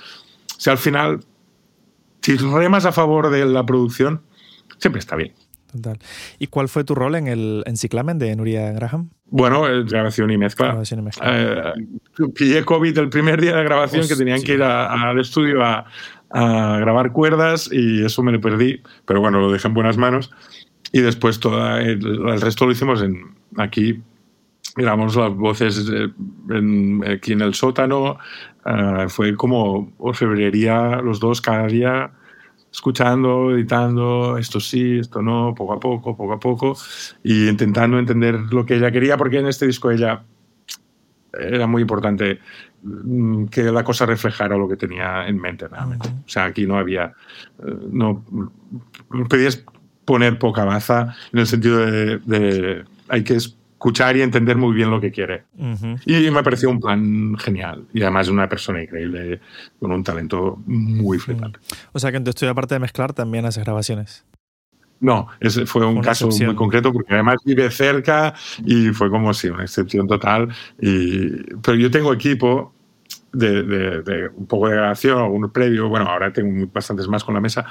sea, 0.60 0.72
al 0.72 0.78
final 0.78 1.20
si 2.22 2.36
remas 2.36 2.84
a 2.84 2.92
favor 2.92 3.30
de 3.30 3.46
la 3.46 3.64
producción, 3.64 4.20
siempre 4.78 5.00
está 5.00 5.16
bien. 5.16 5.32
Total. 5.70 5.98
¿Y 6.38 6.46
cuál 6.46 6.68
fue 6.68 6.82
tu 6.84 6.94
rol 6.94 7.14
en 7.14 7.26
el 7.26 7.62
en 7.66 7.76
Ciclamen 7.76 8.18
de 8.18 8.34
Nuria 8.34 8.72
Graham? 8.72 9.10
Bueno, 9.26 9.64
grabación 9.84 10.30
y 10.30 10.38
mezcla. 10.38 10.68
Grabación 10.68 11.00
y 11.00 11.02
mezcla. 11.02 11.26
Eh, 11.28 11.72
pillé 12.34 12.64
COVID 12.64 12.96
el 12.96 13.10
primer 13.10 13.38
día 13.38 13.54
de 13.54 13.64
grabación 13.64 14.00
Hostia. 14.00 14.16
que 14.16 14.18
tenían 14.18 14.42
que 14.42 14.54
ir 14.54 14.62
al 14.62 15.18
estudio 15.20 15.62
a, 15.62 15.84
a, 16.30 16.78
grabar 16.78 17.12
cuerdas 17.12 17.68
y 17.70 18.02
eso 18.02 18.22
me 18.22 18.32
lo 18.32 18.40
perdí, 18.40 18.80
pero 19.04 19.20
bueno, 19.20 19.40
lo 19.40 19.52
dejé 19.52 19.68
en 19.68 19.74
buenas 19.74 19.98
manos. 19.98 20.30
Y 20.90 21.00
después 21.00 21.38
todo 21.38 21.76
el, 21.76 22.02
el 22.02 22.40
resto 22.40 22.64
lo 22.64 22.72
hicimos 22.72 23.02
en, 23.02 23.36
aquí 23.58 24.00
grabamos 24.78 25.16
las 25.16 25.34
voces 25.34 25.90
en, 26.50 27.04
aquí 27.06 27.32
en 27.32 27.42
el 27.42 27.54
sótano. 27.54 28.18
Uh, 28.64 29.08
fue 29.08 29.34
como 29.34 29.92
orfebrería 29.98 31.00
los 31.02 31.20
dos 31.20 31.40
cada 31.40 31.66
día, 31.66 32.10
escuchando, 32.70 33.54
editando, 33.54 34.36
esto 34.38 34.60
sí, 34.60 34.98
esto 34.98 35.22
no, 35.22 35.54
poco 35.54 35.72
a 35.72 35.80
poco, 35.80 36.16
poco 36.16 36.32
a 36.32 36.40
poco, 36.40 36.76
y 37.22 37.48
intentando 37.48 37.98
entender 37.98 38.34
lo 38.50 38.64
que 38.64 38.76
ella 38.76 38.90
quería, 38.90 39.16
porque 39.16 39.38
en 39.38 39.46
este 39.46 39.66
disco 39.66 39.90
ella 39.90 40.22
era 41.32 41.66
muy 41.66 41.82
importante 41.82 42.40
mm, 42.82 43.46
que 43.46 43.64
la 43.64 43.84
cosa 43.84 44.06
reflejara 44.06 44.56
lo 44.56 44.68
que 44.68 44.76
tenía 44.76 45.26
en 45.26 45.40
mente 45.40 45.68
realmente. 45.68 46.08
O 46.08 46.28
sea, 46.28 46.44
aquí 46.46 46.66
no 46.66 46.78
había, 46.78 47.12
eh, 47.64 47.76
no, 47.90 48.24
pedías 49.28 49.64
poner 50.04 50.38
poca 50.38 50.64
baza 50.64 51.14
en 51.32 51.40
el 51.40 51.46
sentido 51.46 51.78
de, 51.78 52.18
de 52.18 52.84
hay 53.08 53.24
que 53.24 53.38
escuchar 53.78 54.16
y 54.16 54.22
entender 54.22 54.56
muy 54.56 54.74
bien 54.74 54.90
lo 54.90 55.00
que 55.00 55.12
quiere. 55.12 55.44
Uh 55.56 55.66
-huh. 55.66 56.00
Y 56.04 56.30
me 56.32 56.42
pareció 56.42 56.68
un 56.68 56.80
plan 56.80 57.36
genial. 57.38 57.86
Y 57.94 58.02
además 58.02 58.28
una 58.28 58.48
persona 58.48 58.82
increíble, 58.82 59.40
con 59.78 59.92
un 59.92 60.02
talento 60.02 60.60
muy 60.66 61.18
flipante. 61.18 61.60
Uh 61.60 61.62
-huh. 61.62 61.88
O 61.92 61.98
sea 62.00 62.10
que 62.10 62.16
en 62.16 62.24
tu 62.24 62.30
estudio, 62.30 62.50
aparte 62.50 62.74
de 62.74 62.80
mezclar, 62.80 63.12
también 63.12 63.46
haces 63.46 63.64
grabaciones. 63.64 64.24
No, 65.00 65.28
ese 65.38 65.64
fue 65.64 65.86
un 65.86 65.98
una 65.98 66.08
caso 66.08 66.26
excepción. 66.26 66.48
muy 66.48 66.56
concreto 66.56 66.92
porque 66.92 67.14
además 67.14 67.36
vive 67.44 67.70
cerca 67.70 68.34
y 68.66 68.88
fue 68.88 69.10
como 69.10 69.32
si 69.32 69.42
sí, 69.42 69.48
una 69.50 69.62
excepción 69.62 70.08
total. 70.08 70.48
Y, 70.80 71.30
pero 71.62 71.76
yo 71.76 71.88
tengo 71.88 72.12
equipo 72.12 72.74
de, 73.32 73.62
de, 73.62 74.02
de, 74.02 74.28
un 74.34 74.46
poco 74.46 74.68
de 74.68 74.74
grabación, 74.74 75.18
algún 75.18 75.48
previo, 75.52 75.88
bueno, 75.88 76.06
ahora 76.06 76.32
tengo 76.32 76.68
bastantes 76.74 77.06
más 77.06 77.22
con 77.22 77.34
la 77.34 77.40
mesa, 77.40 77.64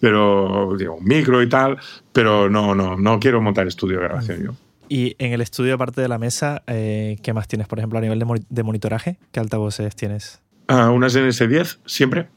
pero 0.00 0.74
digo, 0.76 0.96
un 0.96 1.04
micro 1.04 1.40
y 1.40 1.48
tal, 1.48 1.78
pero 2.12 2.50
no, 2.50 2.74
no, 2.74 2.96
no 2.96 3.20
quiero 3.20 3.40
montar 3.40 3.68
estudio 3.68 3.98
de 4.00 4.04
grabación 4.04 4.42
yo. 4.42 4.50
Y 4.88 5.16
en 5.18 5.32
el 5.32 5.40
estudio, 5.40 5.74
aparte 5.74 6.00
de 6.00 6.08
la 6.08 6.18
mesa, 6.18 6.62
eh, 6.66 7.16
¿qué 7.22 7.32
más 7.32 7.48
tienes, 7.48 7.68
por 7.68 7.78
ejemplo, 7.78 7.98
a 7.98 8.02
nivel 8.02 8.18
de, 8.18 8.44
de 8.48 8.62
monitoraje? 8.62 9.18
¿Qué 9.32 9.40
altavoces 9.40 9.94
tienes? 9.96 10.42
Uh, 10.68 10.90
unas 10.90 11.16
NS10, 11.16 11.78
siempre. 11.86 12.28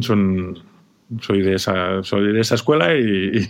Son, 0.00 0.58
soy, 1.20 1.42
de 1.42 1.54
esa, 1.54 2.02
soy 2.02 2.32
de 2.32 2.40
esa 2.40 2.56
escuela 2.56 2.94
y, 2.94 3.48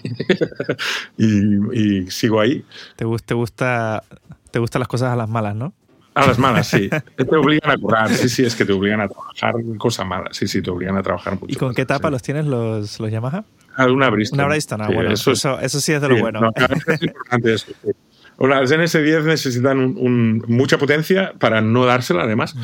y, 1.17 1.73
y 2.05 2.11
sigo 2.11 2.41
ahí. 2.41 2.65
¿Te, 2.97 3.05
te, 3.25 3.35
gusta, 3.35 4.03
¿Te 4.51 4.59
gustan 4.59 4.81
las 4.81 4.89
cosas 4.89 5.13
a 5.13 5.17
las 5.17 5.29
malas, 5.29 5.55
no? 5.55 5.75
A 6.15 6.27
las 6.27 6.39
malas, 6.39 6.69
sí. 6.69 6.89
te 7.17 7.37
obligan 7.37 7.71
a 7.71 7.77
currar, 7.77 8.09
sí, 8.09 8.31
sí, 8.31 8.43
es 8.43 8.57
que 8.57 8.65
te 8.65 8.73
obligan 8.73 9.03
a 9.03 9.09
trabajar 9.09 9.55
cosas 9.77 10.07
malas, 10.07 10.35
sí, 10.35 10.49
sí, 10.49 10.63
te 10.63 10.71
obligan 10.71 10.97
a 10.97 11.03
trabajar 11.03 11.35
mucho. 11.35 11.53
¿Y 11.53 11.57
con 11.57 11.75
qué 11.75 11.85
tapa 11.85 12.09
sí. 12.09 12.13
los 12.13 12.23
tienes 12.23 12.47
los, 12.47 12.99
los 12.99 13.11
Yamaha? 13.11 13.45
Una 13.79 14.09
Bristol. 14.09 14.39
Una 14.39 14.49
Bristol, 14.49 14.81
ah, 14.81 14.87
sí, 14.89 14.95
bueno, 14.95 15.11
eso, 15.13 15.33
eso, 15.33 15.61
eso, 15.61 15.81
sí 15.81 15.93
es 15.93 16.01
de 16.01 16.09
lo 16.09 16.19
bueno. 16.19 16.41
No, 16.41 16.53
es 16.57 17.03
importante 17.03 17.55
eso. 17.55 17.67
Sí. 17.83 17.91
Las 18.39 18.71
NS10 18.71 19.25
necesitan 19.25 19.79
un, 19.79 19.97
un, 19.99 20.45
mucha 20.49 20.79
potencia 20.79 21.33
para 21.39 21.61
no 21.61 21.87
dársela, 21.87 22.25
además. 22.25 22.55
Uh 22.55 22.59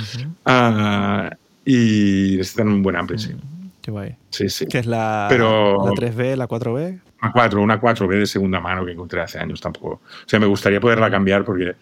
-huh. 0.46 1.30
uh, 1.30 1.36
y 1.64 2.34
necesitan 2.36 2.68
un 2.68 2.82
buen 2.82 2.96
ampli, 2.96 3.18
sí. 3.18 3.34
Qué 3.80 3.90
guay. 3.90 4.16
Sí, 4.30 4.48
sí. 4.48 4.66
¿Qué 4.66 4.78
es 4.78 4.86
la, 4.86 5.26
Pero, 5.28 5.84
la 5.84 5.92
3B, 5.92 6.36
la 6.36 6.46
4B? 6.46 7.00
Una 7.20 7.32
4, 7.32 7.62
una 7.62 7.80
4B 7.80 8.18
de 8.18 8.26
segunda 8.26 8.60
mano 8.60 8.84
que 8.84 8.92
encontré 8.92 9.20
hace 9.20 9.38
años 9.38 9.60
tampoco. 9.60 9.88
O 9.88 10.28
sea, 10.28 10.38
me 10.38 10.46
gustaría 10.46 10.80
poderla 10.80 11.10
cambiar 11.10 11.44
porque 11.44 11.70
eh, 11.70 11.76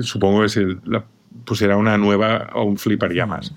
supongo 0.00 0.42
que 0.42 0.48
si 0.48 0.64
la 0.84 1.04
pusiera 1.44 1.76
una 1.76 1.98
nueva 1.98 2.50
o 2.54 2.64
un 2.64 2.78
fliparía 2.78 3.26
más. 3.26 3.54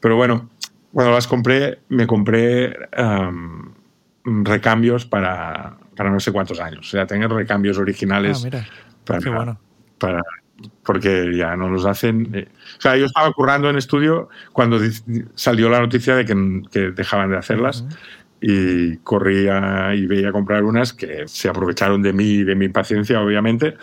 Pero 0.00 0.16
bueno, 0.16 0.48
cuando 0.92 1.12
las 1.12 1.26
compré, 1.26 1.80
me 1.90 2.06
compré 2.06 2.74
um, 2.96 3.74
recambios 4.44 5.04
para, 5.04 5.76
para 5.94 6.10
no 6.10 6.20
sé 6.20 6.32
cuántos 6.32 6.60
años. 6.60 6.80
O 6.80 6.90
sea, 6.90 7.06
tener 7.06 7.30
recambios 7.30 7.76
originales. 7.76 8.40
Ah, 8.40 8.44
mira. 8.44 8.66
Para, 9.08 9.20
Qué 9.20 9.30
bueno. 9.30 9.58
para- 9.98 10.22
porque 10.84 11.34
ya 11.36 11.56
no 11.56 11.68
los 11.68 11.84
hacen. 11.86 12.30
eh. 12.34 12.48
O 12.78 12.80
sea, 12.80 12.96
yo 12.96 13.06
estaba 13.06 13.32
currando 13.32 13.70
en 13.70 13.76
estudio 13.76 14.28
cuando 14.52 14.78
salió 15.34 15.68
la 15.68 15.80
noticia 15.80 16.14
de 16.16 16.24
que, 16.24 16.62
que 16.72 16.90
dejaban 16.90 17.30
de 17.30 17.36
hacerlas 17.36 17.84
y 18.40 18.96
corría 18.98 19.94
y 19.94 20.06
veía 20.06 20.30
comprar 20.32 20.64
unas 20.64 20.92
que 20.92 21.26
se 21.26 21.48
aprovecharon 21.48 22.02
de 22.02 22.12
mí 22.12 22.24
y 22.24 22.44
de 22.44 22.54
mi 22.54 22.66
impaciencia, 22.66 23.20
obviamente. 23.20 23.76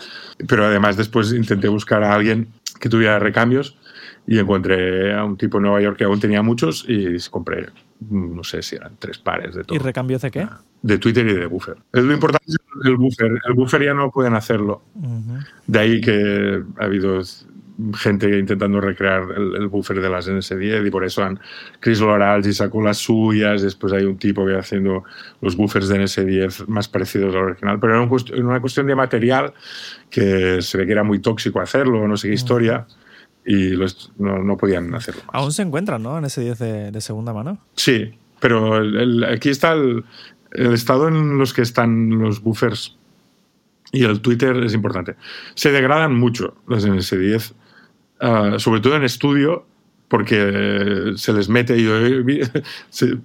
Pero 0.48 0.64
además 0.66 0.96
después 0.96 1.32
intenté 1.32 1.68
buscar 1.68 2.02
a 2.02 2.12
alguien 2.14 2.48
que 2.80 2.88
tuviera 2.88 3.18
recambios 3.18 3.78
y 4.26 4.38
encontré 4.38 5.14
a 5.14 5.24
un 5.24 5.36
tipo 5.36 5.58
en 5.58 5.62
Nueva 5.64 5.80
York 5.80 5.96
que 5.98 6.04
aún 6.04 6.20
tenía 6.20 6.42
muchos 6.42 6.84
y 6.88 7.16
compré, 7.30 7.68
no 8.10 8.44
sé 8.44 8.62
si 8.62 8.76
eran 8.76 8.96
tres 8.98 9.18
pares 9.18 9.54
de 9.54 9.64
todo. 9.64 9.76
¿Y 9.76 9.78
recambios 9.78 10.20
de 10.22 10.30
qué? 10.30 10.46
de 10.82 10.98
Twitter 10.98 11.26
y 11.26 11.32
de 11.34 11.46
buffer. 11.46 11.76
Es 11.92 12.04
lo 12.04 12.12
importante 12.12 12.44
es 12.48 12.56
el 12.84 12.96
buffer. 12.96 13.30
El 13.46 13.54
buffer 13.54 13.84
ya 13.84 13.94
no 13.94 14.10
pueden 14.10 14.34
hacerlo. 14.34 14.82
De 15.66 15.78
ahí 15.78 16.00
que 16.00 16.62
ha 16.78 16.84
habido 16.84 17.20
gente 17.94 18.38
intentando 18.38 18.80
recrear 18.80 19.24
el, 19.36 19.54
el 19.56 19.66
buffer 19.68 20.00
de 20.00 20.08
las 20.08 20.26
NS10 20.28 20.86
y 20.86 20.90
por 20.90 21.04
eso 21.04 21.22
han 21.22 21.38
Chris 21.78 22.00
Loralzi 22.00 22.54
sacó 22.54 22.80
las 22.82 22.96
suyas, 22.96 23.60
después 23.60 23.92
hay 23.92 24.04
un 24.04 24.16
tipo 24.16 24.46
que 24.46 24.56
haciendo 24.56 25.04
los 25.42 25.56
buffers 25.58 25.88
de 25.88 26.00
NS10 26.00 26.68
más 26.68 26.88
parecidos 26.88 27.34
al 27.34 27.42
original, 27.42 27.78
pero 27.78 27.92
era 27.94 28.02
un 28.02 28.44
una 28.46 28.60
cuestión 28.60 28.86
de 28.86 28.94
material 28.94 29.52
que 30.08 30.62
se 30.62 30.78
ve 30.78 30.86
que 30.86 30.92
era 30.92 31.02
muy 31.04 31.18
tóxico 31.18 31.60
hacerlo, 31.60 32.08
no 32.08 32.16
sé 32.16 32.28
qué 32.28 32.34
historia, 32.34 32.86
y 33.44 33.70
los- 33.70 34.10
no, 34.18 34.38
no 34.42 34.56
podían 34.56 34.94
hacerlo 34.94 35.20
más. 35.26 35.34
Aún 35.34 35.52
se 35.52 35.60
encuentran, 35.60 36.02
¿no? 36.02 36.16
En 36.16 36.24
ese 36.24 36.40
10 36.40 36.58
de, 36.58 36.90
de 36.92 37.00
segunda 37.02 37.34
mano. 37.34 37.58
Sí, 37.74 38.10
pero 38.40 38.78
el- 38.78 38.96
el- 38.96 39.24
aquí 39.24 39.50
está 39.50 39.72
el, 39.74 40.02
el 40.52 40.72
estado 40.72 41.08
en 41.08 41.38
los 41.38 41.52
que 41.54 41.62
están 41.62 42.10
los 42.18 42.40
buffers 42.42 42.96
y 43.92 44.04
el 44.04 44.20
Twitter 44.20 44.56
es 44.64 44.74
importante. 44.74 45.14
Se 45.54 45.70
degradan 45.72 46.14
mucho 46.14 46.54
las 46.68 46.86
NS10, 46.86 47.52
ah, 48.20 48.54
sobre 48.58 48.80
todo 48.80 48.96
en 48.96 49.04
estudio, 49.04 49.66
porque 50.08 51.12
se 51.16 51.32
les 51.32 51.48
mete 51.48 51.82
yo 51.82 51.94
se- 52.90 53.18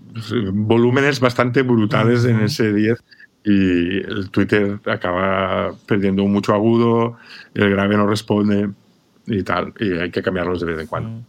volúmenes 0.52 1.20
bastante 1.20 1.62
brutales 1.62 2.26
en 2.26 2.36
Ujú. 2.38 2.46
NS10 2.46 2.98
y 3.44 3.98
el 4.08 4.30
Twitter 4.30 4.80
acaba 4.86 5.74
perdiendo 5.88 6.24
mucho 6.26 6.54
agudo, 6.54 7.18
el 7.56 7.70
grave 7.72 7.98
no 7.98 8.08
responde 8.08 8.70
y 9.26 9.44
tal, 9.44 9.74
y 9.80 9.94
hay 9.94 10.12
que 10.12 10.22
cambiarlos 10.22 10.60
de 10.62 10.66
vez 10.68 10.80
en 10.82 10.88
cuando 10.88 11.24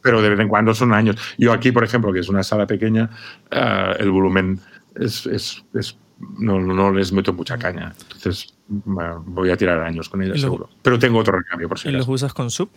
pero 0.00 0.22
de 0.22 0.30
vez 0.30 0.38
en 0.40 0.48
cuando 0.48 0.72
son 0.74 0.94
años. 0.94 1.16
Yo 1.38 1.52
aquí, 1.52 1.72
por 1.72 1.82
ejemplo, 1.84 2.12
que 2.12 2.20
es 2.20 2.28
una 2.28 2.42
sala 2.44 2.66
pequeña, 2.66 3.10
ah, 3.50 3.94
el 3.98 4.10
volumen 4.10 4.60
es, 4.98 5.26
es- 5.26 5.64
es- 5.74 5.96
no, 6.38 6.58
no 6.60 6.92
les 6.92 7.12
meto 7.12 7.32
mucha 7.32 7.56
caña. 7.58 7.94
Entonces 8.12 8.54
bueno, 8.66 9.22
voy 9.26 9.50
a 9.50 9.56
tirar 9.56 9.80
años 9.80 10.08
con 10.08 10.20
ella, 10.20 10.32
¿Y 10.34 10.38
lo- 10.38 10.42
seguro. 10.42 10.68
Pero 10.82 10.98
tengo 10.98 11.18
otro 11.18 11.38
recambio, 11.38 11.68
por 11.68 11.78
si 11.78 11.88
¿Y 11.88 11.92
los 11.92 12.06
usas 12.08 12.34
con 12.34 12.50
sub? 12.50 12.68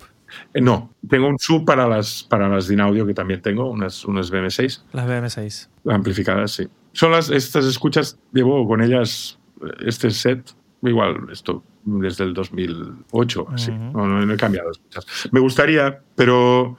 Eh, 0.53 0.61
No, 0.61 0.93
tengo 1.09 1.27
un 1.27 1.37
sub 1.39 1.65
para 1.65 1.87
las, 1.87 2.23
para 2.23 2.47
las 2.47 2.67
Dinaudio 2.67 3.05
que 3.05 3.13
también 3.13 3.41
tengo, 3.41 3.69
unas, 3.69 4.05
unas 4.05 4.31
BM6 4.31 4.83
Las 4.93 5.07
BM6. 5.07 5.69
amplificadas, 5.91 6.51
sí. 6.51 6.67
Son 6.93 7.11
las, 7.11 7.29
estas 7.29 7.65
escuchas, 7.65 8.17
llevo 8.31 8.65
con 8.67 8.81
ellas 8.81 9.37
eh, 9.61 9.65
este 9.87 10.11
set, 10.11 10.53
igual, 10.83 11.27
esto 11.31 11.63
desde 11.83 12.23
el 12.25 12.33
2008, 12.35 13.47
así. 13.51 13.71
Ujú. 13.71 13.79
no, 13.97 14.07
no- 14.07 14.25
no 14.25 14.33
he 14.33 14.37
cambiado 14.37 14.69
escuchas. 14.71 15.05
Me 15.31 15.39
gustaría, 15.39 15.99
pero 16.15 16.77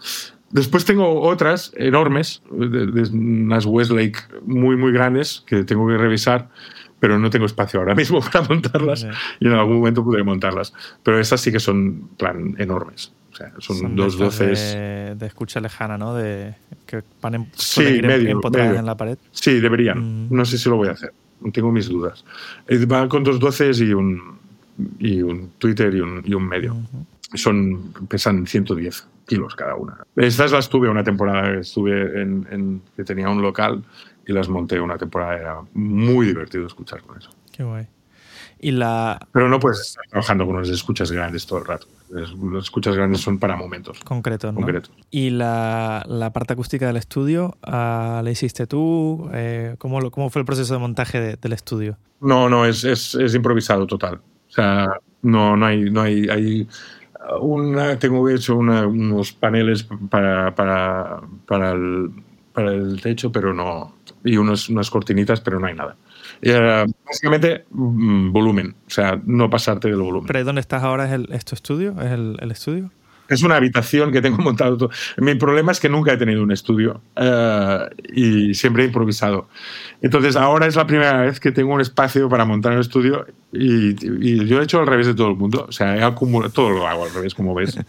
después 0.53 0.85
tengo 0.85 1.21
otras 1.23 1.73
enormes, 1.77 2.43
de, 2.51 2.87
de 2.87 3.09
unas 3.11 3.67
Westlake 3.67 4.19
muy, 4.47 4.77
muy 4.77 4.93
grandes 4.93 5.43
que 5.47 5.65
tengo 5.65 5.87
que 5.89 5.97
revisar, 5.97 6.49
pero 7.01 7.19
no 7.19 7.31
tengo 7.31 7.47
espacio 7.47 7.81
ahora 7.81 7.95
mismo 7.97 8.21
para 8.33 8.47
montarlas 8.47 9.07
y 9.41 9.47
en 9.49 9.53
algún 9.55 9.79
momento 9.79 10.05
podré 10.05 10.23
montarlas. 10.23 10.73
Pero 11.03 11.19
estas 11.19 11.41
sí 11.41 11.51
que 11.51 11.59
son, 11.59 12.09
plan, 12.17 12.55
enormes. 12.59 13.13
O 13.33 13.35
sea, 13.35 13.53
son, 13.59 13.79
Son 13.79 13.97
dos 13.97 14.19
doces. 14.19 14.75
De, 14.75 15.15
de 15.17 15.27
escucha 15.27 15.59
lejana, 15.59 15.97
¿no? 15.99 16.15
De, 16.15 16.55
que 16.87 17.03
van 17.21 17.35
en, 17.35 17.51
Sí, 17.55 17.81
medio, 18.03 18.39
medio. 18.39 18.75
en 18.79 18.87
la 18.87 18.97
pared. 18.97 19.17
Sí, 19.33 19.59
deberían. 19.59 20.27
Mm. 20.27 20.29
No 20.31 20.45
sé 20.45 20.59
si 20.59 20.69
lo 20.69 20.77
voy 20.77 20.89
a 20.89 20.93
hacer. 20.93 21.13
Tengo 21.53 21.73
mis 21.73 21.89
dudas. 21.89 22.25
Eh, 22.69 22.85
Va 22.87 23.09
con 23.09 23.25
dos 23.25 23.41
doces 23.41 23.81
y 23.81 23.93
un, 23.95 24.39
y 24.99 25.23
un 25.23 25.53
Twitter 25.59 25.93
y 25.95 26.01
un, 26.01 26.23
y 26.25 26.35
un 26.35 26.47
medio. 26.47 26.77
Son, 27.35 27.93
pesan 28.07 28.47
110 28.47 29.09
kilos 29.27 29.55
cada 29.55 29.75
una. 29.77 29.99
Estas 30.17 30.53
las 30.53 30.69
tuve 30.69 30.89
una 30.89 31.05
temporada 31.05 31.53
que 31.53 31.61
estuve 31.61 32.21
en, 32.23 32.47
en- 32.51 32.83
que 32.97 33.05
tenía 33.05 33.29
un 33.29 33.41
local 33.43 33.83
y 34.27 34.33
las 34.33 34.49
monté 34.49 34.81
una 34.81 34.99
temporada. 34.99 35.37
Era 35.37 35.57
muy 35.75 36.27
divertido 36.27 36.67
escuchar 36.67 37.03
con 37.03 37.19
eso. 37.19 37.31
Qué 37.53 37.65
guay. 37.65 37.87
Y 38.59 38.71
la 38.71 39.19
Pero 39.33 39.49
no 39.49 39.59
puedes 39.59 39.81
estar 39.81 40.05
trabajando 40.09 40.47
con 40.47 40.55
unas 40.55 40.69
escuchas 40.69 41.11
grandes 41.11 41.47
todo 41.47 41.59
el 41.59 41.65
rato. 41.65 41.89
Las 42.11 42.31
escuchas 42.65 42.95
grandes 42.95 43.21
son 43.21 43.39
para 43.39 43.57
momentos 43.57 43.99
concreto, 44.05 44.53
¿no? 44.53 44.57
concretos. 44.61 44.93
Y 45.11 45.31
la, 45.31 46.05
la 46.07 46.33
parte 46.33 46.53
acústica 46.53 46.87
del 46.87 46.97
estudio, 46.97 47.57
ah, 47.65 48.21
¿la 48.23 48.31
hiciste 48.31 48.67
tú? 48.69 49.29
Eh, 49.33 49.75
¿cómo, 49.79 50.01
lo- 50.01 50.11
¿Cómo 50.13 50.31
fue 50.31 50.41
el 50.41 50.47
proceso 50.47 50.75
de 50.75 50.79
montaje 50.81 51.21
de- 51.21 51.37
del 51.37 51.53
estudio? 51.55 51.97
No, 52.21 52.49
no, 52.49 52.65
es, 52.65 52.85
es, 52.85 53.17
es 53.17 53.35
improvisado 53.35 53.85
total. 53.87 54.17
O 54.49 54.53
sea, 54.53 54.87
no, 55.23 55.57
no 55.57 55.67
hay, 55.67 55.91
no 55.91 56.01
hay, 56.03 56.29
hay 56.29 56.69
una, 57.41 57.99
tengo 57.99 58.29
hecho 58.29 58.57
unos 58.57 59.33
paneles 59.33 59.87
para, 60.11 60.55
para, 60.55 61.21
para, 61.47 61.73
el, 61.73 62.11
para 62.53 62.73
el 62.73 63.01
techo, 63.01 63.31
pero 63.33 63.53
no, 63.53 63.95
y 64.25 64.37
unos, 64.37 64.69
unas 64.69 64.91
cortinitas, 64.91 65.41
pero 65.41 65.59
no 65.61 65.67
hay 65.67 65.75
nada. 65.75 65.97
Básicamente, 67.07 67.67
mm, 67.71 68.33
volumen, 68.33 68.75
o 68.87 68.91
sea, 68.91 69.21
no 69.25 69.49
pasarte 69.49 69.89
del 69.89 70.01
volumen. 70.01 70.27
¿Pero 70.27 70.39
ahí 70.39 70.45
donde 70.45 70.61
estás 70.61 70.83
ahora 70.83 71.07
es, 71.07 71.13
el, 71.13 71.29
es 71.33 71.45
tu 71.45 71.55
estudio? 71.55 71.93
¿Es 72.01 72.11
el, 72.11 72.37
el 72.41 72.51
estudio? 72.51 72.91
Es 73.33 73.43
una 73.43 73.57
habitación 73.57 74.13
que 74.13 74.21
tengo 74.21 74.37
montado. 74.43 74.77
todo. 74.77 74.91
Mi 75.19 75.35
problema 75.35 75.73
es 75.73 75.81
que 75.81 75.89
nunca 75.89 76.13
he 76.13 76.17
tenido 76.17 76.43
un 76.43 76.53
estudio 76.53 77.01
eh, 77.17 77.79
y 78.13 78.55
siempre 78.55 78.85
he 78.85 78.87
improvisado. 78.87 79.49
Entonces 80.01 80.37
ahora 80.37 80.67
es 80.67 80.77
la 80.77 80.87
primera 80.87 81.23
vez 81.23 81.41
que 81.41 81.53
tengo 81.53 81.73
un 81.73 81.81
espacio 81.81 82.29
para 82.29 82.45
montar 82.45 82.73
un 82.73 82.81
estudio 82.81 83.27
y, 83.53 83.95
y 84.05 84.47
yo 84.47 84.61
he 84.61 84.65
hecho 84.65 84.81
al 84.81 84.87
revés 84.87 85.07
de 85.07 85.15
todo 85.15 85.29
el 85.29 85.37
mundo. 85.37 85.67
O 85.69 85.73
sea, 85.73 85.97
he 85.97 86.03
acumulado, 86.03 86.53
todo 86.53 86.71
lo 86.71 86.87
hago 86.87 87.05
al 87.05 87.15
revés, 87.15 87.35
como 87.35 87.55
ves. 87.55 87.79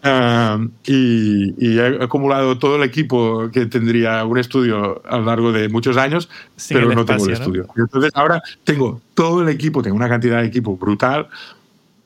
Ah, 0.00 0.58
y, 0.86 1.54
y 1.58 1.78
he 1.80 2.02
acumulado 2.02 2.56
todo 2.58 2.76
el 2.76 2.84
equipo 2.84 3.50
que 3.52 3.66
tendría 3.66 4.24
un 4.24 4.38
estudio 4.38 5.02
a 5.04 5.18
lo 5.18 5.24
largo 5.24 5.50
de 5.50 5.68
muchos 5.68 5.96
años, 5.96 6.28
Sin 6.54 6.76
pero 6.76 6.94
no 6.94 7.04
tengo 7.04 7.26
el 7.26 7.32
espacio, 7.32 7.52
¿no? 7.52 7.62
estudio. 7.62 7.84
Entonces 7.84 8.12
ahora 8.14 8.40
tengo 8.62 9.00
todo 9.14 9.42
el 9.42 9.48
equipo, 9.48 9.82
tengo 9.82 9.96
una 9.96 10.08
cantidad 10.08 10.40
de 10.40 10.46
equipo 10.46 10.76
brutal, 10.76 11.28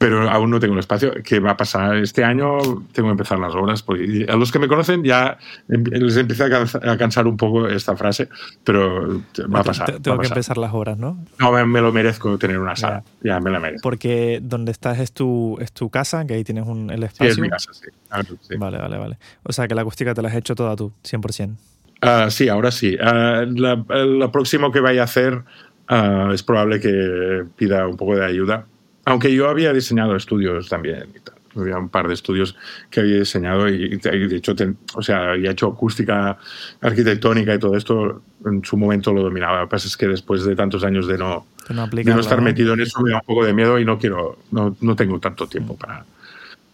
pero 0.03 0.29
aún 0.29 0.51
no 0.51 0.59
tengo 0.61 0.75
el 0.75 0.81
espacio. 0.81 1.13
¿Qué 1.25 1.39
va 1.41 1.53
a 1.53 1.57
pasar 1.57 1.97
este 1.97 2.25
año? 2.25 2.59
Tengo 2.93 3.09
que 3.09 3.13
empezar 3.13 3.39
las 3.39 3.55
obras. 3.55 3.83
porque 3.83 4.27
a 4.29 4.37
los 4.37 4.51
que 4.51 4.59
me 4.59 4.69
conocen 4.69 5.05
ya 5.05 5.39
em- 5.69 5.85
les 5.85 6.17
empieza 6.17 6.47
a 6.47 6.49
cansa- 6.51 6.81
a 6.93 6.97
cansar 6.99 7.27
un 7.27 7.37
poco 7.37 7.69
esta 7.69 7.97
frase, 7.97 8.29
pero 8.65 9.23
va 9.55 9.61
a 9.61 9.65
pasar. 9.65 9.99
Tengo 10.01 10.17
a 10.19 10.21
que 10.21 10.27
empezar 10.29 10.59
las 10.59 10.73
obras, 10.75 10.99
¿no? 10.99 11.25
No, 11.39 11.53
me, 11.67 11.81
lo 11.81 11.93
merezco 11.93 12.37
tener 12.39 12.59
una 12.59 12.75
sala. 12.77 13.05
Ya, 13.23 13.39
me 13.41 13.51
la 13.51 13.61
merezco. 13.61 13.83
Porque 13.83 14.41
donde 14.43 14.73
estás 14.73 14.99
es 14.99 15.13
tu, 15.13 15.57
es 15.61 15.73
tu 15.73 15.89
casa, 15.91 16.27
que 16.27 16.35
ahí 16.35 16.45
tienes 16.45 16.67
un, 16.67 16.91
el 16.91 17.01
Sí, 17.01 17.05
espacio. 17.07 17.31
es 17.33 17.39
mi 17.39 17.49
casa, 17.49 17.73
sí. 17.73 17.87
Claro, 18.09 18.29
sí. 18.41 18.57
Vale, 18.57 18.79
vale, 18.79 18.99
vale. 18.99 19.19
O 19.45 19.53
sea 19.53 19.69
que 19.69 19.75
la 19.75 19.83
acústica 19.83 20.13
te 20.15 20.23
la 20.23 20.29
has 20.29 20.35
hecho 20.35 20.55
toda 20.55 20.75
tú, 20.77 20.93
100%. 21.05 21.57
Ah, 22.01 22.27
sí, 22.31 22.49
ahora 22.49 22.71
sí. 22.73 22.97
Ah, 23.01 23.45
la- 23.49 23.77
lo 24.05 24.33
próximo 24.33 24.73
que 24.73 24.81
vaya 24.81 25.03
a 25.03 25.05
hacer 25.05 25.43
ah, 25.89 26.31
es 26.33 26.43
probable 26.43 26.81
que 26.81 27.45
pida 27.57 27.87
un 27.87 27.97
poco 27.97 28.17
de 28.17 28.25
ayuda. 28.25 28.67
Aunque 29.05 29.35
yo 29.35 29.49
había 29.49 29.73
diseñado 29.73 30.15
estudios 30.17 30.69
también 30.69 31.07
y 31.17 31.21
tal. 31.21 31.35
Había 31.55 31.77
un 31.77 31.91
par 31.91 32.09
de 32.09 32.15
estudios 32.15 32.57
que 32.89 33.01
había 33.01 33.19
diseñado 33.19 33.69
y, 33.69 33.75
y 33.75 33.99
de 33.99 34.37
hecho, 34.37 34.55
ten- 34.57 34.79
o 34.95 35.03
sea, 35.03 35.33
había 35.33 35.51
hecho 35.51 35.67
acústica 35.69 36.39
arquitectónica 36.81 37.55
y 37.55 37.59
todo 37.59 37.77
esto. 37.77 38.23
En 38.47 38.65
su 38.65 38.77
momento 38.77 39.13
lo 39.13 39.23
dominaba. 39.23 39.61
Lo 39.61 39.67
que 39.67 39.71
pasa 39.73 39.87
es 39.89 39.97
que 39.97 40.09
después 40.09 40.45
de 40.45 40.57
tantos 40.57 40.83
años 40.85 41.07
de 41.07 41.19
no, 41.19 41.47
De 41.69 41.75
no, 41.75 41.87
de 41.89 42.05
no 42.05 42.21
estar 42.21 42.39
¿no? 42.39 42.45
metido 42.45 42.73
en 42.75 42.81
eso 42.81 43.01
me 43.03 43.11
da 43.11 43.17
un 43.17 43.23
poco 43.27 43.45
de 43.45 43.53
miedo 43.53 43.79
y 43.79 43.85
no 43.85 43.99
quiero, 43.99 44.39
no, 44.51 44.77
no 44.81 44.97
tengo 44.97 45.19
tanto 45.21 45.47
tiempo 45.47 45.77
para, 45.77 46.05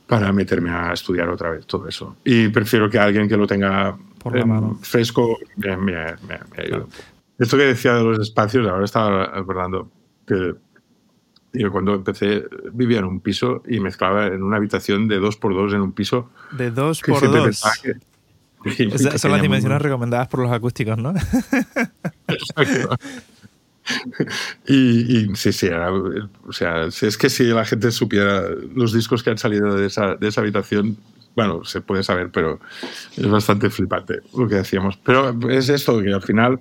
para 0.06 0.32
meterme 0.32 0.70
a 0.70 0.92
estudiar 0.92 1.28
otra 1.28 1.50
vez 1.50 1.66
todo 1.66 1.88
eso. 1.88 2.16
Y 2.24 2.48
prefiero 2.48 2.88
que 2.88 2.98
alguien 2.98 3.28
que 3.28 3.36
lo 3.36 3.46
tenga 3.48 3.96
Por 4.22 4.38
la 4.38 4.46
mano. 4.46 4.78
fresco 4.82 5.38
me, 5.56 5.76
me, 5.76 5.92
me- 6.04 6.40
me 6.56 6.62
ayude. 6.62 6.80
poco. 6.82 6.90
Esto 7.38 7.56
que 7.56 7.64
decía 7.64 7.94
de 7.94 8.04
los 8.04 8.20
espacios, 8.20 8.66
ahora 8.68 8.84
estaba 8.84 9.24
acordando 9.36 9.90
que 10.26 10.54
yo 11.52 11.72
cuando 11.72 11.94
empecé 11.94 12.44
vivía 12.72 12.98
en 12.98 13.04
un 13.04 13.20
piso 13.20 13.62
y 13.66 13.80
mezclaba 13.80 14.26
en 14.26 14.42
una 14.42 14.56
habitación 14.56 15.08
de 15.08 15.18
dos 15.18 15.36
por 15.36 15.54
dos 15.54 15.72
en 15.72 15.80
un 15.80 15.92
piso 15.92 16.30
De 16.52 16.70
dos 16.70 17.00
por 17.00 17.20
dos. 17.30 17.60
son 19.16 19.30
las 19.32 19.42
dimensiones 19.42 19.80
recomendadas 19.80 20.28
por 20.28 20.40
los 20.40 20.52
acústicos, 20.52 20.98
¿no? 20.98 21.14
Exacto. 22.28 22.96
y, 24.66 25.34
sí, 25.34 25.52
sí, 25.52 25.68
o 26.46 26.52
sea, 26.52 26.84
es 26.84 27.16
que 27.16 27.30
si 27.30 27.44
la 27.44 27.64
gente 27.64 27.90
supiera 27.90 28.42
los 28.74 28.92
discos 28.92 29.22
que 29.22 29.30
han 29.30 29.38
salido 29.38 29.74
de 29.74 29.86
esa, 29.86 30.14
de 30.16 30.28
esa 30.28 30.40
habitación, 30.40 30.98
bueno, 31.34 31.64
se 31.64 31.80
puede 31.80 32.02
saber, 32.02 32.30
pero 32.30 32.60
es 33.16 33.28
bastante 33.28 33.70
flipante 33.70 34.20
lo 34.36 34.48
que 34.48 34.56
decíamos. 34.56 34.98
Pero 35.02 35.38
es 35.50 35.68
esto, 35.68 36.02
que 36.02 36.12
al 36.12 36.22
final 36.22 36.60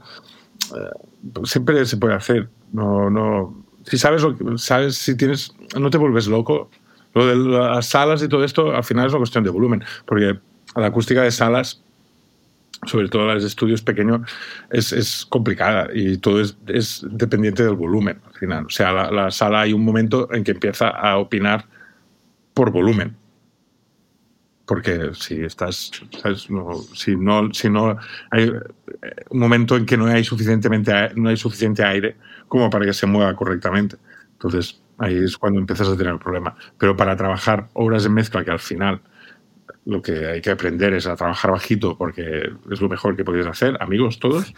eh, 0.75 1.43
siempre 1.43 1.85
se 1.85 1.97
puede 1.97 2.13
hacer. 2.13 2.49
No, 2.71 3.09
no, 3.09 3.65
si 3.87 3.97
sabes 3.97 4.21
lo 4.21 4.37
que, 4.37 4.57
sabes, 4.57 4.97
si 4.97 5.15
tienes, 5.15 5.53
no 5.79 5.89
te 5.89 5.97
vuelves 5.97 6.27
loco. 6.27 6.69
Lo 7.13 7.25
de 7.25 7.35
las 7.35 7.87
salas 7.87 8.21
y 8.21 8.27
todo 8.27 8.43
esto, 8.43 8.75
al 8.75 8.83
final 8.83 9.07
es 9.07 9.13
una 9.13 9.19
cuestión 9.19 9.43
de 9.43 9.49
volumen, 9.49 9.83
porque 10.05 10.37
la 10.75 10.87
acústica 10.87 11.23
de 11.23 11.31
salas 11.31 11.81
sobre 12.85 13.09
todo 13.09 13.25
las 13.25 13.41
de 13.41 13.47
estudios 13.47 13.81
pequeños, 13.81 14.21
es, 14.69 14.93
es, 14.93 15.25
complicada 15.25 15.89
y 15.91 16.17
todo 16.17 16.39
es, 16.39 16.55
es, 16.67 17.03
dependiente 17.09 17.63
del 17.63 17.73
volumen 17.73 18.19
al 18.27 18.33
final. 18.33 18.65
O 18.65 18.69
sea, 18.69 18.91
la, 18.91 19.09
la, 19.09 19.31
sala 19.31 19.61
hay 19.61 19.73
un 19.73 19.83
momento 19.83 20.31
en 20.31 20.43
que 20.43 20.51
empieza 20.51 20.89
a 20.89 21.17
opinar 21.17 21.65
por 22.53 22.71
volumen. 22.71 23.15
Porque 24.65 25.11
si 25.13 25.41
estás, 25.41 25.91
No, 26.49 26.73
si 26.93 27.15
no, 27.15 27.53
si 27.53 27.69
no 27.69 27.97
hay 28.31 28.51
un 29.29 29.39
momento 29.39 29.77
en 29.77 29.85
que 29.85 29.95
no 29.95 30.07
hay 30.07 30.23
suficientemente, 30.23 30.91
no 31.15 31.29
hay 31.29 31.37
suficiente 31.37 31.83
aire 31.83 32.17
como 32.47 32.69
para 32.69 32.85
que 32.85 32.93
se 32.93 33.05
mueva 33.05 33.35
correctamente. 33.35 33.97
Entonces 34.33 34.81
ahí 34.97 35.17
es 35.17 35.37
cuando 35.37 35.59
empiezas 35.59 35.87
a 35.87 35.97
tener 35.97 36.13
el 36.13 36.19
problema. 36.19 36.55
Pero 36.77 36.95
para 36.95 37.15
trabajar 37.15 37.69
obras 37.73 38.03
de 38.03 38.09
mezcla 38.09 38.43
que 38.43 38.51
al 38.51 38.59
final 38.59 39.01
lo 39.87 40.01
que 40.01 40.27
hay 40.27 40.41
que 40.41 40.49
aprender 40.49 40.93
es 40.93 41.07
a 41.07 41.15
trabajar 41.15 41.51
bajito 41.51 41.97
porque 41.97 42.49
es 42.69 42.81
lo 42.81 42.89
mejor 42.89 43.15
que 43.15 43.23
podéis 43.23 43.47
hacer, 43.47 43.77
amigos 43.81 44.19
todos, 44.19 44.53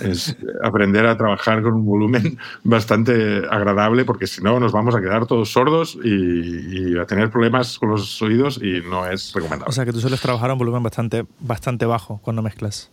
es 0.00 0.36
aprender 0.64 1.06
a 1.06 1.16
trabajar 1.16 1.62
con 1.62 1.74
un 1.74 1.86
volumen 1.86 2.36
bastante 2.64 3.42
agradable 3.48 4.04
porque 4.04 4.26
si 4.26 4.42
no 4.42 4.58
nos 4.58 4.72
vamos 4.72 4.96
a 4.96 5.00
quedar 5.00 5.26
todos 5.26 5.52
sordos 5.52 5.96
y, 6.02 6.98
a 6.98 7.06
tener 7.06 7.30
problemas 7.30 7.78
con 7.78 7.90
los 7.90 8.20
oídos 8.22 8.60
y 8.62 8.80
no 8.80 9.06
es 9.06 9.32
recomendable. 9.32 9.70
O 9.70 9.72
sea 9.72 9.84
que 9.84 9.92
tú 9.92 10.00
sueles 10.00 10.20
trabajar 10.20 10.50
a 10.50 10.52
un 10.52 10.58
volumen 10.58 10.82
bastante, 10.82 11.24
bastante 11.38 11.86
bajo 11.86 12.20
cuando 12.22 12.42
mezclas. 12.42 12.90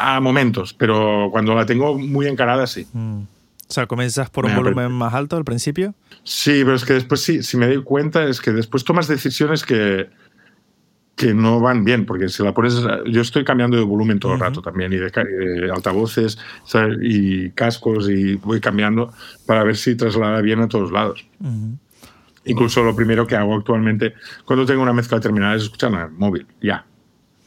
A 0.00 0.20
momentos, 0.20 0.74
pero 0.74 1.28
cuando 1.30 1.54
la 1.54 1.66
tengo 1.66 1.98
muy 1.98 2.26
encarada 2.26 2.66
sí. 2.66 2.86
Mm. 2.92 3.22
O 3.68 3.72
sea, 3.72 3.86
comienzas 3.86 4.30
por 4.30 4.46
un 4.46 4.56
volumen 4.56 4.90
más 4.92 5.12
alto 5.12 5.36
al 5.36 5.44
principio. 5.44 5.94
Sí, 6.24 6.62
pero 6.64 6.74
es 6.74 6.86
que 6.86 6.94
después 6.94 7.20
sí, 7.20 7.42
si 7.42 7.58
me 7.58 7.66
doy 7.66 7.82
cuenta 7.82 8.24
es 8.24 8.40
que 8.40 8.50
después 8.50 8.82
tomas 8.82 9.08
decisiones 9.08 9.62
que, 9.62 10.08
que 11.18 11.34
no 11.34 11.60
van 11.60 11.84
bien, 11.84 12.06
porque 12.06 12.30
si 12.30 12.42
la 12.42 12.54
pones, 12.54 12.80
yo 13.06 13.20
estoy 13.20 13.44
cambiando 13.44 13.76
de 13.76 13.82
volumen 13.82 14.20
todo 14.20 14.34
el 14.34 14.40
rato 14.40 14.62
también, 14.62 14.92
y 14.92 14.96
de, 14.96 15.70
altavoces 15.70 16.38
y 17.02 17.50
cascos, 17.50 18.08
y 18.08 18.36
voy 18.36 18.60
cambiando 18.60 19.12
para 19.44 19.64
ver 19.64 19.76
si 19.76 19.96
traslada 19.96 20.40
bien 20.40 20.60
a 20.60 20.68
todos 20.68 20.90
lados. 20.90 21.26
Incluso 22.44 22.82
lo 22.82 22.96
primero 22.96 23.26
que 23.26 23.36
hago 23.36 23.54
actualmente, 23.54 24.14
cuando 24.44 24.64
tengo 24.64 24.80
una 24.80 24.92
mezcla 24.94 25.20
terminada, 25.20 25.56
es 25.56 25.64
escucharla 25.64 26.02
en 26.02 26.04
el 26.04 26.12
móvil, 26.12 26.46
ya, 26.62 26.86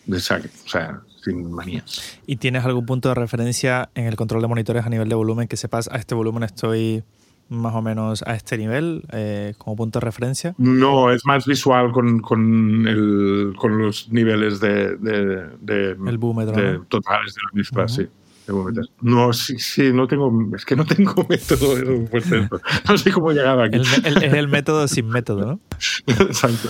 de 0.05 0.19
saque. 0.19 0.49
O 0.65 0.69
sea, 0.69 1.01
sin 1.23 1.51
manías. 1.51 2.19
¿Y 2.25 2.37
tienes 2.37 2.65
algún 2.65 2.85
punto 2.85 3.09
de 3.09 3.15
referencia 3.15 3.89
en 3.95 4.05
el 4.05 4.15
control 4.15 4.41
de 4.41 4.47
monitores 4.47 4.85
a 4.85 4.89
nivel 4.89 5.09
de 5.09 5.15
volumen 5.15 5.47
que 5.47 5.57
sepas 5.57 5.89
a 5.91 5.97
este 5.97 6.15
volumen 6.15 6.43
estoy 6.43 7.03
más 7.51 7.75
o 7.75 7.81
menos 7.81 8.23
a 8.25 8.35
este 8.35 8.57
nivel 8.57 9.03
eh, 9.11 9.53
como 9.57 9.75
punto 9.75 9.99
de 9.99 10.05
referencia? 10.05 10.55
No, 10.57 11.11
es 11.11 11.25
más 11.25 11.45
visual 11.45 11.91
con, 11.91 12.21
con, 12.21 12.87
el, 12.87 13.53
con 13.57 13.77
los 13.77 14.09
niveles 14.09 14.61
de, 14.61 14.95
de, 14.95 15.49
de, 15.59 15.89
el 15.91 16.19
de 16.19 16.79
totales 16.87 17.35
de 17.35 17.41
la 17.41 17.49
misma, 17.53 17.87
sí. 17.89 18.07
No, 19.01 19.33
sí, 19.33 19.55
sí, 19.57 19.91
no 19.93 20.07
tengo, 20.07 20.31
es 20.55 20.65
que 20.65 20.75
no 20.75 20.85
tengo 20.85 21.13
método, 21.29 21.75
no 22.87 22.97
sé 22.97 23.11
cómo 23.11 23.31
he 23.31 23.35
llegado 23.35 23.63
aquí. 23.63 23.79
es 23.79 24.33
el 24.33 24.47
método 24.47 24.87
sin 24.87 25.07
método, 25.07 25.45
¿no? 25.45 25.59
Exacto. 26.07 26.69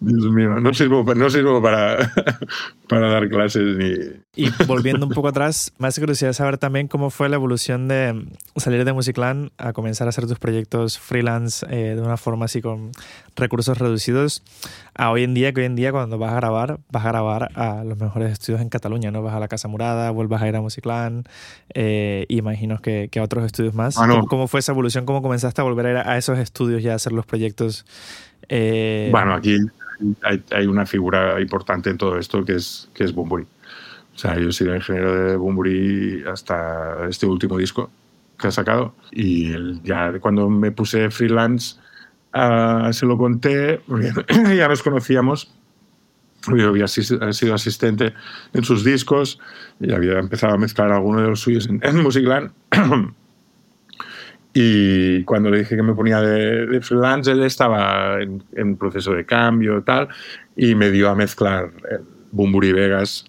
Dios 0.00 0.32
mío, 0.32 0.60
no 0.60 0.72
sirvo, 0.72 1.04
no 1.14 1.30
sirvo 1.30 1.60
para, 1.62 2.12
para 2.88 3.10
dar 3.10 3.28
clases 3.28 3.76
ni... 3.76 4.22
Y 4.34 4.48
volviendo 4.66 5.06
un 5.06 5.12
poco 5.12 5.28
atrás, 5.28 5.72
me 5.78 5.88
hace 5.88 6.00
curiosidad 6.00 6.32
saber 6.32 6.56
también 6.58 6.88
cómo 6.88 7.10
fue 7.10 7.28
la 7.28 7.36
evolución 7.36 7.86
de 7.86 8.26
salir 8.56 8.84
de 8.84 8.92
Musicland 8.92 9.50
a 9.58 9.72
comenzar 9.72 10.06
a 10.06 10.10
hacer 10.10 10.26
tus 10.26 10.38
proyectos 10.38 10.98
freelance 10.98 11.66
eh, 11.68 11.94
de 11.94 12.00
una 12.00 12.16
forma 12.16 12.46
así 12.46 12.62
con 12.62 12.92
recursos 13.36 13.78
reducidos 13.78 14.42
a 14.94 15.10
hoy 15.10 15.24
en 15.24 15.34
día, 15.34 15.52
que 15.52 15.60
hoy 15.60 15.66
en 15.66 15.76
día 15.76 15.92
cuando 15.92 16.18
vas 16.18 16.32
a 16.32 16.36
grabar, 16.36 16.78
vas 16.90 17.04
a 17.04 17.08
grabar 17.08 17.48
a 17.54 17.84
los 17.84 17.98
mejores 17.98 18.32
estudios 18.32 18.60
en 18.60 18.68
Cataluña, 18.68 19.10
¿no? 19.10 19.22
Vas 19.22 19.34
a 19.34 19.40
la 19.40 19.48
Casa 19.48 19.68
Murada, 19.68 20.10
vuelvas 20.10 20.42
a 20.42 20.48
ir 20.48 20.56
a 20.56 20.60
Musicland, 20.60 21.26
eh, 21.74 22.26
imagino 22.28 22.78
que, 22.78 23.08
que, 23.10 23.20
a 23.20 23.22
otros 23.22 23.44
estudios 23.44 23.74
más. 23.74 23.98
Ah, 23.98 24.06
¿Cómo, 24.28 24.48
fue 24.48 24.60
esa 24.60 24.72
evolución? 24.72 25.06
¿Cómo 25.06 25.22
comenzaste 25.22 25.60
a 25.60 25.64
volver 25.64 25.86
a 25.86 25.90
ir 25.90 25.96
a 25.96 26.18
esos 26.18 26.38
estudios 26.38 26.82
y 26.82 26.88
a 26.88 26.94
hacer 26.94 27.12
los 27.12 27.26
proyectos? 27.26 27.86
Eh... 28.48 29.08
Bueno, 29.10 29.34
aquí 29.34 29.56
hay, 30.22 30.42
hay, 30.50 30.66
una 30.66 30.84
figura 30.86 31.40
importante 31.40 31.90
en 31.90 31.98
todo 31.98 32.18
esto 32.18 32.44
que 32.44 32.56
es, 32.56 32.88
que 32.94 33.04
es 33.04 33.14
Bumburi. 33.14 33.46
O 34.14 34.18
sea, 34.18 34.38
yo 34.38 34.50
he 34.50 34.52
sido 34.52 34.74
ingeniero 34.74 35.14
de 35.14 35.36
Bumburi 35.36 36.24
hasta 36.30 37.08
este 37.08 37.26
último 37.26 37.56
disco 37.56 37.90
que 38.38 38.48
ha 38.48 38.50
sacado 38.50 38.94
y 39.10 39.80
ya 39.82 40.12
cuando 40.20 40.50
me 40.50 40.72
puse 40.72 41.10
freelance 41.10 41.76
uh, 42.34 42.92
se 42.92 43.06
lo 43.06 43.16
conté, 43.18 43.80
ya 44.56 44.68
nos 44.68 44.82
conocíamos 44.82 45.52
yo 46.48 46.68
había 46.68 46.88
sido 46.88 47.54
asistente 47.54 48.14
en 48.52 48.64
sus 48.64 48.84
discos 48.84 49.38
y 49.80 49.92
había 49.92 50.18
empezado 50.18 50.54
a 50.54 50.58
mezclar 50.58 50.90
algunos 50.90 51.22
de 51.22 51.28
los 51.28 51.40
suyos 51.40 51.68
en, 51.68 51.80
en 51.82 52.02
Musicland. 52.02 52.50
y 54.54 55.22
cuando 55.24 55.50
le 55.50 55.60
dije 55.60 55.76
que 55.76 55.82
me 55.82 55.94
ponía 55.94 56.20
de, 56.20 56.80
freelance, 56.80 57.30
él 57.30 57.42
estaba 57.44 58.20
en, 58.20 58.42
en, 58.52 58.76
proceso 58.76 59.12
de 59.12 59.24
cambio 59.24 59.78
y 59.78 59.82
tal, 59.82 60.08
y 60.56 60.74
me 60.74 60.90
dio 60.90 61.08
a 61.08 61.14
mezclar 61.14 61.70
Bumburi 62.32 62.72
Vegas, 62.72 63.24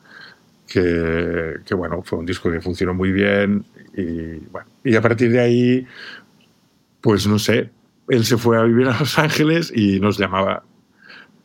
que, 0.68 1.58
que, 1.66 1.76
bueno, 1.76 2.02
fue 2.04 2.20
un 2.20 2.26
disco 2.26 2.52
que 2.52 2.62
funcionó 2.62 2.94
muy 2.94 3.12
bien. 3.12 3.64
Y, 3.96 4.40
bueno, 4.52 4.68
y 4.84 4.96
a 4.96 5.02
partir 5.02 5.32
de 5.32 5.40
ahí, 5.40 5.88
pues 7.00 7.28
no 7.28 7.38
sé, 7.38 7.70
él 8.10 8.26
se 8.26 8.38
fue 8.38 8.58
a 8.58 8.64
vivir 8.64 8.88
a 8.88 9.00
Los 9.00 9.18
Ángeles 9.18 9.72
y 9.76 10.00
nos 10.00 10.18
llamaba 10.18 10.64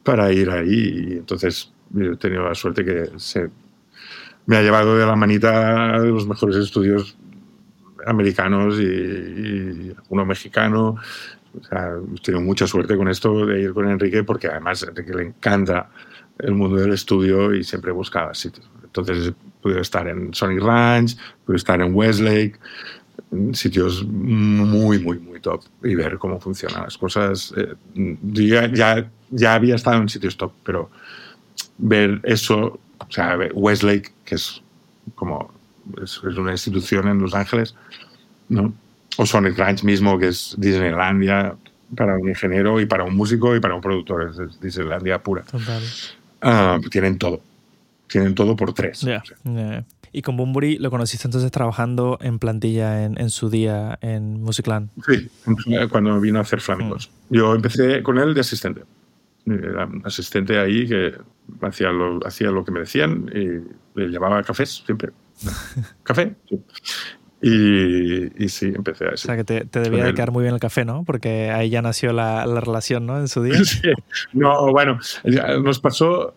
para 0.02 0.32
ir 0.32 0.50
ahí. 0.50 1.16
Entonces 1.18 1.72
he 1.98 2.16
tenido 2.16 2.44
la 2.44 2.54
suerte 2.54 2.84
que 2.84 3.10
se 3.16 3.50
me 4.46 4.56
ha 4.56 4.62
llevado 4.62 4.96
de 4.96 5.06
la 5.06 5.16
manita 5.16 6.00
de 6.00 6.08
los 6.08 6.26
mejores 6.26 6.56
estudios 6.56 7.16
americanos 8.06 8.80
y, 8.80 9.94
uno 10.08 10.24
mexicano. 10.24 10.96
O 11.58 11.64
sea, 11.64 11.92
he 11.96 12.20
tenido 12.20 12.42
mucha 12.42 12.66
suerte 12.66 12.96
con 12.96 13.08
esto 13.08 13.46
de 13.46 13.60
ir 13.60 13.72
con 13.72 13.88
Enrique 13.88 14.24
porque 14.24 14.48
además 14.48 14.82
a 14.82 14.88
Enrique 14.88 15.12
le 15.12 15.24
encanta 15.24 15.90
el 16.38 16.54
mundo 16.54 16.76
del 16.76 16.92
estudio 16.92 17.54
y 17.54 17.64
siempre 17.64 17.92
buscaba 17.92 18.34
sitios. 18.34 18.68
Entonces 18.84 19.32
pude 19.60 19.80
estar 19.80 20.08
en 20.08 20.32
Sonic 20.32 20.62
Ranch, 20.62 21.16
pude 21.44 21.56
estar 21.56 21.80
en 21.80 21.94
Westlake, 21.94 22.58
sitios 23.52 24.04
muy, 24.06 24.98
muy, 24.98 25.18
muy 25.18 25.40
top 25.40 25.62
y 25.82 25.94
ver 25.94 26.18
cómo 26.18 26.40
funcionan 26.40 26.84
las 26.84 26.96
cosas. 26.96 27.52
Eh, 27.56 27.74
ya, 28.22 28.72
ya, 28.72 29.10
ya 29.30 29.54
había 29.54 29.74
estado 29.74 30.00
en 30.00 30.08
sitios 30.08 30.36
top, 30.36 30.52
pero 30.64 30.90
ver 31.78 32.20
eso, 32.24 32.80
o 32.98 33.10
sea, 33.10 33.36
Westlake, 33.52 34.12
que 34.24 34.36
es 34.36 34.62
como 35.14 35.52
es, 36.02 36.18
una 36.22 36.52
institución 36.52 37.08
en 37.08 37.18
Los 37.18 37.34
Ángeles, 37.34 37.74
¿no? 38.48 38.72
O 39.16 39.26
Sonic 39.26 39.56
Ranch 39.56 39.82
mismo, 39.82 40.18
que 40.18 40.28
es 40.28 40.54
Disneylandia 40.58 41.56
para 41.96 42.16
un 42.16 42.28
ingeniero 42.28 42.80
y 42.80 42.86
para 42.86 43.04
un 43.04 43.16
músico 43.16 43.56
y 43.56 43.60
para 43.60 43.74
un 43.74 43.80
productor, 43.80 44.30
es 44.30 44.60
Disneylandia 44.60 45.22
pura. 45.22 45.44
Uh, 46.42 46.80
tienen 46.88 47.18
todo. 47.18 47.40
Tienen 48.06 48.34
todo 48.34 48.54
por 48.54 48.72
tres. 48.72 49.04
Y 50.12 50.22
con 50.22 50.36
Bumburi 50.36 50.78
lo 50.78 50.90
conociste 50.90 51.26
entonces 51.26 51.50
trabajando 51.50 52.18
en 52.20 52.38
plantilla 52.38 53.04
en, 53.04 53.20
en 53.20 53.30
su 53.30 53.50
día 53.50 53.98
en 54.00 54.42
Musicland. 54.42 54.90
Sí, 55.06 55.28
cuando 55.90 56.20
vino 56.20 56.38
a 56.38 56.42
hacer 56.42 56.60
flamencos. 56.60 57.10
Mm. 57.28 57.34
Yo 57.34 57.54
empecé 57.54 58.02
con 58.02 58.18
él 58.18 58.34
de 58.34 58.40
asistente. 58.40 58.82
Era 59.46 59.88
asistente 60.04 60.58
ahí 60.58 60.86
que 60.86 61.14
hacía 61.62 61.90
lo, 61.90 62.26
hacía 62.26 62.50
lo 62.50 62.64
que 62.64 62.72
me 62.72 62.80
decían 62.80 63.30
y 63.34 63.98
le 63.98 64.08
llamaba 64.08 64.42
cafés 64.42 64.82
siempre. 64.84 65.12
¿Café? 66.02 66.34
Y, 67.40 68.44
y, 68.44 68.48
sí, 68.48 68.72
empecé 68.74 69.06
a 69.06 69.10
O 69.10 69.16
sea, 69.16 69.36
que 69.36 69.44
te, 69.44 69.64
te 69.64 69.78
debía 69.80 70.04
de 70.04 70.12
quedar 70.12 70.32
muy 70.32 70.42
bien 70.42 70.54
el 70.54 70.60
café, 70.60 70.84
¿no? 70.84 71.04
Porque 71.04 71.50
ahí 71.50 71.70
ya 71.70 71.82
nació 71.82 72.12
la, 72.12 72.44
la 72.46 72.60
relación, 72.60 73.06
¿no? 73.06 73.18
En 73.18 73.28
su 73.28 73.42
día. 73.42 73.58
Sí. 73.64 73.92
No, 74.32 74.72
bueno, 74.72 74.98
nos 75.62 75.78
pasó 75.78 76.34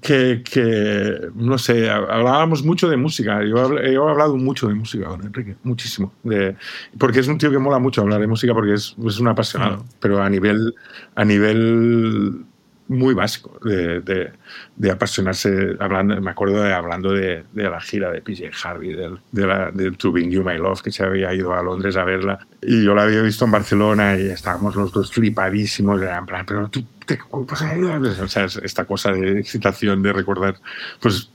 que, 0.00 0.42
que, 0.42 1.28
no 1.34 1.58
sé, 1.58 1.90
hablábamos 1.90 2.62
mucho 2.62 2.88
de 2.88 2.96
música. 2.96 3.44
Yo, 3.44 3.78
he 3.78 3.96
hablado 3.96 4.36
mucho 4.36 4.68
de 4.68 4.74
música 4.74 5.06
con 5.06 5.22
Enrique, 5.22 5.56
muchísimo. 5.62 6.12
De, 6.22 6.56
porque 6.98 7.20
es 7.20 7.28
un 7.28 7.38
tío 7.38 7.50
que 7.50 7.58
mola 7.58 7.78
mucho 7.78 8.02
hablar 8.02 8.20
de 8.20 8.26
música 8.26 8.54
porque 8.54 8.74
es, 8.74 8.94
es 9.04 9.18
un 9.18 9.28
apasionado. 9.28 9.84
Pero 10.00 10.22
a 10.22 10.30
nivel, 10.30 10.74
a 11.14 11.24
nivel 11.24 12.44
muy 12.90 13.14
básico 13.14 13.56
de, 13.62 14.32
de, 14.76 14.90
apasionarse, 14.90 15.76
hablando, 15.78 16.20
me 16.20 16.32
acuerdo 16.32 16.60
de 16.60 16.72
hablando 16.72 17.12
de, 17.12 17.44
de 17.52 17.70
la 17.70 17.80
gira 17.80 18.10
de 18.10 18.20
PJ 18.20 18.50
Harvey, 18.64 18.94
del, 18.94 19.20
de 19.30 19.46
la, 19.46 19.70
del 19.70 19.96
You 19.96 20.42
My 20.42 20.58
Love, 20.58 20.82
que 20.82 20.90
se 20.90 21.04
había 21.04 21.32
ido 21.32 21.54
a 21.54 21.62
Londres 21.62 21.96
a 21.96 22.02
verla, 22.02 22.44
y 22.60 22.82
yo 22.82 22.92
la 22.96 23.04
había 23.04 23.22
visto 23.22 23.44
en 23.44 23.52
Barcelona 23.52 24.18
y 24.18 24.26
estábamos 24.30 24.74
los 24.74 24.92
dos 24.92 25.12
flipadísimos, 25.12 26.02
en 26.02 26.26
plan, 26.26 26.44
pero 26.44 26.68
tú 26.68 26.84
te 27.06 27.16
pues, 27.30 27.62
o 27.62 28.28
sea, 28.28 28.46
esta 28.46 28.84
cosa 28.84 29.12
de 29.12 29.38
excitación, 29.38 30.02
de 30.02 30.12
recordar, 30.12 30.56
pues 31.00 31.30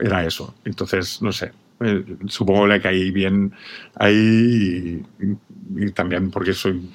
era 0.00 0.24
eso. 0.24 0.54
Entonces, 0.64 1.20
no 1.20 1.32
sé, 1.32 1.52
eh, 1.80 2.02
supongo 2.28 2.62
que 2.62 2.68
le 2.68 2.80
caí 2.80 3.10
bien 3.10 3.52
ahí 3.94 5.04
y, 5.20 5.84
y, 5.84 5.90
también 5.90 6.30
porque 6.30 6.54
soy 6.54 6.90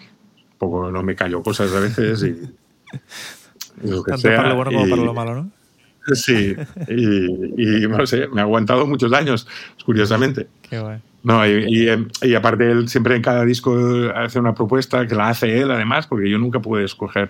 poco, 0.57 0.89
no 0.89 1.03
me 1.03 1.15
callo 1.15 1.43
cosas 1.43 1.71
a 1.73 1.79
veces 1.79 2.23
y 2.23 2.55
tanto 4.05 4.23
para 4.23 4.49
lo 4.49 4.55
bueno 4.55 4.71
como 4.71 4.89
para 4.89 5.03
lo 5.03 5.13
malo, 5.13 5.35
¿no? 5.35 5.51
Sí, 6.13 6.55
y, 6.89 7.87
no 7.87 8.05
sé, 8.05 8.27
me 8.27 8.41
ha 8.41 8.43
aguantado 8.43 8.85
muchos 8.85 9.13
años, 9.13 9.47
curiosamente. 9.85 10.47
Qué 10.69 10.79
guay. 10.79 10.99
No, 11.23 11.47
y, 11.47 11.89
y, 12.21 12.35
aparte 12.35 12.69
él 12.69 12.89
siempre 12.89 13.15
en 13.15 13.21
cada 13.21 13.45
disco 13.45 13.77
hace 14.13 14.39
una 14.39 14.53
propuesta 14.53 15.07
que 15.07 15.15
la 15.15 15.29
hace 15.29 15.61
él 15.61 15.71
además, 15.71 16.05
porque 16.05 16.29
yo 16.29 16.37
nunca 16.37 16.59
pude 16.59 16.83
escoger, 16.83 17.29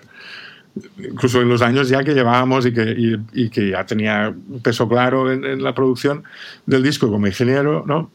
incluso 0.98 1.40
en 1.40 1.48
los 1.48 1.62
años 1.62 1.88
ya 1.88 2.02
que 2.02 2.14
llevábamos 2.14 2.66
y 2.66 2.72
que, 2.74 3.20
y, 3.32 3.48
que 3.50 3.70
ya 3.70 3.86
tenía 3.86 4.34
peso 4.62 4.88
claro 4.88 5.30
en, 5.30 5.44
en, 5.44 5.62
la 5.62 5.72
producción 5.76 6.24
del 6.66 6.82
disco 6.82 7.08
como 7.08 7.28
ingeniero, 7.28 7.84
¿no? 7.86 8.10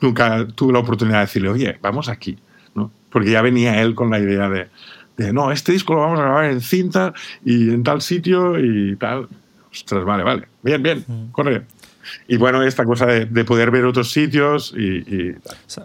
Nunca 0.00 0.46
tuve 0.46 0.72
la 0.72 0.78
oportunidad 0.78 1.18
de 1.18 1.26
decirle, 1.26 1.50
oye, 1.50 1.78
vamos 1.82 2.08
aquí, 2.08 2.38
¿no? 2.74 2.90
Porque 3.10 3.30
ya 3.30 3.42
venía 3.42 3.82
él 3.82 3.94
con 3.94 4.08
la 4.08 4.18
idea 4.18 4.48
de, 4.48 4.68
no, 5.16 5.52
este 5.52 5.72
disco 5.72 5.94
lo 5.94 6.00
vamos 6.00 6.18
a 6.18 6.22
grabar 6.22 6.44
en 6.46 6.60
cinta 6.60 7.12
y 7.44 7.70
en 7.70 7.82
tal 7.82 8.00
sitio 8.02 8.58
y 8.58 8.96
tal. 8.96 9.28
Ostras, 9.70 10.04
vale, 10.04 10.22
vale. 10.22 10.48
Bien, 10.62 10.82
bien, 10.82 11.04
corre. 11.32 11.62
Y 12.28 12.36
bueno, 12.36 12.62
esta 12.62 12.84
cosa 12.84 13.06
de, 13.06 13.44
poder 13.44 13.70
ver 13.70 13.84
otros 13.84 14.10
sitios 14.10 14.74
y, 14.76 15.34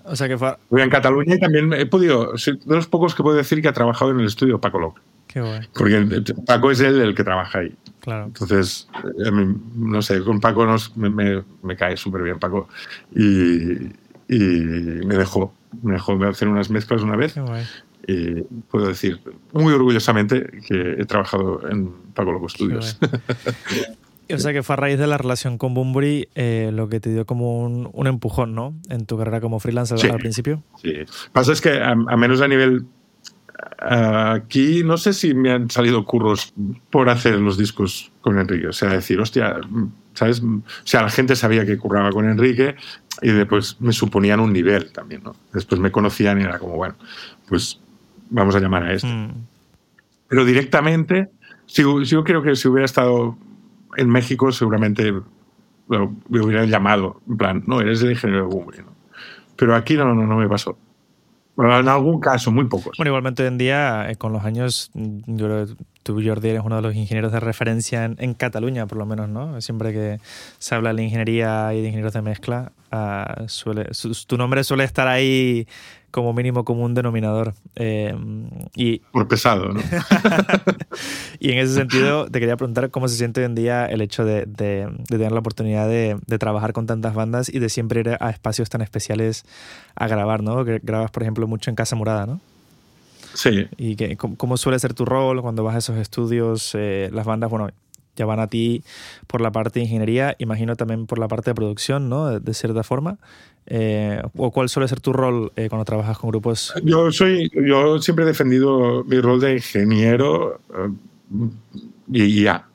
O 0.03 0.15
sea 0.15 0.27
que 0.27 0.37
fue... 0.37 0.55
Voy 0.69 0.81
en 0.81 0.89
Cataluña 0.89 1.35
y 1.35 1.39
también 1.39 1.71
he 1.73 1.85
podido, 1.85 2.33
de 2.33 2.75
los 2.75 2.87
pocos 2.87 3.15
que 3.15 3.23
puedo 3.23 3.37
decir 3.37 3.61
que 3.61 3.67
ha 3.67 3.73
trabajado 3.73 4.11
en 4.11 4.19
el 4.19 4.25
estudio 4.25 4.59
Paco 4.59 4.79
López. 4.79 5.03
Qué 5.27 5.41
guay. 5.41 5.67
Porque 5.73 6.23
Paco 6.45 6.71
es 6.71 6.79
él 6.79 6.99
el 7.01 7.13
que 7.13 7.23
trabaja 7.23 7.59
ahí. 7.59 7.75
Claro. 7.99 8.25
Entonces, 8.25 8.87
no 9.75 10.01
sé, 10.01 10.21
con 10.23 10.39
Paco 10.39 10.65
nos, 10.65 10.95
me, 10.95 11.43
me, 11.61 11.75
cae 11.75 11.97
súper 11.97 12.23
bien 12.23 12.39
Paco. 12.39 12.69
Y, 13.13 13.87
y, 14.29 14.39
me 15.05 15.17
dejó, 15.17 15.53
me 15.83 15.93
dejó 15.93 16.13
hacer 16.25 16.47
unas 16.47 16.69
mezclas 16.69 17.01
una 17.01 17.17
vez. 17.17 17.33
Qué 17.33 17.41
guay 17.41 17.63
y 18.07 18.41
puedo 18.71 18.87
decir 18.87 19.19
muy 19.51 19.73
orgullosamente 19.73 20.49
que 20.65 20.95
he 20.97 21.05
trabajado 21.05 21.61
en 21.69 21.91
Paco 22.13 22.31
Loco 22.31 22.47
Studios. 22.47 22.97
o 24.33 24.37
sea 24.37 24.53
que 24.53 24.63
fue 24.63 24.73
a 24.73 24.77
raíz 24.77 24.97
de 24.97 25.07
la 25.07 25.17
relación 25.17 25.57
con 25.57 25.73
Bumburi 25.73 26.29
eh, 26.33 26.71
lo 26.73 26.87
que 26.87 27.01
te 27.01 27.11
dio 27.11 27.25
como 27.25 27.61
un, 27.61 27.89
un, 27.91 28.07
empujón, 28.07 28.55
¿no? 28.55 28.73
En 28.89 29.05
tu 29.05 29.17
carrera 29.17 29.41
como 29.41 29.59
freelancer 29.59 29.99
al 30.09 30.19
principio. 30.19 30.63
Sí. 30.81 30.93
Pasa 31.33 31.51
es 31.51 31.59
que 31.59 31.81
a, 31.81 31.95
menos 31.95 32.39
a 32.39 32.47
nivel 32.47 32.85
aquí 33.79 34.83
no 34.83 34.97
sé 34.97 35.11
si 35.11 35.33
me 35.33 35.51
han 35.51 35.69
salido 35.69 36.05
curros 36.05 36.53
por 36.89 37.09
hacer 37.09 37.35
los 37.39 37.57
discos 37.57 38.13
con 38.21 38.39
Enrique. 38.39 38.67
O 38.67 38.73
sea, 38.73 38.89
decir, 38.89 39.19
hostia, 39.19 39.59
¿sabes? 40.13 40.41
O 40.41 40.61
sea, 40.85 41.01
la 41.01 41.09
gente 41.09 41.35
sabía 41.35 41.65
que 41.65 41.77
curraba 41.77 42.11
con 42.11 42.29
Enrique 42.29 42.75
y 43.21 43.31
después 43.31 43.75
me 43.81 43.91
suponían 43.91 44.39
un 44.39 44.53
nivel 44.53 44.93
también, 44.93 45.23
¿no? 45.25 45.35
Después 45.51 45.81
me 45.81 45.91
conocían 45.91 46.39
y 46.39 46.43
era 46.43 46.57
como, 46.57 46.75
bueno, 46.75 46.95
pues 47.49 47.81
vamos 48.29 48.55
a 48.55 48.59
llamar 48.59 48.83
a 48.83 48.93
esto. 48.93 49.07
Mm. 49.07 49.45
Pero 50.27 50.45
directamente, 50.45 51.29
si, 51.65 51.83
yo 51.83 52.23
creo 52.23 52.41
que 52.41 52.55
si 52.55 52.67
hubiera 52.67 52.85
estado 52.85 53.37
en 53.95 54.09
México, 54.09 54.51
seguramente 54.51 55.13
me 55.87 56.41
hubieran 56.41 56.69
llamado, 56.69 57.21
en 57.27 57.37
plan, 57.37 57.63
no, 57.65 57.81
eres 57.81 58.01
el 58.01 58.11
ingeniero 58.11 58.47
de 58.47 58.53
Google. 58.53 58.81
¿no? 58.83 58.91
Pero 59.55 59.75
aquí 59.75 59.95
no, 59.95 60.13
no, 60.13 60.25
no 60.25 60.37
me 60.37 60.47
pasó. 60.47 60.77
en 61.57 61.87
algún 61.87 62.19
caso, 62.19 62.51
muy 62.51 62.65
pocos. 62.65 62.95
Bueno, 62.97 63.09
igualmente 63.09 63.43
hoy 63.43 63.47
en 63.47 63.57
día, 63.57 64.09
eh, 64.09 64.15
con 64.15 64.33
los 64.33 64.43
años, 64.43 64.91
yo 64.93 65.45
creo 65.45 65.65
que 65.65 65.73
tú, 66.03 66.21
Jordi, 66.23 66.49
eres 66.49 66.61
uno 66.63 66.75
de 66.77 66.81
los 66.81 66.95
ingenieros 66.95 67.31
de 67.31 67.39
referencia 67.39 68.05
en, 68.05 68.33
Cataluña, 68.33 68.85
por 68.85 68.97
lo 68.97 69.05
menos, 69.05 69.29
¿no? 69.29 69.59
Siempre 69.61 69.93
que 69.93 70.19
se 70.59 70.75
habla 70.75 70.93
de 70.93 71.03
ingeniería 71.03 71.73
y 71.73 71.81
de 71.81 71.87
ingenieros 71.87 72.13
de 72.13 72.21
mezcla, 72.21 72.71
uh, 72.91 73.47
suele, 73.47 73.89
tu 74.27 74.37
nombre 74.37 74.63
suele 74.63 74.83
estar 74.83 75.07
ahí 75.07 75.67
como 76.11 76.33
mínimo 76.33 76.63
común 76.65 76.93
denominador. 76.93 77.53
Eh, 77.75 78.15
y, 78.75 78.99
Por 78.99 79.27
pesado, 79.27 79.73
¿no? 79.73 79.81
y 81.39 81.51
en 81.51 81.59
ese 81.59 81.75
sentido, 81.75 82.27
te 82.27 82.39
quería 82.39 82.57
preguntar 82.57 82.89
cómo 82.89 83.07
se 83.07 83.17
siente 83.17 83.41
hoy 83.41 83.45
en 83.45 83.55
día 83.55 83.85
el 83.85 84.01
hecho 84.01 84.25
de, 84.25 84.45
de, 84.45 84.89
tener 85.07 85.31
la 85.31 85.39
oportunidad 85.39 85.87
de, 85.87 86.17
de, 86.25 86.39
trabajar 86.39 86.73
con 86.73 86.87
tantas 86.87 87.13
bandas 87.13 87.49
y 87.49 87.59
de 87.59 87.69
siempre 87.69 87.99
ir 87.99 88.17
a 88.19 88.29
espacios 88.29 88.69
tan 88.69 88.81
especiales 88.81 89.45
a 89.95 90.07
grabar, 90.07 90.41
¿no? 90.41 90.63
Grabas, 90.63 91.11
por 91.11 91.23
ejemplo, 91.23 91.47
mucho 91.47 91.69
en 91.69 91.75
Casa 91.75 91.95
Murada, 91.95 92.25
¿no? 92.25 92.39
Sí. 93.37 93.67
¿Y 93.77 93.95
que, 93.95 94.17
cómo 94.17 94.57
suele 94.57 94.79
ser 94.79 94.95
tu 94.95 95.05
rol 95.05 95.43
cuando 95.43 95.63
vas 95.63 95.75
a 95.75 95.77
esos 95.77 95.97
estudios? 95.97 96.71
Eh, 96.73 97.09
las 97.13 97.27
bandas, 97.27 97.51
bueno, 97.51 97.69
ya 98.17 98.25
van 98.25 98.39
a 98.39 98.47
ti 98.47 98.83
por 99.27 99.39
la 99.39 99.51
parte 99.51 99.79
de 99.79 99.85
ingeniería, 99.85 100.35
imagino 100.39 100.75
también 100.75 101.05
por 101.05 101.19
la 101.19 101.27
parte 101.27 101.51
de 101.51 101.55
producción, 101.55 102.09
¿no? 102.09 102.39
De, 102.39 102.53
cierta 102.53 102.83
forma. 102.83 103.17
Eh, 103.67 104.21
¿O 104.35 104.51
cuál 104.51 104.69
suele 104.69 104.87
ser 104.87 104.99
tu 104.99 105.13
rol 105.13 105.51
eh, 105.55 105.69
cuando 105.69 105.85
trabajas 105.85 106.17
con 106.17 106.29
grupos? 106.29 106.73
Yo, 106.83 107.11
soy, 107.11 107.51
yo 107.53 107.99
siempre 107.99 108.23
he 108.23 108.27
defendido 108.27 109.03
mi 109.03 109.19
rol 109.21 109.39
de 109.39 109.53
ingeniero 109.53 110.59
eh, 110.73 111.49
y 112.11 112.43
ya. 112.43 112.67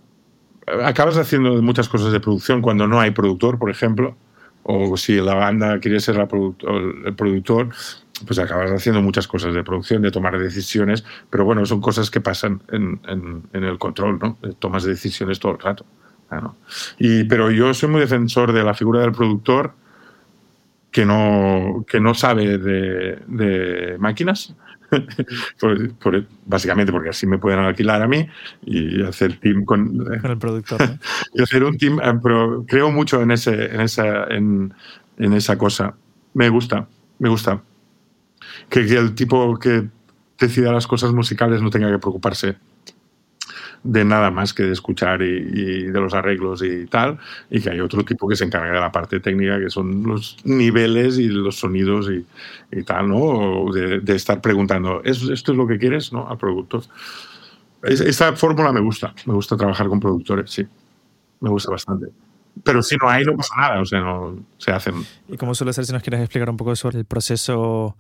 Acabas 0.85 1.17
haciendo 1.17 1.61
muchas 1.61 1.89
cosas 1.89 2.13
de 2.13 2.21
producción 2.21 2.63
cuando 2.63 2.87
no 2.87 3.01
hay 3.01 3.11
productor, 3.11 3.59
por 3.59 3.71
ejemplo, 3.71 4.17
o 4.63 4.97
si 4.97 5.17
la 5.17 5.35
banda 5.35 5.81
quiere 5.81 5.99
ser 5.99 6.17
el 6.19 7.15
productor, 7.17 7.71
pues 8.27 8.39
acabas 8.39 8.71
haciendo 8.71 9.03
muchas 9.03 9.27
cosas 9.27 9.55
de 9.55 9.63
producción, 9.65 10.03
de 10.03 10.11
tomar 10.11 10.39
decisiones, 10.39 11.05
pero 11.31 11.45
bueno, 11.45 11.65
son 11.67 11.81
cosas 11.81 12.11
que 12.11 12.21
pasan 12.21 12.63
en, 12.71 13.01
en, 13.07 13.65
el 13.65 13.79
control, 13.79 14.19
¿no? 14.19 14.39
Tomas 14.59 14.85
decisiones 14.85 15.39
todo 15.39 15.53
el 15.53 15.59
rato. 15.59 15.85
¿no? 16.31 16.57
Y, 16.99 17.25
pero 17.25 17.51
yo 17.51 17.75
soy 17.75 17.89
muy 17.89 18.01
defensor 18.01 18.53
de 18.53 18.65
la 18.65 18.75
figura 18.75 19.01
del 19.01 19.13
productor 19.13 19.75
que 20.91 21.05
no, 21.05 21.85
que 21.87 22.01
no 22.01 22.15
sabe 22.15 22.59
de, 22.59 23.19
de 23.27 23.97
máquinas, 23.99 24.55
por, 25.61 26.27
básicamente 26.45 26.93
porque 26.93 27.09
así 27.09 27.27
me 27.27 27.39
pueden 27.39 27.61
alquilar 27.61 28.03
a 28.03 28.09
mí 28.09 28.27
y 28.67 29.03
hacer 29.03 29.39
team 29.41 29.65
con, 29.65 29.97
con 30.21 30.31
el 30.31 30.39
productor. 30.39 30.81
¿no? 30.81 30.99
y 31.35 31.43
hacer 31.43 31.65
un 31.65 31.79
team, 31.79 31.99
eh, 32.03 32.19
pero 32.23 32.65
creo 32.67 32.91
mucho 32.91 33.23
en, 33.23 33.31
ese, 33.31 33.75
en, 33.75 33.81
esa, 33.81 34.25
en, 34.25 34.75
en 35.19 35.33
esa 35.33 35.57
cosa. 35.57 35.95
Me 36.35 36.49
gusta, 36.51 36.87
me 37.19 37.29
gusta 37.29 37.63
que, 38.73 38.81
el 38.81 39.15
tipo 39.15 39.59
que 39.59 39.89
decida 40.39 40.73
las 40.73 40.87
cosas 40.87 41.13
musicales 41.13 41.61
no 41.61 41.71
tenga 41.71 41.91
que 41.91 41.99
preocuparse 41.99 42.57
de 43.85 44.05
nada 44.05 44.31
más 44.31 44.55
que 44.55 44.63
de 44.63 44.73
escuchar 44.73 45.23
y, 45.23 45.83
de 45.83 46.01
los 46.01 46.15
arreglos 46.15 46.63
y 46.63 46.87
tal, 46.87 47.19
y 47.51 47.61
que 47.61 47.71
hay 47.71 47.81
otro 47.81 48.05
tipo 48.05 48.29
que 48.29 48.37
se 48.37 48.45
encarga 48.45 48.73
de 48.73 48.81
la 48.81 48.93
parte 48.93 49.21
técnica, 49.21 49.59
que 49.59 49.69
son 49.71 50.05
los 50.05 50.37
niveles 50.45 51.19
y 51.19 51.29
los 51.29 51.57
sonidos 51.57 52.09
y, 52.11 52.25
y 52.75 52.83
tal, 52.85 53.09
¿no? 53.09 53.17
O 53.17 53.73
de, 53.73 54.01
estar 54.15 54.41
preguntando, 54.41 55.03
¿esto 55.05 55.33
es 55.33 55.49
lo 55.49 55.67
que 55.67 55.79
quieres? 55.79 56.13
¿no? 56.13 56.29
Al 56.29 56.39
productor. 56.39 56.85
Esta 57.83 58.35
fórmula 58.35 58.73
me 58.73 58.81
gusta, 58.81 59.13
me 59.27 59.35
gusta 59.35 59.57
trabajar 59.57 59.89
con 59.89 59.99
productores, 59.99 60.51
sí, 60.51 60.65
me 61.41 61.51
gusta 61.51 61.73
bastante. 61.73 62.07
Pero 62.63 62.83
si 62.83 62.97
no 62.97 63.09
hay, 63.09 63.25
no 63.25 63.37
pasa 63.37 63.55
nada, 63.57 63.81
o 63.81 63.85
sea, 63.85 64.01
no 64.01 64.37
se 64.59 64.71
hacen. 64.71 64.95
¿Y 65.29 65.37
cómo 65.37 65.55
suele 65.55 65.73
ser 65.73 65.85
si 65.85 65.93
nos 65.93 66.03
quieres 66.03 66.21
explicar 66.21 66.49
un 66.49 66.57
poco 66.57 66.77
sobre 66.77 66.99
el 66.99 67.05
proceso 67.05 67.97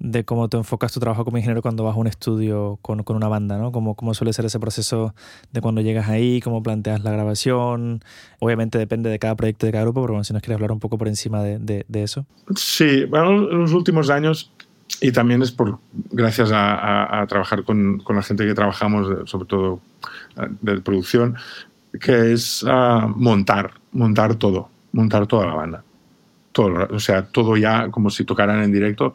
de 0.00 0.24
cómo 0.24 0.48
te 0.48 0.56
enfocas 0.56 0.92
tu 0.92 1.00
trabajo 1.00 1.24
como 1.24 1.38
ingeniero 1.38 1.62
cuando 1.62 1.84
vas 1.84 1.96
a 1.96 1.98
un 1.98 2.06
estudio 2.06 2.78
con, 2.82 3.02
con 3.02 3.16
una 3.16 3.28
banda, 3.28 3.58
¿no? 3.58 3.72
Cómo, 3.72 3.94
cómo, 3.94 4.14
suele 4.14 4.32
ser 4.32 4.44
ese 4.44 4.60
proceso 4.60 5.14
de 5.52 5.60
cuando 5.60 5.80
llegas 5.80 6.08
ahí, 6.08 6.40
cómo 6.40 6.62
planteas 6.62 7.02
la 7.02 7.10
grabación. 7.10 8.02
Obviamente 8.38 8.78
depende 8.78 9.10
de 9.10 9.18
cada 9.18 9.34
proyecto, 9.34 9.66
de 9.66 9.72
cada 9.72 9.84
grupo, 9.84 10.02
pero 10.02 10.14
bueno, 10.14 10.24
si 10.24 10.32
nos 10.32 10.42
quieres 10.42 10.56
hablar 10.56 10.72
un 10.72 10.80
poco 10.80 10.98
por 10.98 11.08
encima 11.08 11.42
de, 11.42 11.84
de, 11.88 12.02
eso. 12.02 12.26
Sí, 12.54 13.04
bueno, 13.06 13.50
en 13.50 13.58
los 13.60 13.72
últimos 13.72 14.08
años, 14.10 14.52
y 15.00 15.10
también 15.10 15.42
es 15.42 15.50
por 15.50 15.78
gracias 16.10 16.52
a, 16.52 17.20
a, 17.20 17.26
trabajar 17.26 17.64
con, 17.64 17.98
con, 17.98 18.16
la 18.16 18.22
gente 18.22 18.46
que 18.46 18.54
trabajamos, 18.54 19.28
sobre 19.28 19.46
todo 19.46 19.80
de 20.60 20.80
producción, 20.80 21.36
que 22.00 22.32
es 22.32 22.62
uh, 22.62 23.08
montar, 23.08 23.72
montar 23.92 24.36
todo, 24.36 24.68
montar 24.92 25.26
toda 25.26 25.46
la 25.46 25.54
banda. 25.54 25.84
Todo, 26.52 26.88
o 26.90 27.00
sea, 27.00 27.26
todo 27.26 27.56
ya 27.56 27.90
como 27.90 28.10
si 28.10 28.24
tocaran 28.24 28.62
en 28.62 28.72
directo 28.72 29.14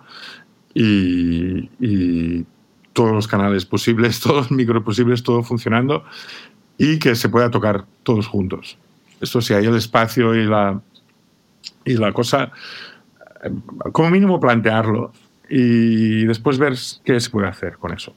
y, 0.73 2.45
todos 2.93 3.11
los 3.11 3.27
canales 3.27 3.65
posibles, 3.65 4.19
todos 4.21 4.35
los 4.35 4.51
micros 4.51 4.83
posibles, 4.83 5.23
todo 5.23 5.41
funcionando 5.41 6.03
y 6.77 6.99
que 6.99 7.15
se 7.15 7.27
pueda 7.29 7.49
tocar 7.49 7.85
todos 8.03 8.27
juntos. 8.27 8.77
Esto 9.19 9.41
si 9.41 9.53
hay 9.53 9.65
el 9.65 9.75
espacio 9.75 10.35
y 10.35 10.45
la, 10.45 10.79
y 11.85 11.93
la 11.95 12.11
cosa, 12.11 12.51
como 13.91 14.09
mínimo 14.09 14.39
plantearlo 14.39 15.11
y 15.49 16.25
después 16.25 16.57
ver 16.57 16.73
qué 17.03 17.19
se 17.19 17.29
puede 17.29 17.47
hacer 17.47 17.77
con 17.77 17.93
eso. 17.93 18.15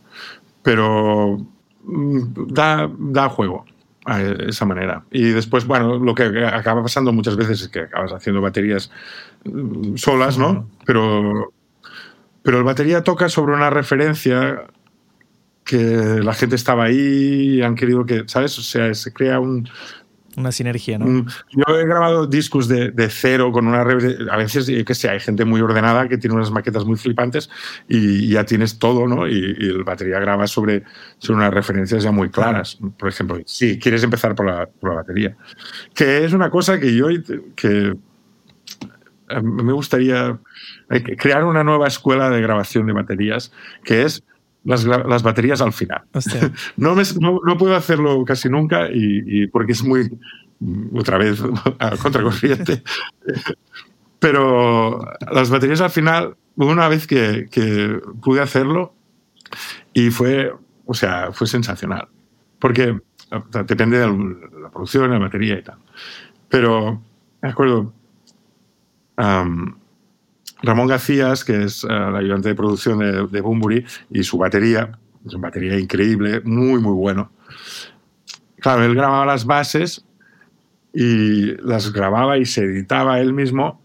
Pero 0.63 1.39
mm, 1.85 2.53
da, 2.53 2.91
da 2.99 3.29
juego 3.29 3.65
a 4.07 4.23
esa 4.23 4.65
manera. 4.65 5.05
Y 5.11 5.25
después, 5.31 5.67
bueno, 5.67 5.99
lo 5.99 6.15
que 6.15 6.45
acaba 6.47 6.83
pasando 6.83 7.13
muchas 7.13 7.37
veces 7.37 7.61
es 7.63 7.69
que 7.69 7.81
acabas 7.81 8.13
haciendo 8.13 8.41
baterías 8.41 8.91
mm, 9.45 9.97
solas, 9.97 10.39
¿no? 10.39 10.69
Pero, 10.85 11.53
pero 12.47 12.59
el 12.59 12.65
batería 12.65 13.03
toca 13.03 13.29
sobre 13.29 13.55
una 13.55 13.71
referencia 13.71 14.69
que 15.65 16.21
la 16.23 16.33
gente 16.33 16.55
estaba 16.55 16.85
ahí 16.85 17.57
y 17.57 17.63
han 17.63 17.75
querido 17.75 18.07
que, 18.07 18.23
¿sabes? 18.29 18.57
O 18.61 18.63
sea, 18.63 18.95
se 18.95 19.13
crea 19.13 19.41
un, 19.41 19.69
una 20.37 20.53
sinergia, 20.53 20.97
¿no? 20.97 21.27
Yo 21.51 21.77
he 21.77 21.85
grabado 21.85 22.29
discos 22.29 22.69
de, 22.69 22.93
de 22.93 23.11
cero 23.11 23.51
con 23.51 23.67
una... 23.67 23.81
A 23.81 24.37
veces, 24.37 24.71
que 24.85 24.95
sé, 24.95 25.09
hay 25.09 25.19
gente 25.19 25.45
muy 25.45 25.61
ordenada 25.61 26.09
que 26.09 26.19
tiene 26.19 26.37
unas 26.37 26.53
maquetas 26.53 26.85
muy 26.85 26.97
flipantes 26.97 27.51
y 27.89 28.29
ya 28.29 28.45
tienes 28.45 28.79
todo, 28.79 29.09
¿no? 29.09 29.27
Y, 29.27 29.57
el 29.59 29.83
batería 29.83 30.21
graba 30.21 30.47
sobre, 30.47 30.85
sobre 31.19 31.39
unas 31.39 31.53
referencias 31.53 32.05
ya 32.05 32.13
muy 32.13 32.31
claras. 32.31 32.79
Por 32.97 33.09
ejemplo, 33.09 33.41
si 33.45 33.77
quieres 33.81 34.05
empezar 34.05 34.37
por 34.37 34.47
la, 34.47 34.67
por 34.67 34.91
la 34.91 34.97
batería. 34.97 35.37
Que 35.95 36.25
es 36.25 36.33
una 36.33 36.49
cosa 36.49 36.79
que 36.79 36.95
yo... 36.95 37.09
que 37.57 37.97
me 39.43 39.73
gustaría 39.73 40.39
crear 41.19 41.45
una 41.45 41.65
nueva 41.65 41.89
escuela 41.89 42.31
de 42.31 42.41
grabación 42.41 42.87
de 42.87 42.93
baterías, 42.93 43.53
que 43.85 44.03
es 44.03 44.23
las, 44.65 44.85
las 44.85 45.23
baterías 45.23 45.61
al 45.61 45.73
final. 45.73 46.03
No, 46.77 46.95
me, 46.95 47.03
no, 47.21 47.57
puedo 47.57 47.75
hacerlo 47.75 48.25
casi 48.25 48.49
nunca 48.49 48.89
y, 48.93 49.47
porque 49.49 49.73
es 49.73 49.83
muy, 49.83 50.11
otra 50.95 51.19
vez, 51.19 51.43
a 51.79 51.97
contracorriente. 51.97 52.83
Pero 54.19 55.05
las 55.31 55.51
baterías 55.51 55.81
al 55.81 55.91
final, 55.91 56.37
una 56.57 56.89
vez 56.89 57.07
que, 57.07 57.49
que, 57.51 58.01
pude 58.23 58.41
hacerlo 58.41 58.95
y 59.93 60.11
fue, 60.11 60.53
o 60.87 60.95
sea, 60.95 61.33
fue 61.33 61.47
sensacional. 61.47 62.09
Porque 62.59 62.99
depende 63.67 63.99
de 63.99 64.07
la 64.07 64.71
producción, 64.71 65.11
la 65.11 65.19
batería 65.19 65.59
y 65.59 65.63
tal. 65.63 65.79
Pero 66.49 67.03
acuerdo, 67.43 67.93
Ramón 69.17 70.87
Gacías, 70.87 71.45
que 71.45 71.65
es 71.65 71.85
eh, 71.85 71.89
el 71.91 72.17
ayudante 72.17 72.51
de 72.51 72.55
producción 72.55 72.99
de, 72.99 73.27
de 73.27 73.41
Bumburi, 73.41 73.85
y 74.11 74.23
su 74.23 74.39
batería, 74.39 74.99
es 75.25 75.35
una 75.35 75.49
batería 75.49 75.79
increíble, 75.79 76.41
muy, 76.45 76.81
muy 76.81 76.93
bueno. 76.93 77.31
Claro, 78.61 78.85
él 78.85 78.95
grababa 78.95 79.27
las 79.27 79.45
bases 79.45 80.05
y 80.93 81.55
las 81.63 81.93
grababa 81.93 82.39
y 82.39 82.47
se 82.47 82.65
editaba 82.65 83.21
él 83.21 83.33
mismo 83.33 83.83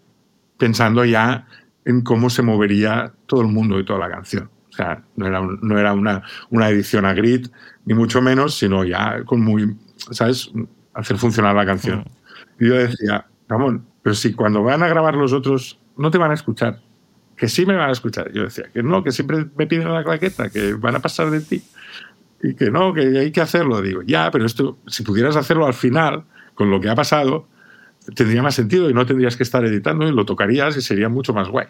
pensando 0.58 1.04
ya 1.04 1.48
en 1.86 2.02
cómo 2.02 2.30
se 2.30 2.42
movería 2.42 3.14
todo 3.26 3.42
el 3.42 3.48
mundo 3.48 3.80
y 3.80 3.86
toda 3.86 4.00
la 4.00 4.10
canción. 4.10 4.50
O 4.70 4.74
sea, 4.74 5.04
no 5.16 5.28
era, 5.28 5.42
no 5.42 5.78
era 5.78 5.94
una, 5.94 6.24
una 6.50 6.70
edición 6.70 7.06
a 7.06 7.14
grid, 7.14 7.48
ni 7.86 7.94
mucho 7.94 8.22
menos, 8.22 8.58
sino 8.58 8.86
ya 8.86 9.24
con 9.26 9.42
muy, 9.42 9.76
¿sabes? 10.12 10.52
Hacer 10.94 11.18
funcionar 11.18 11.56
la 11.56 11.66
canción. 11.66 12.00
Mm. 12.00 12.64
Y 12.64 12.68
yo 12.70 12.76
decía, 12.76 13.26
Ramón, 13.50 13.86
pero 14.02 14.16
si 14.16 14.34
cuando 14.34 14.64
van 14.64 14.84
a 14.84 14.88
grabar 14.88 15.16
los 15.16 15.34
otros 15.34 15.80
no 15.98 16.12
te 16.12 16.18
van 16.18 16.32
a 16.32 16.34
escuchar. 16.34 16.80
Que 17.36 17.48
sí 17.48 17.66
me 17.66 17.76
van 17.76 17.90
a 17.90 17.94
escuchar. 17.94 18.32
Yo 18.34 18.44
decía 18.44 18.66
que 18.74 18.84
no, 18.84 19.04
que 19.04 19.12
siempre 19.12 19.46
me 19.56 19.68
piden 19.68 19.92
la 19.92 20.04
claqueta, 20.04 20.50
que 20.50 20.74
van 20.74 20.96
a 20.96 21.00
pasar 21.00 21.30
de 21.32 21.42
ti. 21.42 21.64
Y 22.44 22.56
que 22.56 22.72
no, 22.72 22.94
que 22.94 23.02
hay 23.02 23.32
que 23.32 23.42
hacerlo. 23.42 23.82
Digo, 23.82 24.02
ya, 24.04 24.30
pero 24.32 24.46
esto, 24.46 24.78
si 24.88 25.04
pudieras 25.04 25.36
hacerlo 25.36 25.66
al 25.66 25.74
final, 25.74 26.24
con 26.56 26.70
lo 26.70 26.80
que 26.80 26.90
ha 26.90 26.96
pasado, 26.96 27.48
tendría 28.16 28.42
más 28.42 28.56
sentido 28.56 28.90
y 28.90 28.94
no 28.94 29.06
tendrías 29.06 29.38
que 29.38 29.44
estar 29.44 29.64
editando 29.66 30.08
y 30.08 30.12
lo 30.12 30.26
tocarías 30.26 30.76
y 30.78 30.82
sería 30.82 31.10
mucho 31.10 31.34
más 31.34 31.50
guay. 31.50 31.68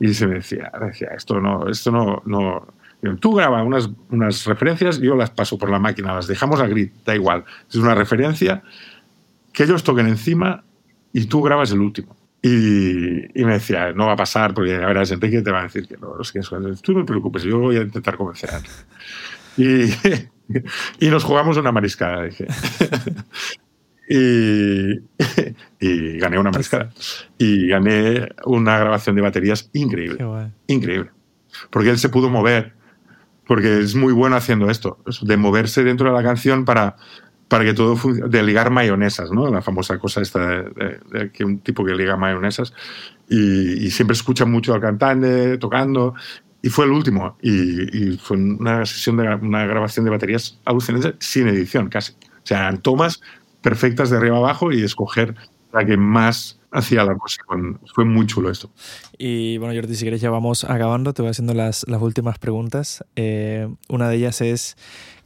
Y 0.00 0.14
se 0.14 0.26
me 0.26 0.34
decía, 0.34 0.70
decía 0.80 1.08
esto 1.16 1.40
no, 1.40 1.68
esto 1.68 1.90
no, 1.90 2.22
no. 2.24 2.66
Tú 3.18 3.34
grabas 3.34 3.66
unas, 3.66 3.90
unas 4.10 4.46
referencias, 4.46 5.00
yo 5.00 5.16
las 5.16 5.30
paso 5.30 5.58
por 5.58 5.70
la 5.70 5.80
máquina, 5.80 6.14
las 6.14 6.28
dejamos 6.28 6.60
a 6.60 6.68
grid, 6.68 6.90
da 7.04 7.14
igual. 7.14 7.44
Es 7.68 7.76
una 7.76 7.94
referencia 7.94 8.62
que 9.52 9.64
ellos 9.64 9.82
toquen 9.82 10.06
encima 10.06 10.64
y 11.12 11.26
tú 11.26 11.42
grabas 11.42 11.72
el 11.72 11.80
último. 11.80 12.16
Y, 12.44 13.44
me 13.44 13.52
decía, 13.52 13.92
no 13.92 14.06
va 14.06 14.14
a 14.14 14.16
pasar 14.16 14.52
porque 14.52 14.74
a 14.74 14.86
verás, 14.86 15.12
Enrique 15.12 15.42
te 15.42 15.52
va 15.52 15.60
a 15.60 15.64
decir 15.64 15.86
que 15.86 15.96
no, 15.96 16.20
es 16.20 16.32
que 16.32 16.40
tú 16.82 16.92
no 16.92 17.00
te 17.00 17.04
preocupes, 17.04 17.44
yo 17.44 17.60
voy 17.60 17.76
a 17.76 17.82
intentar 17.82 18.16
convencer 18.16 18.50
a 18.50 18.60
y, 19.56 19.84
y 21.06 21.08
nos 21.08 21.24
jugamos 21.24 21.56
una 21.56 21.72
mariscada, 21.72 22.24
dije. 22.24 22.46
y, 24.08 24.92
y, 25.80 26.18
gané 26.18 26.38
una 26.38 26.50
mariscada. 26.50 26.90
Y 27.38 27.68
gané 27.68 28.28
una 28.44 28.78
grabación 28.78 29.16
de 29.16 29.22
baterías 29.22 29.70
increíble. 29.72 30.24
Increíble. 30.66 31.10
Porque 31.70 31.90
él 31.90 31.98
se 31.98 32.08
pudo 32.08 32.28
mover, 32.28 32.74
porque 33.46 33.80
es 33.80 33.94
muy 33.94 34.12
bueno 34.12 34.36
haciendo 34.36 34.70
esto, 34.70 34.98
de 35.22 35.36
moverse 35.36 35.84
dentro 35.84 36.08
de 36.08 36.16
la 36.16 36.22
canción 36.22 36.64
para, 36.64 36.96
para 37.52 37.66
que 37.66 37.74
todo 37.74 37.98
de 38.30 38.42
ligar 38.42 38.70
mayonesas, 38.70 39.30
¿no? 39.30 39.50
La 39.50 39.60
famosa 39.60 39.98
cosa 39.98 40.22
esta 40.22 40.62
de, 40.62 41.30
que 41.34 41.44
un 41.44 41.58
tipo 41.58 41.84
que 41.84 41.94
liga 41.94 42.16
mayonesas 42.16 42.72
y, 43.28 43.90
siempre 43.90 44.14
escucha 44.14 44.46
mucho 44.46 44.72
al 44.72 44.80
cantante 44.80 45.58
tocando 45.58 46.14
y 46.62 46.70
fue 46.70 46.86
el 46.86 46.92
último 46.92 47.36
y, 47.42 48.16
fue 48.16 48.38
una 48.38 48.86
sesión 48.86 49.18
de 49.18 49.28
una 49.34 49.66
grabación 49.66 50.06
de 50.06 50.10
baterías 50.10 50.58
alucinante 50.64 51.14
sin 51.18 51.46
edición 51.46 51.90
casi. 51.90 52.14
O 52.14 52.44
sea, 52.44 52.60
eran 52.60 52.80
tomas 52.80 53.20
perfectas 53.60 54.08
de 54.08 54.16
arriba 54.16 54.38
abajo 54.38 54.72
y 54.72 54.82
escoger 54.82 55.34
la 55.74 55.84
que 55.84 55.98
más 55.98 56.58
hacía 56.70 57.04
la 57.04 57.14
música. 57.14 57.44
Fue 57.94 58.06
muy 58.06 58.26
chulo 58.26 58.50
esto. 58.50 58.70
Y 59.18 59.58
bueno, 59.58 59.74
Jordi, 59.74 59.94
si 59.94 60.04
quieres 60.04 60.22
ya 60.22 60.30
vamos 60.30 60.64
acabando. 60.64 61.12
Te 61.12 61.20
voy 61.20 61.32
haciendo 61.32 61.52
las, 61.52 61.86
las 61.86 62.00
últimas 62.00 62.38
preguntas. 62.38 63.04
Eh, 63.14 63.68
una 63.90 64.08
de 64.08 64.16
ellas 64.16 64.40
es 64.40 64.78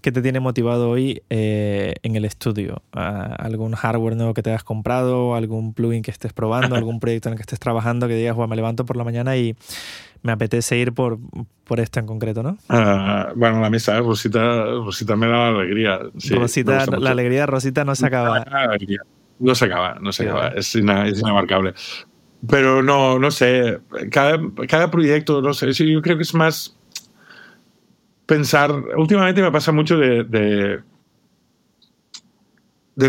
¿Qué 0.07 0.13
te 0.13 0.23
tiene 0.23 0.39
motivado 0.39 0.89
hoy 0.89 1.25
eh, 1.31 1.95
en 2.05 2.15
el 2.15 2.25
estudio? 2.25 2.81
¿Algún 2.93 3.73
hardware 3.73 4.15
nuevo 4.15 4.35
que 4.35 4.43
te 4.45 4.51
hayas 4.51 4.63
comprado? 4.63 5.35
¿Algún 5.35 5.75
plugin 5.75 6.03
que 6.03 6.13
estés 6.13 6.33
probando? 6.33 6.77
¿Algún 6.77 7.01
proyecto 7.01 7.29
en 7.29 7.33
el 7.33 7.39
que 7.39 7.43
estés 7.43 7.59
trabajando 7.59 8.07
que 8.07 8.15
digas, 8.15 8.37
bueno, 8.37 8.47
me 8.47 8.55
levanto 8.55 8.85
por 8.85 8.97
la 8.97 9.03
mañana 9.03 9.37
y 9.37 9.57
me 10.23 10.31
apetece 10.31 10.79
ir 10.79 10.93
por, 10.93 11.19
por 11.65 11.81
esto 11.81 11.99
en 11.99 12.07
concreto, 12.07 12.45
¿no? 12.45 12.57
Ah, 12.69 13.33
bueno, 13.35 13.61
la 13.61 13.69
mesa, 13.69 13.99
Rosita, 13.99 14.67
Rosita 14.67 15.17
me 15.17 15.27
da 15.27 15.49
alegría. 15.49 15.99
Rosita, 16.31 16.87
la 16.87 17.11
alegría 17.11 17.41
de 17.41 17.47
Rosita 17.47 17.85
no 17.85 17.97
se 17.97 18.07
acaba. 18.07 18.45
No 19.41 19.57
se 19.57 19.65
acaba, 19.65 19.99
no 20.01 20.13
se 20.13 20.23
acaba. 20.23 20.49
Es, 20.51 20.73
es 20.77 21.21
inamarcable. 21.21 21.75
Pero 22.49 22.81
no, 22.81 23.19
no 23.19 23.33
sé. 23.33 23.81
Cada, 24.13 24.39
cada 24.69 24.89
proyecto, 24.89 25.43
no 25.43 25.53
sé. 25.53 25.73
Yo 25.73 26.01
creo 26.01 26.17
que 26.17 26.23
es 26.23 26.33
más 26.33 26.76
pensar, 28.27 28.73
últimamente 28.97 29.41
me 29.41 29.51
pasa 29.51 29.73
mucho 29.73 29.97
de, 29.97 30.25
de, 30.25 30.83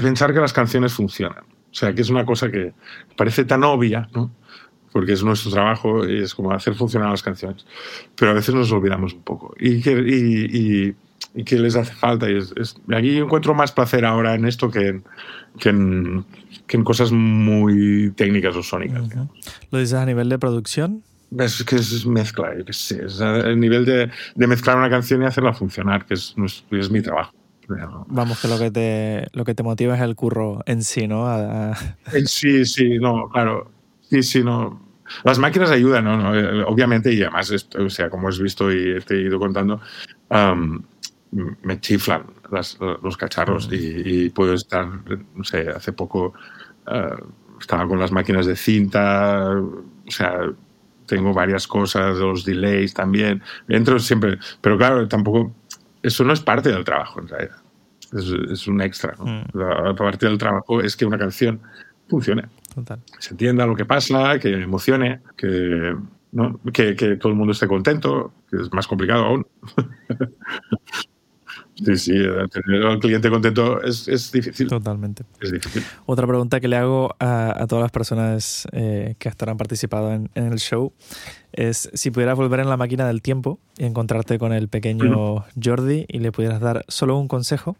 pensar 0.01 0.33
que 0.33 0.39
las 0.39 0.53
canciones 0.53 0.93
funcionan. 0.93 1.43
O 1.43 1.73
sea, 1.73 1.93
que 1.93 2.01
es 2.01 2.09
una 2.09 2.25
cosa 2.25 2.49
que 2.49 2.73
parece 3.15 3.45
tan 3.45 3.63
obvia, 3.63 4.09
¿no? 4.13 4.31
porque 4.91 5.13
es 5.13 5.23
nuestro 5.23 5.51
trabajo 5.51 6.07
y 6.07 6.23
es 6.23 6.33
como 6.33 6.51
hacer 6.51 6.73
funcionar 6.73 7.11
las 7.11 7.21
canciones. 7.21 7.67
Pero 8.15 8.31
a 8.31 8.33
veces 8.33 8.55
nos 8.55 8.71
olvidamos 8.71 9.13
un 9.13 9.21
poco. 9.21 9.53
Y 9.59 9.81
que, 9.81 9.91
y, 9.91 10.95
y, 11.35 11.43
que 11.43 11.59
les 11.59 11.75
hace 11.75 11.93
falta. 11.93 12.31
Y 12.31 12.37
es, 12.37 12.75
aquí 12.91 13.17
encuentro 13.17 13.53
más 13.53 13.71
placer 13.71 14.05
ahora 14.05 14.33
en 14.33 14.45
esto 14.45 14.71
que 14.71 14.87
en, 14.87 15.03
que 15.59 15.69
en, 15.69 16.25
que 16.65 16.77
en 16.77 16.83
cosas 16.83 17.11
muy 17.11 18.11
técnicas 18.15 18.55
o 18.55 18.63
sónicas. 18.63 19.03
¿Lo 19.69 19.77
dices 19.77 19.93
a 19.93 20.05
nivel 20.05 20.29
de 20.29 20.39
producción? 20.39 21.03
Es 21.37 21.63
que 21.63 21.75
es 21.75 22.05
mezcla, 22.05 22.53
es 22.67 22.91
el 22.91 23.59
nivel 23.59 23.85
de, 23.85 24.09
de, 24.35 24.47
mezclar 24.47 24.77
una 24.77 24.89
canción 24.89 25.21
y 25.21 25.25
hacerla 25.25 25.53
funcionar, 25.53 26.05
que 26.05 26.13
es, 26.13 26.35
es 26.71 26.89
mi 26.89 27.01
trabajo. 27.01 27.33
Vamos, 28.07 28.41
que 28.41 28.47
lo 28.47 28.57
que, 28.57 28.71
te, 28.71 29.27
lo 29.33 29.43
que 29.43 29.53
te 29.53 29.63
motiva 29.63 29.95
es 29.95 30.01
el 30.01 30.15
curro 30.15 30.61
en 30.65 30.83
sí, 30.83 31.07
¿no? 31.07 31.27
Sí, 32.25 32.65
sí, 32.65 32.97
no, 32.97 33.29
claro. 33.29 33.71
Sí, 34.09 34.23
sí, 34.23 34.43
no. 34.43 34.87
Las 35.23 35.39
máquinas 35.39 35.71
ayudan, 35.71 36.05
¿no? 36.05 36.35
Eh, 36.35 36.63
obviamente, 36.63 37.13
y 37.13 37.21
además, 37.21 37.51
o 37.77 37.89
sea, 37.89 38.09
como 38.09 38.29
has 38.29 38.39
visto 38.39 38.71
y 38.71 38.99
te 39.01 39.15
he 39.15 39.21
ido 39.23 39.39
contando, 39.39 39.81
me 41.31 41.79
chiflan 41.81 42.23
los 42.51 43.17
cacharros 43.17 43.69
y, 43.71 44.29
puedo 44.29 44.53
estar, 44.53 44.87
no 45.35 45.43
sé, 45.43 45.69
hace 45.69 45.91
poco 45.91 46.33
uh, 46.87 47.59
estaba 47.59 47.87
con 47.87 47.99
las 47.99 48.11
máquinas 48.11 48.45
de 48.45 48.55
cinta, 48.55 49.49
o 49.49 50.11
sea, 50.11 50.39
tengo 51.07 51.33
varias 51.33 51.67
cosas, 51.67 52.17
los 52.17 52.45
delays 52.45 52.93
también. 52.93 53.41
Entro 53.67 53.99
siempre. 53.99 54.37
Pero 54.61 54.77
claro, 54.77 55.07
tampoco. 55.07 55.55
Eso 56.03 56.23
no 56.23 56.33
es 56.33 56.39
parte 56.39 56.69
del 56.69 56.83
trabajo, 56.83 57.19
en 57.19 57.27
realidad. 57.27 57.57
Es, 58.13 58.67
un 58.67 58.81
extra. 58.81 59.15
¿no? 59.17 59.25
Mm. 59.25 59.45
La 59.53 59.95
parte 59.95 60.27
del 60.27 60.37
trabajo 60.37 60.81
es 60.81 60.95
que 60.95 61.05
una 61.05 61.17
canción 61.17 61.59
funcione. 62.07 62.43
Total. 62.73 63.01
Se 63.19 63.31
entienda 63.31 63.65
lo 63.65 63.75
que 63.75 63.85
pasa, 63.85 64.37
que 64.39 64.53
emocione, 64.53 65.21
que, 65.35 65.95
¿no? 66.31 66.59
que, 66.71 66.95
que 66.95 67.15
todo 67.15 67.31
el 67.31 67.37
mundo 67.37 67.53
esté 67.53 67.67
contento, 67.67 68.31
que 68.49 68.57
es 68.57 68.71
más 68.71 68.87
complicado 68.87 69.25
aún. 69.25 69.47
Sí, 71.85 71.97
sí, 71.97 72.13
tener 72.51 72.85
al 72.85 72.99
cliente 72.99 73.29
contento 73.29 73.81
es, 73.83 74.07
es, 74.07 74.31
difícil. 74.31 74.67
Totalmente. 74.67 75.23
Es 75.39 75.51
difícil. 75.51 75.83
Otra 76.05 76.25
pregunta 76.25 76.59
que 76.59 76.67
le 76.67 76.75
hago 76.75 77.15
a, 77.19 77.61
a 77.61 77.67
todas 77.67 77.83
las 77.83 77.91
personas 77.91 78.67
eh, 78.71 79.15
que 79.19 79.29
participado 79.55 80.11
en, 80.11 80.29
en, 80.35 80.51
el 80.51 80.59
show 80.59 80.91
es 81.53 81.89
si 81.93 82.11
pudieras 82.11 82.35
volver 82.35 82.59
en 82.59 82.69
la 82.69 82.77
máquina 82.77 83.07
del 83.07 83.21
tiempo 83.21 83.59
y 83.77 83.85
encontrarte 83.85 84.39
con 84.39 84.53
el 84.53 84.67
pequeño 84.67 85.45
Jordi 85.61 86.05
y 86.07 86.19
le 86.19 86.31
pudieras 86.31 86.59
dar 86.59 86.83
solo 86.87 87.17
un 87.17 87.27
consejo 87.27 87.77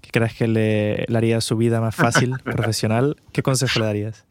que 0.00 0.10
creas 0.10 0.34
que 0.34 0.46
le, 0.46 1.04
le 1.08 1.18
haría 1.18 1.40
su 1.40 1.56
vida 1.56 1.80
más 1.80 1.94
fácil, 1.94 2.34
profesional, 2.44 3.16
¿qué 3.32 3.42
consejo 3.42 3.80
le 3.80 3.86
darías? 3.86 4.24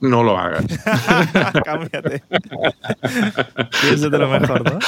No 0.00 0.22
lo 0.22 0.38
hagas. 0.38 0.64
Cámbiate. 1.64 2.22
Piénsate 3.82 4.18
lo 4.18 4.28
mejor, 4.28 4.72
¿no? 4.72 4.78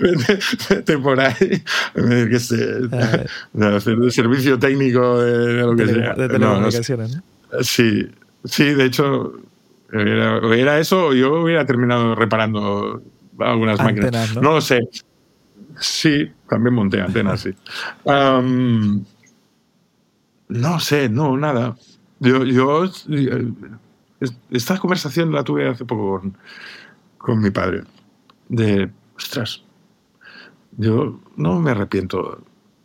Vete, 0.00 0.38
vete 0.70 0.98
por 0.98 1.20
ahí, 1.20 1.62
que 1.94 2.38
sé, 2.38 2.88
hacer 3.60 3.94
el 3.94 4.12
servicio 4.12 4.58
técnico 4.58 5.20
de, 5.20 5.62
lo 5.62 5.76
que 5.76 5.84
de, 5.84 5.94
sea. 5.94 6.14
de 6.14 6.28
telecomunicaciones, 6.28 7.16
¿no? 7.16 7.22
¿no? 7.52 7.62
Sí, 7.62 8.06
sí, 8.44 8.64
de 8.74 8.84
hecho, 8.84 9.32
era, 9.92 10.38
era 10.54 10.78
eso 10.78 11.12
yo 11.12 11.42
hubiera 11.42 11.66
terminado 11.66 12.14
reparando 12.14 13.02
algunas 13.38 13.80
Antenas, 13.80 14.04
máquinas. 14.04 14.34
¿no? 14.36 14.42
¿no? 14.42 14.52
lo 14.52 14.60
sé. 14.60 14.80
Sí, 15.80 16.30
también 16.48 16.74
monté 16.74 17.00
antenas, 17.00 17.40
sí. 17.40 17.50
Um, 18.04 19.04
no 20.48 20.80
sé, 20.80 21.08
no, 21.08 21.36
nada. 21.36 21.76
Yo, 22.20 22.44
yo, 22.44 22.84
esta 24.50 24.78
conversación 24.78 25.32
la 25.32 25.44
tuve 25.44 25.68
hace 25.68 25.84
poco 25.84 26.20
con, 26.20 26.36
con 27.18 27.40
mi 27.40 27.50
padre. 27.50 27.82
De, 28.48 28.90
ostras, 29.16 29.64
yo 30.76 31.20
no 31.36 31.60
me 31.60 31.70
arrepiento 31.70 32.42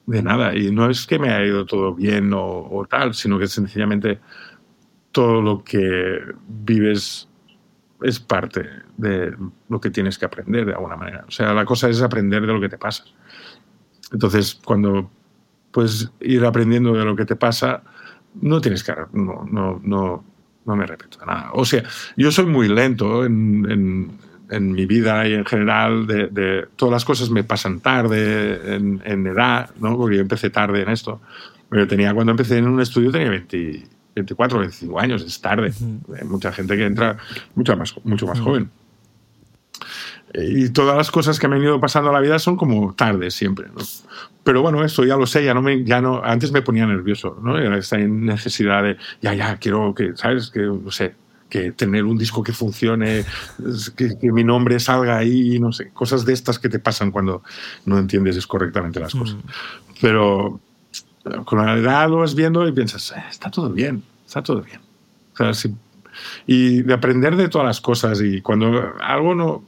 de 0.07 0.23
nada. 0.23 0.55
Y 0.55 0.71
no 0.71 0.89
es 0.89 1.05
que 1.05 1.19
me 1.19 1.29
haya 1.29 1.45
ido 1.45 1.65
todo 1.65 1.93
bien 1.93 2.31
o, 2.33 2.85
tal, 2.89 3.13
sino 3.13 3.37
que 3.37 3.47
sencillamente 3.47 4.19
todo 5.11 5.41
lo 5.41 5.63
que 5.63 6.19
vives 6.47 7.29
es 8.01 8.19
parte 8.19 8.67
de 8.97 9.35
lo 9.69 9.81
que 9.81 9.89
tienes 9.89 10.17
que 10.17 10.25
aprender 10.25 10.65
de 10.65 10.73
alguna 10.73 10.95
manera. 10.95 11.25
O 11.27 11.31
sea, 11.31 11.53
la 11.53 11.65
cosa 11.65 11.89
es 11.89 12.01
aprender 12.01 12.41
de 12.41 12.53
lo 12.53 12.61
que 12.61 12.69
te 12.69 12.77
pasa. 12.77 13.03
Entonces, 14.11 14.59
cuando 14.63 15.11
puedes 15.71 16.11
ir 16.21 16.45
aprendiendo 16.45 16.93
de 16.93 17.03
lo 17.03 17.15
que 17.15 17.25
te 17.25 17.35
pasa, 17.35 17.83
no 18.41 18.61
tienes 18.61 18.83
que... 18.83 18.93
No, 19.13 19.45
no, 19.49 19.79
no, 19.83 20.23
no 20.67 20.75
me 20.75 20.83
arrepiento 20.83 21.19
de 21.19 21.25
nada. 21.25 21.49
O 21.53 21.65
sea, 21.65 21.83
yo 22.15 22.31
soy 22.31 22.45
muy 22.45 22.67
lento 22.67 23.25
en, 23.25 23.65
en, 23.69 24.11
en 24.49 24.71
mi 24.71 24.85
vida 24.85 25.27
y 25.27 25.33
en 25.33 25.45
general, 25.45 26.05
de, 26.05 26.27
de, 26.27 26.67
todas 26.75 26.91
las 26.93 27.05
cosas 27.05 27.29
me 27.29 27.43
pasan 27.43 27.79
tarde, 27.79 28.75
en, 28.75 29.01
en, 29.05 29.25
edad, 29.27 29.69
¿no? 29.79 29.97
porque 29.97 30.17
yo 30.17 30.21
empecé 30.21 30.49
tarde 30.49 30.81
en 30.81 30.89
esto. 30.89 31.21
Pero 31.69 31.87
tenía, 31.87 32.13
cuando 32.13 32.31
empecé 32.31 32.57
en 32.57 32.67
un 32.67 32.81
estudio 32.81 33.11
tenía 33.11 33.29
20, 33.29 33.83
24, 34.15 34.59
25 34.59 34.99
años, 34.99 35.23
es 35.23 35.41
tarde. 35.41 35.71
Uh 35.79 35.85
-huh. 35.85 36.21
Hay 36.21 36.27
mucha 36.27 36.51
gente 36.51 36.75
que 36.75 36.85
entra 36.85 37.17
mucho 37.55 37.75
más, 37.75 37.95
mucho 38.03 38.27
más 38.27 38.39
uh 38.39 38.41
-huh. 38.41 38.45
joven. 38.45 38.69
Y 40.33 40.69
todas 40.69 40.97
las 40.97 41.09
cosas 41.09 41.39
que 41.39 41.47
me 41.47 41.55
han 41.55 41.63
ido 41.63 41.79
pasando 41.79 42.09
a 42.09 42.13
la 42.13 42.19
vida 42.19 42.37
son 42.39 42.57
como 42.57 42.93
tarde 42.93 43.31
siempre. 43.31 43.67
¿no? 43.67 43.83
Pero 44.43 44.61
bueno, 44.61 44.83
esto 44.83 45.03
ya 45.05 45.15
lo 45.15 45.25
sé, 45.25 45.43
ya 45.43 45.53
no 45.53 45.61
me, 45.61 45.83
ya 45.83 46.01
no, 46.01 46.21
antes 46.23 46.51
me 46.51 46.61
ponía 46.61 46.85
nervioso, 46.85 47.39
¿no? 47.41 47.57
Era 47.57 47.77
esta 47.77 47.97
necesidad 47.97 48.83
de, 48.83 48.97
ya, 49.21 49.33
ya, 49.33 49.57
quiero 49.57 49.93
que, 49.95 50.15
¿sabes? 50.15 50.49
Que, 50.49 50.61
no 50.61 50.91
sé, 50.91 51.15
que 51.49 51.71
tener 51.71 52.03
un 52.03 52.17
disco 52.17 52.43
que 52.43 52.51
funcione, 52.53 53.23
que, 53.95 54.17
que, 54.17 54.31
mi 54.31 54.43
nombre 54.43 54.79
salga 54.79 55.17
ahí, 55.17 55.59
no 55.59 55.71
sé, 55.71 55.91
cosas 55.91 56.25
de 56.25 56.33
estas 56.33 56.59
que 56.59 56.69
te 56.69 56.79
pasan 56.79 57.11
cuando 57.11 57.43
no 57.85 57.97
entiendes 57.97 58.45
correctamente 58.47 58.99
las 58.99 59.13
cosas. 59.13 59.35
Mm. 59.35 59.49
Pero 60.01 60.59
con 61.45 61.65
la 61.65 61.73
edad 61.77 62.09
lo 62.09 62.17
vas 62.17 62.35
viendo 62.35 62.67
y 62.67 62.71
piensas, 62.71 63.11
eh, 63.11 63.23
está 63.29 63.49
todo 63.49 63.69
bien, 63.69 64.03
está 64.25 64.41
todo 64.41 64.61
bien. 64.61 64.81
O 65.33 65.37
sea, 65.37 65.53
sí, 65.53 65.73
y 66.45 66.83
de 66.83 66.93
aprender 66.93 67.35
de 67.35 67.49
todas 67.49 67.67
las 67.67 67.81
cosas 67.81 68.21
y 68.21 68.41
cuando 68.41 68.93
algo 69.01 69.35
no, 69.35 69.63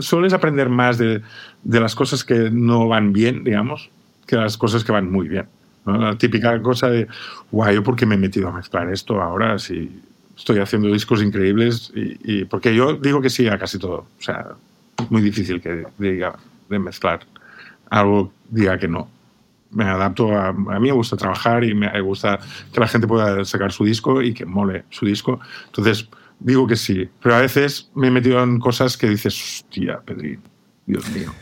sueles 0.00 0.32
aprender 0.32 0.68
más 0.68 0.98
de, 0.98 1.22
de 1.62 1.80
las 1.80 1.94
cosas 1.94 2.24
que 2.24 2.50
no 2.50 2.88
van 2.88 3.12
bien, 3.12 3.44
digamos, 3.44 3.90
que 4.26 4.36
las 4.36 4.56
cosas 4.56 4.84
que 4.84 4.92
van 4.92 5.10
muy 5.10 5.28
bien. 5.28 5.46
La 5.84 6.16
típica 6.16 6.60
cosa 6.62 6.88
de, 6.88 7.08
guay, 7.50 7.74
¿yo 7.74 7.82
por 7.82 7.96
qué 7.96 8.06
me 8.06 8.14
he 8.14 8.18
metido 8.18 8.48
a 8.48 8.52
mezclar 8.52 8.88
esto 8.92 9.20
ahora 9.20 9.58
si 9.58 10.00
estoy 10.36 10.60
haciendo 10.60 10.92
discos 10.92 11.22
increíbles? 11.22 11.92
Y, 11.94 12.44
porque 12.44 12.74
yo 12.74 12.94
digo 12.94 13.20
que 13.20 13.30
sí 13.30 13.48
a 13.48 13.58
casi 13.58 13.78
todo. 13.78 14.06
O 14.18 14.22
sea, 14.22 14.50
muy 15.10 15.22
difícil 15.22 15.60
que 15.60 15.84
diga 15.98 16.36
de 16.68 16.78
mezclar 16.78 17.20
algo, 17.90 18.32
diga 18.48 18.78
que 18.78 18.88
no. 18.88 19.08
Me 19.70 19.84
adapto 19.84 20.32
a, 20.32 20.48
a 20.48 20.52
mí 20.52 20.88
me 20.88 20.92
gusta 20.92 21.16
trabajar 21.16 21.64
y 21.64 21.74
me 21.74 22.00
gusta 22.00 22.38
que 22.72 22.78
la 22.78 22.86
gente 22.86 23.08
pueda 23.08 23.44
sacar 23.44 23.72
su 23.72 23.84
disco 23.84 24.22
y 24.22 24.34
que 24.34 24.44
mole 24.44 24.84
su 24.90 25.06
disco. 25.06 25.40
Entonces, 25.66 26.08
digo 26.44 26.66
que 26.66 26.76
sí, 26.76 27.08
pero 27.22 27.36
a 27.36 27.40
veces 27.40 27.90
me 27.94 28.08
he 28.08 28.10
metido 28.10 28.42
en 28.42 28.58
cosas 28.58 28.96
que 28.96 29.08
dices, 29.08 29.34
hostia, 29.34 30.00
Pedrín, 30.04 30.40
Dios 30.86 31.08
mío, 31.10 31.32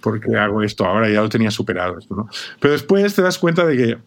¿por 0.00 0.20
qué 0.20 0.36
hago 0.36 0.62
esto? 0.62 0.84
Ahora 0.84 1.08
ya 1.08 1.22
lo 1.22 1.28
tenía 1.28 1.50
superado. 1.50 1.98
Esto, 1.98 2.14
¿no? 2.14 2.28
Pero 2.60 2.72
después 2.72 3.14
te 3.14 3.22
das 3.22 3.38
cuenta 3.38 3.64
de 3.64 3.76
que 3.76 3.98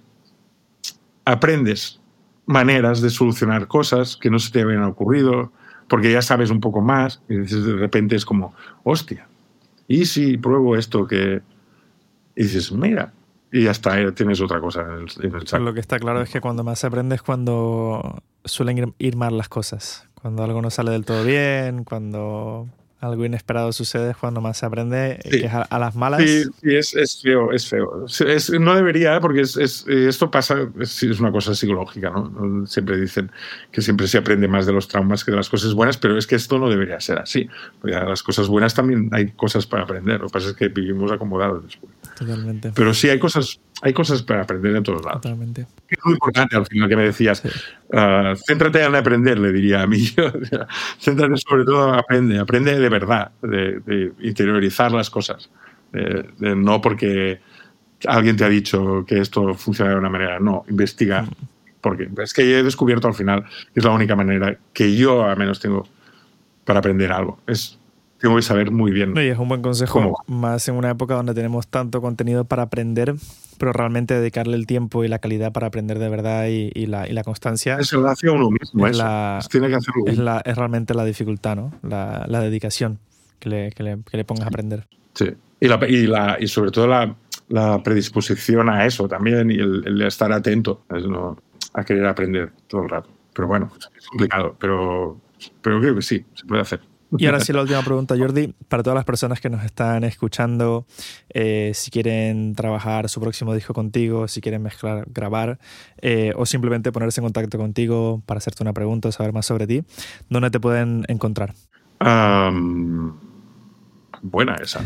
aprendes 1.26 1.99
maneras 2.45 3.02
de 3.02 3.10
solucionar 3.10 3.68
cosas 3.68 4.18
que 4.18 4.30
no 4.30 4.40
se 4.40 4.52
te 4.52 4.61
habían 4.61 4.84
ocurrido, 4.84 5.52
porque 5.88 6.11
ya 6.11 6.22
sabes 6.22 6.49
un 6.49 6.60
poco 6.60 6.82
más, 6.82 7.22
y 7.30 7.38
dices, 7.38 7.65
de 7.65 7.76
repente 7.76 8.15
es 8.15 8.26
como, 8.26 8.53
hostia, 8.84 9.28
¿y 9.88 10.06
si 10.06 10.38
pruebo 10.38 10.76
esto 10.76 11.07
que...? 11.07 11.41
Y 12.36 12.44
dices, 12.44 12.72
mira, 12.72 13.14
y 13.52 13.64
ya 13.64 13.72
está, 13.72 14.11
tienes 14.14 14.40
otra 14.40 14.61
cosa 14.61 14.82
en 14.82 14.91
el, 14.91 15.26
en 15.26 15.36
el 15.36 15.48
saco. 15.48 15.64
Lo 15.64 15.73
que 15.73 15.82
está 15.82 15.99
claro 15.99 16.22
es 16.22 16.30
que 16.30 16.40
cuando 16.40 16.64
más 16.64 16.84
aprendes 16.86 17.18
es 17.18 17.23
cuando 17.23 18.23
suelen 18.45 18.78
ir, 18.78 18.94
ir 18.99 19.15
mal 19.18 19.38
las 19.38 19.49
cosas. 19.49 20.07
Cuando 20.22 20.43
algo 20.43 20.61
no 20.61 20.69
sale 20.69 20.91
del 20.91 21.06
todo 21.06 21.23
bien, 21.23 21.84
cuando 21.84 22.68
algo 23.02 23.26
inesperado 23.26 23.73
sucede, 23.73 24.11
es 24.11 24.18
cuando 24.18 24.41
más 24.41 24.60
se 24.60 24.65
aprende, 24.68 25.19
sí. 25.23 25.39
que 25.39 25.45
es 25.48 25.53
a, 25.53 25.64
a, 25.64 25.80
las 25.80 25.95
malas. 25.95 26.22
Sí, 26.22 26.43
sí 26.43 26.76
es, 26.76 26.95
es, 26.95 27.19
feo, 27.19 27.52
es 27.52 27.68
feo. 27.68 28.06
Es, 28.06 28.52
no 28.52 28.76
debería, 28.76 29.19
porque 29.19 29.41
esto 29.41 30.30
pasa, 30.30 30.69
es, 30.80 31.02
una 31.19 31.31
cosa 31.31 31.56
psicológica, 31.56 32.11
¿no? 32.11 32.68
Siempre 32.68 32.99
dicen 32.99 33.31
que 33.72 33.81
siempre 33.81 34.07
se 34.07 34.19
aprende 34.19 34.48
más 34.48 34.68
de 34.68 34.73
los 34.73 34.88
traumas 34.88 35.26
que 35.26 35.31
de 35.31 35.38
las 35.38 35.49
cosas 35.49 35.73
buenas, 35.73 35.98
pero 35.98 36.15
es 36.15 36.27
que 36.27 36.35
esto 36.35 36.60
no 36.60 36.69
debería 36.69 36.99
ser 36.99 37.18
así. 37.18 37.49
Porque 37.80 37.95
a 37.95 38.06
las 38.06 38.22
cosas 38.22 38.48
buenas 38.48 38.76
también 38.76 39.10
hay 39.14 39.31
cosas 39.31 39.65
para 39.65 39.84
aprender, 39.84 40.19
lo 40.19 40.27
que 40.27 40.34
pasa 40.34 40.49
es 40.49 40.53
que 40.56 40.68
vivimos 40.68 41.11
acomodados 41.11 41.64
después. 41.64 41.91
Totalmente. 42.22 42.72
Pero 42.76 42.93
sí 42.93 43.10
hay 43.10 43.18
cosas, 43.18 43.60
hay 43.81 43.93
cosas 43.93 44.22
para 44.22 44.43
aprender 44.43 44.76
en 44.76 44.84
todos 44.84 45.03
lados. 45.03 45.22
Totalmente. 45.22 45.65
Es 45.89 45.98
muy 46.06 46.14
importante 46.14 46.56
al 46.56 46.68
final 46.68 46.88
que 46.88 46.95
me 46.95 47.03
decías. 47.06 47.39
Sí. 47.39 47.49
Uh, 47.89 48.35
céntrate 48.35 48.84
en 48.84 48.95
aprender, 48.95 49.39
le 49.39 49.52
diría 49.52 49.81
a 49.81 49.88
mí. 49.88 50.06
céntrate 50.99 51.38
sobre 51.38 51.65
todo, 51.65 51.95
aprende, 51.95 52.38
aprende 52.38 52.80
de 52.80 52.89
verdad, 52.89 53.31
de, 53.41 53.80
de 53.80 54.14
interiorizar 54.22 54.91
las 54.91 55.10
cosas. 55.10 55.49
De, 55.91 56.30
de, 56.38 56.56
no 56.56 56.80
porque 56.80 57.41
alguien 58.06 58.38
te 58.38 58.45
ha 58.45 58.49
dicho 58.49 59.03
que 59.07 59.19
esto 59.19 59.56
funciona 59.56 59.89
de 59.89 59.98
una 59.98 60.10
manera, 60.10 60.39
no, 60.39 60.64
investiga. 60.69 61.23
Mm. 61.23 61.30
Porque 61.81 62.07
es 62.22 62.34
que 62.35 62.60
he 62.60 62.61
descubierto 62.61 63.07
al 63.07 63.15
final 63.15 63.45
que 63.73 63.80
es 63.80 63.84
la 63.84 63.89
única 63.89 64.15
manera 64.15 64.56
que 64.73 64.95
yo 64.95 65.23
al 65.23 65.38
menos 65.38 65.60
tengo 65.60 65.88
para 66.65 66.77
aprender 66.77 67.11
algo. 67.11 67.39
Es 67.48 67.80
tengo 68.22 68.35
que 68.35 68.41
saber 68.43 68.72
muy 68.72 68.91
bien. 68.91 69.14
No, 69.14 69.22
y 69.22 69.27
es 69.27 69.38
un 69.38 69.49
buen 69.49 69.61
consejo, 69.61 69.99
cómo. 69.99 70.23
más 70.27 70.68
en 70.68 70.76
una 70.76 70.91
época 70.91 71.15
donde 71.15 71.34
tenemos 71.34 71.68
tanto 71.68 72.02
contenido 72.02 72.45
para 72.45 72.64
aprender, 72.64 73.15
pero 73.57 73.73
realmente 73.73 74.14
dedicarle 74.14 74.56
el 74.56 74.68
tiempo 74.68 75.03
y 75.03 75.07
la 75.07 75.19
calidad 75.19 75.52
para 75.52 75.68
aprender 75.68 75.98
de 75.98 76.07
verdad 76.07 76.48
y, 76.48 76.72
y, 76.73 76.85
la, 76.85 77.07
y 77.07 77.14
la, 77.14 77.23
constancia. 77.23 77.77
Es 77.80 77.91
lo 77.93 78.07
hace 78.07 78.30
uno 78.30 78.49
mismo, 78.52 78.85
es, 78.85 78.91
eso. 78.93 79.03
La, 79.03 79.39
tiene 79.49 79.69
que 79.69 79.76
hacerlo 79.76 80.03
es, 80.06 80.18
la, 80.18 80.41
es, 80.45 80.56
realmente 80.56 80.93
la 80.93 81.03
dificultad, 81.03 81.56
¿no? 81.56 81.73
La, 81.81 82.41
dedicación 82.41 82.99
que 83.39 83.49
le, 83.49 83.72
que, 83.72 83.84
le, 83.84 83.98
que 84.10 84.18
le, 84.18 84.23
pongas 84.23 84.45
a 84.45 84.48
aprender. 84.48 84.88
Sí, 85.15 85.26
y, 85.60 85.68
la, 85.68 85.80
y, 85.88 86.43
y 86.43 86.48
sobre 86.48 86.72
todo 86.72 86.88
la, 86.88 87.15
la 87.49 87.81
predisposición 87.81 88.69
a 88.69 88.85
eso 88.85 89.07
también 89.07 89.52
y 89.52 89.56
el, 89.56 89.84
el 89.85 90.02
estar 90.03 90.31
atento 90.31 90.84
¿no? 90.89 91.38
a 91.73 91.84
querer 91.84 92.06
aprender 92.06 92.52
todo 92.68 92.84
el 92.84 92.89
rato. 92.89 93.10
Pero 93.34 93.48
bueno, 93.48 93.72
es 93.98 94.07
complicado, 94.07 94.56
pero, 94.60 95.19
pero 95.61 95.80
creo 95.80 95.95
que 95.95 96.02
sí, 96.02 96.26
se 96.34 96.45
puede 96.45 96.61
hacer. 96.61 96.90
Y 97.17 97.25
ahora 97.25 97.39
sí 97.41 97.51
la 97.51 97.61
última 97.61 97.81
pregunta, 97.81 98.15
Jordi, 98.17 98.53
para 98.69 98.83
todas 98.83 98.95
las 98.95 99.05
personas 99.05 99.41
que 99.41 99.49
nos 99.49 99.63
están 99.63 100.03
escuchando, 100.03 100.85
eh, 101.29 101.71
si 101.73 101.91
quieren 101.91 102.55
trabajar 102.55 103.09
su 103.09 103.19
próximo 103.19 103.53
disco 103.53 103.73
contigo, 103.73 104.27
si 104.27 104.39
quieren 104.39 104.61
mezclar, 104.61 105.05
grabar, 105.09 105.59
eh, 106.01 106.33
o 106.35 106.45
simplemente 106.45 106.91
ponerse 106.91 107.19
en 107.19 107.25
contacto 107.25 107.57
contigo 107.57 108.21
para 108.25 108.38
hacerte 108.38 108.63
una 108.63 108.73
pregunta 108.73 109.09
o 109.09 109.11
saber 109.11 109.33
más 109.33 109.45
sobre 109.45 109.67
ti, 109.67 109.83
¿dónde 110.29 110.51
te 110.51 110.59
pueden 110.59 111.03
encontrar? 111.07 111.53
Buena 114.22 114.56
esa. 114.56 114.81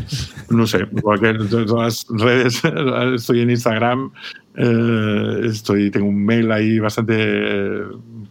No 0.50 0.66
sé, 0.68 0.86
cualquier 1.02 1.48
todas 1.50 2.06
las 2.10 2.22
redes, 2.22 2.62
estoy 3.16 3.42
en 3.42 3.50
Instagram, 3.50 4.12
eh, 4.56 5.42
estoy, 5.46 5.92
tengo 5.92 6.08
un 6.08 6.26
mail 6.26 6.52
ahí 6.52 6.80
bastante 6.80 7.82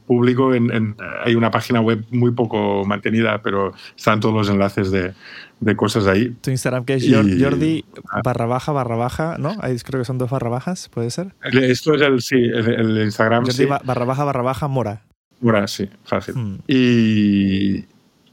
público. 0.06 0.54
En, 0.54 0.70
en, 0.70 0.96
hay 1.24 1.34
una 1.34 1.50
página 1.50 1.80
web 1.80 2.04
muy 2.10 2.32
poco 2.32 2.84
mantenida, 2.84 3.40
pero 3.42 3.72
están 3.96 4.20
todos 4.20 4.34
los 4.34 4.48
enlaces 4.50 4.90
de, 4.90 5.12
de 5.60 5.76
cosas 5.76 6.06
ahí. 6.06 6.30
Tu 6.40 6.50
Instagram 6.50 6.84
que 6.84 6.94
es 6.94 7.04
Y- 7.04 7.42
Jordi 7.42 7.84
Ah. 8.10 8.20
barra 8.24 8.46
baja 8.46 8.72
barra 8.72 8.96
baja, 8.96 9.36
¿no? 9.38 9.56
Ahí 9.60 9.76
creo 9.78 10.00
que 10.00 10.04
son 10.04 10.18
dos 10.18 10.30
barra 10.30 10.48
bajas, 10.50 10.88
¿puede 10.88 11.10
ser? 11.10 11.34
Esto 11.42 11.94
es 11.94 12.02
el, 12.02 12.20
sí, 12.22 12.36
el, 12.36 12.68
el 12.68 13.02
Instagram. 13.04 13.44
Jordi 13.44 13.56
sí. 13.56 13.66
barra 13.66 14.04
baja 14.04 14.24
barra 14.24 14.42
baja 14.42 14.68
mora. 14.68 15.02
Mora, 15.40 15.66
sí, 15.68 15.88
fácil. 16.04 16.34
Hmm. 16.36 16.58
Y 16.68 17.84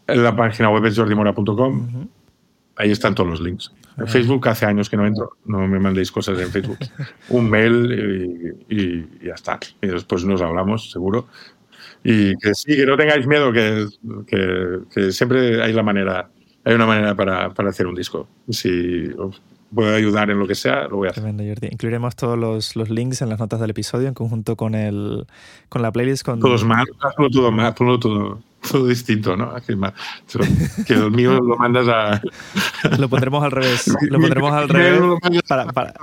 la 0.08 0.36
página 0.36 0.70
web 0.70 0.86
es 0.86 0.96
jordimora.com. 0.98 1.88
Ujú. 1.88 2.10
Ahí 2.76 2.92
están 2.92 3.16
todos 3.16 3.30
los 3.30 3.42
links. 3.42 3.72
En. 3.98 4.08
Facebook 4.08 4.48
hace 4.48 4.66
años 4.66 4.90
que 4.90 4.98
no 4.98 5.06
entro. 5.06 5.38
No 5.46 5.68
me 5.68 5.80
mandéis 5.80 6.12
cosas 6.12 6.40
en 6.40 6.50
Facebook. 6.50 6.78
Un 7.30 7.50
mail 7.50 8.58
y, 8.70 8.76
y 8.76 9.26
ya 9.26 9.34
está. 9.34 9.60
Y 9.82 9.88
después 9.88 10.24
nos 10.26 10.42
hablamos, 10.42 10.92
seguro. 10.92 11.28
Y 12.04 12.36
que 12.38 12.56
sí, 12.56 12.76
que 12.76 12.86
no 12.86 12.98
tengáis 12.98 13.28
miedo, 13.28 13.52
que, 13.52 13.86
que, 14.26 14.80
que 14.94 15.12
siempre 15.12 15.62
hay 15.62 15.74
la 15.74 15.84
manera, 15.84 16.30
hay 16.64 16.74
una 16.74 16.86
manera 16.86 17.16
para, 17.16 17.54
para 17.54 17.70
hacer 17.70 17.86
un 17.86 17.96
disco. 17.96 18.28
Si 18.50 19.10
puedo 19.74 19.96
ayudar 19.96 20.30
en 20.30 20.40
lo 20.40 20.48
que 20.48 20.56
sea, 20.56 20.84
lo 20.88 20.98
voy 20.98 21.08
a 21.08 21.12
hacer. 21.12 21.24
Tremendo, 21.24 21.44
Jordi. 21.44 21.70
Incluiremos 21.72 22.16
todos 22.16 22.38
los, 22.38 22.76
los 22.76 22.90
links 22.90 23.22
en 23.22 23.30
las 23.30 23.40
notas 23.40 23.60
del 23.60 23.70
episodio 23.70 24.08
en 24.08 24.14
conjunto 24.14 24.56
con 24.56 24.76
el 24.76 25.26
con 25.70 25.82
la 25.82 25.92
playlist 25.92 26.24
con 26.26 26.40
Todos 26.40 26.64
más, 26.64 26.86
hazlo 27.02 27.30
todo 27.30 27.52
más, 27.52 27.74
ponlo 27.74 28.00
todo, 28.00 28.42
todo 28.70 28.88
distinto, 28.88 29.36
¿no? 29.38 29.54
Que, 29.66 29.78
que 30.86 30.94
el 30.94 31.12
mío 31.12 31.34
lo 31.40 31.56
mandas 31.58 31.88
a. 31.88 32.22
lo 33.00 33.10
pondremos 33.10 33.44
al 33.44 33.52
revés. 33.52 33.88
Lo 34.10 34.20
pondremos 34.20 34.52
al 34.54 34.70
revés 34.70 35.02
para, 35.48 35.66
para- 35.68 35.94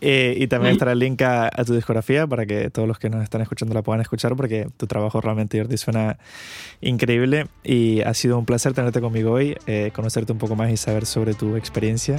Eh, 0.00 0.34
y 0.36 0.46
también 0.46 0.72
estará 0.72 0.92
el 0.92 1.00
link 1.00 1.20
a, 1.22 1.46
a 1.46 1.64
tu 1.64 1.74
discografía 1.74 2.26
para 2.26 2.46
que 2.46 2.70
todos 2.70 2.86
los 2.86 2.98
que 2.98 3.10
nos 3.10 3.22
están 3.22 3.40
escuchando 3.40 3.74
la 3.74 3.82
puedan 3.82 4.00
escuchar 4.00 4.36
porque 4.36 4.68
tu 4.76 4.86
trabajo 4.86 5.20
realmente, 5.20 5.58
Jordi, 5.58 5.76
suena 5.76 6.18
increíble 6.80 7.48
y 7.64 8.02
ha 8.02 8.14
sido 8.14 8.38
un 8.38 8.46
placer 8.46 8.74
tenerte 8.74 9.00
conmigo 9.00 9.32
hoy, 9.32 9.56
eh, 9.66 9.90
conocerte 9.94 10.32
un 10.32 10.38
poco 10.38 10.54
más 10.54 10.70
y 10.70 10.76
saber 10.76 11.04
sobre 11.06 11.34
tu 11.34 11.56
experiencia. 11.56 12.16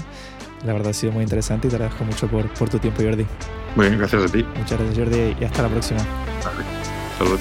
La 0.65 0.73
verdad 0.73 0.89
ha 0.89 0.93
sido 0.93 1.14
muy 1.14 1.23
interesante 1.23 1.68
y 1.68 1.69
te 1.69 1.77
agradezco 1.77 2.03
mucho 2.03 2.27
por, 2.27 2.49
por 2.53 2.69
tu 2.69 2.80
tiempo, 2.80 3.01
Jordi. 3.01 3.26
Muy 3.76 3.88
bien, 3.88 3.97
gracias 3.97 4.23
a 4.23 4.27
ti. 4.27 4.43
Muchas 4.57 4.77
gracias, 4.80 4.97
Jordi, 4.97 5.35
y 5.39 5.43
hasta 5.45 5.61
la 5.61 5.69
próxima. 5.69 5.99
Salud. 7.18 7.39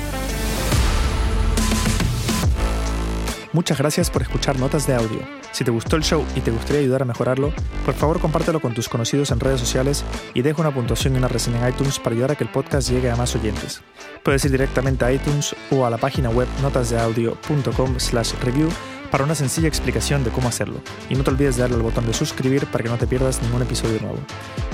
Muchas 3.53 3.79
gracias 3.79 4.11
por 4.11 4.23
escuchar 4.23 4.59
Notas 4.59 4.87
de 4.87 4.95
Audio. 4.95 5.38
Si 5.59 5.65
te 5.65 5.73
gustó 5.73 5.97
el 5.97 6.05
show 6.05 6.25
y 6.37 6.41
te 6.41 6.53
gustaría 6.53 6.83
ayudar 6.83 7.03
a 7.03 7.05
mejorarlo, 7.05 7.53
por 7.85 7.93
favor 7.93 8.21
compártelo 8.21 8.61
con 8.61 8.75
tus 8.75 8.89
conocidos 8.89 9.33
en 9.33 9.41
redes 9.41 9.59
sociales 9.59 10.05
y 10.33 10.43
deja 10.43 10.61
una 10.61 10.73
puntuación 10.73 11.15
y 11.15 11.19
una 11.19 11.27
reseña 11.27 11.59
en 11.59 11.75
iTunes 11.75 11.99
para 11.99 12.15
ayudar 12.15 12.31
a 12.31 12.35
que 12.37 12.45
el 12.45 12.51
podcast 12.51 12.89
llegue 12.89 13.11
a 13.11 13.17
más 13.17 13.35
oyentes. 13.35 13.83
Puedes 14.23 14.45
ir 14.45 14.53
directamente 14.53 15.05
a 15.05 15.11
iTunes 15.11 15.57
o 15.73 15.85
a 15.85 15.91
la 15.91 15.99
página 15.99 16.31
web 16.31 16.47
notasdeaudio.com 16.63 17.99
slash 17.99 18.35
review 18.45 18.69
para 19.11 19.25
una 19.25 19.35
sencilla 19.35 19.67
explicación 19.67 20.23
de 20.23 20.31
cómo 20.31 20.49
hacerlo. 20.49 20.81
Y 21.11 21.17
no 21.17 21.25
te 21.25 21.31
olvides 21.31 21.57
de 21.57 21.63
darle 21.63 21.75
al 21.75 21.83
botón 21.83 22.07
de 22.07 22.15
suscribir 22.15 22.67
para 22.67 22.85
que 22.85 22.91
no 22.91 22.97
te 22.97 23.09
pierdas 23.09 23.43
ningún 23.43 23.63
episodio 23.63 23.99
nuevo. 24.01 24.19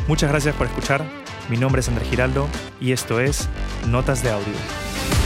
Muchas 0.06 0.28
gracias 0.28 0.54
por 0.54 0.66
escuchar. 0.66 1.02
Mi 1.48 1.56
nombre 1.56 1.80
es 1.80 1.88
Andrés 1.88 2.10
Giraldo 2.10 2.46
y 2.78 2.92
esto 2.92 3.20
es 3.20 3.48
Notas 3.88 4.22
de 4.22 4.32
Audio. 4.32 5.23